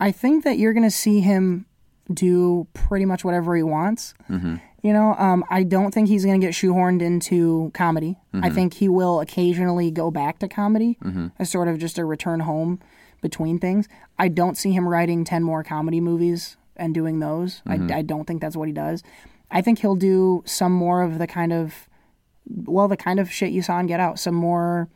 I 0.00 0.10
think 0.10 0.44
that 0.44 0.58
you're 0.58 0.72
going 0.72 0.82
to 0.84 0.90
see 0.90 1.20
him 1.20 1.66
do 2.12 2.66
pretty 2.74 3.04
much 3.04 3.24
whatever 3.24 3.54
he 3.54 3.62
wants. 3.62 4.14
Mm-hmm. 4.28 4.56
You 4.82 4.92
know, 4.92 5.14
um, 5.18 5.44
I 5.50 5.62
don't 5.62 5.92
think 5.92 6.08
he's 6.08 6.24
going 6.24 6.40
to 6.40 6.44
get 6.44 6.54
shoehorned 6.54 7.02
into 7.02 7.70
comedy. 7.74 8.16
I 8.32 8.36
mm-hmm. 8.36 8.54
think 8.54 8.74
he 8.74 8.88
will 8.88 9.20
occasionally 9.20 9.90
go 9.90 10.10
back 10.10 10.38
to 10.38 10.48
comedy 10.48 10.98
as 11.38 11.50
sort 11.50 11.68
of 11.68 11.78
just 11.78 11.98
a 11.98 12.04
return 12.04 12.40
home 12.40 12.80
between 13.20 13.58
things. 13.58 13.88
I 14.18 14.28
don't 14.28 14.56
see 14.56 14.72
him 14.72 14.88
writing 14.88 15.24
10 15.24 15.42
more 15.42 15.62
comedy 15.62 16.00
movies 16.00 16.56
and 16.76 16.94
doing 16.94 17.20
those. 17.20 17.60
I, 17.66 17.98
I 17.98 18.02
don't 18.02 18.24
think 18.24 18.40
that's 18.40 18.56
what 18.56 18.68
he 18.68 18.72
does. 18.72 19.02
I 19.50 19.60
think 19.60 19.80
he'll 19.80 19.96
do 19.96 20.42
some 20.46 20.72
more 20.72 21.02
of 21.02 21.18
the 21.18 21.26
kind 21.26 21.52
of 21.52 21.89
well, 22.46 22.88
the 22.88 22.96
kind 22.96 23.20
of 23.20 23.30
shit 23.30 23.52
you 23.52 23.62
saw 23.62 23.78
in 23.78 23.86
Get 23.86 24.00
Out, 24.00 24.18
some 24.18 24.34
more 24.34 24.88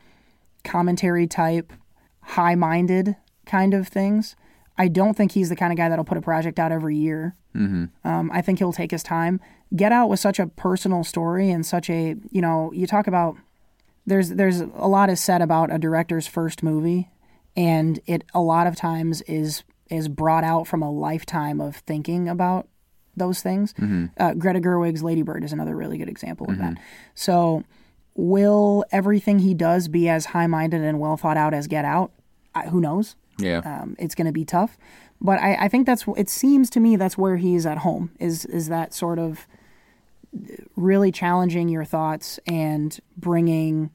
commentary 0.65 1.27
type, 1.27 1.73
high 2.21 2.55
minded 2.55 3.17
kind 3.47 3.75
of 3.75 3.89
things. 3.89 4.37
I 4.77 4.89
don't 4.89 5.15
think 5.15 5.33
he's 5.33 5.49
the 5.49 5.57
kind 5.57 5.73
of 5.73 5.77
guy 5.77 5.89
that'll 5.89 6.05
put 6.05 6.19
a 6.19 6.23
project 6.23 6.59
out 6.59 6.73
every 6.73 6.97
year. 6.97 7.37
Mm-hmm. 7.55 8.09
Um, 8.09 8.31
I 8.33 8.43
think 8.43 8.59
he'll 8.59 8.73
take 8.73 8.91
his 8.91 9.03
time. 9.03 9.41
Get 9.75 9.93
Out 9.93 10.09
was 10.09 10.21
such 10.21 10.39
a 10.39 10.47
personal 10.47 11.05
story 11.05 11.51
and 11.51 11.65
such 11.65 11.89
a 11.89 12.17
you 12.31 12.41
know 12.41 12.73
you 12.73 12.87
talk 12.87 13.07
about 13.07 13.37
there's 14.07 14.31
there's 14.31 14.61
a 14.61 14.89
lot 14.89 15.11
is 15.11 15.21
said 15.21 15.43
about 15.43 15.73
a 15.73 15.79
director's 15.79 16.27
first 16.27 16.63
movie, 16.63 17.11
and 17.57 18.01
it 18.07 18.25
a 18.35 18.41
lot 18.41 18.67
of 18.67 18.77
times 18.77 19.23
is 19.23 19.63
is 19.91 20.09
brought 20.09 20.45
out 20.45 20.67
from 20.67 20.83
a 20.83 20.91
lifetime 20.91 21.61
of 21.61 21.77
thinking 21.77 22.29
about 22.29 22.69
those 23.17 23.41
things. 23.43 23.75
Uh, 24.19 24.35
Greta 24.35 24.61
Gerwig's 24.61 25.03
Lady 25.03 25.23
Bird 25.23 25.45
is 25.45 25.53
another 25.53 25.77
really 25.77 25.99
good 25.99 26.09
example 26.09 26.51
of 26.51 26.59
that. 26.59 26.75
So, 27.15 27.65
will 28.15 28.85
everything 28.93 29.41
he 29.41 29.55
does 29.55 29.89
be 29.89 30.09
as 30.09 30.27
high 30.27 30.47
minded 30.47 30.83
and 30.83 31.01
well 31.01 31.17
thought 31.17 31.37
out 31.37 31.55
as 31.55 31.67
Get 31.67 31.85
Out? 31.85 32.13
I, 32.55 32.67
who 32.67 32.81
knows? 32.81 33.17
Yeah, 33.39 33.59
Um, 33.65 33.97
it's 33.99 34.15
going 34.15 34.27
to 34.27 34.33
be 34.33 34.45
tough, 34.45 34.79
but 35.21 35.41
I, 35.41 35.55
I 35.65 35.69
think 35.69 35.87
that's 35.87 36.05
it. 36.17 36.29
Seems 36.29 36.71
to 36.71 36.79
me 36.81 36.95
that's 36.95 37.19
where 37.19 37.37
he's 37.37 37.67
at 37.67 37.79
home. 37.79 38.13
Is 38.21 38.45
is 38.45 38.69
that 38.69 38.95
sort 38.95 39.19
of 39.19 39.47
really 40.77 41.11
challenging 41.13 41.69
your 41.69 41.85
thoughts 41.85 42.39
and 42.47 42.99
bringing 43.17 43.91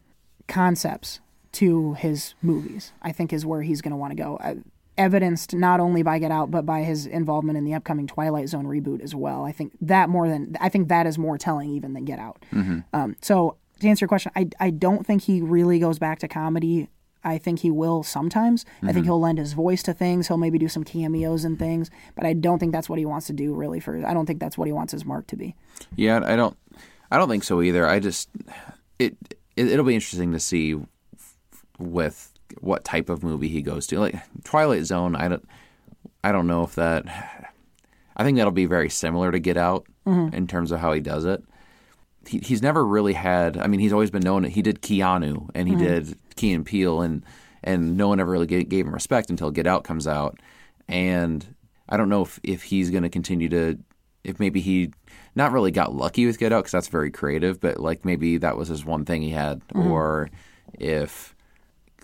concepts 0.48 1.20
to 1.54 1.94
his 1.94 2.34
movies. 2.42 2.92
I 3.02 3.12
think 3.12 3.32
is 3.34 3.46
where 3.46 3.62
he's 3.62 3.82
going 3.82 3.92
to 3.92 3.98
want 3.98 4.12
to 4.12 4.16
go. 4.22 4.38
Uh, 4.38 4.56
evidenced 5.00 5.56
not 5.56 5.80
only 5.80 6.04
by 6.04 6.20
Get 6.20 6.30
Out 6.30 6.52
but 6.52 6.66
by 6.66 6.84
his 6.84 7.08
involvement 7.08 7.58
in 7.58 7.64
the 7.64 7.74
upcoming 7.74 8.06
Twilight 8.06 8.50
Zone 8.50 8.66
reboot 8.66 9.02
as 9.02 9.16
well. 9.16 9.46
I 9.46 9.52
think 9.52 9.72
that 9.82 10.10
more 10.10 10.28
than 10.28 10.56
I 10.60 10.70
think 10.70 10.90
that 10.90 11.08
is 11.08 11.18
more 11.18 11.38
telling 11.38 11.70
even 11.72 11.94
than 11.94 12.06
Get 12.06 12.20
Out. 12.20 12.46
Um, 12.94 13.16
so 13.22 13.56
to 13.80 13.88
answer 13.88 14.04
your 14.04 14.10
question, 14.10 14.32
I 14.36 14.50
I 14.60 14.70
don't 14.70 15.08
think 15.08 15.24
he 15.24 15.42
really 15.42 15.80
goes 15.80 15.98
back 15.98 16.20
to 16.20 16.28
comedy. 16.28 16.90
I 17.22 17.38
think 17.38 17.60
he 17.60 17.70
will 17.70 18.04
sometimes. 18.04 18.66
I 18.82 18.94
think 18.94 19.06
he'll 19.06 19.20
lend 19.20 19.40
his 19.40 19.52
voice 19.52 19.84
to 19.84 19.94
things. 19.94 20.28
He'll 20.30 20.38
maybe 20.38 20.58
do 20.58 20.70
some 20.70 20.86
cameos 20.86 21.44
and 21.44 21.60
things, 21.60 21.90
but 22.16 22.26
I 22.26 22.32
don't 22.32 22.60
think 22.60 22.72
that's 22.72 22.88
what 22.88 22.98
he 22.98 23.06
wants 23.06 23.28
to 23.28 23.34
do 23.34 23.54
really 23.54 23.82
for 23.82 24.06
I 24.06 24.14
don't 24.14 24.26
think 24.26 24.40
that's 24.40 24.58
what 24.58 24.68
he 24.68 24.72
wants 24.72 24.94
his 24.94 25.04
mark 25.04 25.28
to 25.28 25.36
be. 25.36 25.56
yeah. 25.98 26.22
I 26.24 26.38
don't, 26.38 26.56
I 27.12 27.18
don't 27.18 27.28
think 27.28 27.44
so 27.44 27.62
either. 27.62 27.86
I 27.86 28.00
just, 28.00 28.30
it, 29.00 29.18
it 29.58 29.68
it'll 29.68 29.84
be 29.86 29.96
interesting 29.96 30.32
to 30.32 30.40
see 30.40 30.80
with 31.78 32.32
what 32.62 32.84
type 32.84 33.10
of 33.10 33.24
movie 33.24 33.48
he 33.48 33.62
goes 33.62 33.88
to. 33.88 34.00
Like 34.00 34.16
Twilight 34.44 34.86
Zone, 34.86 35.16
I 35.16 35.28
don't, 35.28 35.48
I 36.24 36.32
don't 36.32 36.48
know 36.48 36.64
if 36.64 36.76
that. 36.76 37.54
I 38.16 38.24
think 38.24 38.38
that'll 38.38 38.52
be 38.52 38.66
very 38.66 38.90
similar 38.90 39.32
to 39.32 39.40
Get 39.40 39.58
Out 39.58 39.86
mm-hmm. 40.06 40.36
in 40.36 40.48
terms 40.48 40.72
of 40.72 40.80
how 40.80 40.92
he 40.92 41.00
does 41.00 41.26
it. 41.26 41.44
He, 42.28 42.40
he's 42.40 42.62
never 42.62 42.86
really 42.86 43.14
had. 43.14 43.58
I 43.58 43.68
mean, 43.68 43.80
he's 43.80 43.94
always 43.94 44.12
been 44.12 44.24
known. 44.24 44.44
He 44.44 44.62
did 44.62 44.82
Keanu 44.82 45.50
and 45.56 45.68
he 45.68 45.76
mm-hmm. 45.76 45.84
did 45.84 46.18
Key 46.36 46.54
and 46.54 46.66
Peele, 46.66 47.02
and 47.02 47.26
and 47.64 47.98
no 47.98 48.08
one 48.08 48.20
ever 48.20 48.32
really 48.32 48.48
gave, 48.48 48.70
gave 48.70 48.86
him 48.86 48.94
respect 48.94 49.30
until 49.30 49.52
Get 49.52 49.68
Out 49.68 49.84
comes 49.84 50.08
out. 50.08 50.40
And 50.88 51.56
I 51.88 51.98
don't 51.98 52.10
know 52.10 52.24
if 52.24 52.40
if 52.44 52.64
he's 52.64 52.90
going 52.90 53.04
to 53.04 53.10
continue 53.10 53.50
to. 53.50 53.80
If 54.24 54.38
maybe 54.38 54.60
he 54.60 54.92
not 55.34 55.54
really 55.54 55.72
got 55.72 55.96
lucky 55.96 56.26
with 56.26 56.40
Get 56.40 56.52
Out 56.52 56.64
because 56.64 56.74
that's 56.74 56.88
very 56.90 57.10
creative, 57.10 57.62
but 57.62 57.80
like 57.80 58.04
maybe 58.04 58.38
that 58.38 58.58
was 58.58 58.68
his 58.68 58.84
one 58.84 59.06
thing 59.06 59.22
he 59.22 59.30
had, 59.30 59.66
mm-hmm. 59.70 59.90
or 59.90 60.30
if 60.74 61.36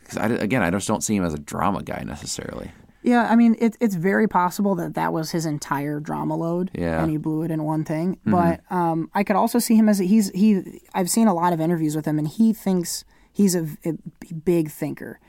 because 0.05 0.17
I, 0.17 0.27
again 0.35 0.63
I 0.63 0.69
just 0.71 0.87
don't 0.87 1.03
see 1.03 1.15
him 1.15 1.25
as 1.25 1.33
a 1.33 1.39
drama 1.39 1.83
guy 1.83 2.03
necessarily. 2.05 2.71
Yeah, 3.03 3.27
I 3.29 3.35
mean, 3.35 3.55
it, 3.59 3.77
it's 3.79 3.93
very 3.93 4.27
possible 4.27 4.73
that 4.75 4.95
that 4.95 5.13
was 5.13 5.29
his 5.29 5.45
entire 5.45 5.99
drama 5.99 6.35
load, 6.35 6.71
Yeah. 6.73 7.03
and 7.03 7.11
he 7.11 7.17
blew 7.17 7.43
it 7.43 7.51
in 7.51 7.63
one 7.63 7.83
thing. 7.83 8.17
But 8.25 8.61
um, 8.71 9.11
I 9.13 9.23
could 9.23 9.35
also 9.35 9.59
see 9.59 9.75
him 9.75 9.87
as 9.87 9.99
he's 9.99 10.31
he. 10.31 10.81
I've 10.95 11.09
seen 11.11 11.27
a 11.27 11.33
lot 11.35 11.53
of 11.53 11.61
interviews 11.61 11.95
with 11.95 12.05
him, 12.07 12.17
and 12.17 12.27
he 12.27 12.51
thinks 12.51 13.05
he's 13.31 13.53
a, 13.53 13.67
a 13.85 13.93
big 14.33 14.71
thinker, 14.71 15.19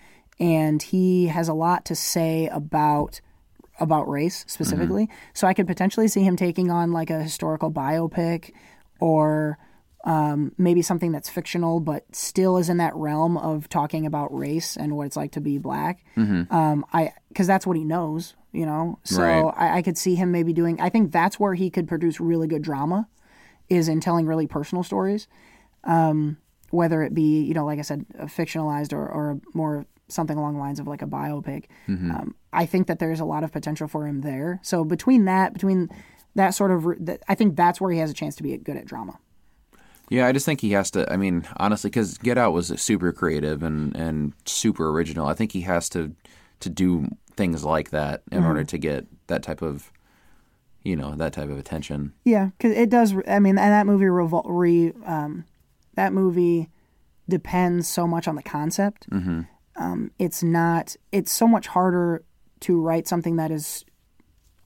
and 0.41 0.83
he 0.83 1.27
has 1.27 1.49
a 1.49 1.53
lot 1.55 1.85
to 1.87 1.95
say 1.95 2.47
about 2.49 3.21
about 3.79 4.09
race 4.09 4.43
specifically. 4.49 5.11
So 5.35 5.47
I 5.47 5.53
could 5.53 5.67
potentially 5.67 6.09
see 6.09 6.23
him 6.23 6.35
taking 6.35 6.71
on 6.71 6.93
like 6.93 7.11
a 7.11 7.23
historical 7.23 7.71
biopic, 7.71 8.53
or 9.01 9.59
um, 10.07 10.53
maybe 10.57 10.81
something 10.83 11.13
that's 11.13 11.29
fictional 11.29 11.81
but 11.81 12.05
still 12.15 12.57
is 12.57 12.69
in 12.71 12.79
that 12.79 12.95
realm 12.95 13.37
of 13.37 13.69
talking 13.69 14.07
about 14.07 14.35
race 14.35 14.77
and 14.77 14.97
what 14.97 15.07
it's 15.07 15.17
like 15.17 15.33
to 15.33 15.41
be 15.41 15.59
black. 15.59 16.05
Um, 16.17 16.87
I 16.93 17.13
because 17.29 17.47
that's 17.47 17.67
what 17.67 17.77
he 17.77 17.85
knows. 17.85 18.35
you 18.53 18.65
know. 18.65 18.99
So 19.05 19.21
Right. 19.21 19.53
I, 19.55 19.79
I 19.79 19.83
could 19.83 19.99
see 19.99 20.15
him 20.15 20.31
maybe 20.33 20.53
doing. 20.55 20.81
I 20.81 20.89
think 20.89 21.13
that's 21.13 21.39
where 21.39 21.55
he 21.55 21.69
could 21.71 21.87
produce 21.89 22.21
really 22.21 22.47
good 22.47 22.63
drama, 22.63 23.09
is 23.69 23.89
in 23.89 24.01
telling 24.01 24.27
really 24.27 24.47
personal 24.47 24.83
stories, 24.85 25.27
um, 25.85 26.39
whether 26.71 27.03
it 27.03 27.13
be 27.13 27.43
you 27.43 27.53
know, 27.55 27.67
like 27.67 27.79
I 27.79 27.83
said, 27.83 28.07
a 28.19 28.27
fictionalized 28.27 28.93
or 28.93 29.07
or 29.07 29.41
more 29.55 29.87
something 30.09 30.39
along 30.39 30.55
the 30.55 30.61
lines 30.61 30.79
of 30.79 30.87
like 30.87 31.03
a 31.03 31.07
biopic. 31.07 31.65
Um, 32.13 32.35
I 32.53 32.65
think 32.65 32.87
that 32.87 33.01
there's 33.01 33.19
a 33.21 33.25
lot 33.25 33.43
of 33.43 33.51
potential 33.53 33.89
for 33.89 34.07
him 34.07 34.21
there. 34.21 34.61
So 34.63 34.85
between 34.85 35.25
that, 35.25 35.53
between 35.53 35.89
that 36.37 36.51
sort 36.55 36.71
of, 36.71 36.87
I 37.29 37.35
think 37.35 37.57
that's 37.57 37.81
where 37.81 37.91
he 37.91 37.99
has 37.99 38.09
a 38.11 38.15
chance 38.15 38.37
to 38.37 38.45
be 38.45 38.57
good 38.57 38.77
at 38.77 38.87
drama. 38.87 39.19
Yeah, 40.09 40.27
I 40.27 40.33
just 40.33 40.47
think 40.47 40.61
he 40.61 40.73
has 40.73 40.91
to. 40.93 41.11
I 41.13 41.17
mean, 41.17 41.47
honestly, 41.57 41.91
because 41.91 42.19
Get 42.19 42.39
Out 42.39 42.53
was 42.53 42.69
super 42.81 43.13
creative 43.13 43.63
and, 43.63 43.95
and 43.97 44.33
super 44.45 44.89
original. 44.91 45.27
I 45.27 45.35
think 45.35 45.53
he 45.53 45.63
has 45.63 45.89
to 45.91 46.15
to 46.61 46.71
do 46.71 47.09
things 47.37 47.65
like 47.65 47.91
that 47.91 48.23
in 48.33 48.45
order 48.45 48.65
to 48.65 48.79
get 48.79 49.07
that 49.27 49.43
type 49.43 49.61
of, 49.61 49.93
you 50.83 50.97
know, 50.97 51.15
that 51.17 51.33
type 51.33 51.51
of 51.51 51.59
attention. 51.59 52.13
Yeah, 52.25 52.51
because 52.57 52.77
it 52.77 52.89
does. 52.89 53.15
I 53.29 53.41
mean, 53.41 53.59
and 53.59 53.73
that 53.73 53.87
movie 53.87 54.07
revol- 54.07 54.47
re 54.47 54.93
um, 55.05 55.45
that 55.95 56.13
movie 56.13 56.71
depends 57.29 57.89
so 57.89 58.07
much 58.07 58.29
on 58.29 58.37
the 58.37 58.43
concept. 58.43 59.11
Mm-hmm. 59.11 59.43
Um, 59.77 60.11
it's 60.19 60.43
not. 60.43 60.97
It's 61.13 61.33
so 61.33 61.47
much 61.47 61.67
harder 61.67 62.25
to 62.61 62.81
write 62.81 63.09
something 63.09 63.37
that 63.37 63.51
is 63.51 63.85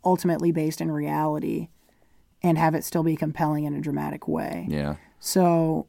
ultimately 0.05 0.53
based 0.53 0.81
in 0.81 0.91
reality 0.91 1.69
and 2.43 2.57
have 2.57 2.75
it 2.75 2.85
still 2.85 3.03
be 3.03 3.17
compelling 3.17 3.65
in 3.65 3.75
a 3.75 3.81
dramatic 3.81 4.29
way. 4.29 4.67
Yeah, 4.69 4.97
So 5.21 5.87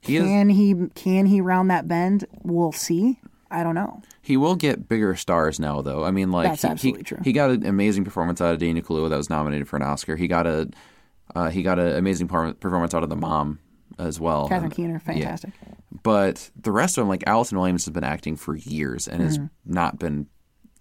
he 0.00 0.16
is. 0.16 0.24
can 0.24 0.48
he 0.50 0.74
can 0.94 1.26
he 1.26 1.40
round 1.40 1.70
that 1.70 1.88
bend? 1.88 2.26
We'll 2.42 2.72
see. 2.72 3.18
I 3.50 3.62
don't 3.64 3.74
know. 3.74 4.02
He 4.22 4.36
will 4.36 4.54
get 4.54 4.88
bigger 4.88 5.16
stars 5.16 5.58
now, 5.58 5.82
though. 5.82 6.04
I 6.04 6.10
mean, 6.12 6.30
like 6.30 6.48
That's 6.50 6.62
he, 6.62 6.68
absolutely 6.68 7.00
he, 7.00 7.04
true. 7.04 7.18
he 7.24 7.32
got 7.32 7.50
an 7.50 7.66
amazing 7.66 8.04
performance 8.04 8.40
out 8.40 8.52
of 8.52 8.60
Daniel 8.60 8.84
Kaluuya 8.84 9.10
that 9.10 9.16
was 9.16 9.28
nominated 9.30 9.68
for 9.68 9.76
an 9.76 9.82
Oscar. 9.82 10.14
He 10.16 10.28
got 10.28 10.46
a 10.46 10.68
uh, 11.34 11.50
he 11.50 11.62
got 11.62 11.78
an 11.78 11.96
amazing 11.96 12.28
performance 12.28 12.94
out 12.94 13.02
of 13.02 13.08
the 13.08 13.16
mom 13.16 13.58
as 13.98 14.20
well. 14.20 14.48
Catherine 14.48 14.70
Keener, 14.70 14.98
fantastic. 15.00 15.50
but 16.02 16.50
the 16.56 16.72
rest 16.72 16.96
of 16.96 17.02
them, 17.02 17.08
like 17.08 17.24
Allison 17.26 17.58
Williams, 17.58 17.84
has 17.84 17.92
been 17.92 18.04
acting 18.04 18.36
for 18.36 18.56
years 18.56 19.06
and 19.08 19.20
has 19.22 19.38
Mm-hmm. 19.38 19.72
not 19.72 19.98
been 19.98 20.26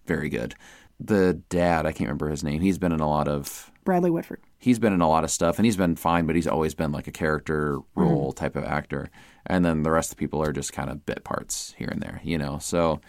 very 0.06 0.30
good. 0.30 0.56
The 1.00 1.34
dad, 1.50 1.86
I 1.86 1.92
can't 1.92 2.08
remember 2.08 2.30
his 2.30 2.44
name. 2.44 2.62
He's 2.62 2.78
been 2.78 2.92
in 2.92 3.00
a 3.00 3.10
lot 3.10 3.28
of 3.28 3.72
Bradley 3.84 4.10
Whitford. 4.12 4.42
He's 4.60 4.78
been 4.78 4.94
in 4.94 5.02
a 5.02 5.08
lot 5.10 5.24
of 5.24 5.32
stuff 5.32 5.58
and 5.58 5.66
he's 5.66 5.78
been 5.78 5.96
fine, 5.96 6.26
but 6.28 6.36
he's 6.36 6.48
always 6.48 6.76
been 6.76 6.92
like 6.92 7.08
a 7.08 7.12
character 7.12 7.78
Mm-hmm. 7.78 8.02
role 8.02 8.32
type 8.34 8.56
of 8.56 8.64
actor. 8.64 9.10
And 9.46 9.66
then 9.66 9.84
the 9.84 9.92
rest 9.92 10.12
of 10.12 10.18
the 10.18 10.20
people 10.20 10.44
are 10.44 10.52
just 10.52 10.74
kind 10.74 10.90
of 10.90 11.06
bit 11.06 11.24
parts 11.24 11.74
here 11.78 11.88
and 11.90 12.02
there, 12.02 12.22
you 12.24 12.38
know. 12.38 12.60
So 12.60 13.02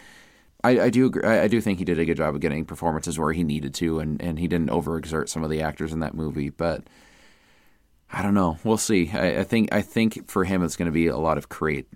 I, 0.65 0.81
I 0.81 0.91
do 0.91 1.07
agree, 1.07 1.25
I, 1.25 1.43
I 1.45 1.49
do 1.49 1.61
think 1.61 1.79
he 1.79 1.85
did 1.85 1.99
a 1.99 2.05
good 2.05 2.17
job 2.17 2.35
of 2.35 2.41
getting 2.41 2.65
performances 2.65 3.19
where 3.19 3.33
he 3.33 3.45
needed 3.45 3.75
to, 3.75 3.99
and, 3.99 4.21
and 4.23 4.39
he 4.39 4.49
didn't 4.49 4.71
overexert 4.71 5.29
some 5.29 5.45
of 5.45 5.51
the 5.51 5.61
actors 5.63 5.93
in 5.93 6.01
that 6.01 6.15
movie. 6.15 6.49
But 6.51 6.85
I 8.13 8.23
don't 8.23 8.35
know. 8.35 8.59
We'll 8.65 8.77
see. 8.79 9.11
I, 9.13 9.41
I 9.41 9.45
think 9.45 9.73
I 9.73 9.83
think 9.83 10.29
for 10.29 10.45
him 10.45 10.63
it's 10.63 10.77
going 10.77 10.87
to 10.87 10.93
be 10.93 11.07
a 11.07 11.17
lot 11.19 11.39
of 11.39 11.49
create. 11.49 11.87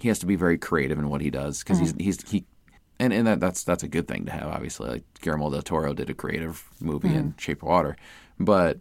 He 0.00 0.08
has 0.08 0.18
to 0.20 0.26
be 0.26 0.36
very 0.36 0.58
creative 0.58 0.98
in 0.98 1.08
what 1.08 1.20
he 1.20 1.30
does 1.30 1.60
because 1.60 1.78
he's 1.78 1.94
he's 1.98 2.28
he. 2.30 2.44
And, 3.00 3.12
and 3.12 3.26
that, 3.28 3.40
that's 3.40 3.62
that's 3.64 3.82
a 3.84 3.88
good 3.88 4.08
thing 4.08 4.26
to 4.26 4.32
have, 4.32 4.48
obviously. 4.48 4.88
Like 4.88 5.04
Guillermo 5.20 5.50
del 5.50 5.62
Toro 5.62 5.94
did 5.94 6.10
a 6.10 6.14
creative 6.14 6.64
movie 6.80 7.14
in 7.14 7.34
Shape 7.38 7.62
of 7.62 7.68
Water, 7.68 7.96
but 8.38 8.78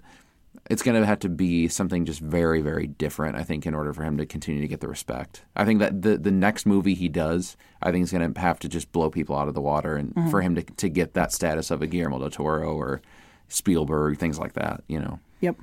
it's 0.70 0.84
going 0.84 1.00
to 1.00 1.06
have 1.06 1.20
to 1.20 1.30
be 1.30 1.68
something 1.68 2.06
just 2.06 2.20
very, 2.20 2.62
very 2.62 2.88
different. 2.88 3.38
I 3.38 3.44
think 3.44 3.66
in 3.66 3.74
order 3.74 3.94
for 3.94 4.04
him 4.04 4.18
to 4.18 4.26
continue 4.26 4.62
to 4.62 4.68
get 4.68 4.82
the 4.82 4.88
respect. 4.88 5.44
I 5.56 5.66
think 5.66 5.80
that 5.80 6.02
the 6.02 6.18
the 6.18 6.32
next 6.32 6.66
movie 6.66 6.94
he 6.94 7.08
does, 7.08 7.56
I 7.82 7.92
think 7.92 8.04
is 8.04 8.12
going 8.12 8.34
to 8.34 8.40
have 8.40 8.60
to 8.60 8.70
just 8.70 8.92
blow 8.92 9.10
people 9.10 9.38
out 9.38 9.48
of 9.48 9.54
the 9.54 9.62
water, 9.62 9.96
and 9.96 10.14
mm-hmm. 10.14 10.30
for 10.30 10.42
him 10.42 10.56
to 10.56 10.64
to 10.64 10.90
get 10.90 11.14
that 11.14 11.32
status 11.32 11.72
of 11.72 11.82
a 11.82 11.88
Guillermo 11.88 12.20
del 12.20 12.30
Toro 12.30 12.74
or 12.74 13.02
Spielberg, 13.48 14.18
things 14.18 14.40
like 14.40 14.54
that. 14.54 14.84
You 14.88 15.00
know, 15.00 15.20
Yep. 15.42 15.58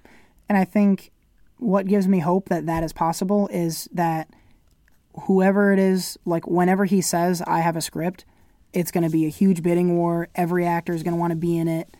And 0.49 0.59
I 0.59 0.65
think 0.65 1.11
what 1.59 1.87
gives 1.87 2.09
me 2.09 2.21
hope 2.21 2.49
that 2.49 2.67
that 2.67 2.83
is 2.83 2.93
possible 2.93 3.49
is 3.49 3.89
that 3.93 4.29
whoever 5.23 5.73
it 5.73 5.79
is, 5.79 6.19
like 6.25 6.47
whenever 6.47 6.85
he 6.85 7.01
says, 7.01 7.43
I 7.43 7.61
have 7.61 7.77
a 7.77 7.81
script, 7.81 8.25
it's 8.73 8.91
going 8.91 9.05
to 9.05 9.11
be 9.11 9.27
a 9.27 9.31
huge 9.31 9.63
bidding 9.63 9.97
war. 9.97 10.29
Every 10.35 10.67
actor 10.67 10.93
is 10.93 11.03
going 11.03 11.15
to 11.15 11.21
want 11.21 11.31
to 11.31 11.37
be 11.37 11.57
in 11.57 11.69
it, 11.69 11.97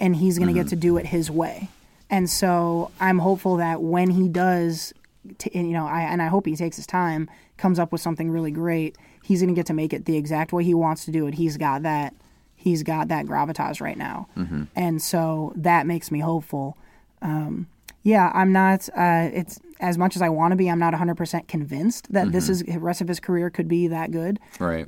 and 0.00 0.16
he's 0.16 0.38
going 0.38 0.48
to 0.48 0.54
get 0.54 0.68
to 0.70 0.76
do 0.76 0.96
it 0.96 1.06
his 1.06 1.30
way. 1.30 1.68
And 2.10 2.28
so 2.28 2.90
I'm 3.00 3.18
hopeful 3.18 3.56
that 3.56 3.82
when 3.82 4.10
he 4.10 4.28
does, 4.28 4.92
t- 5.38 5.50
and, 5.54 5.66
you 5.66 5.72
know, 5.72 5.86
I, 5.86 6.02
and 6.02 6.20
I 6.22 6.26
hope 6.26 6.46
he 6.46 6.54
takes 6.54 6.76
his 6.76 6.86
time, 6.86 7.28
comes 7.56 7.78
up 7.78 7.92
with 7.92 8.00
something 8.00 8.30
really 8.30 8.50
great, 8.50 8.96
he's 9.22 9.40
going 9.40 9.54
to 9.54 9.58
get 9.58 9.66
to 9.66 9.74
make 9.74 9.92
it 9.92 10.04
the 10.04 10.16
exact 10.16 10.52
way 10.52 10.64
he 10.64 10.74
wants 10.74 11.04
to 11.06 11.10
do 11.10 11.26
it. 11.26 11.34
He's 11.34 11.56
got 11.56 11.82
that. 11.82 12.14
He's 12.56 12.82
got 12.82 13.08
that 13.08 13.26
gravitas 13.26 13.80
right 13.82 13.96
now, 13.98 14.26
and 14.74 15.02
so 15.02 15.52
that 15.56 15.86
makes 15.86 16.10
me 16.10 16.20
hopeful. 16.20 16.78
Um, 17.20 17.66
yeah, 18.02 18.30
I'm 18.34 18.52
not. 18.52 18.88
Uh, 18.96 19.28
it's 19.34 19.60
as 19.80 19.98
much 19.98 20.16
as 20.16 20.22
I 20.22 20.30
want 20.30 20.52
to 20.52 20.56
be. 20.56 20.70
I'm 20.70 20.78
not 20.78 20.92
100 20.94 21.14
percent 21.14 21.46
convinced 21.46 22.10
that 22.12 22.32
this 22.32 22.48
is 22.48 22.62
the 22.62 22.78
rest 22.78 23.02
of 23.02 23.08
his 23.08 23.20
career 23.20 23.50
could 23.50 23.68
be 23.68 23.88
that 23.88 24.12
good. 24.12 24.40
right? 24.60 24.86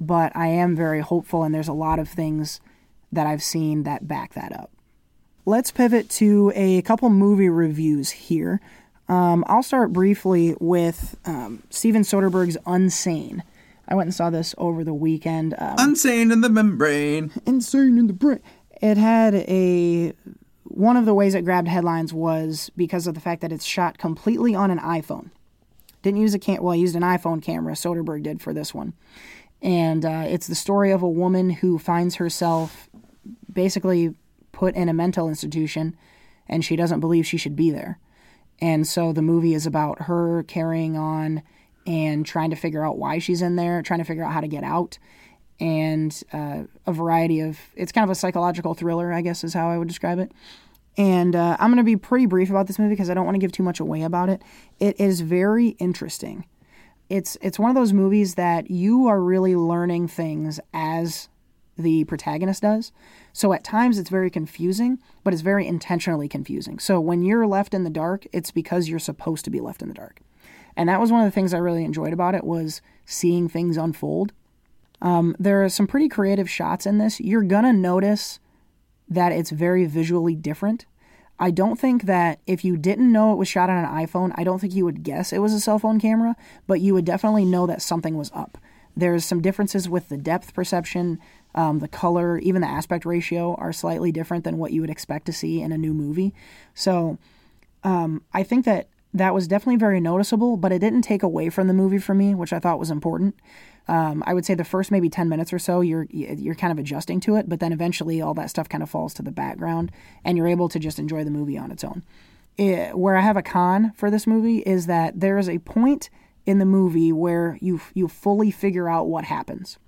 But 0.00 0.34
I 0.34 0.48
am 0.48 0.74
very 0.74 1.00
hopeful, 1.00 1.44
and 1.44 1.54
there's 1.54 1.68
a 1.68 1.72
lot 1.72 2.00
of 2.00 2.08
things 2.08 2.60
that 3.16 3.26
I've 3.26 3.42
seen 3.42 3.82
that 3.82 4.06
back 4.06 4.34
that 4.34 4.52
up. 4.52 4.70
Let's 5.44 5.70
pivot 5.70 6.08
to 6.10 6.52
a 6.54 6.82
couple 6.82 7.08
movie 7.10 7.48
reviews 7.48 8.10
here. 8.10 8.60
Um, 9.08 9.44
I'll 9.46 9.62
start 9.62 9.92
briefly 9.92 10.56
with 10.60 11.16
um, 11.24 11.62
Steven 11.70 12.02
Soderbergh's 12.02 12.56
Unsane. 12.66 13.42
I 13.88 13.94
went 13.94 14.08
and 14.08 14.14
saw 14.14 14.30
this 14.30 14.54
over 14.58 14.82
the 14.82 14.94
weekend. 14.94 15.54
Um, 15.58 15.76
Unsane 15.76 16.32
in 16.32 16.40
the 16.40 16.48
membrane. 16.48 17.32
insane 17.46 17.98
in 17.98 18.08
the 18.08 18.12
brain. 18.12 18.40
It 18.82 18.96
had 18.96 19.34
a 19.34 20.12
one 20.64 20.96
of 20.96 21.04
the 21.06 21.14
ways 21.14 21.34
it 21.34 21.44
grabbed 21.44 21.68
headlines 21.68 22.12
was 22.12 22.70
because 22.76 23.06
of 23.06 23.14
the 23.14 23.20
fact 23.20 23.40
that 23.42 23.52
it's 23.52 23.64
shot 23.64 23.98
completely 23.98 24.54
on 24.54 24.70
an 24.70 24.78
iPhone. 24.80 25.30
Didn't 26.02 26.20
use 26.20 26.34
a 26.34 26.38
cam. 26.38 26.62
Well, 26.62 26.72
I 26.72 26.76
used 26.76 26.96
an 26.96 27.02
iPhone 27.02 27.42
camera. 27.42 27.74
Soderbergh 27.74 28.24
did 28.24 28.42
for 28.42 28.52
this 28.52 28.74
one, 28.74 28.92
and 29.62 30.04
uh, 30.04 30.24
it's 30.26 30.48
the 30.48 30.54
story 30.54 30.90
of 30.90 31.02
a 31.02 31.08
woman 31.08 31.50
who 31.50 31.78
finds 31.78 32.16
herself 32.16 32.85
basically 33.56 34.14
put 34.52 34.76
in 34.76 34.88
a 34.88 34.92
mental 34.94 35.28
institution, 35.28 35.96
and 36.48 36.64
she 36.64 36.76
doesn't 36.76 37.00
believe 37.00 37.26
she 37.26 37.36
should 37.36 37.56
be 37.56 37.72
there. 37.72 37.98
And 38.60 38.86
so 38.86 39.12
the 39.12 39.22
movie 39.22 39.54
is 39.54 39.66
about 39.66 40.02
her 40.02 40.44
carrying 40.44 40.96
on 40.96 41.42
and 41.86 42.24
trying 42.24 42.50
to 42.50 42.56
figure 42.56 42.86
out 42.86 42.98
why 42.98 43.18
she's 43.18 43.42
in 43.42 43.56
there, 43.56 43.82
trying 43.82 43.98
to 43.98 44.04
figure 44.04 44.24
out 44.24 44.32
how 44.32 44.40
to 44.40 44.48
get 44.48 44.62
out, 44.62 44.98
and 45.58 46.22
uh, 46.32 46.62
a 46.86 46.92
variety 46.92 47.40
of. 47.40 47.58
It's 47.74 47.90
kind 47.90 48.04
of 48.04 48.10
a 48.10 48.14
psychological 48.14 48.74
thriller, 48.74 49.12
I 49.12 49.22
guess, 49.22 49.42
is 49.42 49.54
how 49.54 49.68
I 49.68 49.78
would 49.78 49.88
describe 49.88 50.20
it. 50.20 50.30
And 50.98 51.36
uh, 51.36 51.56
I'm 51.60 51.70
going 51.70 51.76
to 51.78 51.84
be 51.84 51.96
pretty 51.96 52.26
brief 52.26 52.48
about 52.48 52.66
this 52.66 52.78
movie 52.78 52.94
because 52.94 53.10
I 53.10 53.14
don't 53.14 53.26
want 53.26 53.34
to 53.34 53.40
give 53.40 53.52
too 53.52 53.62
much 53.62 53.80
away 53.80 54.02
about 54.02 54.28
it. 54.28 54.40
It 54.80 54.98
is 54.98 55.20
very 55.20 55.70
interesting. 55.78 56.46
It's 57.08 57.36
it's 57.40 57.58
one 57.58 57.70
of 57.70 57.76
those 57.76 57.92
movies 57.92 58.34
that 58.34 58.70
you 58.70 59.06
are 59.06 59.20
really 59.20 59.54
learning 59.54 60.08
things 60.08 60.58
as 60.72 61.28
the 61.78 62.04
protagonist 62.04 62.62
does. 62.62 62.92
So 63.36 63.52
at 63.52 63.64
times 63.64 63.98
it's 63.98 64.08
very 64.08 64.30
confusing, 64.30 64.98
but 65.22 65.34
it's 65.34 65.42
very 65.42 65.66
intentionally 65.66 66.26
confusing. 66.26 66.78
So 66.78 66.98
when 66.98 67.20
you're 67.20 67.46
left 67.46 67.74
in 67.74 67.84
the 67.84 67.90
dark, 67.90 68.26
it's 68.32 68.50
because 68.50 68.88
you're 68.88 68.98
supposed 68.98 69.44
to 69.44 69.50
be 69.50 69.60
left 69.60 69.82
in 69.82 69.88
the 69.88 69.94
dark. 69.94 70.20
And 70.74 70.88
that 70.88 71.02
was 71.02 71.12
one 71.12 71.20
of 71.20 71.26
the 71.26 71.34
things 71.34 71.52
I 71.52 71.58
really 71.58 71.84
enjoyed 71.84 72.14
about 72.14 72.34
it 72.34 72.44
was 72.44 72.80
seeing 73.04 73.46
things 73.46 73.76
unfold. 73.76 74.32
Um, 75.02 75.36
there 75.38 75.62
are 75.62 75.68
some 75.68 75.86
pretty 75.86 76.08
creative 76.08 76.48
shots 76.48 76.86
in 76.86 76.96
this. 76.96 77.20
You're 77.20 77.42
gonna 77.42 77.74
notice 77.74 78.40
that 79.06 79.32
it's 79.32 79.50
very 79.50 79.84
visually 79.84 80.34
different. 80.34 80.86
I 81.38 81.50
don't 81.50 81.78
think 81.78 82.04
that 82.04 82.38
if 82.46 82.64
you 82.64 82.78
didn't 82.78 83.12
know 83.12 83.34
it 83.34 83.36
was 83.36 83.48
shot 83.48 83.68
on 83.68 83.84
an 83.84 84.06
iPhone, 84.06 84.32
I 84.36 84.44
don't 84.44 84.60
think 84.60 84.74
you 84.74 84.86
would 84.86 85.02
guess 85.02 85.30
it 85.30 85.40
was 85.40 85.52
a 85.52 85.60
cell 85.60 85.78
phone 85.78 86.00
camera, 86.00 86.36
but 86.66 86.80
you 86.80 86.94
would 86.94 87.04
definitely 87.04 87.44
know 87.44 87.66
that 87.66 87.82
something 87.82 88.16
was 88.16 88.32
up. 88.34 88.56
There's 88.96 89.26
some 89.26 89.42
differences 89.42 89.90
with 89.90 90.08
the 90.08 90.16
depth 90.16 90.54
perception, 90.54 91.18
um, 91.56 91.78
the 91.80 91.88
color, 91.88 92.38
even 92.38 92.60
the 92.60 92.68
aspect 92.68 93.04
ratio 93.04 93.54
are 93.54 93.72
slightly 93.72 94.12
different 94.12 94.44
than 94.44 94.58
what 94.58 94.72
you 94.72 94.80
would 94.82 94.90
expect 94.90 95.26
to 95.26 95.32
see 95.32 95.60
in 95.60 95.72
a 95.72 95.78
new 95.78 95.94
movie. 95.94 96.34
So 96.74 97.18
um, 97.82 98.22
I 98.32 98.42
think 98.42 98.64
that 98.66 98.88
that 99.14 99.32
was 99.32 99.48
definitely 99.48 99.76
very 99.76 100.00
noticeable, 100.00 100.56
but 100.56 100.72
it 100.72 100.78
didn't 100.78 101.02
take 101.02 101.22
away 101.22 101.48
from 101.48 101.68
the 101.68 101.74
movie 101.74 101.98
for 101.98 102.14
me, 102.14 102.34
which 102.34 102.52
I 102.52 102.58
thought 102.58 102.78
was 102.78 102.90
important. 102.90 103.34
Um, 103.88 104.22
I 104.26 104.34
would 104.34 104.44
say 104.44 104.54
the 104.54 104.64
first 104.64 104.90
maybe 104.90 105.08
10 105.08 105.28
minutes 105.28 105.52
or 105.52 105.58
so, 105.58 105.80
you're 105.80 106.06
you're 106.10 106.56
kind 106.56 106.72
of 106.72 106.78
adjusting 106.78 107.20
to 107.20 107.36
it, 107.36 107.48
but 107.48 107.60
then 107.60 107.72
eventually 107.72 108.20
all 108.20 108.34
that 108.34 108.50
stuff 108.50 108.68
kind 108.68 108.82
of 108.82 108.90
falls 108.90 109.14
to 109.14 109.22
the 109.22 109.30
background, 109.30 109.92
and 110.24 110.36
you're 110.36 110.48
able 110.48 110.68
to 110.68 110.78
just 110.78 110.98
enjoy 110.98 111.24
the 111.24 111.30
movie 111.30 111.56
on 111.56 111.70
its 111.70 111.84
own. 111.84 112.02
Eh, 112.58 112.90
where 112.92 113.16
I 113.16 113.20
have 113.20 113.36
a 113.36 113.42
con 113.42 113.92
for 113.94 114.10
this 114.10 114.26
movie 114.26 114.58
is 114.58 114.86
that 114.86 115.20
there 115.20 115.38
is 115.38 115.48
a 115.48 115.58
point 115.60 116.10
in 116.44 116.58
the 116.58 116.64
movie 116.64 117.12
where 117.12 117.58
you 117.60 117.80
you 117.94 118.08
fully 118.08 118.50
figure 118.50 118.88
out 118.88 119.06
what 119.06 119.24
happens, 119.24 119.78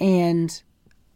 and 0.00 0.62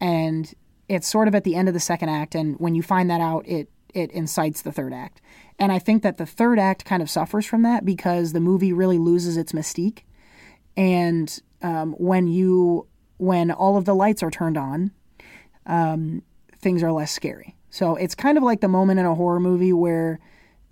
and 0.00 0.52
it's 0.88 1.08
sort 1.08 1.28
of 1.28 1.34
at 1.34 1.44
the 1.44 1.54
end 1.54 1.68
of 1.68 1.74
the 1.74 1.80
second 1.80 2.08
act, 2.08 2.34
and 2.34 2.58
when 2.58 2.74
you 2.74 2.82
find 2.82 3.10
that 3.10 3.20
out, 3.20 3.46
it 3.46 3.68
it 3.94 4.10
incites 4.12 4.62
the 4.62 4.72
third 4.72 4.92
act. 4.92 5.20
And 5.58 5.72
I 5.72 5.78
think 5.78 6.02
that 6.02 6.18
the 6.18 6.26
third 6.26 6.58
act 6.58 6.84
kind 6.84 7.02
of 7.02 7.10
suffers 7.10 7.46
from 7.46 7.62
that 7.62 7.84
because 7.84 8.32
the 8.32 8.40
movie 8.40 8.72
really 8.72 8.98
loses 8.98 9.36
its 9.36 9.52
mystique. 9.52 10.00
And 10.76 11.40
um, 11.62 11.92
when 11.94 12.28
you 12.28 12.86
when 13.16 13.50
all 13.50 13.76
of 13.76 13.84
the 13.84 13.94
lights 13.94 14.22
are 14.22 14.30
turned 14.30 14.56
on, 14.56 14.92
um, 15.66 16.22
things 16.60 16.82
are 16.82 16.92
less 16.92 17.10
scary. 17.10 17.56
So 17.70 17.96
it's 17.96 18.14
kind 18.14 18.38
of 18.38 18.44
like 18.44 18.60
the 18.60 18.68
moment 18.68 19.00
in 19.00 19.06
a 19.06 19.14
horror 19.14 19.40
movie 19.40 19.72
where 19.72 20.20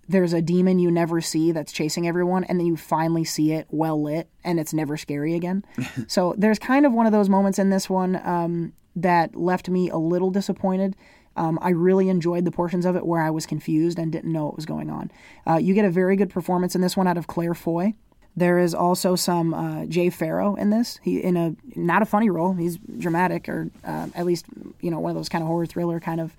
there's 0.09 0.33
a 0.33 0.43
demon 0.43 0.79
you 0.79 0.91
never 0.91 1.21
see 1.21 1.53
that's 1.53 1.73
chasing 1.73 2.07
everyone, 2.07 2.45
and 2.45 2.59
then 2.59 2.67
you 2.67 2.77
finally 2.77 3.25
see 3.25 3.53
it 3.53 3.67
well 3.71 4.01
lit, 4.01 4.29
and 4.45 4.61
it's 4.61 4.73
never 4.73 4.97
scary 4.97 5.35
again. 5.35 5.65
so 6.07 6.35
there's 6.39 6.59
kind 6.59 6.87
of 6.87 6.93
one 6.93 7.07
of 7.07 7.13
those 7.13 7.29
moments 7.29 7.59
in 7.59 7.71
this 7.71 7.91
one 7.91 8.21
um, 8.25 8.73
that 8.95 9.35
left 9.35 9.69
me 9.69 9.91
a 9.91 9.97
little 9.97 10.31
disappointed. 10.31 10.97
Um, 11.37 11.59
I 11.61 11.71
really 11.71 12.09
enjoyed 12.09 12.45
the 12.45 12.51
portions 12.51 12.87
of 12.87 12.97
it 12.97 13.05
where 13.05 13.21
I 13.21 13.31
was 13.31 13.45
confused 13.47 13.99
and 13.99 14.11
didn't 14.11 14.33
know 14.33 14.47
what 14.47 14.57
was 14.57 14.65
going 14.65 14.89
on. 14.89 15.11
Uh, 15.47 15.57
you 15.57 15.75
get 15.75 15.85
a 15.85 15.91
very 15.91 16.17
good 16.17 16.31
performance 16.31 16.75
in 16.75 16.81
this 16.81 16.97
one 16.97 17.07
out 17.07 17.19
of 17.19 17.27
Claire 17.27 17.55
Foy. 17.55 17.93
There 18.37 18.59
is 18.59 18.75
also 18.75 19.17
some 19.17 19.55
uh, 19.55 19.87
Jay 19.87 20.11
Pharoah 20.11 20.57
in 20.57 20.71
this. 20.71 21.01
He 21.03 21.23
in 21.23 21.37
a 21.37 21.57
not 21.75 22.03
a 22.03 22.07
funny 22.07 22.29
role. 22.29 22.53
He's 22.53 22.77
dramatic, 22.77 23.49
or 23.49 23.71
uh, 23.83 24.09
at 24.15 24.27
least 24.27 24.47
you 24.81 24.91
know 24.91 24.99
one 24.99 25.11
of 25.11 25.17
those 25.17 25.31
kind 25.31 25.43
of 25.43 25.49
horror 25.49 25.67
thriller 25.67 26.01
kind 26.01 26.21
of 26.21 26.37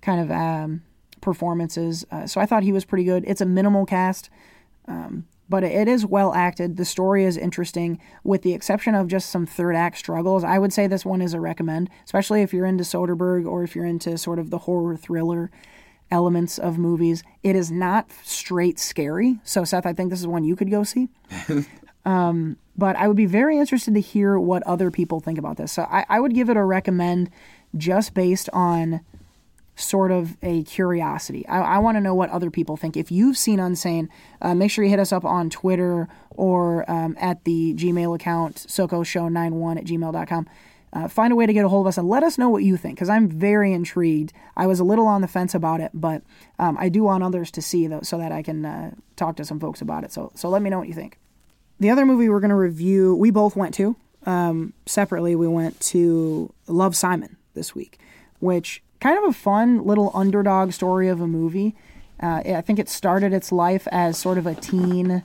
kind 0.00 0.20
of 0.22 0.30
um, 0.30 0.82
performances. 1.20 2.04
Uh, 2.10 2.26
so 2.26 2.40
I 2.40 2.46
thought 2.46 2.62
he 2.62 2.72
was 2.72 2.84
pretty 2.84 3.04
good. 3.04 3.24
It's 3.26 3.40
a 3.40 3.46
minimal 3.46 3.86
cast, 3.86 4.30
um, 4.86 5.26
but 5.48 5.64
it 5.64 5.88
is 5.88 6.04
well 6.04 6.34
acted. 6.34 6.76
The 6.76 6.84
story 6.84 7.24
is 7.24 7.36
interesting, 7.36 7.98
with 8.24 8.42
the 8.42 8.52
exception 8.52 8.94
of 8.94 9.08
just 9.08 9.30
some 9.30 9.46
third 9.46 9.74
act 9.74 9.98
struggles. 9.98 10.44
I 10.44 10.58
would 10.58 10.72
say 10.72 10.86
this 10.86 11.04
one 11.04 11.22
is 11.22 11.34
a 11.34 11.40
recommend, 11.40 11.90
especially 12.04 12.42
if 12.42 12.52
you're 12.52 12.66
into 12.66 12.84
Soderbergh 12.84 13.46
or 13.46 13.64
if 13.64 13.74
you're 13.74 13.84
into 13.84 14.18
sort 14.18 14.38
of 14.38 14.50
the 14.50 14.58
horror 14.58 14.96
thriller 14.96 15.50
elements 16.10 16.58
of 16.58 16.78
movies. 16.78 17.22
It 17.42 17.56
is 17.56 17.70
not 17.70 18.10
straight 18.24 18.78
scary. 18.78 19.38
So 19.44 19.64
Seth, 19.64 19.86
I 19.86 19.92
think 19.92 20.10
this 20.10 20.20
is 20.20 20.26
one 20.26 20.44
you 20.44 20.56
could 20.56 20.70
go 20.70 20.84
see. 20.84 21.08
um, 22.04 22.56
but 22.76 22.96
I 22.96 23.08
would 23.08 23.16
be 23.16 23.26
very 23.26 23.58
interested 23.58 23.94
to 23.94 24.00
hear 24.00 24.38
what 24.38 24.62
other 24.62 24.90
people 24.90 25.20
think 25.20 25.38
about 25.38 25.56
this. 25.56 25.72
So 25.72 25.82
I, 25.82 26.06
I 26.08 26.20
would 26.20 26.34
give 26.34 26.48
it 26.48 26.56
a 26.56 26.64
recommend 26.64 27.30
just 27.76 28.14
based 28.14 28.48
on 28.52 29.00
sort 29.78 30.10
of 30.10 30.36
a 30.42 30.62
curiosity. 30.64 31.46
I, 31.46 31.60
I 31.60 31.78
want 31.78 31.96
to 31.96 32.00
know 32.00 32.14
what 32.14 32.30
other 32.30 32.50
people 32.50 32.76
think. 32.76 32.96
If 32.96 33.10
you've 33.10 33.38
seen 33.38 33.58
Unsane, 33.58 34.08
uh, 34.42 34.54
make 34.54 34.70
sure 34.70 34.84
you 34.84 34.90
hit 34.90 34.98
us 34.98 35.12
up 35.12 35.24
on 35.24 35.50
Twitter 35.50 36.08
or 36.30 36.88
um, 36.90 37.16
at 37.20 37.44
the 37.44 37.74
Gmail 37.74 38.14
account, 38.14 38.56
SoCoShow91 38.56 39.78
at 39.78 39.84
gmail.com. 39.84 40.48
Uh, 40.90 41.06
find 41.06 41.32
a 41.32 41.36
way 41.36 41.44
to 41.44 41.52
get 41.52 41.64
a 41.64 41.68
hold 41.68 41.86
of 41.86 41.88
us 41.88 41.98
and 41.98 42.08
let 42.08 42.22
us 42.22 42.38
know 42.38 42.48
what 42.48 42.62
you 42.62 42.76
think 42.76 42.96
because 42.96 43.10
I'm 43.10 43.28
very 43.28 43.72
intrigued. 43.74 44.32
I 44.56 44.66
was 44.66 44.80
a 44.80 44.84
little 44.84 45.06
on 45.06 45.20
the 45.20 45.28
fence 45.28 45.54
about 45.54 45.80
it, 45.80 45.90
but 45.92 46.22
um, 46.58 46.78
I 46.80 46.88
do 46.88 47.02
want 47.02 47.22
others 47.22 47.50
to 47.52 47.62
see 47.62 47.86
though, 47.86 48.00
so 48.02 48.16
that 48.18 48.32
I 48.32 48.42
can 48.42 48.64
uh, 48.64 48.92
talk 49.14 49.36
to 49.36 49.44
some 49.44 49.60
folks 49.60 49.82
about 49.82 50.04
it. 50.04 50.12
So, 50.12 50.32
so 50.34 50.48
let 50.48 50.62
me 50.62 50.70
know 50.70 50.78
what 50.78 50.88
you 50.88 50.94
think. 50.94 51.18
The 51.78 51.90
other 51.90 52.06
movie 52.06 52.28
we're 52.28 52.40
going 52.40 52.50
to 52.50 52.56
review, 52.56 53.14
we 53.14 53.30
both 53.30 53.54
went 53.54 53.74
to 53.74 53.96
um, 54.24 54.72
separately. 54.86 55.36
We 55.36 55.46
went 55.46 55.78
to 55.80 56.52
Love 56.66 56.96
Simon 56.96 57.36
this 57.54 57.74
week, 57.74 57.98
which 58.40 58.82
kind 59.00 59.18
of 59.18 59.24
a 59.24 59.32
fun 59.32 59.84
little 59.84 60.10
underdog 60.14 60.72
story 60.72 61.08
of 61.08 61.20
a 61.20 61.26
movie. 61.26 61.74
Uh, 62.22 62.42
I 62.46 62.60
think 62.62 62.78
it 62.78 62.88
started 62.88 63.32
its 63.32 63.52
life 63.52 63.86
as 63.92 64.18
sort 64.18 64.38
of 64.38 64.46
a 64.46 64.54
teen 64.54 65.22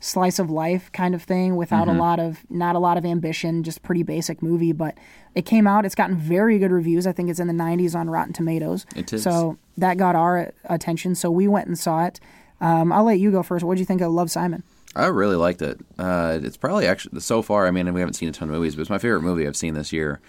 slice 0.00 0.40
of 0.40 0.50
life 0.50 0.90
kind 0.92 1.14
of 1.14 1.22
thing 1.22 1.54
without 1.54 1.86
Mm-hmm. 1.86 1.96
a 1.96 2.00
lot 2.02 2.18
of 2.18 2.38
not 2.50 2.74
a 2.74 2.80
lot 2.80 2.96
of 2.98 3.04
ambition 3.04 3.62
just 3.62 3.84
pretty 3.84 4.02
basic 4.02 4.42
movie 4.42 4.72
but 4.72 4.96
it 5.36 5.42
came 5.46 5.64
out 5.68 5.84
it's 5.84 5.94
gotten 5.94 6.16
very 6.16 6.58
good 6.58 6.72
reviews 6.72 7.06
i 7.06 7.12
think 7.12 7.30
it's 7.30 7.38
in 7.38 7.46
the 7.46 7.52
90s 7.54 7.94
on 7.94 8.10
rotten 8.10 8.32
tomatoes 8.32 8.84
It 8.96 9.12
is. 9.12 9.22
so 9.22 9.58
that 9.76 9.98
got 9.98 10.16
our 10.16 10.52
attention 10.64 11.14
so 11.14 11.30
we 11.30 11.46
went 11.46 11.68
and 11.68 11.78
saw 11.78 12.04
it 12.04 12.18
um, 12.60 12.90
i'll 12.90 13.04
let 13.04 13.20
you 13.20 13.30
go 13.30 13.44
first 13.44 13.64
what 13.64 13.76
do 13.76 13.80
you 13.80 13.86
think 13.86 14.00
of 14.00 14.10
love 14.10 14.28
simon 14.28 14.64
I 14.96 15.06
really 15.06 15.36
liked 15.36 15.62
it. 15.62 15.78
Uh, 15.98 16.38
it's 16.42 16.56
probably 16.58 16.86
actually 16.88 17.18
so 17.20 17.40
far. 17.40 17.66
I 17.66 17.70
mean, 17.70 17.94
we 17.94 18.00
haven't 18.00 18.12
seen 18.12 18.28
a 18.28 18.32
ton 18.32 18.48
of 18.50 18.54
movies, 18.54 18.74
but 18.74 18.82
it's 18.82 18.90
my 18.90 18.98
favorite 18.98 19.22
movie 19.22 19.46
I've 19.46 19.56
seen 19.56 19.72
this 19.72 19.90
year, 19.90 20.20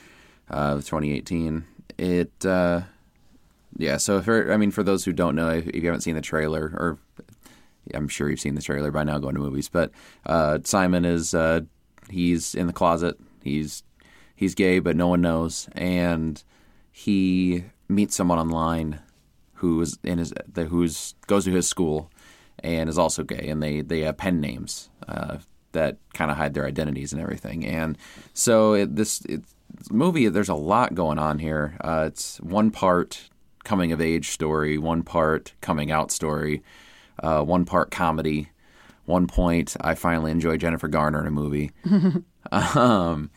uh, 0.49 0.75
2018. 0.75 1.65
It, 1.97 2.45
uh, 2.45 2.81
yeah. 3.77 3.97
So, 3.97 4.17
if 4.17 4.29
I 4.29 4.57
mean, 4.57 4.71
for 4.71 4.83
those 4.83 5.05
who 5.05 5.13
don't 5.13 5.35
know, 5.35 5.49
if, 5.49 5.73
you 5.73 5.85
haven't 5.85 6.01
seen 6.01 6.15
the 6.15 6.21
trailer, 6.21 6.73
or 6.75 6.97
I'm 7.93 8.07
sure 8.07 8.29
you've 8.29 8.39
seen 8.39 8.55
the 8.55 8.61
trailer 8.61 8.91
by 8.91 9.03
now, 9.03 9.17
going 9.19 9.35
to 9.35 9.41
movies. 9.41 9.69
But 9.69 9.91
uh, 10.25 10.59
Simon 10.63 11.05
is 11.05 11.33
uh, 11.33 11.61
he's 12.09 12.55
in 12.55 12.67
the 12.67 12.73
closet. 12.73 13.17
He's 13.43 13.83
he's 14.35 14.55
gay, 14.55 14.79
but 14.79 14.95
no 14.95 15.07
one 15.07 15.21
knows, 15.21 15.69
and 15.73 16.41
he 16.91 17.65
meets 17.89 18.15
someone 18.15 18.39
online 18.39 18.99
who 19.55 19.81
is 19.81 19.97
in 20.03 20.17
his 20.17 20.33
who's 20.55 21.15
goes 21.27 21.45
to 21.45 21.51
his 21.51 21.67
school 21.67 22.11
and 22.59 22.89
is 22.89 22.97
also 22.97 23.23
gay, 23.23 23.47
and 23.49 23.61
they 23.61 23.81
they 23.81 24.01
have 24.01 24.17
pen 24.17 24.39
names 24.39 24.89
uh, 25.07 25.37
that 25.73 25.97
kind 26.13 26.31
of 26.31 26.37
hide 26.37 26.53
their 26.53 26.65
identities 26.65 27.13
and 27.13 27.21
everything. 27.21 27.65
And 27.65 27.97
so 28.33 28.73
it, 28.73 28.95
this 28.95 29.21
it, 29.25 29.43
movie, 29.91 30.27
there's 30.29 30.49
a 30.49 30.55
lot 30.55 30.95
going 30.95 31.19
on 31.19 31.39
here. 31.39 31.77
Uh, 31.81 32.05
it's 32.07 32.37
one 32.41 32.71
part 32.71 33.29
coming 33.63 33.91
of 33.91 34.01
age 34.01 34.29
story, 34.29 34.77
one 34.77 35.03
part 35.03 35.53
coming 35.61 35.91
out 35.91 36.11
story, 36.11 36.63
uh, 37.21 37.43
one 37.43 37.65
part 37.65 37.91
comedy. 37.91 38.49
One 39.05 39.27
point, 39.27 39.75
I 39.81 39.95
finally 39.95 40.31
enjoy 40.31 40.57
Jennifer 40.57 40.87
Garner 40.87 41.19
in 41.19 41.27
a 41.27 41.31
movie. 41.31 41.71
um, 42.51 43.29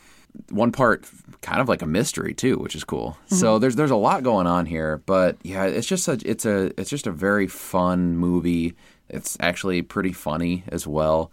one 0.51 0.71
part 0.71 1.09
kind 1.41 1.61
of 1.61 1.69
like 1.69 1.83
a 1.83 1.87
mystery 1.87 2.35
too, 2.35 2.59
which 2.59 2.75
is 2.75 2.85
cool. 2.85 3.17
So 3.27 3.59
there's 3.59 3.77
there's 3.77 3.91
a 3.91 3.97
lot 3.97 4.23
going 4.23 4.47
on 4.47 4.67
here, 4.67 5.03
but 5.07 5.39
yeah, 5.43 5.65
it's 5.65 5.87
just 5.87 6.09
a 6.09 6.21
it's 6.25 6.45
a 6.45 6.73
it's 6.79 6.91
just 6.91 7.07
a 7.07 7.13
very 7.13 7.47
fun 7.47 8.17
movie. 8.17 8.75
It's 9.09 9.37
actually 9.41 9.83
pretty 9.83 10.13
funny 10.13 10.65
as 10.69 10.87
well. 10.87 11.31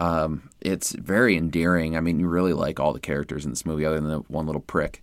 Um, 0.00 0.49
it's 0.60 0.92
very 0.92 1.36
endearing. 1.36 1.96
I 1.96 2.00
mean, 2.00 2.20
you 2.20 2.28
really 2.28 2.52
like 2.52 2.80
all 2.80 2.92
the 2.92 3.00
characters 3.00 3.44
in 3.44 3.50
this 3.50 3.66
movie, 3.66 3.84
other 3.84 4.00
than 4.00 4.08
the 4.08 4.18
one 4.28 4.46
little 4.46 4.60
prick. 4.60 5.02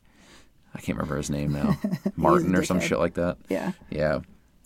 I 0.75 0.79
can't 0.79 0.97
remember 0.97 1.17
his 1.17 1.29
name 1.29 1.53
now, 1.53 1.77
Martin 2.15 2.55
or 2.55 2.63
some 2.63 2.79
shit 2.79 2.99
like 2.99 3.15
that. 3.15 3.38
Yeah. 3.49 3.71
Yeah. 3.89 4.19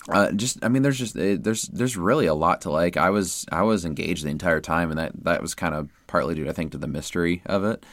Uh, 0.09 0.31
just, 0.31 0.63
I 0.65 0.67
mean, 0.67 0.81
there's 0.81 0.97
just 0.97 1.15
eh, 1.15 1.37
there's 1.39 1.63
there's 1.63 1.95
really 1.95 2.25
a 2.25 2.33
lot 2.33 2.61
to 2.61 2.71
like. 2.71 2.97
I 2.97 3.11
was 3.11 3.45
I 3.51 3.61
was 3.61 3.85
engaged 3.85 4.25
the 4.25 4.29
entire 4.29 4.59
time, 4.59 4.89
and 4.89 4.99
that 4.99 5.11
that 5.23 5.41
was 5.41 5.53
kind 5.53 5.75
of 5.75 5.89
partly 6.07 6.35
due, 6.35 6.49
I 6.49 6.53
think, 6.53 6.71
to 6.71 6.77
the 6.77 6.87
mystery 6.87 7.41
of 7.45 7.63
it. 7.63 7.85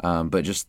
Um, 0.00 0.28
but 0.28 0.44
just 0.44 0.68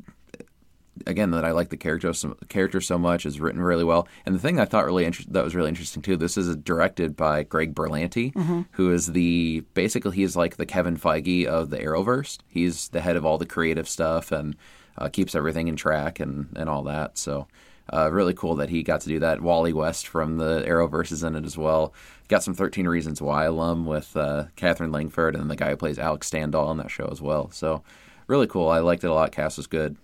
again, 1.05 1.31
that 1.31 1.45
I 1.45 1.51
like 1.51 1.69
the 1.69 1.77
character 1.77 2.11
so, 2.13 2.35
character 2.49 2.81
so 2.81 2.97
much 2.97 3.25
is 3.25 3.39
written 3.39 3.61
really 3.61 3.83
well. 3.83 4.07
And 4.25 4.33
the 4.33 4.39
thing 4.39 4.59
I 4.59 4.65
thought 4.65 4.85
really 4.85 5.05
inter- 5.05 5.23
that 5.29 5.43
was 5.43 5.55
really 5.55 5.69
interesting 5.69 6.01
too. 6.01 6.17
This 6.17 6.37
is 6.37 6.55
directed 6.55 7.15
by 7.15 7.43
Greg 7.43 7.75
Berlanti, 7.75 8.33
who 8.71 8.91
is 8.91 9.07
the 9.13 9.63
basically 9.73 10.15
he's 10.15 10.35
like 10.35 10.57
the 10.57 10.65
Kevin 10.65 10.97
Feige 10.97 11.45
of 11.45 11.69
the 11.69 11.77
Arrowverse. 11.77 12.39
He's 12.47 12.89
the 12.89 13.01
head 13.01 13.15
of 13.15 13.25
all 13.25 13.37
the 13.37 13.45
creative 13.45 13.87
stuff 13.87 14.31
and 14.31 14.55
uh, 14.97 15.09
keeps 15.09 15.35
everything 15.35 15.67
in 15.67 15.75
track 15.75 16.19
and 16.19 16.47
and 16.55 16.69
all 16.69 16.83
that. 16.83 17.17
So. 17.17 17.47
Uh, 17.93 18.11
really 18.11 18.33
cool 18.33 18.55
that 18.55 18.69
he 18.69 18.83
got 18.83 18.99
to 18.99 19.07
do 19.07 19.17
that. 19.19 19.39
Wally 19.41 19.71
West 19.71 20.09
from 20.09 20.35
the 20.39 20.61
Arrowverse 20.67 21.13
is 21.13 21.23
in 21.23 21.37
it 21.37 21.45
as 21.45 21.57
well. 21.57 21.93
Got 22.27 22.43
some 22.43 22.53
13 22.53 22.85
Reasons 22.85 23.21
Why 23.21 23.45
alum 23.45 23.85
with 23.85 24.17
uh, 24.17 24.47
Katherine 24.57 24.91
Langford 24.91 25.37
and 25.37 25.49
the 25.49 25.55
guy 25.55 25.69
who 25.69 25.77
plays 25.77 25.97
Alex 25.97 26.29
Standall 26.29 26.67
on 26.67 26.75
that 26.79 26.91
show 26.91 27.07
as 27.09 27.21
well. 27.21 27.49
So 27.51 27.83
really 28.27 28.47
cool. 28.47 28.67
I 28.67 28.79
liked 28.79 29.03
it 29.03 29.07
a 29.07 29.13
lot. 29.13 29.31
Cast 29.31 29.55
was 29.57 29.67
good. 29.67 29.95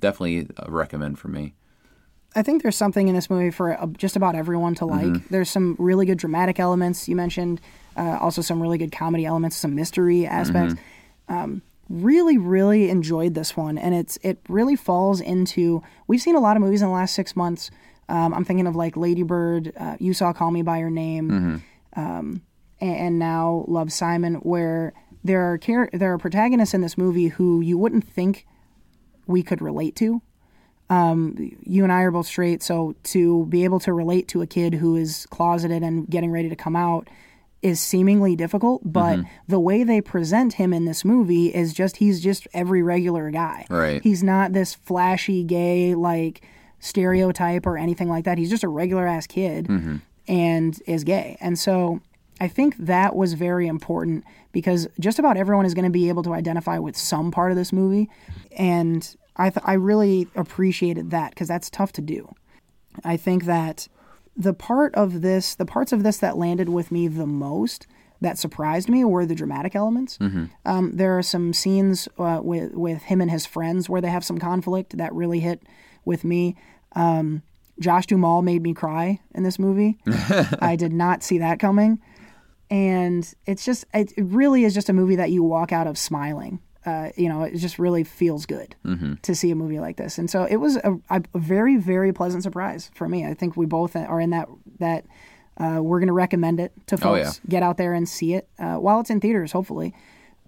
Definitely 0.00 0.48
a 0.56 0.70
recommend 0.70 1.18
for 1.18 1.28
me. 1.28 1.54
I 2.34 2.42
think 2.42 2.62
there's 2.62 2.76
something 2.76 3.08
in 3.08 3.14
this 3.14 3.28
movie 3.28 3.50
for 3.50 3.80
uh, 3.80 3.86
just 3.86 4.14
about 4.16 4.34
everyone 4.34 4.74
to 4.76 4.86
like. 4.86 5.28
There's 5.30 5.50
some 5.50 5.76
really 5.78 6.06
good 6.06 6.18
dramatic 6.18 6.60
elements 6.60 7.08
you 7.08 7.16
mentioned, 7.16 7.60
uh, 7.96 8.18
also 8.20 8.40
some 8.40 8.62
really 8.62 8.78
good 8.78 8.92
comedy 8.92 9.26
elements, 9.26 9.56
some 9.56 9.74
mystery 9.74 10.26
aspects. 10.26 10.74
Um, 11.28 11.62
really, 11.88 12.38
really 12.38 12.88
enjoyed 12.88 13.34
this 13.34 13.56
one, 13.56 13.76
and 13.76 13.94
it's 13.94 14.16
it 14.22 14.38
really 14.48 14.76
falls 14.76 15.20
into. 15.20 15.82
We've 16.06 16.20
seen 16.20 16.36
a 16.36 16.40
lot 16.40 16.56
of 16.56 16.62
movies 16.62 16.82
in 16.82 16.88
the 16.88 16.94
last 16.94 17.14
six 17.14 17.34
months. 17.34 17.70
Um, 18.08 18.32
I'm 18.32 18.44
thinking 18.44 18.66
of 18.68 18.76
like 18.76 18.96
Lady 18.96 19.22
Bird, 19.24 19.72
uh, 19.76 19.96
You 19.98 20.14
Saw 20.14 20.32
Call 20.32 20.50
Me 20.52 20.62
by 20.62 20.78
Your 20.78 20.90
Name, 20.90 21.30
um, 21.96 22.42
and, 22.80 22.96
and 22.96 23.18
now 23.18 23.64
Love 23.68 23.92
Simon, 23.92 24.34
where 24.36 24.92
there 25.24 25.42
are 25.52 25.58
char- 25.58 25.90
there 25.92 26.12
are 26.12 26.18
protagonists 26.18 26.74
in 26.74 26.80
this 26.80 26.96
movie 26.96 27.28
who 27.28 27.60
you 27.60 27.76
wouldn't 27.76 28.04
think 28.04 28.46
we 29.30 29.42
could 29.42 29.62
relate 29.62 29.96
to 29.96 30.20
um, 30.90 31.36
you 31.62 31.84
and 31.84 31.92
I 31.92 32.02
are 32.02 32.10
both 32.10 32.26
straight, 32.26 32.64
so 32.64 32.96
to 33.04 33.46
be 33.46 33.62
able 33.64 33.78
to 33.80 33.92
relate 33.92 34.26
to 34.28 34.42
a 34.42 34.46
kid 34.46 34.74
who 34.74 34.96
is 34.96 35.24
closeted 35.30 35.84
and 35.84 36.06
getting 36.10 36.32
ready 36.32 36.48
to 36.48 36.56
come 36.56 36.74
out 36.74 37.08
is 37.62 37.80
seemingly 37.80 38.34
difficult, 38.34 38.82
but 38.84 39.18
mm-hmm. 39.18 39.28
the 39.46 39.60
way 39.60 39.84
they 39.84 40.00
present 40.00 40.54
him 40.54 40.72
in 40.72 40.86
this 40.86 41.04
movie 41.04 41.54
is 41.54 41.72
just 41.72 41.98
he's 41.98 42.20
just 42.20 42.48
every 42.52 42.82
regular 42.82 43.30
guy. 43.30 43.66
Right. 43.70 44.02
He's 44.02 44.22
not 44.22 44.52
this 44.52 44.74
flashy 44.74 45.44
gay 45.44 45.94
like 45.94 46.42
stereotype 46.80 47.66
or 47.66 47.76
anything 47.76 48.08
like 48.08 48.24
that. 48.24 48.38
He's 48.38 48.50
just 48.50 48.64
a 48.64 48.68
regular 48.68 49.06
ass 49.06 49.26
kid 49.26 49.68
mm-hmm. 49.68 49.96
and 50.26 50.82
is 50.86 51.04
gay. 51.04 51.36
And 51.40 51.56
so 51.56 52.00
I 52.40 52.48
think 52.48 52.76
that 52.78 53.14
was 53.14 53.34
very 53.34 53.68
important 53.68 54.24
because 54.50 54.88
just 54.98 55.18
about 55.18 55.36
everyone 55.36 55.66
is 55.66 55.74
going 55.74 55.84
to 55.84 55.90
be 55.90 56.08
able 56.08 56.22
to 56.24 56.32
identify 56.32 56.78
with 56.78 56.96
some 56.96 57.30
part 57.30 57.52
of 57.52 57.56
this 57.56 57.72
movie, 57.72 58.08
and 58.56 59.14
I 59.36 59.50
th- 59.50 59.64
I 59.64 59.74
really 59.74 60.28
appreciated 60.34 61.10
that 61.10 61.30
because 61.30 61.48
that's 61.48 61.70
tough 61.70 61.92
to 61.92 62.02
do. 62.02 62.34
I 63.04 63.16
think 63.16 63.44
that 63.44 63.88
the 64.36 64.54
part 64.54 64.94
of 64.94 65.22
this, 65.22 65.54
the 65.54 65.66
parts 65.66 65.92
of 65.92 66.02
this 66.02 66.18
that 66.18 66.36
landed 66.36 66.68
with 66.68 66.90
me 66.90 67.08
the 67.08 67.26
most, 67.26 67.86
that 68.20 68.38
surprised 68.38 68.88
me, 68.88 69.04
were 69.04 69.26
the 69.26 69.34
dramatic 69.34 69.74
elements. 69.74 70.18
Um, 70.64 70.92
there 70.92 71.16
are 71.18 71.22
some 71.22 71.52
scenes 71.52 72.08
uh, 72.18 72.40
with 72.42 72.74
with 72.74 73.02
him 73.02 73.20
and 73.20 73.30
his 73.30 73.46
friends 73.46 73.88
where 73.88 74.00
they 74.00 74.08
have 74.10 74.24
some 74.24 74.38
conflict 74.38 74.96
that 74.98 75.14
really 75.14 75.40
hit 75.40 75.62
with 76.04 76.24
me. 76.24 76.56
Um, 76.92 77.42
Josh 77.78 78.06
Duhamel 78.06 78.42
made 78.42 78.62
me 78.62 78.74
cry 78.74 79.20
in 79.34 79.42
this 79.42 79.58
movie. 79.58 79.98
I 80.60 80.76
did 80.76 80.92
not 80.92 81.22
see 81.22 81.38
that 81.38 81.58
coming, 81.58 82.00
and 82.70 83.32
it's 83.46 83.64
just 83.64 83.84
it 83.94 84.12
really 84.16 84.64
is 84.64 84.74
just 84.74 84.88
a 84.90 84.92
movie 84.92 85.16
that 85.16 85.30
you 85.30 85.42
walk 85.42 85.72
out 85.72 85.86
of 85.86 85.96
smiling. 85.96 86.60
Uh, 86.86 87.10
you 87.14 87.28
know, 87.28 87.42
it 87.42 87.56
just 87.56 87.78
really 87.78 88.04
feels 88.04 88.46
good 88.46 88.74
to 89.22 89.34
see 89.34 89.50
a 89.50 89.54
movie 89.54 89.78
like 89.80 89.96
this, 89.96 90.16
and 90.18 90.30
so 90.30 90.44
it 90.44 90.56
was 90.56 90.76
a, 90.76 90.98
a 91.10 91.22
very 91.34 91.76
very 91.76 92.12
pleasant 92.12 92.42
surprise 92.42 92.90
for 92.94 93.06
me. 93.06 93.26
I 93.26 93.34
think 93.34 93.56
we 93.56 93.66
both 93.66 93.94
are 93.96 94.20
in 94.20 94.30
that 94.30 94.48
that 94.78 95.04
uh, 95.58 95.80
we're 95.82 95.98
going 95.98 96.06
to 96.06 96.14
recommend 96.14 96.58
it 96.58 96.72
to 96.86 96.96
folks. 96.96 97.04
Oh, 97.06 97.14
yeah. 97.16 97.32
Get 97.48 97.62
out 97.62 97.76
there 97.76 97.92
and 97.92 98.08
see 98.08 98.32
it 98.34 98.48
uh, 98.58 98.76
while 98.76 99.00
it's 99.00 99.10
in 99.10 99.20
theaters, 99.20 99.52
hopefully. 99.52 99.94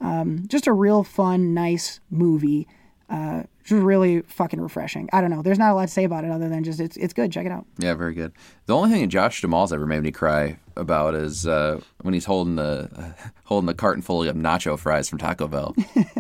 Um, 0.01 0.45
just 0.49 0.67
a 0.67 0.73
real 0.73 1.05
fun, 1.05 1.53
nice 1.55 2.01
movie. 2.11 2.67
Uh, 3.13 3.43
just 3.63 3.83
really 3.83 4.23
fucking 4.23 4.59
refreshing. 4.59 5.07
I 5.13 5.21
don't 5.21 5.29
know. 5.31 5.43
There's 5.43 5.59
not 5.59 5.71
a 5.71 5.75
lot 5.75 5.83
to 5.83 5.93
say 5.93 6.05
about 6.05 6.25
it 6.25 6.31
other 6.31 6.49
than 6.49 6.65
just 6.65 6.81
it's 6.81 6.97
it's 6.97 7.13
good. 7.13 7.31
Check 7.31 7.45
it 7.45 7.53
out. 7.53 7.67
Yeah, 7.77 7.93
very 7.93 8.15
good. 8.15 8.33
The 8.65 8.75
only 8.75 8.89
thing 8.91 9.03
that 9.03 9.09
Josh 9.09 9.43
Duhamel's 9.43 9.71
ever 9.71 9.87
made 9.87 10.03
me 10.03 10.11
cry 10.11 10.57
about 10.77 11.15
is 11.15 11.47
uh, 11.47 11.81
when 12.01 12.15
he's 12.15 12.25
holding 12.25 12.57
the 12.57 12.89
uh, 12.97 13.29
holding 13.45 13.67
the 13.67 13.75
carton 13.75 14.01
full 14.01 14.23
of 14.27 14.35
nacho 14.35 14.79
fries 14.79 15.11
from 15.11 15.19
Taco 15.19 15.47
Bell. 15.47 15.77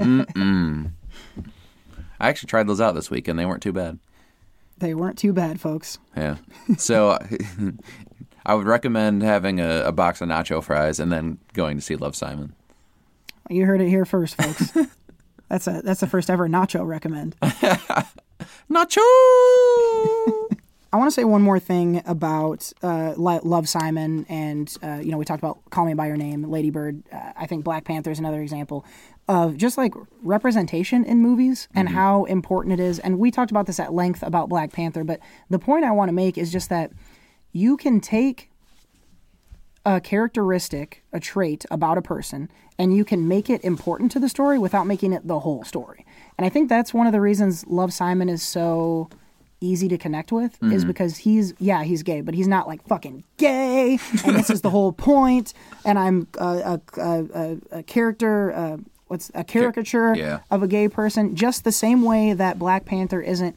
I 2.21 2.29
actually 2.29 2.49
tried 2.49 2.69
those 2.69 2.81
out 2.81 2.95
this 2.95 3.11
week 3.11 3.27
and 3.27 3.39
they 3.39 3.47
weren't 3.47 3.63
too 3.63 3.73
bad. 3.73 3.99
They 4.77 4.95
weren't 4.95 5.17
too 5.17 5.33
bad, 5.33 5.61
folks. 5.61 5.99
Yeah. 6.15 6.37
So 6.77 7.19
I 8.47 8.55
would 8.55 8.67
recommend 8.67 9.23
having 9.23 9.61
a, 9.61 9.85
a 9.87 9.93
box 9.93 10.21
of 10.21 10.29
nacho 10.29 10.63
fries 10.63 11.01
and 11.01 11.11
then 11.11 11.39
going 11.55 11.79
to 11.79 11.83
see 11.83 11.97
Love 11.97 12.15
Simon. 12.15 12.53
You 13.49 13.65
heard 13.65 13.81
it 13.81 13.89
here 13.89 14.05
first, 14.05 14.35
folks. 14.41 14.73
That's 15.53 15.67
a 15.67 15.83
that's 15.83 16.01
the 16.01 16.07
first 16.07 16.31
ever 16.31 16.49
nacho 16.49 16.87
recommend. 16.87 17.37
Nacho. 18.71 19.01
I 20.95 20.97
want 20.97 21.09
to 21.09 21.11
say 21.11 21.25
one 21.25 21.43
more 21.43 21.61
thing 21.61 22.03
about 22.07 22.73
uh, 22.83 23.13
Love 23.17 23.69
Simon, 23.69 24.25
and 24.31 24.75
uh, 24.83 25.01
you 25.03 25.11
know 25.11 25.19
we 25.19 25.27
talked 25.27 25.43
about 25.43 25.59
Call 25.69 25.85
Me 25.85 25.93
by 25.93 26.07
Your 26.07 26.17
Name, 26.17 26.51
Lady 26.51 26.71
Bird. 26.71 27.03
Uh, 27.13 27.33
I 27.37 27.47
think 27.47 27.65
Black 27.65 27.85
Panther 27.85 28.11
is 28.11 28.19
another 28.19 28.41
example 28.41 28.87
of 29.29 29.59
just 29.59 29.77
like 29.77 29.93
representation 30.23 31.05
in 31.05 31.19
movies 31.19 31.69
and 31.75 31.91
how 31.91 32.25
important 32.25 32.73
it 32.73 32.81
is. 32.81 32.99
And 32.99 33.19
we 33.19 33.31
talked 33.31 33.51
about 33.51 33.67
this 33.67 33.79
at 33.79 33.93
length 33.93 34.23
about 34.23 34.49
Black 34.49 34.73
Panther, 34.73 35.05
but 35.05 35.21
the 35.51 35.59
point 35.59 35.85
I 35.85 35.91
want 35.91 36.09
to 36.09 36.15
make 36.15 36.39
is 36.39 36.51
just 36.51 36.71
that 36.71 36.93
you 37.53 37.77
can 37.77 38.01
take 38.01 38.52
a 39.85 40.01
characteristic, 40.01 41.03
a 41.13 41.21
trait 41.21 41.65
about 41.71 41.99
a 41.99 42.03
person, 42.03 42.51
and 42.79 42.97
you 42.97 43.05
can 43.05 43.27
make 43.27 43.51
it 43.51 43.63
important 43.65 44.13
to 44.13 44.21
the 44.21 44.29
story 44.29 44.59
without 44.59 44.87
making 44.87 45.13
it 45.13 45.27
the 45.27 45.41
whole 45.41 45.65
story. 45.65 46.07
And 46.39 46.47
I 46.47 46.49
think 46.49 46.69
that's 46.69 46.95
one 46.95 47.07
of 47.07 47.13
the 47.13 47.21
reasons 47.21 47.67
Love 47.67 47.93
Simon 47.93 48.29
is 48.29 48.43
so 48.43 49.09
easy 49.61 49.89
to 49.89 49.97
connect 49.97 50.33
with 50.33 50.59
is 50.65 50.85
because 50.85 51.19
he's 51.19 51.55
yeah 51.61 51.85
he's 51.85 52.03
gay 52.03 52.21
but 52.21 52.35
he's 52.35 52.49
not 52.49 52.67
like 52.67 52.85
fucking 52.89 53.23
gay 53.37 53.97
and 54.25 54.35
this 54.35 54.51
is 54.51 54.61
the 54.63 54.71
whole 54.71 54.93
point. 54.93 55.55
and 55.85 56.01
i'm 56.01 56.27
a, 56.39 56.45
a, 56.45 56.81
a, 57.01 57.25
a, 57.35 57.59
a 57.79 57.83
character 57.85 58.53
uh, 58.53 58.77
what's 59.07 59.31
a 59.35 59.45
caricature 59.45 60.15
yeah. 60.17 60.41
of 60.51 60.65
a 60.65 60.67
gay 60.67 60.89
person 60.89 61.37
just 61.37 61.63
the 61.63 61.71
same 61.71 62.03
way 62.03 62.33
that 62.33 62.59
black 62.59 62.85
panther 62.85 63.21
isn't 63.21 63.55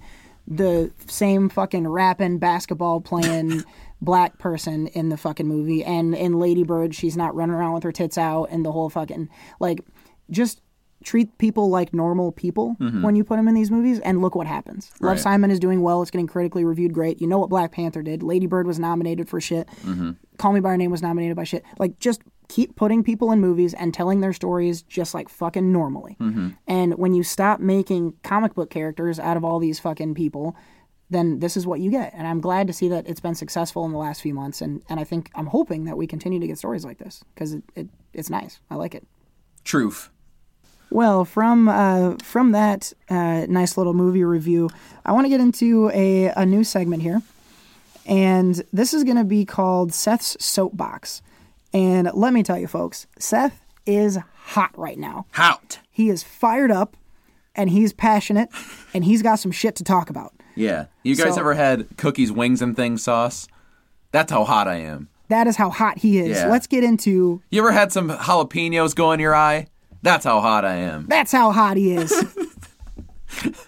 the 0.48 0.92
same 1.08 1.50
fucking 1.50 1.88
rapping 1.88 2.38
basketball 2.38 3.02
playing 3.02 3.64
black 4.02 4.38
person 4.38 4.88
in 4.88 5.10
the 5.10 5.18
fucking 5.18 5.48
movie. 5.48 5.84
And 5.84 6.14
in 6.16 6.40
lady 6.40 6.64
bird 6.64 6.94
she's 6.94 7.18
not 7.18 7.36
running 7.36 7.56
around 7.56 7.74
with 7.74 7.84
her 7.84 7.92
tits 7.92 8.18
out 8.18 8.46
and 8.46 8.66
the 8.66 8.72
whole 8.72 8.90
fucking 8.90 9.30
like 9.60 9.80
just 10.30 10.62
treat 11.04 11.38
people 11.38 11.70
like 11.70 11.94
normal 11.94 12.32
people 12.32 12.76
mm-hmm. 12.80 13.04
when 13.04 13.16
you 13.16 13.24
put 13.24 13.36
them 13.38 13.48
in 13.48 13.54
these 13.54 13.70
movies 13.70 14.00
and 14.00 14.22
look 14.22 14.36
what 14.36 14.48
happens. 14.48 14.92
Love 15.02 15.20
simon 15.20 15.52
is 15.52 15.60
doing 15.60 15.82
well. 15.82 16.02
It's 16.02 16.12
getting 16.12 16.28
critically 16.28 16.66
reviewed 16.66 16.94
great. 16.94 17.22
You 17.22 17.28
know 17.28 17.38
what 17.38 17.50
black 17.50 17.72
panther 17.72 18.02
did? 18.02 18.24
Lady 18.24 18.48
bird 18.48 18.66
was 18.66 18.80
nominated 18.80 19.30
for 19.30 19.40
shit. 19.40 19.68
Mm-hmm. 19.84 20.12
Call 20.38 20.54
me 20.54 20.60
by 20.60 20.70
your 20.70 20.78
name 20.78 20.92
was 20.92 21.02
nominated 21.02 21.36
by 21.36 21.44
shit. 21.44 21.64
Like 21.78 22.00
just 22.00 22.22
keep 22.48 22.76
putting 22.76 23.04
people 23.04 23.32
in 23.32 23.40
movies 23.40 23.74
and 23.74 23.94
telling 23.94 24.22
their 24.22 24.34
stories 24.34 24.82
just 24.84 25.14
like 25.14 25.30
fucking 25.30 25.72
normally. 25.72 26.18
Mm-hmm. 26.20 26.50
And 26.68 26.98
when 26.98 27.14
you 27.14 27.24
stop 27.24 27.60
making 27.60 28.14
comic 28.24 28.56
book 28.56 28.70
characters 28.70 29.20
out 29.20 29.38
of 29.38 29.44
all 29.44 29.60
these 29.60 29.80
fucking 29.80 30.16
people 30.16 30.56
then 31.10 31.40
this 31.40 31.56
is 31.56 31.68
what 31.68 31.80
you 31.80 31.92
get 31.92 32.14
and 32.14 32.28
i'm 32.28 32.42
glad 32.42 32.68
to 32.68 32.74
see 32.74 32.88
that 32.90 33.08
it's 33.08 33.20
been 33.20 33.36
successful 33.36 33.86
in 33.86 33.92
the 33.92 33.98
last 33.98 34.22
few 34.22 34.34
months 34.34 34.62
and, 34.62 34.82
and 34.90 35.00
i 35.00 35.04
think 35.04 35.30
i'm 35.36 35.48
hoping 35.48 35.86
that 35.86 35.98
we 35.98 36.08
continue 36.08 36.40
to 36.40 36.48
get 36.48 36.58
stories 36.58 36.84
like 36.84 36.98
this 36.98 37.24
because 37.34 37.54
it, 37.54 37.64
it, 37.76 37.88
it's 38.14 38.30
nice 38.30 38.60
i 38.70 38.76
like 38.76 38.96
it 38.96 39.06
Truth. 39.64 40.10
well, 40.92 41.26
from 41.26 41.68
uh, 41.68 42.18
from 42.24 42.52
that 42.52 42.94
uh, 43.10 43.48
nice 43.50 43.78
little 43.78 43.96
movie 43.96 44.24
review, 44.24 44.70
I 45.04 45.12
want 45.12 45.26
to 45.26 45.30
get 45.30 45.42
into 45.42 45.90
a, 45.92 46.28
a 46.28 46.46
new 46.46 46.64
segment 46.64 47.02
here, 47.02 47.24
and 48.06 48.64
this 48.72 48.94
is 48.94 49.04
going 49.04 49.18
to 49.18 49.24
be 49.24 49.44
called 49.44 49.92
Seth's 49.92 50.38
Soapbox. 50.40 51.24
And 51.74 52.12
let 52.14 52.32
me 52.32 52.44
tell 52.44 52.60
you, 52.60 52.68
folks, 52.68 53.08
Seth 53.18 53.66
is 53.88 54.20
hot 54.36 54.78
right 54.78 55.00
now. 55.00 55.26
Hout. 55.32 55.80
He 55.90 56.10
is 56.10 56.22
fired 56.22 56.72
up, 56.72 56.96
and 57.56 57.72
he's 57.72 57.92
passionate, 57.92 58.50
and 58.94 59.04
he's 59.04 59.24
got 59.24 59.40
some 59.40 59.52
shit 59.52 59.76
to 59.78 59.84
talk 59.84 60.12
about. 60.12 60.34
Yeah. 60.56 60.86
You 61.04 61.16
guys 61.16 61.36
So- 61.36 61.40
ever 61.42 61.54
had 61.54 61.88
cookies, 61.98 62.32
wings, 62.32 62.62
and 62.62 62.76
things 62.76 63.04
sauce? 63.04 63.48
That's 64.12 64.32
how 64.32 64.44
hot 64.46 64.68
I 64.68 64.76
am. 64.76 65.10
That 65.28 65.48
is 65.48 65.56
how 65.58 65.70
hot 65.70 65.98
he 66.00 66.20
is. 66.20 66.38
Yeah. 66.38 66.48
Let's 66.48 66.68
get 66.68 66.84
into. 66.84 67.42
You 67.50 67.62
ever 67.62 67.72
had 67.72 67.92
some 67.92 68.10
jalapenos 68.10 68.96
go 68.96 69.12
in 69.12 69.20
your 69.20 69.34
eye? 69.36 69.68
That's 70.02 70.24
how 70.24 70.40
hot 70.40 70.64
I 70.66 70.76
am. 70.76 71.08
That's 71.08 71.32
how 71.32 71.52
hot 71.52 71.78
he 71.78 71.94
is. 71.94 72.14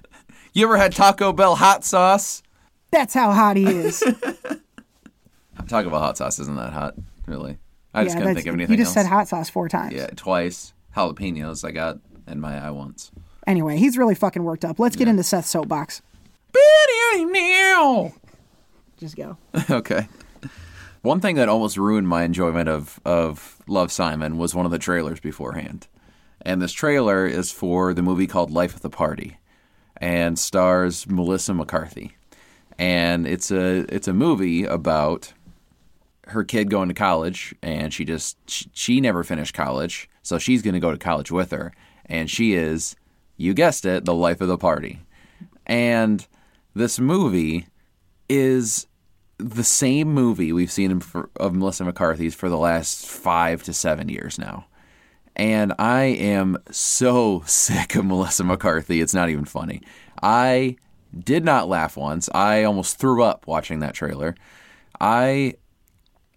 You 0.53 0.65
ever 0.65 0.77
had 0.77 0.91
Taco 0.93 1.34
Bell 1.34 1.55
hot 1.55 1.84
sauce? 1.85 2.41
That's 2.89 3.14
how 3.14 3.31
hot 3.31 3.57
he 3.57 3.65
is. 3.65 3.99
Taco 5.68 5.89
Bell 5.89 5.99
hot 5.99 6.18
sauce 6.18 6.39
isn't 6.39 6.55
that 6.55 6.73
hot, 6.73 6.95
really. 7.27 7.57
I 7.93 8.03
just 8.03 8.15
couldn't 8.15 8.27
that's- 8.30 8.43
think 8.43 8.47
of 8.47 8.55
anything 8.55 8.73
You 8.77 8.84
just 8.84 8.95
else. 8.97 9.05
said 9.05 9.09
hot 9.14 9.27
sauce 9.27 9.49
four 9.49 9.69
times. 9.69 9.93
Yeah, 9.93 10.07
twice. 10.15 10.73
Jalapenos 10.95 11.64
I 11.64 11.72
got 11.72 11.99
in 12.27 12.39
my 12.39 12.57
eye 12.65 12.72
once. 12.72 13.11
Anyway, 13.45 13.77
he's 13.77 13.97
really 13.97 14.15
fucking 14.15 14.43
worked 14.43 14.65
up. 14.65 14.80
Let's 14.80 14.95
get 14.95 15.07
into 15.07 15.22
Seth's 15.23 15.49
soapbox. 15.49 16.01
Just 18.98 19.15
go. 19.15 19.38
okay. 19.69 20.07
One 21.02 21.19
thing 21.19 21.36
that 21.36 21.49
almost 21.49 21.78
ruined 21.78 22.07
my 22.07 22.24
enjoyment 22.24 22.68
of, 22.68 22.99
of 23.06 23.57
Love 23.68 23.91
Simon 23.91 24.38
was 24.38 24.56
one 24.56 24.65
of 24.65 24.72
the 24.72 24.80
trailers 24.80 25.19
beforehand. 25.19 25.88
And 26.41 26.61
this 26.61 26.74
trailer 26.74 27.26
is 27.26 27.52
for 27.52 27.94
the 27.94 28.02
movie 28.02 28.28
called 28.28 28.52
Life 28.52 28.76
of 28.76 28.82
the 28.82 28.90
Party 28.90 29.38
and 29.98 30.38
stars 30.38 31.07
Melissa 31.07 31.53
McCarthy. 31.53 32.15
And 32.78 33.28
it's 33.28 33.52
a 33.52 33.86
it's 33.94 34.07
a 34.07 34.14
movie 34.14 34.64
about 34.64 35.34
her 36.28 36.44
kid 36.44 36.69
going 36.69 36.90
to 36.90 36.94
college 36.94 37.56
and 37.64 37.94
she 37.94 38.06
just 38.06 38.38
she, 38.48 38.69
she 38.74 39.02
never 39.02 39.24
finished 39.24 39.53
college, 39.56 40.10
so 40.22 40.38
she's 40.38 40.61
going 40.61 40.76
to 40.76 40.80
go 40.80 40.91
to 40.91 40.98
college 40.98 41.32
with 41.32 41.52
her 41.52 41.74
and 42.06 42.30
she 42.30 42.53
is 42.53 42.95
you 43.36 43.53
guessed 43.53 43.86
it, 43.86 44.06
the 44.06 44.14
life 44.14 44.41
of 44.41 44.48
the 44.48 44.57
party. 44.57 44.99
And 45.65 46.28
this 46.77 46.99
movie 46.99 47.67
is 48.29 48.87
the 49.37 49.63
same 49.63 50.13
movie 50.13 50.51
we've 50.51 50.71
seen 50.71 50.99
for, 50.99 51.29
of 51.35 51.55
Melissa 51.55 51.83
McCarthy's 51.83 52.35
for 52.35 52.49
the 52.49 52.57
last 52.57 53.05
five 53.05 53.63
to 53.63 53.73
seven 53.73 54.09
years 54.09 54.39
now. 54.39 54.65
And 55.35 55.73
I 55.77 56.03
am 56.03 56.57
so 56.71 57.43
sick 57.45 57.95
of 57.95 58.05
Melissa 58.05 58.43
McCarthy. 58.43 59.01
It's 59.01 59.13
not 59.13 59.29
even 59.29 59.45
funny. 59.45 59.81
I 60.21 60.77
did 61.17 61.45
not 61.45 61.69
laugh 61.69 61.95
once. 61.95 62.29
I 62.33 62.63
almost 62.63 62.97
threw 62.97 63.23
up 63.23 63.47
watching 63.47 63.79
that 63.79 63.93
trailer. 63.93 64.35
I 64.99 65.55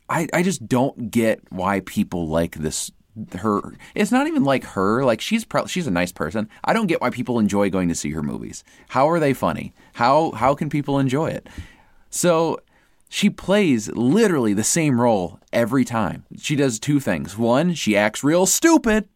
I, 0.09 0.27
I 0.33 0.43
just 0.43 0.67
don't 0.67 1.11
get 1.11 1.41
why 1.51 1.81
people 1.81 2.27
like 2.27 2.57
this 2.57 2.91
her 3.39 3.75
it's 3.95 4.13
not 4.13 4.27
even 4.27 4.45
like 4.45 4.65
her 4.65 5.05
like 5.05 5.21
she's 5.21 5.45
pro- 5.45 5.67
she's 5.67 5.87
a 5.87 5.91
nice 5.91 6.13
person 6.13 6.49
i 6.65 6.73
don't 6.73 6.87
get 6.87 7.01
why 7.01 7.11
people 7.11 7.39
enjoy 7.39 7.69
going 7.69 7.89
to 7.89 7.95
see 7.95 8.11
her 8.11 8.23
movies 8.23 8.63
how 8.91 9.09
are 9.09 9.21
they 9.21 9.35
funny 9.35 9.73
how 9.95 10.31
how 10.33 10.55
can 10.55 10.71
people 10.71 10.99
enjoy 10.99 11.27
it 11.27 11.49
so 12.09 12.59
she 13.09 13.29
plays 13.29 13.89
literally 13.93 14.55
the 14.55 14.65
same 14.65 15.01
role 15.01 15.41
every 15.53 15.85
time 15.85 16.25
she 16.39 16.55
does 16.55 16.79
two 16.79 17.01
things 17.01 17.37
one 17.37 17.75
she 17.75 17.97
acts 17.97 18.23
real 18.23 18.47
stupid 18.47 19.09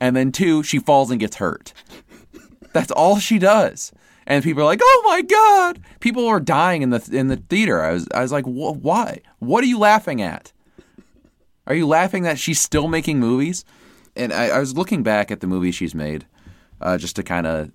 and 0.00 0.16
then 0.16 0.32
two 0.32 0.62
she 0.62 0.78
falls 0.78 1.10
and 1.10 1.20
gets 1.20 1.36
hurt 1.36 1.72
that's 2.72 2.90
all 2.90 3.18
she 3.18 3.38
does. 3.38 3.92
And 4.26 4.44
people 4.44 4.62
are 4.62 4.66
like, 4.66 4.80
"Oh 4.82 5.02
my 5.06 5.22
god!" 5.22 5.80
People 6.00 6.26
are 6.26 6.40
dying 6.40 6.82
in 6.82 6.90
the 6.90 7.08
in 7.12 7.28
the 7.28 7.36
theater. 7.36 7.82
I 7.82 7.92
was 7.92 8.08
I 8.14 8.22
was 8.22 8.32
like, 8.32 8.44
"Why? 8.44 9.20
What 9.40 9.64
are 9.64 9.66
you 9.66 9.78
laughing 9.78 10.22
at? 10.22 10.52
Are 11.66 11.74
you 11.74 11.86
laughing 11.86 12.22
that 12.24 12.38
she's 12.38 12.60
still 12.60 12.88
making 12.88 13.18
movies?" 13.20 13.64
And 14.14 14.32
I, 14.32 14.48
I 14.48 14.58
was 14.58 14.76
looking 14.76 15.02
back 15.02 15.30
at 15.30 15.40
the 15.40 15.46
movies 15.46 15.74
she's 15.74 15.94
made, 15.94 16.26
uh, 16.80 16.98
just 16.98 17.16
to 17.16 17.22
kind 17.22 17.46
of 17.46 17.70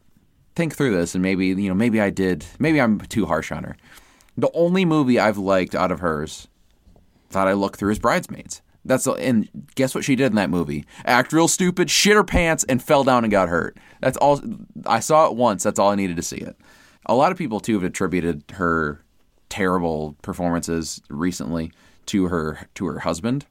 think 0.56 0.76
through 0.76 0.96
this, 0.96 1.16
and 1.16 1.22
maybe 1.22 1.48
you 1.48 1.70
know, 1.70 1.76
maybe 1.76 2.02
I 2.02 2.10
did, 2.10 2.46
maybe 2.60 2.82
I'm 2.82 3.00
too 3.00 3.26
harsh 3.26 3.52
on 3.52 3.64
her. 3.64 3.78
The 4.38 4.52
only 4.54 4.86
movie 4.86 5.20
I've 5.20 5.38
liked 5.38 5.74
out 5.74 5.92
of 5.92 6.00
hers 6.00 6.48
that 7.32 7.48
I 7.48 7.54
looked 7.54 7.80
through 7.80 7.92
is 7.92 8.00
Bridesmaids. 8.00 8.62
That's 8.86 9.06
and 9.06 9.50
guess 9.76 9.94
what 9.94 10.06
she 10.06 10.16
did 10.16 10.28
in 10.28 10.36
that 10.36 10.50
movie? 10.50 10.86
Act 11.06 11.34
real 11.34 11.48
stupid, 11.48 11.90
shit 11.90 12.16
her 12.16 12.24
pants, 12.24 12.64
and 12.64 12.82
fell 12.82 13.04
down 13.04 13.24
and 13.26 13.32
got 13.32 13.50
hurt. 13.50 13.78
That's 14.02 14.18
all. 14.18 14.42
I 14.86 15.02
saw 15.02 15.28
it 15.28 15.36
once. 15.36 15.64
That's 15.64 15.78
all 15.78 15.90
I 15.90 15.96
needed 15.96 16.16
to 16.16 16.22
see 16.22 16.38
it. 16.38 16.56
A 17.06 17.16
lot 17.16 17.32
of 17.32 17.38
people 17.38 17.60
too 17.60 17.74
have 17.74 17.84
attributed 17.84 18.44
her 18.54 19.04
terrible 19.50 20.16
performances 20.22 21.02
recently 21.10 21.72
to 22.08 22.28
her 22.28 22.68
to 22.76 22.86
her 22.86 23.00
husband. 23.00 23.46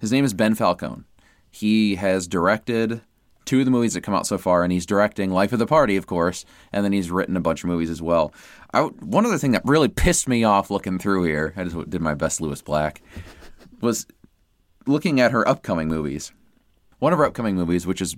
His 0.00 0.10
name 0.10 0.24
is 0.24 0.32
Ben 0.34 0.54
Falcone. 0.54 1.04
He 1.50 1.96
has 1.96 2.26
directed 2.26 3.02
two 3.44 3.58
of 3.58 3.64
the 3.64 3.70
movies 3.70 3.94
that 3.94 4.00
come 4.00 4.14
out 4.14 4.26
so 4.26 4.38
far, 4.38 4.62
and 4.62 4.72
he's 4.72 4.86
directing 4.86 5.30
Life 5.30 5.52
of 5.52 5.58
the 5.58 5.66
Party, 5.66 5.96
of 5.96 6.06
course, 6.06 6.44
and 6.72 6.84
then 6.84 6.92
he's 6.92 7.10
written 7.10 7.36
a 7.36 7.40
bunch 7.40 7.64
of 7.64 7.68
movies 7.68 7.90
as 7.90 8.00
well. 8.00 8.32
I, 8.72 8.82
one 8.82 9.26
other 9.26 9.38
thing 9.38 9.50
that 9.52 9.62
really 9.64 9.88
pissed 9.88 10.26
me 10.26 10.42
off 10.42 10.70
looking 10.70 10.98
through 10.98 11.24
here, 11.24 11.52
I 11.56 11.64
just 11.64 11.90
did 11.90 12.00
my 12.00 12.14
best 12.14 12.40
Lewis 12.40 12.62
Black, 12.62 13.02
was 13.80 14.06
looking 14.86 15.20
at 15.20 15.32
her 15.32 15.46
upcoming 15.46 15.88
movies. 15.88 16.32
One 16.98 17.12
of 17.12 17.18
her 17.18 17.26
upcoming 17.26 17.56
movies, 17.56 17.86
which 17.86 18.00
is 18.00 18.16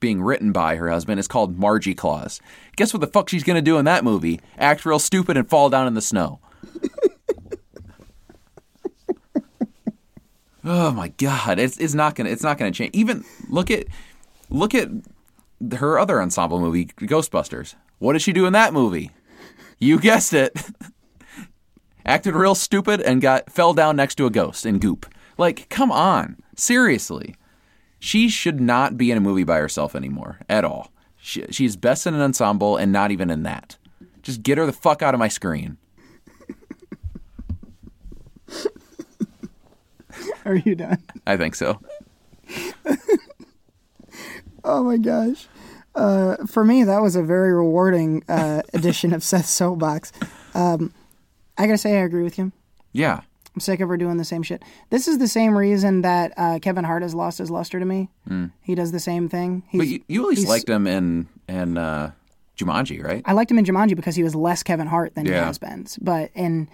being 0.00 0.22
written 0.22 0.50
by 0.50 0.76
her 0.76 0.88
husband, 0.88 1.20
is 1.20 1.28
called 1.28 1.58
Margie 1.58 1.94
Claus. 1.94 2.40
Guess 2.76 2.94
what 2.94 3.00
the 3.00 3.06
fuck 3.06 3.28
she's 3.28 3.44
gonna 3.44 3.62
do 3.62 3.78
in 3.78 3.84
that 3.84 4.04
movie? 4.04 4.40
Act 4.56 4.86
real 4.86 4.98
stupid 4.98 5.36
and 5.36 5.48
fall 5.48 5.68
down 5.68 5.86
in 5.86 5.94
the 5.94 6.00
snow. 6.00 6.40
Oh 10.64 10.90
my 10.92 11.08
god, 11.08 11.58
it's 11.58 11.76
it's 11.78 11.94
not 11.94 12.14
gonna 12.14 12.30
it's 12.30 12.42
not 12.42 12.58
gonna 12.58 12.72
change. 12.72 12.94
Even 12.94 13.24
look 13.48 13.70
at 13.70 13.86
look 14.50 14.74
at 14.74 14.88
her 15.78 15.98
other 15.98 16.20
ensemble 16.20 16.60
movie, 16.60 16.86
Ghostbusters. 16.86 17.74
What 17.98 18.14
did 18.14 18.22
she 18.22 18.32
do 18.32 18.46
in 18.46 18.52
that 18.52 18.72
movie? 18.72 19.10
You 19.78 19.98
guessed 19.98 20.32
it. 20.32 20.56
Acted 22.06 22.34
real 22.34 22.54
stupid 22.54 23.00
and 23.00 23.20
got 23.20 23.50
fell 23.50 23.74
down 23.74 23.96
next 23.96 24.16
to 24.16 24.26
a 24.26 24.30
ghost 24.30 24.66
in 24.66 24.78
goop. 24.78 25.06
Like, 25.38 25.68
come 25.68 25.92
on. 25.92 26.36
Seriously. 26.56 27.36
She 28.00 28.28
should 28.28 28.60
not 28.60 28.96
be 28.96 29.12
in 29.12 29.18
a 29.18 29.20
movie 29.20 29.44
by 29.44 29.58
herself 29.58 29.94
anymore 29.94 30.40
at 30.48 30.64
all. 30.64 30.92
She, 31.16 31.44
she's 31.50 31.76
best 31.76 32.06
in 32.06 32.14
an 32.14 32.20
ensemble 32.20 32.76
and 32.76 32.90
not 32.90 33.12
even 33.12 33.30
in 33.30 33.44
that. 33.44 33.76
Just 34.22 34.42
get 34.42 34.58
her 34.58 34.66
the 34.66 34.72
fuck 34.72 35.02
out 35.02 35.14
of 35.14 35.20
my 35.20 35.28
screen. 35.28 35.78
Are 40.46 40.56
you 40.56 40.74
done? 40.74 41.02
I 41.26 41.36
think 41.36 41.54
so. 41.54 41.80
Oh 44.64 44.84
my 44.84 44.96
gosh. 44.96 45.48
Uh, 45.94 46.36
for 46.46 46.64
me, 46.64 46.84
that 46.84 47.02
was 47.02 47.16
a 47.16 47.22
very 47.22 47.52
rewarding 47.52 48.22
uh, 48.28 48.62
edition 48.74 49.12
of 49.12 49.24
Seth's 49.24 49.48
Soapbox. 49.50 50.12
Um, 50.54 50.94
I 51.58 51.66
gotta 51.66 51.78
say, 51.78 51.98
I 51.98 52.02
agree 52.04 52.22
with 52.22 52.38
you. 52.38 52.52
Yeah. 52.92 53.22
I'm 53.54 53.60
sick 53.60 53.80
of 53.80 53.88
her 53.88 53.96
doing 53.96 54.18
the 54.18 54.24
same 54.24 54.42
shit. 54.44 54.62
This 54.90 55.08
is 55.08 55.18
the 55.18 55.26
same 55.26 55.58
reason 55.58 56.02
that 56.02 56.32
uh, 56.36 56.58
Kevin 56.62 56.84
Hart 56.84 57.02
has 57.02 57.12
lost 57.14 57.38
his 57.38 57.50
luster 57.50 57.80
to 57.80 57.84
me. 57.84 58.08
He 58.62 58.74
does 58.76 58.92
the 58.92 59.00
same 59.00 59.28
thing. 59.28 59.64
He's, 59.68 59.80
But 59.80 59.88
you, 59.88 60.00
you 60.06 60.22
at 60.22 60.28
least 60.36 60.48
liked 60.48 60.68
him 60.68 60.86
in 60.86 61.28
in 61.48 61.76
uh, 61.76 62.12
Jumanji, 62.56 63.02
right? 63.04 63.22
I 63.26 63.32
liked 63.32 63.50
him 63.50 63.58
in 63.58 63.64
Jumanji 63.64 63.96
because 63.96 64.14
he 64.14 64.22
was 64.22 64.34
less 64.34 64.62
Kevin 64.62 64.86
Hart 64.86 65.14
than 65.16 65.26
he 65.26 65.32
Yeah. 65.32 65.44
has 65.46 65.58
been. 65.58 65.86
But 66.00 66.30
in, 66.34 66.68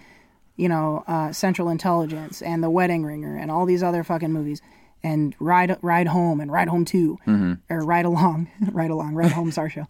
you 0.59 0.67
know, 0.69 1.03
uh, 1.07 1.31
Central 1.31 1.69
Intelligence 1.69 2.41
and 2.41 2.61
The 2.63 2.69
Wedding 2.69 3.03
Ringer 3.05 3.37
and 3.37 3.49
all 3.49 3.65
these 3.65 3.81
other 3.81 4.03
fucking 4.03 4.31
movies 4.31 4.61
and 5.01 5.33
Ride 5.39 5.77
Ride 5.81 6.07
Home 6.07 6.41
and 6.41 6.51
Ride 6.51 6.67
Home 6.67 6.83
2 6.85 7.17
Mm-hmm. 7.25 7.53
or 7.73 7.85
Ride 7.85 8.05
Along, 8.05 8.49
Ride 8.71 8.91
Along, 8.91 9.15
Ride 9.15 9.31
Home's 9.31 9.57
our 9.57 9.69
show. 9.69 9.85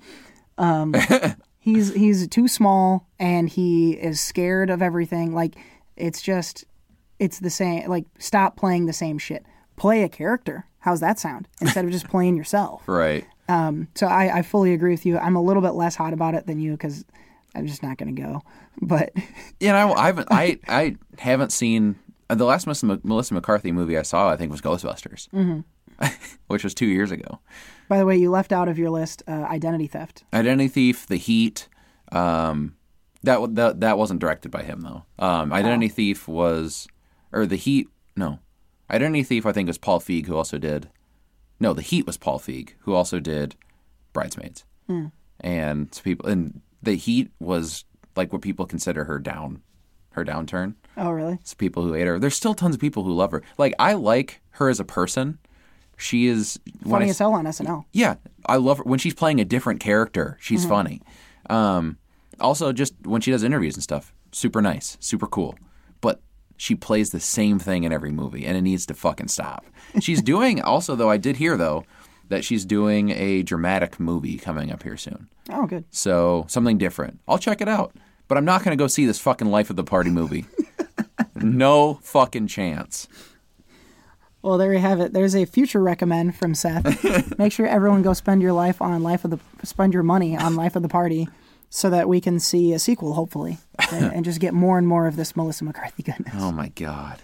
Um, 0.58 0.94
he's 1.60 1.94
he's 1.94 2.28
too 2.28 2.48
small 2.48 3.08
and 3.18 3.50
he 3.50 3.94
is 3.94 4.22
scared 4.22 4.70
of 4.70 4.82
everything. 4.82 5.34
Like 5.34 5.56
it's 5.96 6.22
just 6.22 6.66
it's 7.18 7.40
the 7.40 7.50
same. 7.50 7.90
Like 7.90 8.06
stop 8.20 8.56
playing 8.56 8.86
the 8.86 8.94
same 8.94 9.18
shit. 9.18 9.44
Play 9.76 10.04
a 10.04 10.10
character. 10.10 10.66
How's 10.80 11.00
that 11.00 11.18
sound? 11.20 11.48
Instead 11.62 11.86
of 11.86 11.92
just 11.92 12.08
playing 12.08 12.38
yourself. 12.38 12.84
Right. 12.88 13.26
So 13.96 14.06
I, 14.06 14.38
I 14.38 14.42
fully 14.44 14.74
agree 14.74 14.92
with 14.92 15.08
you. 15.08 15.18
I'm 15.18 15.36
a 15.36 15.42
little 15.42 15.64
bit 15.64 15.72
less 15.72 15.96
hot 15.96 16.14
about 16.14 16.36
it 16.36 16.46
than 16.46 16.60
you 16.60 16.74
because 16.74 17.04
I'm 17.56 17.68
just 17.68 17.84
not 17.84 17.98
going 17.98 18.16
to 18.16 18.22
go. 18.22 18.42
But 18.82 19.12
Yeah, 19.60 19.76
and 19.76 19.78
I, 19.78 20.02
I 20.02 20.06
haven't. 20.08 20.28
I 20.32 20.60
I 20.68 20.96
haven't 21.18 21.52
seen 21.52 21.96
uh, 22.30 22.36
the 22.36 22.46
last 22.46 22.68
Melissa, 22.68 23.34
McCarthy 23.34 23.72
movie 23.72 23.98
I 23.98 24.04
saw. 24.04 24.30
I 24.30 24.36
think 24.38 24.52
was 24.52 24.62
Ghostbusters, 24.62 25.28
which 26.48 26.64
was 26.64 26.74
two 26.74 26.86
years 26.88 27.12
ago. 27.12 27.40
by 27.88 27.98
the 27.98 28.06
way, 28.06 28.18
you 28.18 28.30
left 28.30 28.52
out 28.52 28.70
of 28.70 28.78
your 28.78 28.90
list 28.90 29.24
uh, 29.28 29.32
identity 29.50 29.88
theft. 29.88 30.24
Identity 30.34 30.68
Thief, 30.68 31.08
The 31.08 31.18
Heat. 31.18 31.68
Um, 32.12 32.76
that 33.24 33.56
that 33.56 33.80
that 33.82 33.98
wasn't 33.98 34.22
directed 34.22 34.50
by 34.52 34.64
him 34.64 34.82
though. 34.82 35.04
Um, 35.18 35.52
Identity 35.52 35.90
Thief 35.90 36.28
was, 36.28 36.88
or 37.32 37.46
The 37.46 37.56
Heat. 37.58 37.90
No, 38.16 38.40
Identity 38.90 39.24
Thief. 39.24 39.46
I 39.46 39.52
think 39.52 39.68
was 39.68 39.78
Paul 39.78 40.00
Feig 40.00 40.28
who 40.28 40.36
also 40.36 40.58
did. 40.58 40.90
No, 41.60 41.74
The 41.74 41.82
Heat 41.82 42.06
was 42.06 42.18
Paul 42.18 42.40
Feig 42.40 42.74
who 42.82 42.94
also 42.94 43.20
did 43.20 43.56
Bridesmaids. 44.14 44.64
And 45.42 45.92
people 46.04 46.28
and 46.30 46.62
The 46.82 46.96
Heat 46.96 47.32
was 47.40 47.86
like 48.16 48.32
what 48.34 48.42
people 48.42 48.66
consider 48.66 49.04
her 49.06 49.20
down, 49.20 49.62
her 50.12 50.24
downturn. 50.26 50.76
Oh, 50.98 51.12
really? 51.12 51.34
It's 51.42 51.54
people 51.54 51.84
who 51.84 51.94
hate 51.94 52.08
her. 52.08 52.20
There's 52.20 52.36
still 52.36 52.54
tons 52.54 52.76
of 52.76 52.82
people 52.82 53.04
who 53.04 53.14
love 53.14 53.32
her. 53.32 53.42
Like 53.58 53.74
I 53.80 53.94
like 53.94 54.42
her 54.52 54.70
as 54.70 54.80
a 54.80 54.86
person. 54.86 55.40
She 55.98 56.28
is 56.28 56.60
when 56.84 56.92
Funny 56.92 57.06
I- 57.06 57.10
as 57.10 57.20
hell 57.20 57.34
on 57.34 57.46
SNL. 57.46 57.84
yeah, 57.92 58.16
I 58.46 58.56
love 58.56 58.78
her 58.78 58.84
when 58.86 59.00
she's 59.00 59.14
playing 59.14 59.40
a 59.42 59.46
different 59.46 59.80
character. 59.82 60.38
She's 60.40 60.66
funny. 60.66 61.02
Um, 61.50 61.98
also, 62.40 62.72
just 62.72 62.94
when 63.04 63.20
she 63.22 63.32
does 63.32 63.44
interviews 63.44 63.76
and 63.76 63.84
stuff, 63.84 64.14
super 64.32 64.62
nice, 64.62 64.98
super 65.02 65.28
cool. 65.28 65.58
But 66.00 66.22
she 66.56 66.74
plays 66.76 67.10
the 67.10 67.20
same 67.20 67.60
thing 67.60 67.84
in 67.84 67.92
every 67.92 68.12
movie, 68.12 68.46
and 68.46 68.56
it 68.58 68.62
needs 68.62 68.86
to 68.86 68.94
fucking 68.94 69.28
stop. 69.28 69.66
She's 70.00 70.22
doing 70.34 70.62
also 70.62 70.96
though. 70.96 71.10
I 71.10 71.18
did 71.18 71.36
hear 71.36 71.58
though 71.58 71.84
that 72.30 72.46
she's 72.46 72.66
doing 72.66 73.10
a 73.10 73.44
dramatic 73.44 74.00
movie 74.00 74.38
coming 74.38 74.72
up 74.72 74.84
here 74.84 74.98
soon. 74.98 75.28
Oh, 75.50 75.66
good. 75.66 75.86
So 75.92 76.46
something 76.48 76.78
different. 76.78 77.20
I'll 77.28 77.38
check 77.38 77.62
it 77.62 77.68
out. 77.68 77.94
But 78.28 78.38
I'm 78.38 78.46
not 78.46 78.64
going 78.64 78.78
to 78.78 78.82
go 78.82 78.88
see 78.88 79.06
this 79.06 79.20
fucking 79.20 79.50
Life 79.50 79.70
of 79.72 79.76
the 79.76 79.84
Party 79.84 80.12
movie. 80.12 80.46
no 81.36 81.96
fucking 82.04 82.48
chance. 82.48 83.08
Well, 84.42 84.58
there 84.58 84.72
you 84.72 84.80
have 84.80 85.00
it. 85.00 85.12
There's 85.12 85.36
a 85.36 85.46
future 85.46 85.82
recommend 85.82 86.36
from 86.36 86.54
Seth. 86.56 87.38
Make 87.40 87.52
sure 87.52 87.66
everyone 87.66 88.04
go 88.04 88.14
spend 88.14 88.42
your 88.42 88.54
life 88.54 88.82
on 88.82 89.04
Life 89.04 89.26
of 89.26 89.32
the 89.32 89.40
spend 89.66 89.94
your 89.94 90.04
money 90.04 90.38
on 90.38 90.56
Life 90.56 90.76
of 90.76 90.84
the 90.84 90.88
Party, 90.88 91.28
so 91.70 91.90
that 91.90 92.10
we 92.10 92.20
can 92.20 92.40
see 92.40 92.74
a 92.74 92.80
sequel, 92.80 93.14
hopefully, 93.14 93.58
and, 93.92 94.14
and 94.14 94.26
just 94.26 94.40
get 94.40 94.54
more 94.54 94.78
and 94.78 94.88
more 94.88 95.08
of 95.08 95.16
this 95.16 95.36
Melissa 95.36 95.64
McCarthy 95.64 96.04
goodness. 96.04 96.34
Oh 96.38 96.52
my 96.52 96.70
god. 96.70 97.22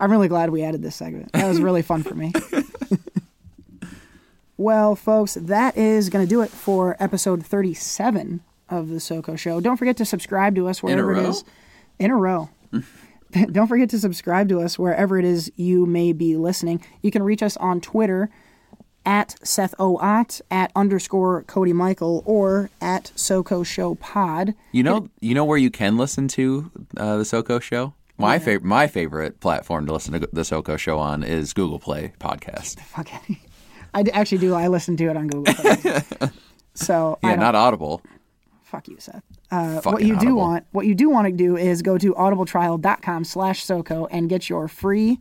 I'm 0.00 0.10
really 0.10 0.28
glad 0.28 0.50
we 0.50 0.62
added 0.62 0.82
this 0.82 0.96
segment. 0.96 1.32
That 1.32 1.48
was 1.48 1.60
really 1.60 1.82
fun 1.82 2.02
for 2.02 2.14
me. 2.14 2.32
well, 4.58 4.96
folks, 4.96 5.34
that 5.34 5.76
is 5.76 6.10
going 6.10 6.24
to 6.24 6.28
do 6.28 6.42
it 6.42 6.50
for 6.50 6.96
episode 6.98 7.46
37 7.46 8.40
of 8.68 8.88
the 8.88 8.96
SoCo 8.96 9.38
Show. 9.38 9.60
Don't 9.60 9.76
forget 9.76 9.96
to 9.98 10.04
subscribe 10.04 10.56
to 10.56 10.68
us 10.68 10.82
wherever 10.82 11.14
it 11.14 11.24
is. 11.24 11.44
In 11.98 12.10
a 12.10 12.16
row. 12.16 12.50
Don't 13.52 13.68
forget 13.68 13.88
to 13.90 13.98
subscribe 13.98 14.48
to 14.48 14.60
us 14.60 14.78
wherever 14.78 15.18
it 15.18 15.24
is 15.24 15.52
you 15.56 15.86
may 15.86 16.12
be 16.12 16.36
listening. 16.36 16.84
You 17.02 17.10
can 17.10 17.22
reach 17.22 17.42
us 17.42 17.56
on 17.58 17.80
Twitter 17.80 18.30
at 19.06 19.36
Seth 19.46 19.74
Ott, 19.78 20.40
at 20.50 20.72
underscore 20.74 21.44
Cody 21.44 21.72
Michael, 21.72 22.22
or 22.26 22.68
at 22.80 23.12
SoCo 23.14 23.64
Show 23.64 23.94
Pod. 23.94 24.54
You 24.72 24.82
know, 24.82 25.08
you 25.20 25.34
know 25.34 25.44
where 25.44 25.56
you 25.56 25.70
can 25.70 25.96
listen 25.96 26.26
to 26.28 26.70
uh, 26.96 27.18
the 27.18 27.22
SoCo 27.22 27.62
Show. 27.62 27.94
My 28.20 28.40
favorite, 28.40 28.64
my 28.64 28.88
favorite 28.88 29.38
platform 29.38 29.86
to 29.86 29.92
listen 29.92 30.20
to 30.20 30.28
the 30.32 30.42
SoCo 30.42 30.76
Show 30.76 30.98
on 30.98 31.22
is 31.22 31.52
Google 31.52 31.78
Play 31.78 32.12
Podcast. 32.18 32.78
I 33.94 34.04
actually 34.12 34.38
do. 34.38 34.54
I 34.54 34.68
listen 34.68 34.96
to 34.98 35.04
it 35.08 35.16
on 35.16 35.28
Google. 35.28 35.54
Play. 35.54 36.00
so 36.74 37.18
Yeah, 37.22 37.36
don't- 37.36 37.54
Audible. 37.54 38.02
fuck 38.64 38.88
you, 38.88 38.96
Seth. 38.98 39.22
Uh, 39.50 39.80
what 39.82 40.02
you 40.04 40.18
do 40.18 40.34
want, 40.34 40.66
what 40.72 40.84
you 40.86 40.94
do 40.94 41.08
want 41.08 41.26
to 41.26 41.32
do 41.32 41.56
is 41.56 41.80
go 41.80 41.96
to 41.96 42.12
audibletrial.com 42.14 43.24
slash 43.24 43.64
SoCo 43.64 44.06
and 44.10 44.28
get 44.28 44.48
your 44.50 44.68
free 44.68 45.20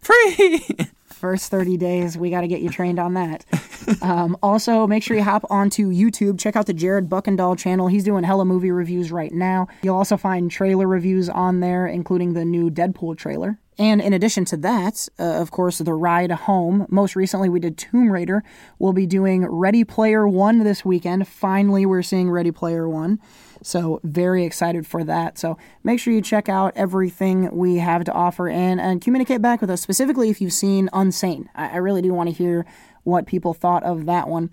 Free. 0.00 0.64
first 1.06 1.50
30 1.50 1.76
days. 1.76 2.18
We 2.18 2.30
got 2.30 2.40
to 2.40 2.48
get 2.48 2.60
you 2.62 2.68
trained 2.70 2.98
on 2.98 3.14
that. 3.14 3.44
um, 4.02 4.36
also, 4.42 4.86
make 4.88 5.02
sure 5.04 5.16
you 5.16 5.22
hop 5.22 5.44
onto 5.50 5.90
YouTube. 5.92 6.40
Check 6.40 6.56
out 6.56 6.66
the 6.66 6.72
Jared 6.74 7.08
Buckendahl 7.08 7.56
channel. 7.56 7.86
He's 7.86 8.02
doing 8.02 8.24
hella 8.24 8.44
movie 8.44 8.72
reviews 8.72 9.12
right 9.12 9.32
now. 9.32 9.68
You'll 9.82 9.96
also 9.96 10.16
find 10.16 10.50
trailer 10.50 10.88
reviews 10.88 11.28
on 11.28 11.60
there, 11.60 11.86
including 11.86 12.32
the 12.32 12.44
new 12.44 12.68
Deadpool 12.70 13.16
trailer. 13.16 13.58
And 13.82 14.00
in 14.00 14.12
addition 14.12 14.44
to 14.44 14.56
that, 14.58 15.08
uh, 15.18 15.24
of 15.24 15.50
course, 15.50 15.78
The 15.78 15.92
Ride 15.92 16.30
Home. 16.30 16.86
Most 16.88 17.16
recently, 17.16 17.48
we 17.48 17.58
did 17.58 17.76
Tomb 17.76 18.12
Raider. 18.12 18.44
We'll 18.78 18.92
be 18.92 19.06
doing 19.06 19.44
Ready 19.44 19.82
Player 19.82 20.28
One 20.28 20.60
this 20.60 20.84
weekend. 20.84 21.26
Finally, 21.26 21.84
we're 21.84 22.04
seeing 22.04 22.30
Ready 22.30 22.52
Player 22.52 22.88
One. 22.88 23.18
So, 23.60 23.98
very 24.04 24.44
excited 24.44 24.86
for 24.86 25.02
that. 25.02 25.36
So, 25.36 25.58
make 25.82 25.98
sure 25.98 26.14
you 26.14 26.22
check 26.22 26.48
out 26.48 26.72
everything 26.76 27.50
we 27.50 27.78
have 27.78 28.04
to 28.04 28.12
offer 28.12 28.48
and, 28.48 28.80
and 28.80 29.00
communicate 29.00 29.42
back 29.42 29.60
with 29.60 29.68
us, 29.68 29.80
specifically 29.80 30.30
if 30.30 30.40
you've 30.40 30.52
seen 30.52 30.88
Unsane. 30.92 31.48
I, 31.56 31.70
I 31.70 31.76
really 31.78 32.02
do 32.02 32.14
want 32.14 32.28
to 32.28 32.36
hear 32.36 32.64
what 33.02 33.26
people 33.26 33.52
thought 33.52 33.82
of 33.82 34.06
that 34.06 34.28
one. 34.28 34.50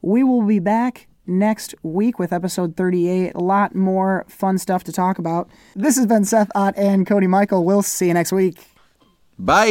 We 0.00 0.22
will 0.22 0.42
be 0.42 0.60
back 0.60 1.08
next 1.26 1.74
week 1.82 2.18
with 2.18 2.32
episode 2.32 2.76
38. 2.76 3.34
A 3.34 3.40
lot 3.40 3.74
more 3.74 4.24
fun 4.28 4.58
stuff 4.58 4.84
to 4.84 4.92
talk 4.92 5.18
about. 5.18 5.48
This 5.74 5.96
has 5.96 6.06
been 6.06 6.24
Seth 6.24 6.50
Ott 6.54 6.76
and 6.76 7.06
Cody 7.06 7.26
Michael. 7.26 7.64
We'll 7.64 7.82
see 7.82 8.08
you 8.08 8.14
next 8.14 8.32
week. 8.32 8.58
Bye. 9.38 9.70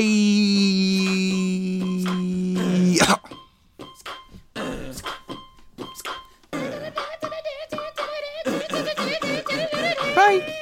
Bye. 10.16 10.56